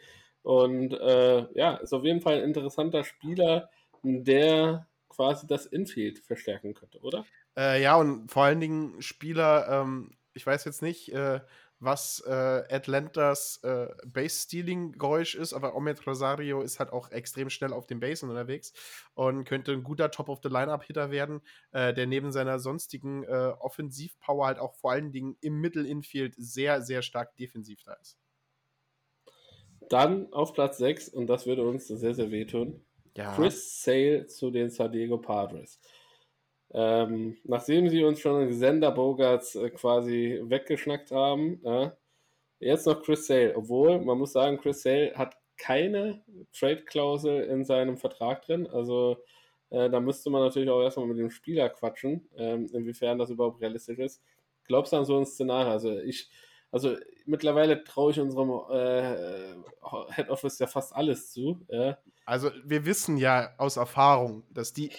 Und 0.44 0.94
äh, 0.94 1.48
ja, 1.58 1.76
ist 1.78 1.94
auf 1.94 2.04
jeden 2.04 2.22
Fall 2.22 2.36
ein 2.36 2.44
interessanter 2.44 3.04
Spieler, 3.04 3.70
der 4.04 4.88
quasi 5.16 5.48
das 5.48 5.66
Infield 5.66 6.20
verstärken 6.20 6.74
könnte, 6.74 7.00
oder? 7.02 7.26
Äh, 7.58 7.82
ja, 7.82 7.96
und 7.96 8.32
vor 8.32 8.44
allen 8.44 8.60
Dingen 8.60 9.02
Spieler, 9.02 9.68
ähm, 9.70 10.18
ich 10.34 10.46
weiß 10.46 10.66
jetzt 10.66 10.82
nicht, 10.82 11.14
äh, 11.14 11.40
was 11.80 12.24
äh, 12.26 12.32
Atlantas 12.70 13.60
äh, 13.64 13.88
Base-Stealing-Geräusch 14.06 15.36
ist, 15.36 15.54
aber 15.54 15.76
Omed 15.76 16.06
Rosario 16.08 16.62
ist 16.62 16.80
halt 16.80 16.92
auch 16.92 17.12
extrem 17.12 17.50
schnell 17.50 17.74
auf 17.74 17.86
den 17.86 18.00
Basen 18.00 18.30
unterwegs 18.30 18.74
und 19.14 19.44
könnte 19.44 19.74
ein 19.74 19.84
guter 19.84 20.10
Top-of-the-Line-Up-Hitter 20.10 21.12
werden, 21.12 21.42
äh, 21.72 21.94
der 21.94 22.08
neben 22.08 22.32
seiner 22.32 22.60
sonstigen 22.60 23.24
äh, 23.24 23.54
Offensivpower 23.60 24.48
halt 24.48 24.60
auch 24.60 24.76
vor 24.76 24.92
allen 24.92 25.12
Dingen 25.12 25.38
im 25.42 25.60
Mittel-Infield 25.60 26.36
sehr, 26.38 26.82
sehr 26.82 27.02
stark 27.02 27.36
defensiv 27.36 27.84
da 27.84 27.94
ist. 27.94 28.18
Dann 29.90 30.32
auf 30.34 30.54
Platz 30.54 30.78
6, 30.78 31.10
und 31.10 31.28
das 31.28 31.46
würde 31.46 31.64
uns 31.64 31.88
sehr, 31.88 32.16
sehr 32.16 32.32
wehtun, 32.32 32.84
ja. 33.16 33.36
Chris 33.36 33.84
Sale 33.84 34.28
zu 34.28 34.52
den 34.52 34.70
San 34.70 34.92
Diego 34.92 35.18
Padres. 35.18 35.80
Ähm, 36.72 37.38
nachdem 37.44 37.90
sie 37.90 38.04
uns 38.04 38.20
schon 38.20 38.52
Sender 38.52 38.92
Bogarts 38.92 39.56
äh, 39.56 39.70
quasi 39.70 40.42
weggeschnackt 40.44 41.12
haben, 41.12 41.64
äh, 41.66 41.92
jetzt 42.60 42.86
noch 42.86 43.02
Chris 43.02 43.28
Sale. 43.28 43.56
Obwohl, 43.56 44.00
man 44.00 44.18
muss 44.18 44.34
sagen, 44.34 44.58
Chris 44.58 44.82
Sale 44.82 45.14
hat 45.16 45.38
keine 45.58 46.24
Trade-Klausel 46.52 47.44
in 47.44 47.64
seinem 47.64 47.98
Vertrag 47.98 48.42
drin. 48.42 48.68
Also 48.68 49.18
äh, 49.70 49.90
da 49.90 50.00
müsste 50.00 50.30
man 50.30 50.42
natürlich 50.42 50.70
auch 50.70 50.82
erstmal 50.82 51.08
mit 51.08 51.18
dem 51.18 51.30
Spieler 51.30 51.70
quatschen, 51.70 52.28
ähm, 52.36 52.68
inwiefern 52.74 53.18
das 53.18 53.30
überhaupt 53.30 53.62
realistisch 53.62 54.00
ist. 54.00 54.22
Glaubst 54.66 54.94
du 54.94 54.98
an 54.98 55.06
so 55.06 55.18
ein 55.18 55.26
Szenario? 55.26 55.72
Also 55.72 55.98
ich, 56.00 56.30
also 56.72 56.98
mittlerweile 57.26 57.84
traue 57.84 58.12
ich 58.12 58.20
unserem 58.20 58.52
äh, 58.70 59.54
Head 60.14 60.30
Office 60.30 60.60
ja 60.60 60.68
fast 60.68 60.94
alles 60.96 61.32
zu. 61.32 61.66
Also 62.26 62.52
wir 62.64 62.86
wissen 62.86 63.18
ja 63.18 63.54
aus 63.58 63.78
Erfahrung, 63.78 64.44
dass 64.52 64.74
die 64.74 64.92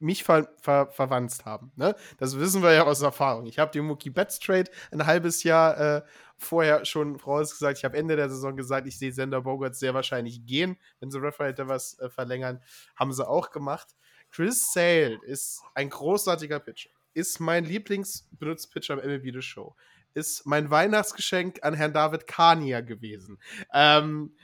mich 0.00 0.24
ver 0.24 0.48
ver 0.60 0.88
verwandt 0.88 1.44
haben. 1.44 1.72
Ne? 1.76 1.94
Das 2.18 2.38
wissen 2.38 2.62
wir 2.62 2.72
ja 2.72 2.84
aus 2.84 3.02
Erfahrung. 3.02 3.46
Ich 3.46 3.58
habe 3.58 3.70
die 3.70 3.80
Mookie 3.80 4.10
Betts 4.10 4.38
Trade 4.38 4.70
ein 4.90 5.06
halbes 5.06 5.42
Jahr 5.42 5.78
äh, 5.78 6.02
vorher 6.38 6.84
schon 6.86 7.18
vorausgesagt. 7.18 7.78
Ich 7.78 7.84
habe 7.84 7.98
Ende 7.98 8.16
der 8.16 8.30
Saison 8.30 8.56
gesagt, 8.56 8.86
ich 8.86 8.98
sehe 8.98 9.12
Sender 9.12 9.42
Bogart 9.42 9.76
sehr 9.76 9.94
wahrscheinlich 9.94 10.46
gehen, 10.46 10.78
wenn 10.98 11.10
sie 11.10 11.20
Raphael 11.20 11.54
was 11.58 11.98
äh, 11.98 12.08
verlängern. 12.08 12.62
Haben 12.96 13.12
sie 13.12 13.28
auch 13.28 13.50
gemacht. 13.50 13.94
Chris 14.30 14.72
Sale 14.72 15.18
ist 15.24 15.62
ein 15.74 15.90
großartiger 15.90 16.60
Pitcher. 16.60 16.90
Ist 17.12 17.40
mein 17.40 17.64
Lieblingsbenutzpitcher 17.64 18.94
am 18.94 19.00
MLB 19.00 19.34
The 19.34 19.42
Show. 19.42 19.76
Ist 20.14 20.46
mein 20.46 20.70
Weihnachtsgeschenk 20.70 21.62
an 21.62 21.74
Herrn 21.74 21.92
David 21.92 22.26
Kania 22.26 22.80
gewesen. 22.80 23.38
Ähm, 23.72 24.34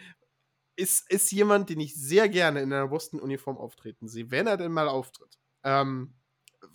ist, 0.76 1.10
ist 1.10 1.32
jemand, 1.32 1.70
den 1.70 1.80
ich 1.80 1.94
sehr 1.94 2.28
gerne 2.28 2.60
in 2.60 2.72
einer 2.72 2.88
Boston-Uniform 2.88 3.56
auftreten 3.56 4.08
sehe, 4.08 4.30
wenn 4.30 4.46
er 4.46 4.56
denn 4.56 4.72
mal 4.72 4.88
auftritt. 4.88 5.38
Ähm, 5.64 6.14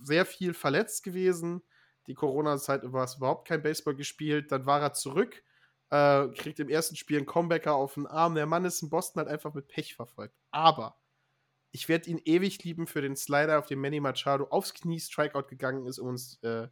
sehr 0.02 0.26
viel 0.26 0.54
verletzt 0.54 1.04
gewesen. 1.04 1.62
Die 2.08 2.16
Corona-Zeit 2.16 2.84
über 2.84 3.04
es 3.04 3.16
überhaupt 3.16 3.48
kein 3.48 3.62
Baseball 3.62 3.96
gespielt. 3.96 4.52
Dann 4.52 4.66
war 4.66 4.82
er 4.82 4.94
zurück, 4.94 5.44
äh, 5.92 6.28
kriegt 6.30 6.60
im 6.60 6.70
ersten 6.70 6.96
Spiel 6.96 7.18
einen 7.18 7.28
Comebacker 7.28 7.76
auf 7.76 7.94
den 7.94 8.08
Arm. 8.08 8.36
Der 8.36 8.48
Mann 8.48 8.66
ist 8.66 8.82
in 8.82 8.90
Boston 8.90 9.20
halt 9.20 9.30
einfach 9.30 9.54
mit 9.54 9.68
Pech 9.68 9.96
verfolgt. 9.96 10.36
Aber 10.50 11.00
ich 11.72 11.88
werde 11.88 12.10
ihn 12.10 12.20
ewig 12.26 12.64
lieben 12.64 12.88
für 12.88 13.02
den 13.02 13.16
Slider, 13.16 13.60
auf 13.60 13.68
den 13.68 13.80
Manny 13.80 14.00
Machado 14.00 14.46
aufs 14.46 14.74
Knie 14.74 15.00
Strikeout 15.00 15.48
gegangen 15.48 15.86
ist, 15.86 16.00
um 16.00 16.10
uns, 16.10 16.42
äh, 16.44 16.68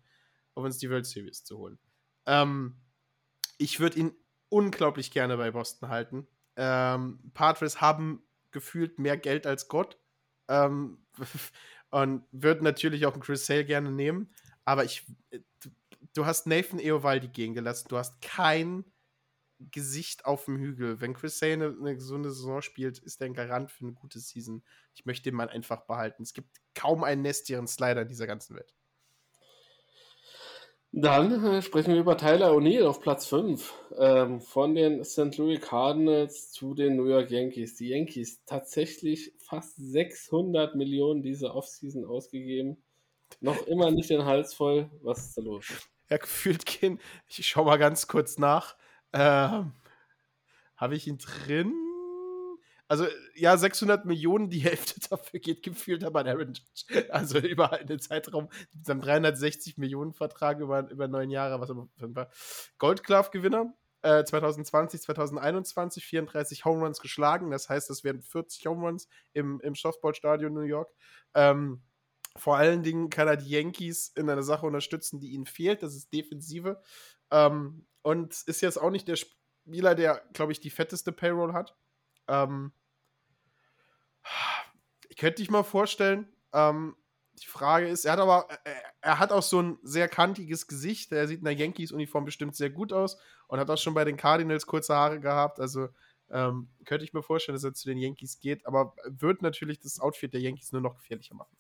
um 0.56 0.66
uns 0.66 0.80
die 0.80 0.90
World 0.90 1.06
Series 1.06 1.44
zu 1.44 1.58
holen. 1.58 1.80
Ähm, 2.26 2.82
ich 3.58 3.80
würde 3.80 4.00
ihn 4.00 4.14
unglaublich 4.50 5.12
gerne 5.12 5.38
bei 5.38 5.52
Boston 5.52 5.90
halten. 5.90 6.28
Ähm, 6.60 7.32
Padres 7.34 7.80
haben 7.80 8.22
gefühlt 8.52 9.00
mehr 9.00 9.16
Geld 9.16 9.48
als 9.48 9.70
Gott. 9.70 9.98
Ähm, 10.50 11.06
und 11.92 12.26
würden 12.32 12.64
natürlich 12.64 13.06
auch 13.06 13.14
einen 13.14 13.22
Chris 13.22 13.46
Sale 13.46 13.66
gerne 13.66 13.92
nehmen. 13.92 14.34
Aber 14.66 14.84
ich, 14.84 15.08
du, 15.32 15.70
du 16.14 16.26
hast 16.26 16.48
Nathan 16.48 16.80
Eovaldi 16.80 17.30
gehen 17.30 17.54
gelassen. 17.54 17.88
Du 17.90 17.98
hast 17.98 18.22
kein 18.22 18.84
Gesicht 19.72 20.26
auf 20.26 20.46
dem 20.46 20.58
Hügel. 20.58 21.00
Wenn 21.02 21.14
Chris 21.14 21.40
Sale 21.40 21.54
eine, 21.54 21.68
eine 21.68 21.96
gesunde 21.96 22.30
Saison 22.30 22.62
spielt, 22.62 23.00
ist 23.00 23.22
er 23.22 23.28
ein 23.28 23.34
Garant 23.34 23.72
für 23.72 23.86
eine 23.86 23.94
gute 23.94 24.20
Season. 24.20 24.64
Ich 24.94 25.06
möchte 25.06 25.30
ihn 25.30 25.36
mal 25.36 25.50
einfach 25.50 25.86
behalten. 25.86 26.24
Es 26.24 26.34
gibt 26.34 26.58
kaum 26.76 27.04
einen 27.04 27.22
nestigen 27.22 27.68
Slider 27.68 28.02
in 28.02 28.08
dieser 28.10 28.28
ganzen 28.28 28.56
Welt. 28.56 28.76
Dann 30.92 31.46
äh, 31.46 31.62
sprechen 31.62 31.94
wir 31.94 32.00
über 32.00 32.18
Tyler 32.18 32.52
O'Neill 32.52 32.86
auf 32.86 33.00
Platz 33.00 33.28
5. 33.28 33.74
Ähm, 33.98 34.42
von 34.42 34.74
den 34.74 35.04
St. 35.04 35.38
Louis 35.38 35.62
Cardinals 35.62 36.52
zu 36.52 36.74
den 36.74 36.96
New 36.96 37.06
York 37.06 37.30
Yankees. 37.30 37.76
Die 37.76 37.90
Yankees 37.90 38.44
tatsächlich 38.46 39.34
fast 39.38 39.76
600 39.78 40.76
Millionen 40.76 41.22
diese 41.22 41.54
Offseason 41.54 42.06
ausgegeben. 42.06 42.84
Noch 43.40 43.68
immer 43.68 43.92
nicht 43.92 44.10
den 44.10 44.26
Hals 44.26 44.56
voll. 44.56 44.90
Was 45.02 45.28
ist 45.28 45.38
da 45.38 45.42
los? 45.42 45.66
Ja, 46.10 46.18
gefühlt 46.18 46.66
gehen. 46.66 47.00
Ich 47.28 47.46
schau 47.46 47.66
mal 47.66 47.78
ganz 47.78 48.08
kurz 48.08 48.40
nach. 48.40 48.76
Ähm, 49.14 49.74
Habe 50.76 50.96
ich 50.96 51.06
ihn 51.06 51.20
drin? 51.20 51.72
Also, 52.90 53.06
ja, 53.36 53.56
600 53.56 54.06
Millionen, 54.06 54.50
die 54.50 54.60
Hälfte 54.60 55.00
dafür 55.10 55.40
geht 55.40 55.62
gefühlt 55.62 56.04
aber 56.04 56.22
an 56.22 56.28
Aaron 56.28 56.54
Judge. 56.54 57.12
Also, 57.14 57.38
über 57.38 57.72
einen 57.72 58.00
Zeitraum, 58.00 58.50
dann 58.74 59.00
360 59.00 59.78
Millionen 59.78 60.12
Vertrag 60.12 60.60
über, 60.60 60.90
über 60.90 61.08
neun 61.08 61.30
Jahre, 61.30 61.62
was 61.62 61.70
aber 61.70 62.30
Gold 62.80 63.04
Glove 63.04 63.30
Gewinner. 63.32 63.74
Äh, 64.02 64.24
2020, 64.24 65.02
2021 65.02 66.04
34 66.04 66.66
Home 66.66 66.84
Runs 66.84 67.00
geschlagen. 67.00 67.52
Das 67.52 67.70
heißt, 67.70 67.90
das 67.90 68.04
werden 68.04 68.22
40 68.22 68.66
Home 68.66 68.88
Runs 68.88 69.08
im, 69.34 69.60
im 69.62 69.76
Softballstadion 69.76 70.54
New 70.54 70.62
York. 70.62 70.90
Ähm, 71.36 71.84
vor 72.36 72.58
allen 72.58 72.82
Dingen 72.82 73.10
kann 73.10 73.28
er 73.28 73.38
die 73.38 73.50
Yankees 73.50 74.14
in 74.16 74.30
einer 74.30 74.42
Sache 74.42 74.66
unterstützen, 74.66 75.20
die 75.20 75.32
ihnen 75.32 75.46
fehlt. 75.46 75.84
Das 75.84 75.96
ist 75.96 76.12
Defensive. 76.14 76.82
Ähm, 77.30 77.86
und 78.02 78.42
ist 78.48 78.62
jetzt 78.62 78.78
auch 78.78 78.90
nicht 78.90 79.08
der 79.08 79.18
Spieler, 79.18 79.94
der, 79.94 80.24
glaube 80.34 80.54
ich, 80.54 80.60
die 80.60 80.70
fetteste 80.70 81.12
Payroll 81.12 81.54
hat. 81.54 81.76
Ähm, 82.28 82.72
könnte 85.20 85.42
dich 85.42 85.52
mal 85.52 85.64
vorstellen. 85.64 86.28
Ähm, 86.54 86.96
die 87.42 87.48
Frage 87.48 87.88
ist, 87.88 88.06
er 88.06 88.14
hat 88.14 88.20
aber, 88.20 88.48
er, 88.64 88.74
er, 89.02 89.20
hat 89.20 89.32
auch 89.32 89.44
so 89.44 89.62
ein 89.62 89.78
sehr 89.84 90.08
kantiges 90.08 90.68
Gesicht. 90.68 91.12
Er 91.12 91.28
sieht 91.28 91.40
in 91.40 91.46
der 91.46 91.54
Yankees-Uniform 91.54 92.26
bestimmt 92.26 92.56
sehr 92.56 92.70
gut 92.70 92.92
aus 92.92 93.18
und 93.48 93.60
hat 93.60 93.70
auch 93.70 93.78
schon 93.78 93.94
bei 93.94 94.04
den 94.04 94.18
Cardinals 94.18 94.66
kurze 94.66 94.96
Haare 94.96 95.20
gehabt. 95.20 95.60
Also 95.60 95.90
ähm, 96.32 96.70
könnte 96.86 97.06
ich 97.06 97.14
mir 97.14 97.24
vorstellen, 97.24 97.56
dass 97.56 97.64
er 97.64 97.74
zu 97.74 97.88
den 97.88 97.98
Yankees 97.98 98.40
geht, 98.40 98.66
aber 98.66 98.94
wird 99.06 99.42
natürlich 99.42 99.80
das 99.80 100.00
Outfit 100.00 100.34
der 100.34 100.42
Yankees 100.42 100.72
nur 100.72 100.82
noch 100.82 100.96
gefährlicher 100.96 101.36
machen. 101.36 101.56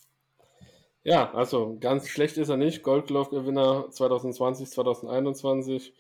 Ja, 1.04 1.34
also 1.34 1.78
ganz 1.80 2.08
schlecht 2.10 2.38
ist 2.38 2.50
er 2.50 2.58
nicht. 2.58 2.84
Gold 2.84 3.08
Glove-Gewinner 3.08 3.90
2020, 3.90 4.70
2021. 4.70 5.94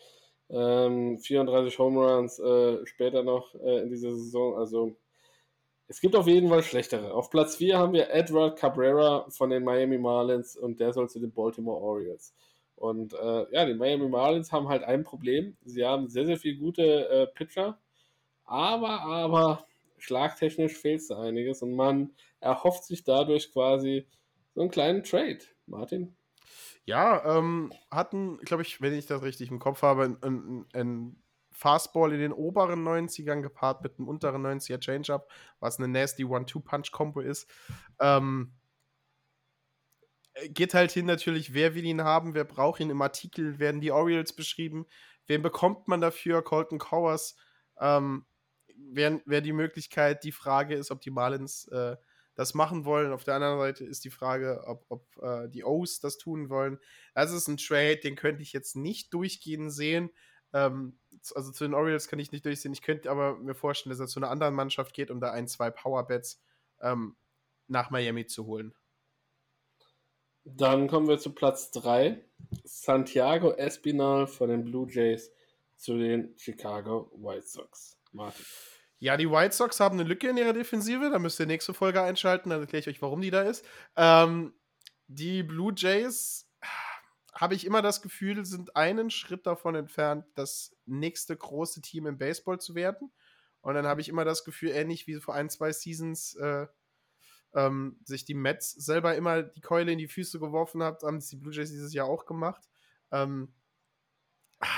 Ähm, 0.49 1.19
34 1.19 1.79
Home 1.79 1.99
Runs 1.99 2.39
äh, 2.39 2.85
später 2.85 3.23
noch 3.23 3.55
äh, 3.55 3.81
in 3.81 3.89
dieser 3.89 4.11
Saison. 4.11 4.57
Also 4.57 4.97
es 5.89 5.99
gibt 5.99 6.15
auf 6.15 6.27
jeden 6.27 6.49
Fall 6.49 6.61
schlechtere. 6.61 7.13
Auf 7.13 7.31
Platz 7.31 7.55
4 7.55 7.77
haben 7.77 7.93
wir 7.93 8.11
Edward 8.11 8.57
Cabrera 8.57 9.25
von 9.29 9.49
den 9.49 9.63
Miami 9.63 9.97
Marlins 9.97 10.55
und 10.55 10.79
der 10.79 10.93
soll 10.93 11.09
zu 11.09 11.19
den 11.19 11.31
Baltimore 11.31 11.81
Orioles. 11.81 12.35
Und 12.75 13.13
äh, 13.13 13.45
ja, 13.51 13.65
die 13.65 13.73
Miami 13.73 14.07
Marlins 14.07 14.51
haben 14.51 14.69
halt 14.69 14.83
ein 14.83 15.03
Problem. 15.03 15.57
Sie 15.65 15.83
haben 15.83 16.07
sehr, 16.07 16.27
sehr 16.27 16.37
viele 16.37 16.59
gute 16.59 17.09
äh, 17.09 17.27
Pitcher, 17.27 17.79
aber, 18.45 19.01
aber 19.01 19.65
schlagtechnisch 19.97 20.77
fehlt 20.77 21.01
es 21.01 21.09
einiges 21.09 21.63
und 21.63 21.73
man 21.73 22.11
erhofft 22.39 22.83
sich 22.85 23.03
dadurch 23.03 23.51
quasi 23.51 24.07
so 24.53 24.61
einen 24.61 24.69
kleinen 24.69 25.03
Trade. 25.03 25.39
Martin? 25.65 26.15
Ja, 26.85 27.37
ähm, 27.37 27.73
hatten, 27.89 28.37
glaube 28.37 28.61
ich, 28.61 28.79
wenn 28.79 28.93
ich 28.93 29.07
das 29.07 29.23
richtig 29.23 29.49
im 29.49 29.59
Kopf 29.59 29.81
habe, 29.81 30.17
ein, 30.21 30.65
ein 30.73 31.15
Fastball 31.59 32.13
in 32.13 32.19
den 32.21 32.31
oberen 32.31 32.87
90ern 32.87 33.41
gepaart 33.41 33.83
mit 33.83 33.99
einem 33.99 34.07
unteren 34.07 34.45
90er 34.45 34.79
Changeup, 34.79 35.29
was 35.59 35.77
eine 35.77 35.89
nasty 35.89 36.23
One-Two-Punch-Kombo 36.23 37.19
ist. 37.19 37.51
Ähm, 37.99 38.53
geht 40.47 40.73
halt 40.73 40.91
hin 40.91 41.05
natürlich, 41.05 41.53
wer 41.53 41.75
will 41.75 41.83
ihn 41.83 42.01
haben, 42.01 42.33
wer 42.33 42.45
braucht 42.45 42.79
ihn. 42.79 42.89
Im 42.89 43.01
Artikel 43.01 43.59
werden 43.59 43.81
die 43.81 43.91
Orioles 43.91 44.31
beschrieben. 44.31 44.85
Wen 45.27 45.41
bekommt 45.41 45.89
man 45.89 45.99
dafür? 45.99 46.41
Colton 46.41 46.79
Cowers 46.79 47.35
ähm, 47.81 48.25
wäre 48.77 49.21
wär 49.25 49.41
die 49.41 49.51
Möglichkeit. 49.51 50.23
Die 50.23 50.31
Frage 50.31 50.75
ist, 50.75 50.91
ob 50.91 51.01
die 51.01 51.11
Marlins 51.11 51.67
äh, 51.67 51.97
das 52.35 52.53
machen 52.53 52.85
wollen. 52.85 53.11
Auf 53.11 53.25
der 53.25 53.35
anderen 53.35 53.59
Seite 53.59 53.83
ist 53.83 54.05
die 54.05 54.11
Frage, 54.11 54.63
ob, 54.65 54.85
ob 54.87 55.21
äh, 55.21 55.49
die 55.49 55.65
O's 55.65 55.99
das 55.99 56.17
tun 56.17 56.49
wollen. 56.49 56.79
Das 57.13 57.33
ist 57.33 57.49
ein 57.49 57.57
Trade, 57.57 57.97
den 57.97 58.15
könnte 58.15 58.43
ich 58.43 58.53
jetzt 58.53 58.77
nicht 58.77 59.13
durchgehen 59.13 59.69
sehen. 59.69 60.09
Ähm, 60.53 60.98
also 61.35 61.51
zu 61.51 61.63
den 61.63 61.73
Orioles 61.73 62.07
kann 62.07 62.19
ich 62.19 62.31
nicht 62.31 62.45
durchsehen. 62.45 62.73
Ich 62.73 62.81
könnte 62.81 63.09
aber 63.09 63.37
mir 63.37 63.55
vorstellen, 63.55 63.91
dass 63.91 63.99
er 63.99 64.07
zu 64.07 64.19
einer 64.19 64.29
anderen 64.29 64.55
Mannschaft 64.55 64.93
geht, 64.93 65.11
um 65.11 65.19
da 65.19 65.31
ein, 65.31 65.47
zwei 65.47 65.69
Powerbets 65.69 66.41
ähm, 66.81 67.15
nach 67.67 67.89
Miami 67.89 68.25
zu 68.25 68.45
holen. 68.45 68.73
Dann 70.43 70.87
kommen 70.87 71.07
wir 71.07 71.19
zu 71.19 71.33
Platz 71.33 71.71
3. 71.71 72.23
Santiago 72.63 73.51
Espinal 73.51 74.27
von 74.27 74.49
den 74.49 74.65
Blue 74.65 74.87
Jays 74.89 75.31
zu 75.75 75.97
den 75.97 76.33
Chicago 76.37 77.11
White 77.15 77.47
Sox. 77.47 77.97
Martin. 78.11 78.45
Ja, 78.99 79.15
die 79.15 79.29
White 79.29 79.55
Sox 79.55 79.79
haben 79.79 79.99
eine 79.99 80.07
Lücke 80.07 80.29
in 80.29 80.37
ihrer 80.37 80.53
Defensive. 80.53 81.09
Da 81.09 81.19
müsst 81.19 81.39
ihr 81.39 81.45
nächste 81.45 81.73
Folge 81.73 82.01
einschalten. 82.01 82.49
Dann 82.49 82.61
erkläre 82.61 82.81
ich 82.81 82.87
euch, 82.87 83.01
warum 83.01 83.21
die 83.21 83.31
da 83.31 83.43
ist. 83.43 83.65
Ähm, 83.95 84.53
die 85.07 85.43
Blue 85.43 85.73
Jays 85.75 86.48
habe 87.39 87.55
ich 87.55 87.65
immer 87.65 87.81
das 87.81 88.01
Gefühl, 88.01 88.43
sind 88.45 88.75
einen 88.75 89.09
Schritt 89.09 89.47
davon 89.47 89.73
entfernt, 89.73 90.25
das 90.35 90.75
nächste 90.85 91.37
große 91.37 91.81
Team 91.81 92.05
im 92.05 92.17
Baseball 92.17 92.59
zu 92.59 92.75
werden. 92.75 93.13
Und 93.61 93.75
dann 93.75 93.87
habe 93.87 94.01
ich 94.01 94.09
immer 94.09 94.25
das 94.25 94.43
Gefühl, 94.43 94.71
ähnlich 94.71 95.07
wie 95.07 95.15
vor 95.21 95.35
ein, 95.35 95.49
zwei 95.49 95.71
Seasons 95.71 96.35
äh, 96.35 96.67
ähm, 97.53 97.97
sich 98.03 98.25
die 98.25 98.33
Mets 98.33 98.71
selber 98.71 99.15
immer 99.15 99.41
die 99.41 99.61
Keule 99.61 99.93
in 99.93 99.97
die 99.97 100.09
Füße 100.09 100.37
geworfen 100.37 100.83
hat, 100.83 101.01
haben 101.03 101.19
die 101.19 101.35
Blue 101.37 101.53
Jays 101.53 101.69
dieses 101.69 101.93
Jahr 101.93 102.07
auch 102.07 102.25
gemacht. 102.25 102.67
Ähm, 103.09 103.53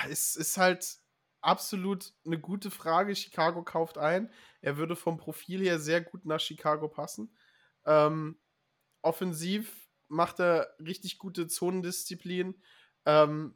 es 0.08 0.36
ist 0.36 0.58
halt 0.58 1.00
absolut 1.42 2.14
eine 2.28 2.40
gute 2.40 2.70
Frage. 2.70 3.16
Chicago 3.16 3.64
kauft 3.64 3.98
ein. 3.98 4.32
Er 4.62 4.78
würde 4.78 4.96
vom 4.96 5.18
Profil 5.18 5.62
her 5.62 5.80
sehr 5.80 6.02
gut 6.02 6.26
nach 6.26 6.40
Chicago 6.40 6.88
passen. 6.88 7.36
Ähm, 7.86 8.40
offensiv 9.02 9.81
macht 10.12 10.40
er 10.40 10.76
richtig 10.80 11.18
gute 11.18 11.48
Zonendisziplin. 11.48 12.62
Ähm, 13.06 13.56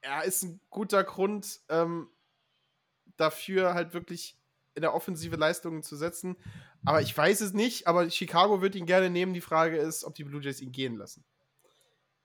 er 0.00 0.24
ist 0.24 0.42
ein 0.42 0.60
guter 0.70 1.04
Grund 1.04 1.60
ähm, 1.68 2.08
dafür, 3.16 3.74
halt 3.74 3.94
wirklich 3.94 4.36
in 4.74 4.82
der 4.82 4.94
Offensive 4.94 5.36
Leistungen 5.36 5.82
zu 5.82 5.96
setzen. 5.96 6.36
Aber 6.84 7.00
ich 7.00 7.16
weiß 7.16 7.40
es 7.40 7.52
nicht, 7.52 7.86
aber 7.86 8.08
Chicago 8.10 8.62
wird 8.62 8.76
ihn 8.76 8.86
gerne 8.86 9.10
nehmen. 9.10 9.34
Die 9.34 9.40
Frage 9.40 9.76
ist, 9.76 10.04
ob 10.04 10.14
die 10.14 10.24
Blue 10.24 10.40
Jays 10.40 10.60
ihn 10.60 10.72
gehen 10.72 10.96
lassen. 10.96 11.24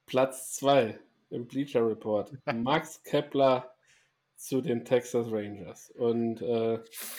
Platz 0.06 0.54
2 0.54 1.00
im 1.30 1.48
Bleacher 1.48 1.88
Report. 1.88 2.32
Max 2.54 3.02
Kepler 3.04 3.74
zu 4.36 4.62
den 4.62 4.86
Texas 4.86 5.28
Rangers. 5.32 5.90
Und 5.92 6.42
äh, 6.42 6.76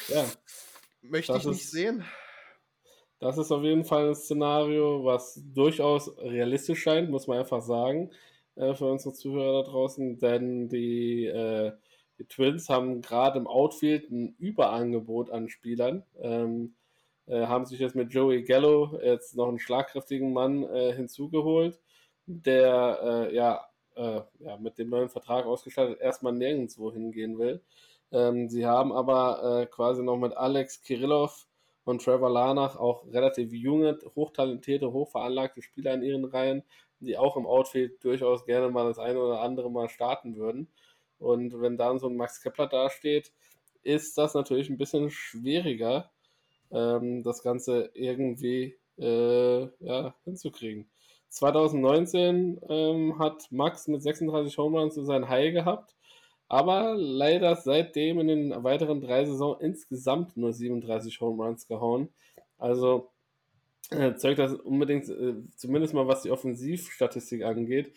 ja. 0.08 0.30
Möchte 1.02 1.36
ich 1.36 1.44
nicht 1.44 1.68
sehen. 1.68 2.04
Das 3.20 3.38
ist 3.38 3.52
auf 3.52 3.62
jeden 3.62 3.84
Fall 3.84 4.08
ein 4.08 4.14
Szenario, 4.14 5.04
was 5.04 5.40
durchaus 5.54 6.16
realistisch 6.18 6.82
scheint, 6.82 7.10
muss 7.10 7.26
man 7.26 7.38
einfach 7.38 7.62
sagen, 7.62 8.10
äh, 8.56 8.74
für 8.74 8.86
unsere 8.86 9.14
Zuhörer 9.14 9.62
da 9.62 9.70
draußen, 9.70 10.18
denn 10.18 10.68
die, 10.68 11.26
äh, 11.26 11.72
die 12.18 12.26
Twins 12.26 12.68
haben 12.68 13.00
gerade 13.02 13.38
im 13.38 13.46
Outfield 13.46 14.10
ein 14.10 14.34
Überangebot 14.38 15.30
an 15.30 15.48
Spielern. 15.48 16.04
Ähm, 16.20 16.74
äh, 17.26 17.46
haben 17.46 17.64
sich 17.66 17.80
jetzt 17.80 17.96
mit 17.96 18.12
Joey 18.12 18.42
Gallo 18.42 18.98
jetzt 19.02 19.36
noch 19.36 19.48
einen 19.48 19.58
schlagkräftigen 19.58 20.32
Mann 20.32 20.64
äh, 20.64 20.92
hinzugeholt, 20.94 21.80
der 22.26 23.30
äh, 23.30 23.34
ja, 23.34 23.66
äh, 23.96 24.20
ja 24.40 24.58
mit 24.58 24.78
dem 24.78 24.90
neuen 24.90 25.08
Vertrag 25.08 25.46
ausgestattet 25.46 26.00
erstmal 26.00 26.34
nirgendwo 26.34 26.92
hingehen 26.92 27.38
will. 27.38 27.62
Ähm, 28.12 28.48
sie 28.48 28.66
haben 28.66 28.92
aber 28.92 29.66
quasi 29.70 30.02
noch 30.02 30.18
mit 30.18 30.36
Alex 30.36 30.82
Kirillov 30.82 31.46
und 31.84 32.02
Trevor 32.02 32.30
Lanach 32.30 32.76
auch 32.76 33.04
relativ 33.12 33.52
junge, 33.52 33.98
hochtalentierte, 34.14 34.92
hochveranlagte 34.92 35.62
Spieler 35.62 35.94
in 35.94 36.02
ihren 36.02 36.24
Reihen, 36.24 36.62
die 37.00 37.18
auch 37.18 37.36
im 37.36 37.46
Outfield 37.46 38.02
durchaus 38.02 38.44
gerne 38.44 38.70
mal 38.70 38.86
das 38.86 38.98
eine 38.98 39.20
oder 39.20 39.40
andere 39.40 39.70
Mal 39.70 39.88
starten 39.88 40.36
würden. 40.36 40.68
Und 41.18 41.60
wenn 41.60 41.76
dann 41.76 41.98
so 41.98 42.08
ein 42.08 42.16
Max 42.16 42.42
Kepler 42.42 42.66
dasteht, 42.66 43.32
ist 43.82 44.16
das 44.18 44.34
natürlich 44.34 44.70
ein 44.70 44.78
bisschen 44.78 45.10
schwieriger, 45.10 46.10
ähm, 46.70 47.22
das 47.22 47.42
Ganze 47.42 47.90
irgendwie 47.94 48.76
äh, 48.98 49.68
ja, 49.84 50.14
hinzukriegen. 50.24 50.88
2019 51.28 52.60
ähm, 52.68 53.18
hat 53.18 53.50
Max 53.50 53.88
mit 53.88 54.02
36 54.02 54.56
Home 54.56 54.80
Runs 54.80 54.94
so 54.94 55.02
sein 55.02 55.28
High 55.28 55.52
gehabt, 55.52 55.94
aber 56.54 56.94
leider 56.96 57.56
seitdem 57.56 58.20
in 58.20 58.28
den 58.28 58.62
weiteren 58.62 59.00
drei 59.00 59.24
Saisons 59.24 59.60
insgesamt 59.60 60.36
nur 60.36 60.52
37 60.52 61.20
Home 61.20 61.42
Runs 61.42 61.66
gehauen. 61.66 62.10
Also 62.58 63.10
äh, 63.90 64.14
zeugt 64.14 64.38
das 64.38 64.54
unbedingt, 64.54 65.08
äh, 65.08 65.34
zumindest 65.56 65.94
mal 65.94 66.06
was 66.06 66.22
die 66.22 66.30
Offensivstatistik 66.30 67.42
angeht, 67.42 67.92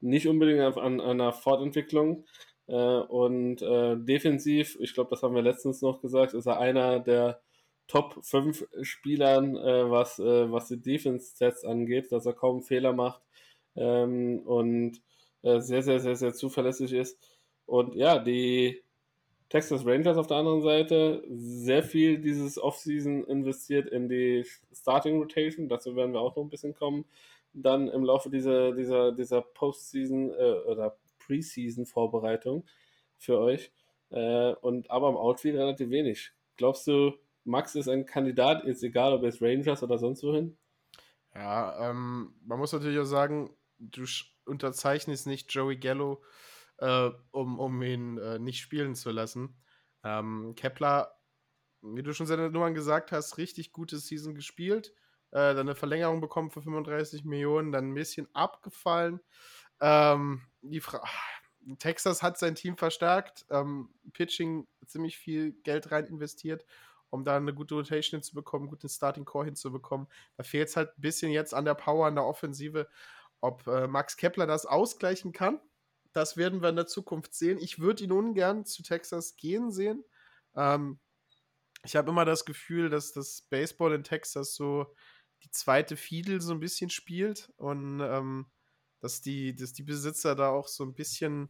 nicht 0.00 0.28
unbedingt 0.28 0.60
an, 0.60 1.00
an 1.00 1.00
einer 1.00 1.32
Fortentwicklung. 1.32 2.26
Äh, 2.66 2.74
und 2.74 3.62
äh, 3.62 3.96
defensiv, 3.96 4.76
ich 4.78 4.92
glaube, 4.92 5.08
das 5.08 5.22
haben 5.22 5.34
wir 5.34 5.40
letztens 5.40 5.80
noch 5.80 6.02
gesagt, 6.02 6.34
ist 6.34 6.44
er 6.44 6.58
einer 6.60 7.00
der 7.00 7.40
Top 7.88 8.22
5 8.22 8.68
Spielern, 8.82 9.56
äh, 9.56 9.90
was, 9.90 10.18
äh, 10.18 10.52
was 10.52 10.68
die 10.68 10.82
Defense-Stats 10.82 11.64
angeht, 11.64 12.12
dass 12.12 12.26
er 12.26 12.34
kaum 12.34 12.62
Fehler 12.62 12.92
macht 12.92 13.22
ähm, 13.74 14.40
und 14.44 15.00
sehr, 15.42 15.82
sehr, 15.82 15.98
sehr, 15.98 16.14
sehr 16.14 16.34
zuverlässig 16.34 16.92
ist. 16.92 17.18
Und 17.72 17.94
ja, 17.94 18.18
die 18.18 18.82
Texas 19.48 19.86
Rangers 19.86 20.18
auf 20.18 20.26
der 20.26 20.36
anderen 20.36 20.60
Seite 20.60 21.24
sehr 21.30 21.82
viel 21.82 22.18
dieses 22.18 22.58
Offseason 22.58 23.24
investiert 23.24 23.88
in 23.88 24.10
die 24.10 24.44
Starting 24.74 25.18
Rotation. 25.18 25.70
Dazu 25.70 25.96
werden 25.96 26.12
wir 26.12 26.20
auch 26.20 26.36
noch 26.36 26.42
ein 26.42 26.50
bisschen 26.50 26.74
kommen. 26.74 27.06
Dann 27.54 27.88
im 27.88 28.04
Laufe 28.04 28.28
dieser, 28.28 28.72
dieser, 28.72 29.12
dieser 29.12 29.40
Postseason 29.40 30.32
äh, 30.32 30.52
oder 30.66 30.98
Preseason-Vorbereitung 31.20 32.66
für 33.16 33.38
euch. 33.38 33.72
Äh, 34.10 34.52
und 34.56 34.90
aber 34.90 35.08
im 35.08 35.16
Outfield 35.16 35.56
relativ 35.56 35.88
wenig. 35.88 36.32
Glaubst 36.58 36.86
du, 36.86 37.14
Max 37.44 37.74
ist 37.74 37.88
ein 37.88 38.04
Kandidat, 38.04 38.64
ist 38.64 38.82
egal, 38.82 39.14
ob 39.14 39.22
es 39.22 39.40
Rangers 39.40 39.82
oder 39.82 39.96
sonst 39.96 40.22
wohin? 40.24 40.58
Ja, 41.34 41.88
ähm, 41.88 42.34
man 42.44 42.58
muss 42.58 42.74
natürlich 42.74 42.98
auch 42.98 43.04
sagen, 43.04 43.48
du 43.78 44.04
unterzeichnest 44.44 45.26
nicht 45.26 45.50
Joey 45.54 45.78
Gallo, 45.78 46.22
äh, 46.82 47.10
um, 47.30 47.58
um 47.58 47.82
ihn 47.82 48.18
äh, 48.18 48.38
nicht 48.38 48.60
spielen 48.60 48.94
zu 48.94 49.10
lassen. 49.10 49.56
Ähm, 50.04 50.54
Kepler, 50.56 51.16
wie 51.80 52.02
du 52.02 52.12
schon 52.12 52.26
seine 52.26 52.50
Nummern 52.50 52.74
gesagt 52.74 53.12
hast, 53.12 53.38
richtig 53.38 53.72
gute 53.72 53.98
Season 53.98 54.34
gespielt. 54.34 54.92
Äh, 55.30 55.54
dann 55.54 55.60
eine 55.60 55.74
Verlängerung 55.74 56.20
bekommen 56.20 56.50
für 56.50 56.60
35 56.60 57.24
Millionen, 57.24 57.72
dann 57.72 57.90
ein 57.90 57.94
bisschen 57.94 58.28
abgefallen. 58.34 59.20
Ähm, 59.80 60.42
die 60.60 60.80
Fra 60.80 61.02
Texas 61.78 62.22
hat 62.22 62.38
sein 62.38 62.56
Team 62.56 62.76
verstärkt, 62.76 63.46
ähm, 63.48 63.90
Pitching 64.12 64.66
ziemlich 64.84 65.16
viel 65.16 65.52
Geld 65.62 65.92
rein 65.92 66.06
investiert 66.06 66.66
um 67.12 67.24
da 67.24 67.36
eine 67.36 67.52
gute 67.52 67.74
Rotation 67.74 68.18
hinzubekommen, 68.18 68.64
einen 68.64 68.70
guten 68.70 68.88
Starting 68.88 69.26
Core 69.26 69.44
hinzubekommen. 69.44 70.06
Da 70.38 70.44
fehlt 70.44 70.70
es 70.70 70.76
halt 70.76 70.96
ein 70.96 71.00
bisschen 71.02 71.30
jetzt 71.30 71.52
an 71.52 71.66
der 71.66 71.74
Power, 71.74 72.06
an 72.06 72.14
der 72.14 72.24
Offensive. 72.24 72.88
Ob 73.42 73.66
äh, 73.66 73.86
Max 73.86 74.16
Kepler 74.16 74.46
das 74.46 74.64
ausgleichen 74.64 75.32
kann, 75.32 75.60
das 76.12 76.36
werden 76.36 76.62
wir 76.62 76.68
in 76.68 76.76
der 76.76 76.86
Zukunft 76.86 77.34
sehen. 77.34 77.58
Ich 77.58 77.78
würde 77.78 78.04
ihn 78.04 78.12
ungern 78.12 78.64
zu 78.64 78.82
Texas 78.82 79.36
gehen 79.36 79.70
sehen. 79.70 80.04
Ähm, 80.54 80.98
ich 81.84 81.96
habe 81.96 82.10
immer 82.10 82.24
das 82.24 82.44
Gefühl, 82.44 82.90
dass 82.90 83.12
das 83.12 83.42
Baseball 83.50 83.92
in 83.94 84.04
Texas 84.04 84.54
so 84.54 84.94
die 85.42 85.50
zweite 85.50 85.96
Fiedel 85.96 86.40
so 86.40 86.52
ein 86.52 86.60
bisschen 86.60 86.90
spielt 86.90 87.52
und 87.56 88.00
ähm, 88.00 88.46
dass, 89.00 89.20
die, 89.20 89.54
dass 89.56 89.72
die 89.72 89.82
Besitzer 89.82 90.36
da 90.36 90.50
auch 90.50 90.68
so 90.68 90.84
ein 90.84 90.94
bisschen 90.94 91.48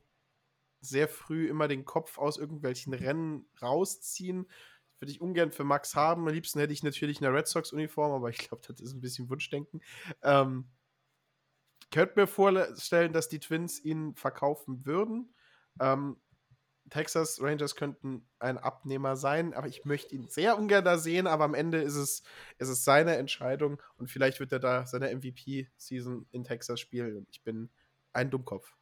sehr 0.81 1.09
früh 1.09 1.49
immer 1.49 1.69
den 1.69 1.85
Kopf 1.85 2.19
aus 2.19 2.39
irgendwelchen 2.39 2.95
Rennen 2.95 3.47
rausziehen 3.61 4.49
würde 5.03 5.11
ich 5.11 5.21
ungern 5.21 5.51
für 5.51 5.65
Max 5.65 5.97
haben. 5.97 6.29
Am 6.29 6.33
liebsten 6.33 6.61
hätte 6.61 6.73
ich 6.73 6.85
natürlich 6.85 7.21
eine 7.21 7.35
Red 7.35 7.49
Sox-Uniform, 7.49 8.13
aber 8.13 8.31
ich 8.31 8.39
glaube, 8.39 8.63
das 8.69 8.81
ist 8.81 8.95
ein 8.95 9.01
bisschen 9.01 9.29
Wunschdenken. 9.29 9.83
Ähm, 10.23 10.71
könnte 11.93 12.19
mir 12.21 12.27
vorstellen, 12.27 13.13
dass 13.13 13.29
die 13.29 13.39
Twins 13.39 13.83
ihn 13.85 14.15
verkaufen 14.17 14.85
würden. 14.85 15.33
Ähm, 15.81 16.17
Texas 16.91 17.41
Rangers 17.41 17.77
könnten 17.77 18.29
ein 18.39 18.59
Abnehmer 18.59 19.17
sein, 19.17 19.55
aber 19.55 19.69
ich 19.69 19.85
möchte 19.85 20.15
ihn 20.15 20.29
sehr 20.29 20.59
ungern 20.59 20.85
da 20.85 20.99
sehen. 20.99 21.27
Aber 21.27 21.45
am 21.45 21.55
Ende 21.55 21.81
ist 21.81 21.95
es, 21.95 22.23
ist 22.59 22.69
es 22.69 22.85
seine 22.85 23.17
Entscheidung 23.17 23.81
und 23.97 24.11
vielleicht 24.11 24.41
wird 24.41 24.53
er 24.53 24.59
da 24.59 24.87
seine 24.87 25.15
MVP-Season 25.15 26.27
in 26.33 26.45
Texas 26.45 26.81
spielen. 26.81 27.27
Ich 27.31 27.43
bin 27.43 27.71
ein 28.13 28.31
Dummkopf. 28.31 28.75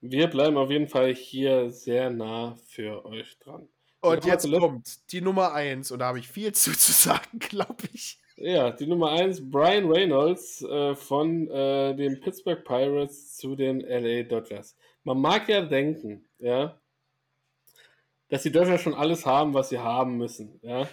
Wir 0.00 0.28
bleiben 0.28 0.56
auf 0.56 0.70
jeden 0.70 0.88
Fall 0.88 1.14
hier 1.14 1.70
sehr 1.70 2.10
nah 2.10 2.56
für 2.66 3.04
euch 3.04 3.38
dran. 3.38 3.68
Und 4.00 4.24
jetzt 4.24 4.50
kommt 4.50 5.12
die 5.12 5.20
Nummer 5.20 5.52
1 5.52 5.90
und 5.90 5.98
da 5.98 6.06
habe 6.06 6.18
ich 6.18 6.28
viel 6.28 6.52
zu, 6.52 6.72
zu 6.72 6.92
sagen, 6.92 7.38
glaube 7.38 7.84
ich. 7.92 8.18
Ja, 8.42 8.70
die 8.70 8.86
Nummer 8.86 9.10
1, 9.10 9.50
Brian 9.50 9.84
Reynolds 9.84 10.62
äh, 10.62 10.94
von 10.94 11.46
äh, 11.50 11.94
den 11.94 12.20
Pittsburgh 12.20 12.64
Pirates 12.64 13.36
zu 13.36 13.54
den 13.54 13.80
LA 13.80 14.22
Dodgers. 14.22 14.78
Man 15.04 15.20
mag 15.20 15.46
ja 15.46 15.60
denken, 15.60 16.24
ja, 16.38 16.80
dass 18.28 18.42
die 18.42 18.50
Dodgers 18.50 18.80
schon 18.80 18.94
alles 18.94 19.26
haben, 19.26 19.52
was 19.52 19.68
sie 19.68 19.78
haben 19.78 20.16
müssen, 20.16 20.58
ja. 20.62 20.88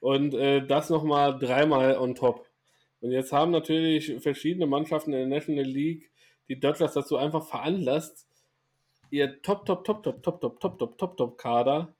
Und 0.00 0.34
äh, 0.34 0.64
das 0.64 0.90
nochmal 0.90 1.36
dreimal 1.40 1.98
on 1.98 2.14
top. 2.14 2.46
Und 3.00 3.10
jetzt 3.10 3.32
haben 3.32 3.50
natürlich 3.50 4.14
verschiedene 4.20 4.66
Mannschaften 4.66 5.12
in 5.12 5.28
der 5.28 5.38
National 5.38 5.64
League 5.64 6.12
die 6.48 6.60
Dodgers 6.60 6.92
dazu 6.94 7.16
einfach 7.16 7.44
veranlasst, 7.44 8.28
ihr 9.10 9.42
Top, 9.42 9.66
Top, 9.66 9.82
Top, 9.84 10.04
Top, 10.04 10.22
Top, 10.22 10.40
Top, 10.40 10.60
Top, 10.60 10.78
Top, 10.78 10.98
Top, 10.98 11.16
Top 11.16 11.36
Kader 11.36 11.96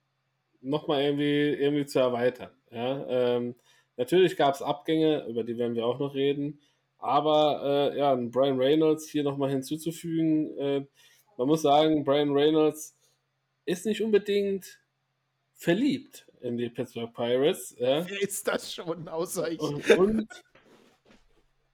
nochmal 0.61 1.01
irgendwie, 1.03 1.61
irgendwie 1.61 1.85
zu 1.85 1.99
erweitern. 1.99 2.51
Ja? 2.71 3.05
Ähm, 3.09 3.55
natürlich 3.97 4.37
gab 4.37 4.55
es 4.55 4.61
Abgänge, 4.61 5.25
über 5.27 5.43
die 5.43 5.57
werden 5.57 5.75
wir 5.75 5.85
auch 5.85 5.99
noch 5.99 6.15
reden. 6.15 6.59
Aber 6.97 7.91
äh, 7.93 7.97
ja, 7.97 8.15
Brian 8.15 8.57
Reynolds 8.57 9.09
hier 9.09 9.23
nochmal 9.23 9.49
hinzuzufügen, 9.49 10.57
äh, 10.57 10.85
man 11.37 11.47
muss 11.47 11.61
sagen, 11.61 12.03
Brian 12.03 12.31
Reynolds 12.31 12.95
ist 13.65 13.85
nicht 13.85 14.01
unbedingt 14.01 14.79
verliebt 15.53 16.27
in 16.41 16.57
die 16.57 16.69
Pittsburgh 16.69 17.13
Pirates. 17.13 17.75
Ja? 17.77 18.07
Wer 18.07 18.21
ist 18.21 18.47
das 18.47 18.73
schon, 18.73 19.07
außer 19.07 19.51
ich? 19.51 19.59
Und, 19.59 19.89
und 19.97 20.27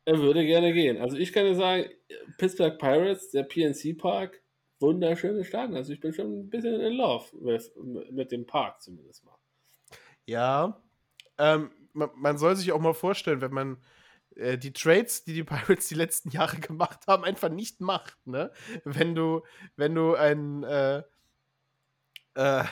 er 0.05 0.19
würde 0.19 0.45
gerne 0.45 0.73
gehen. 0.73 0.97
Also 0.97 1.17
ich 1.17 1.33
kann 1.33 1.45
dir 1.45 1.55
sagen, 1.55 1.89
Pittsburgh 2.37 2.77
Pirates, 2.79 3.29
der 3.31 3.43
PNC 3.43 3.97
Park, 3.97 4.41
wunderschöne 4.79 5.43
Stadion. 5.43 5.77
Also 5.77 5.93
ich 5.93 5.99
bin 5.99 6.13
schon 6.13 6.39
ein 6.39 6.49
bisschen 6.49 6.79
in 6.79 6.93
love 6.93 7.25
with, 7.33 7.71
mit 8.11 8.31
dem 8.31 8.45
Park 8.45 8.81
zumindest 8.81 9.23
mal. 9.25 9.37
Ja, 10.25 10.81
ähm, 11.37 11.71
man, 11.93 12.09
man, 12.15 12.37
soll 12.37 12.55
sich 12.55 12.71
auch 12.71 12.79
mal 12.79 12.93
vorstellen, 12.93 13.41
wenn 13.41 13.53
man 13.53 13.77
äh, 14.35 14.57
die 14.57 14.73
Trades, 14.73 15.23
die 15.23 15.33
die 15.33 15.43
Pirates 15.43 15.87
die 15.87 15.95
letzten 15.95 16.29
Jahre 16.31 16.57
gemacht 16.59 17.07
haben, 17.07 17.23
einfach 17.23 17.49
nicht 17.49 17.81
macht, 17.81 18.25
ne? 18.27 18.51
Wenn 18.83 19.15
du, 19.15 19.43
wenn 19.75 19.95
du 19.95 20.15
ein 20.15 20.63
äh, 20.63 21.03
äh, 22.35 22.63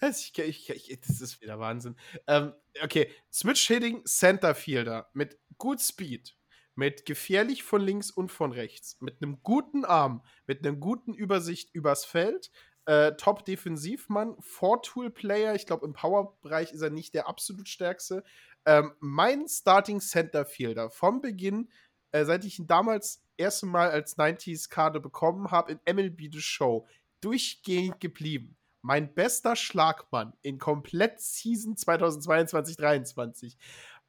ich, 0.10 0.38
ich, 0.38 0.70
ich, 0.70 1.00
das 1.00 1.20
ist 1.20 1.40
wieder 1.40 1.58
Wahnsinn. 1.58 1.96
Ähm, 2.26 2.52
okay, 2.82 3.10
Switch 3.32 3.66
Hitting 3.66 4.04
Center 4.06 4.54
Fielder 4.54 5.10
mit 5.12 5.38
gut 5.58 5.80
Speed, 5.80 6.36
mit 6.74 7.04
gefährlich 7.04 7.62
von 7.62 7.82
links 7.82 8.10
und 8.10 8.30
von 8.30 8.52
rechts, 8.52 8.96
mit 9.00 9.22
einem 9.22 9.42
guten 9.42 9.84
Arm, 9.84 10.24
mit 10.46 10.66
einer 10.66 10.76
guten 10.76 11.14
Übersicht 11.14 11.74
übers 11.74 12.04
Feld, 12.04 12.50
äh, 12.86 13.12
Top-Defensivmann, 13.12 14.36
Four-Tool-Player, 14.40 15.54
ich 15.54 15.66
glaube 15.66 15.86
im 15.86 15.92
Power-Bereich 15.92 16.72
ist 16.72 16.82
er 16.82 16.90
nicht 16.90 17.14
der 17.14 17.28
absolut 17.28 17.68
stärkste. 17.68 18.24
Ähm, 18.66 18.92
mein 19.00 19.48
Starting 19.48 20.00
Center 20.00 20.44
Fielder 20.44 20.90
vom 20.90 21.20
Beginn, 21.20 21.70
äh, 22.12 22.24
seit 22.24 22.44
ich 22.44 22.58
ihn 22.58 22.66
damals 22.66 23.22
erste 23.36 23.66
Mal 23.66 23.90
als 23.90 24.18
90s-Karte 24.18 25.00
bekommen 25.00 25.50
habe, 25.50 25.72
in 25.72 25.94
MLB 25.94 26.32
The 26.32 26.40
Show, 26.40 26.86
durchgehend 27.20 28.00
geblieben. 28.00 28.56
mein 28.84 29.14
bester 29.14 29.54
Schlagmann 29.54 30.32
in 30.42 30.58
komplett 30.58 31.20
Season 31.20 31.76
2022-23, 31.76 33.56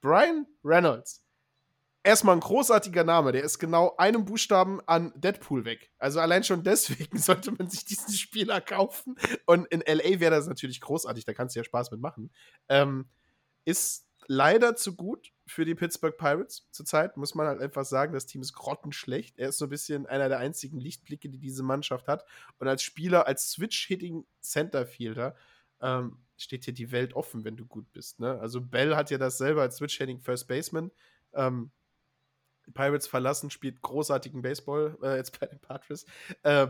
Brian 0.02 0.48
Reynolds. 0.64 1.23
Erstmal 2.06 2.36
ein 2.36 2.42
großartiger 2.42 3.06
Name, 3.06 3.32
der 3.32 3.44
ist 3.44 3.60
genau 3.60 3.96
einem 3.98 4.26
Buchstaben 4.26 4.82
an 4.88 5.14
Deadpool 5.16 5.64
weg. 5.64 5.90
Also 6.00 6.20
allein 6.20 6.44
schon 6.44 6.64
deswegen 6.64 7.18
sollte 7.20 7.52
man 7.52 7.70
sich 7.70 7.86
diesen 7.86 8.14
Spieler 8.14 8.60
kaufen. 8.60 9.16
Und 9.46 9.68
in 9.68 9.80
LA 9.80 10.20
wäre 10.20 10.36
das 10.36 10.48
natürlich 10.48 10.82
großartig, 10.82 11.24
da 11.24 11.34
kannst 11.34 11.56
du 11.56 11.60
ja 11.60 11.64
Spaß 11.64 11.92
mit 11.92 12.02
machen. 12.02 12.30
Ähm, 12.68 13.08
ist 13.64 14.06
leider 14.28 14.76
zu 14.76 14.96
gut 14.96 15.32
für 15.46 15.66
die 15.66 15.76
Pittsburgh 15.76 16.18
Pirates 16.18 16.68
zurzeit, 16.72 17.16
muss 17.16 17.36
man 17.36 17.48
halt 17.48 17.62
einfach 17.62 17.86
sagen. 17.86 18.14
Das 18.14 18.26
Team 18.26 18.42
ist 18.42 18.54
grottenschlecht. 18.54 19.40
Er 19.40 19.50
ist 19.50 19.58
so 19.58 19.66
ein 19.66 19.70
bisschen 19.70 20.06
einer 20.06 20.30
der 20.30 20.40
einzigen 20.40 20.80
Lichtblicke, 20.80 21.30
die 21.30 21.40
diese 21.40 21.64
Mannschaft 21.64 22.08
hat. 22.08 22.26
Und 22.60 22.68
als 22.68 22.84
Spieler, 22.84 23.28
als 23.28 23.52
Switch-Hitting 23.52 24.26
Centerfielder, 24.42 25.36
ähm, 25.82 26.18
steht 26.38 26.66
hier 26.66 26.74
die 26.74 26.92
Welt 26.92 27.14
offen, 27.14 27.44
wenn 27.44 27.58
du 27.58 27.66
gut 27.66 27.92
bist. 27.94 28.20
Ne? 28.20 28.40
Also 28.40 28.62
Bell 28.62 28.96
hat 28.96 29.12
ja 29.12 29.18
das 29.18 29.38
selber 29.38 29.62
als 29.62 29.78
Switch-Hitting 29.78 30.20
First 30.20 30.48
Baseman. 30.48 30.92
Ähm, 31.34 31.72
Pirates 32.74 33.08
verlassen, 33.08 33.50
spielt 33.50 33.82
großartigen 33.82 34.42
Baseball 34.42 34.98
äh, 35.02 35.18
jetzt 35.18 35.40
bei 35.40 35.48
den 35.48 35.60
Padres. 35.60 36.06
Äh, 36.44 36.68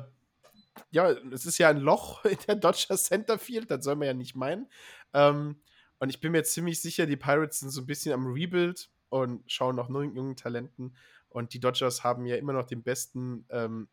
ja, 0.91 1.10
es 1.32 1.45
ist 1.45 1.57
ja 1.57 1.70
ein 1.70 1.80
Loch 1.80 2.26
in 2.26 2.38
der 2.48 2.56
Dodger 2.56 2.98
Centerfield, 2.98 3.70
das 3.70 3.84
soll 3.84 3.95
man 3.95 4.07
ja 4.07 4.14
nicht 4.14 4.36
meinen. 4.36 4.68
Ähm, 5.14 5.60
und 5.99 6.10
ich 6.10 6.20
bin 6.20 6.32
mir 6.32 6.44
ziemlich 6.44 6.82
sicher, 6.82 7.06
die 7.06 7.15
Pirates 7.15 7.60
sind 7.60 7.70
so 7.70 7.82
ein 7.82 7.86
bisschen 7.86 8.14
am 8.14 8.28
Rebuild 8.28 8.90
und 9.10 9.49
schauen 9.49 9.76
nach 9.76 9.90
neuen 9.90 10.15
jungen 10.15 10.36
Talenten. 10.36 10.95
Und 11.30 11.53
die 11.53 11.60
Dodgers 11.60 12.03
haben 12.03 12.26
ja 12.26 12.36
immer 12.36 12.53
noch 12.53 12.65
den 12.65 12.84
besten 12.84 13.45
ähm, 13.49 13.88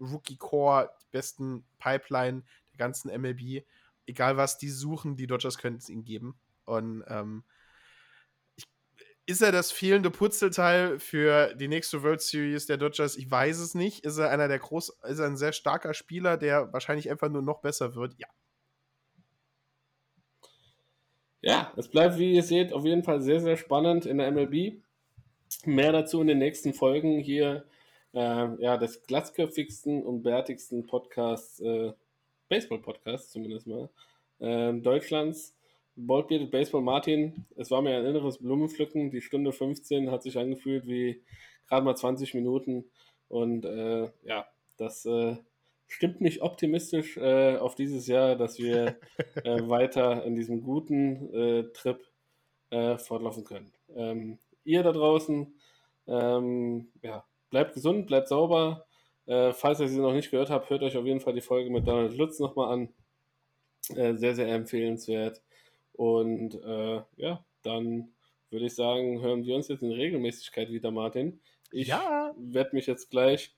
Rookie-Core, 0.00 0.90
die 1.02 1.06
besten 1.10 1.64
Pipeline 1.78 2.42
der 2.72 2.78
ganzen 2.78 3.08
MLB. 3.20 3.64
Egal 4.06 4.36
was 4.36 4.58
die 4.58 4.68
suchen, 4.68 5.16
die 5.16 5.26
Dodgers 5.26 5.58
können 5.58 5.76
es 5.76 5.88
ihnen 5.88 6.04
geben. 6.04 6.34
Und 6.64 7.04
ähm, 7.08 7.44
ist 9.26 9.42
er 9.42 9.52
das 9.52 9.70
fehlende 9.72 10.10
Putzelteil 10.10 10.98
für 10.98 11.54
die 11.54 11.68
nächste 11.68 12.02
World 12.02 12.20
Series 12.20 12.66
der 12.66 12.76
Dodgers? 12.76 13.16
Ich 13.16 13.30
weiß 13.30 13.58
es 13.58 13.74
nicht. 13.74 14.04
Ist 14.04 14.18
er 14.18 14.30
einer 14.30 14.48
der 14.48 14.58
groß, 14.58 14.98
ist 15.08 15.18
er 15.18 15.26
ein 15.26 15.36
sehr 15.36 15.52
starker 15.52 15.94
Spieler, 15.94 16.36
der 16.36 16.72
wahrscheinlich 16.72 17.10
einfach 17.10 17.28
nur 17.28 17.42
noch 17.42 17.60
besser 17.60 17.94
wird? 17.94 18.14
Ja, 18.18 18.28
Ja, 21.44 21.72
es 21.76 21.88
bleibt, 21.88 22.18
wie 22.18 22.34
ihr 22.34 22.44
seht, 22.44 22.72
auf 22.72 22.84
jeden 22.84 23.02
Fall 23.02 23.20
sehr, 23.20 23.40
sehr 23.40 23.56
spannend 23.56 24.06
in 24.06 24.18
der 24.18 24.30
MLB. 24.30 24.80
Mehr 25.64 25.90
dazu 25.90 26.20
in 26.20 26.28
den 26.28 26.38
nächsten 26.38 26.72
Folgen 26.72 27.18
hier 27.18 27.64
äh, 28.14 28.62
ja, 28.62 28.76
des 28.76 29.02
glatzköpfigsten 29.02 30.04
und 30.04 30.22
bärtigsten 30.22 30.86
Podcasts, 30.86 31.58
äh, 31.60 31.92
Baseball-Podcasts 32.48 33.32
zumindest 33.32 33.66
mal, 33.66 33.90
äh, 34.38 34.72
Deutschlands. 34.72 35.56
Baldbearded 36.06 36.50
Baseball 36.50 36.82
Martin, 36.82 37.46
es 37.56 37.70
war 37.70 37.82
mir 37.82 37.96
ein 37.96 38.06
inneres 38.06 38.38
Blumenpflücken. 38.38 39.10
Die 39.10 39.20
Stunde 39.20 39.52
15 39.52 40.10
hat 40.10 40.22
sich 40.22 40.38
angefühlt 40.38 40.86
wie 40.86 41.22
gerade 41.68 41.84
mal 41.84 41.96
20 41.96 42.34
Minuten. 42.34 42.84
Und 43.28 43.64
äh, 43.64 44.10
ja, 44.24 44.46
das 44.76 45.06
äh, 45.06 45.36
stimmt 45.86 46.20
mich 46.20 46.42
optimistisch 46.42 47.16
äh, 47.16 47.56
auf 47.56 47.74
dieses 47.74 48.06
Jahr, 48.06 48.36
dass 48.36 48.58
wir 48.58 48.98
äh, 49.44 49.68
weiter 49.68 50.24
in 50.24 50.34
diesem 50.34 50.62
guten 50.62 51.32
äh, 51.32 51.72
Trip 51.72 52.02
äh, 52.70 52.98
fortlaufen 52.98 53.44
können. 53.44 53.72
Ähm, 53.94 54.38
ihr 54.64 54.82
da 54.82 54.92
draußen, 54.92 55.54
ähm, 56.06 56.88
ja, 57.02 57.24
bleibt 57.50 57.74
gesund, 57.74 58.06
bleibt 58.06 58.28
sauber. 58.28 58.86
Falls 59.24 59.78
ihr 59.78 59.86
sie 59.86 60.00
noch 60.00 60.14
nicht 60.14 60.32
gehört 60.32 60.50
habt, 60.50 60.68
hört 60.68 60.82
euch 60.82 60.96
auf 60.96 61.06
jeden 61.06 61.20
Fall 61.20 61.32
die 61.32 61.40
Folge 61.40 61.70
mit 61.70 61.86
Donald 61.86 62.16
Lutz 62.16 62.40
nochmal 62.40 62.72
an. 62.72 62.88
Sehr, 63.82 64.34
sehr 64.34 64.48
empfehlenswert. 64.48 65.40
Und 65.92 66.54
ja, 67.16 67.44
dann 67.62 68.12
würde 68.50 68.66
ich 68.66 68.74
sagen, 68.74 69.20
hören 69.20 69.44
wir 69.44 69.56
uns 69.56 69.68
jetzt 69.68 69.82
in 69.82 69.92
Regelmäßigkeit 69.92 70.70
wieder, 70.70 70.90
Martin. 70.90 71.40
Ich 71.70 71.88
ja. 71.88 72.34
werde 72.36 72.76
mich 72.76 72.86
jetzt 72.86 73.10
gleich 73.10 73.54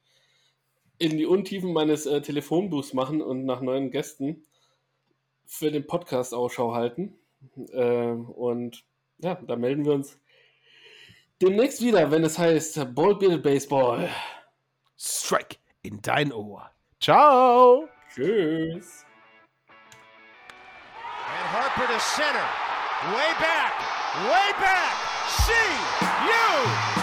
in 0.99 1.17
die 1.17 1.27
Untiefen 1.27 1.73
meines 1.73 2.07
äh, 2.07 2.21
Telefonbuchs 2.23 2.95
machen 2.95 3.21
und 3.21 3.45
nach 3.45 3.61
neuen 3.61 3.91
Gästen 3.91 4.47
für 5.45 5.71
den 5.71 5.87
Podcast 5.87 6.33
Ausschau 6.33 6.75
halten. 6.75 7.19
Äh, 7.73 8.13
und 8.13 8.85
ja, 9.19 9.35
da 9.35 9.57
melden 9.57 9.85
wir 9.85 9.93
uns 9.93 10.21
demnächst 11.43 11.83
wieder, 11.83 12.11
wenn 12.11 12.25
es 12.25 12.39
heißt 12.39 12.95
Ballbill 12.95 13.39
Baseball. 13.39 14.09
Strike 14.97 15.57
in 15.83 16.01
dein 16.01 16.33
Ohr. 16.33 16.71
Ciao. 17.01 17.89
Tschüss. 18.15 19.05
Harper 21.57 21.87
to 21.87 22.01
center. 22.01 23.15
Way 23.15 23.31
back. 23.39 23.79
Way 24.27 24.51
back. 24.59 24.97
See 25.47 25.71
you. 26.27 26.94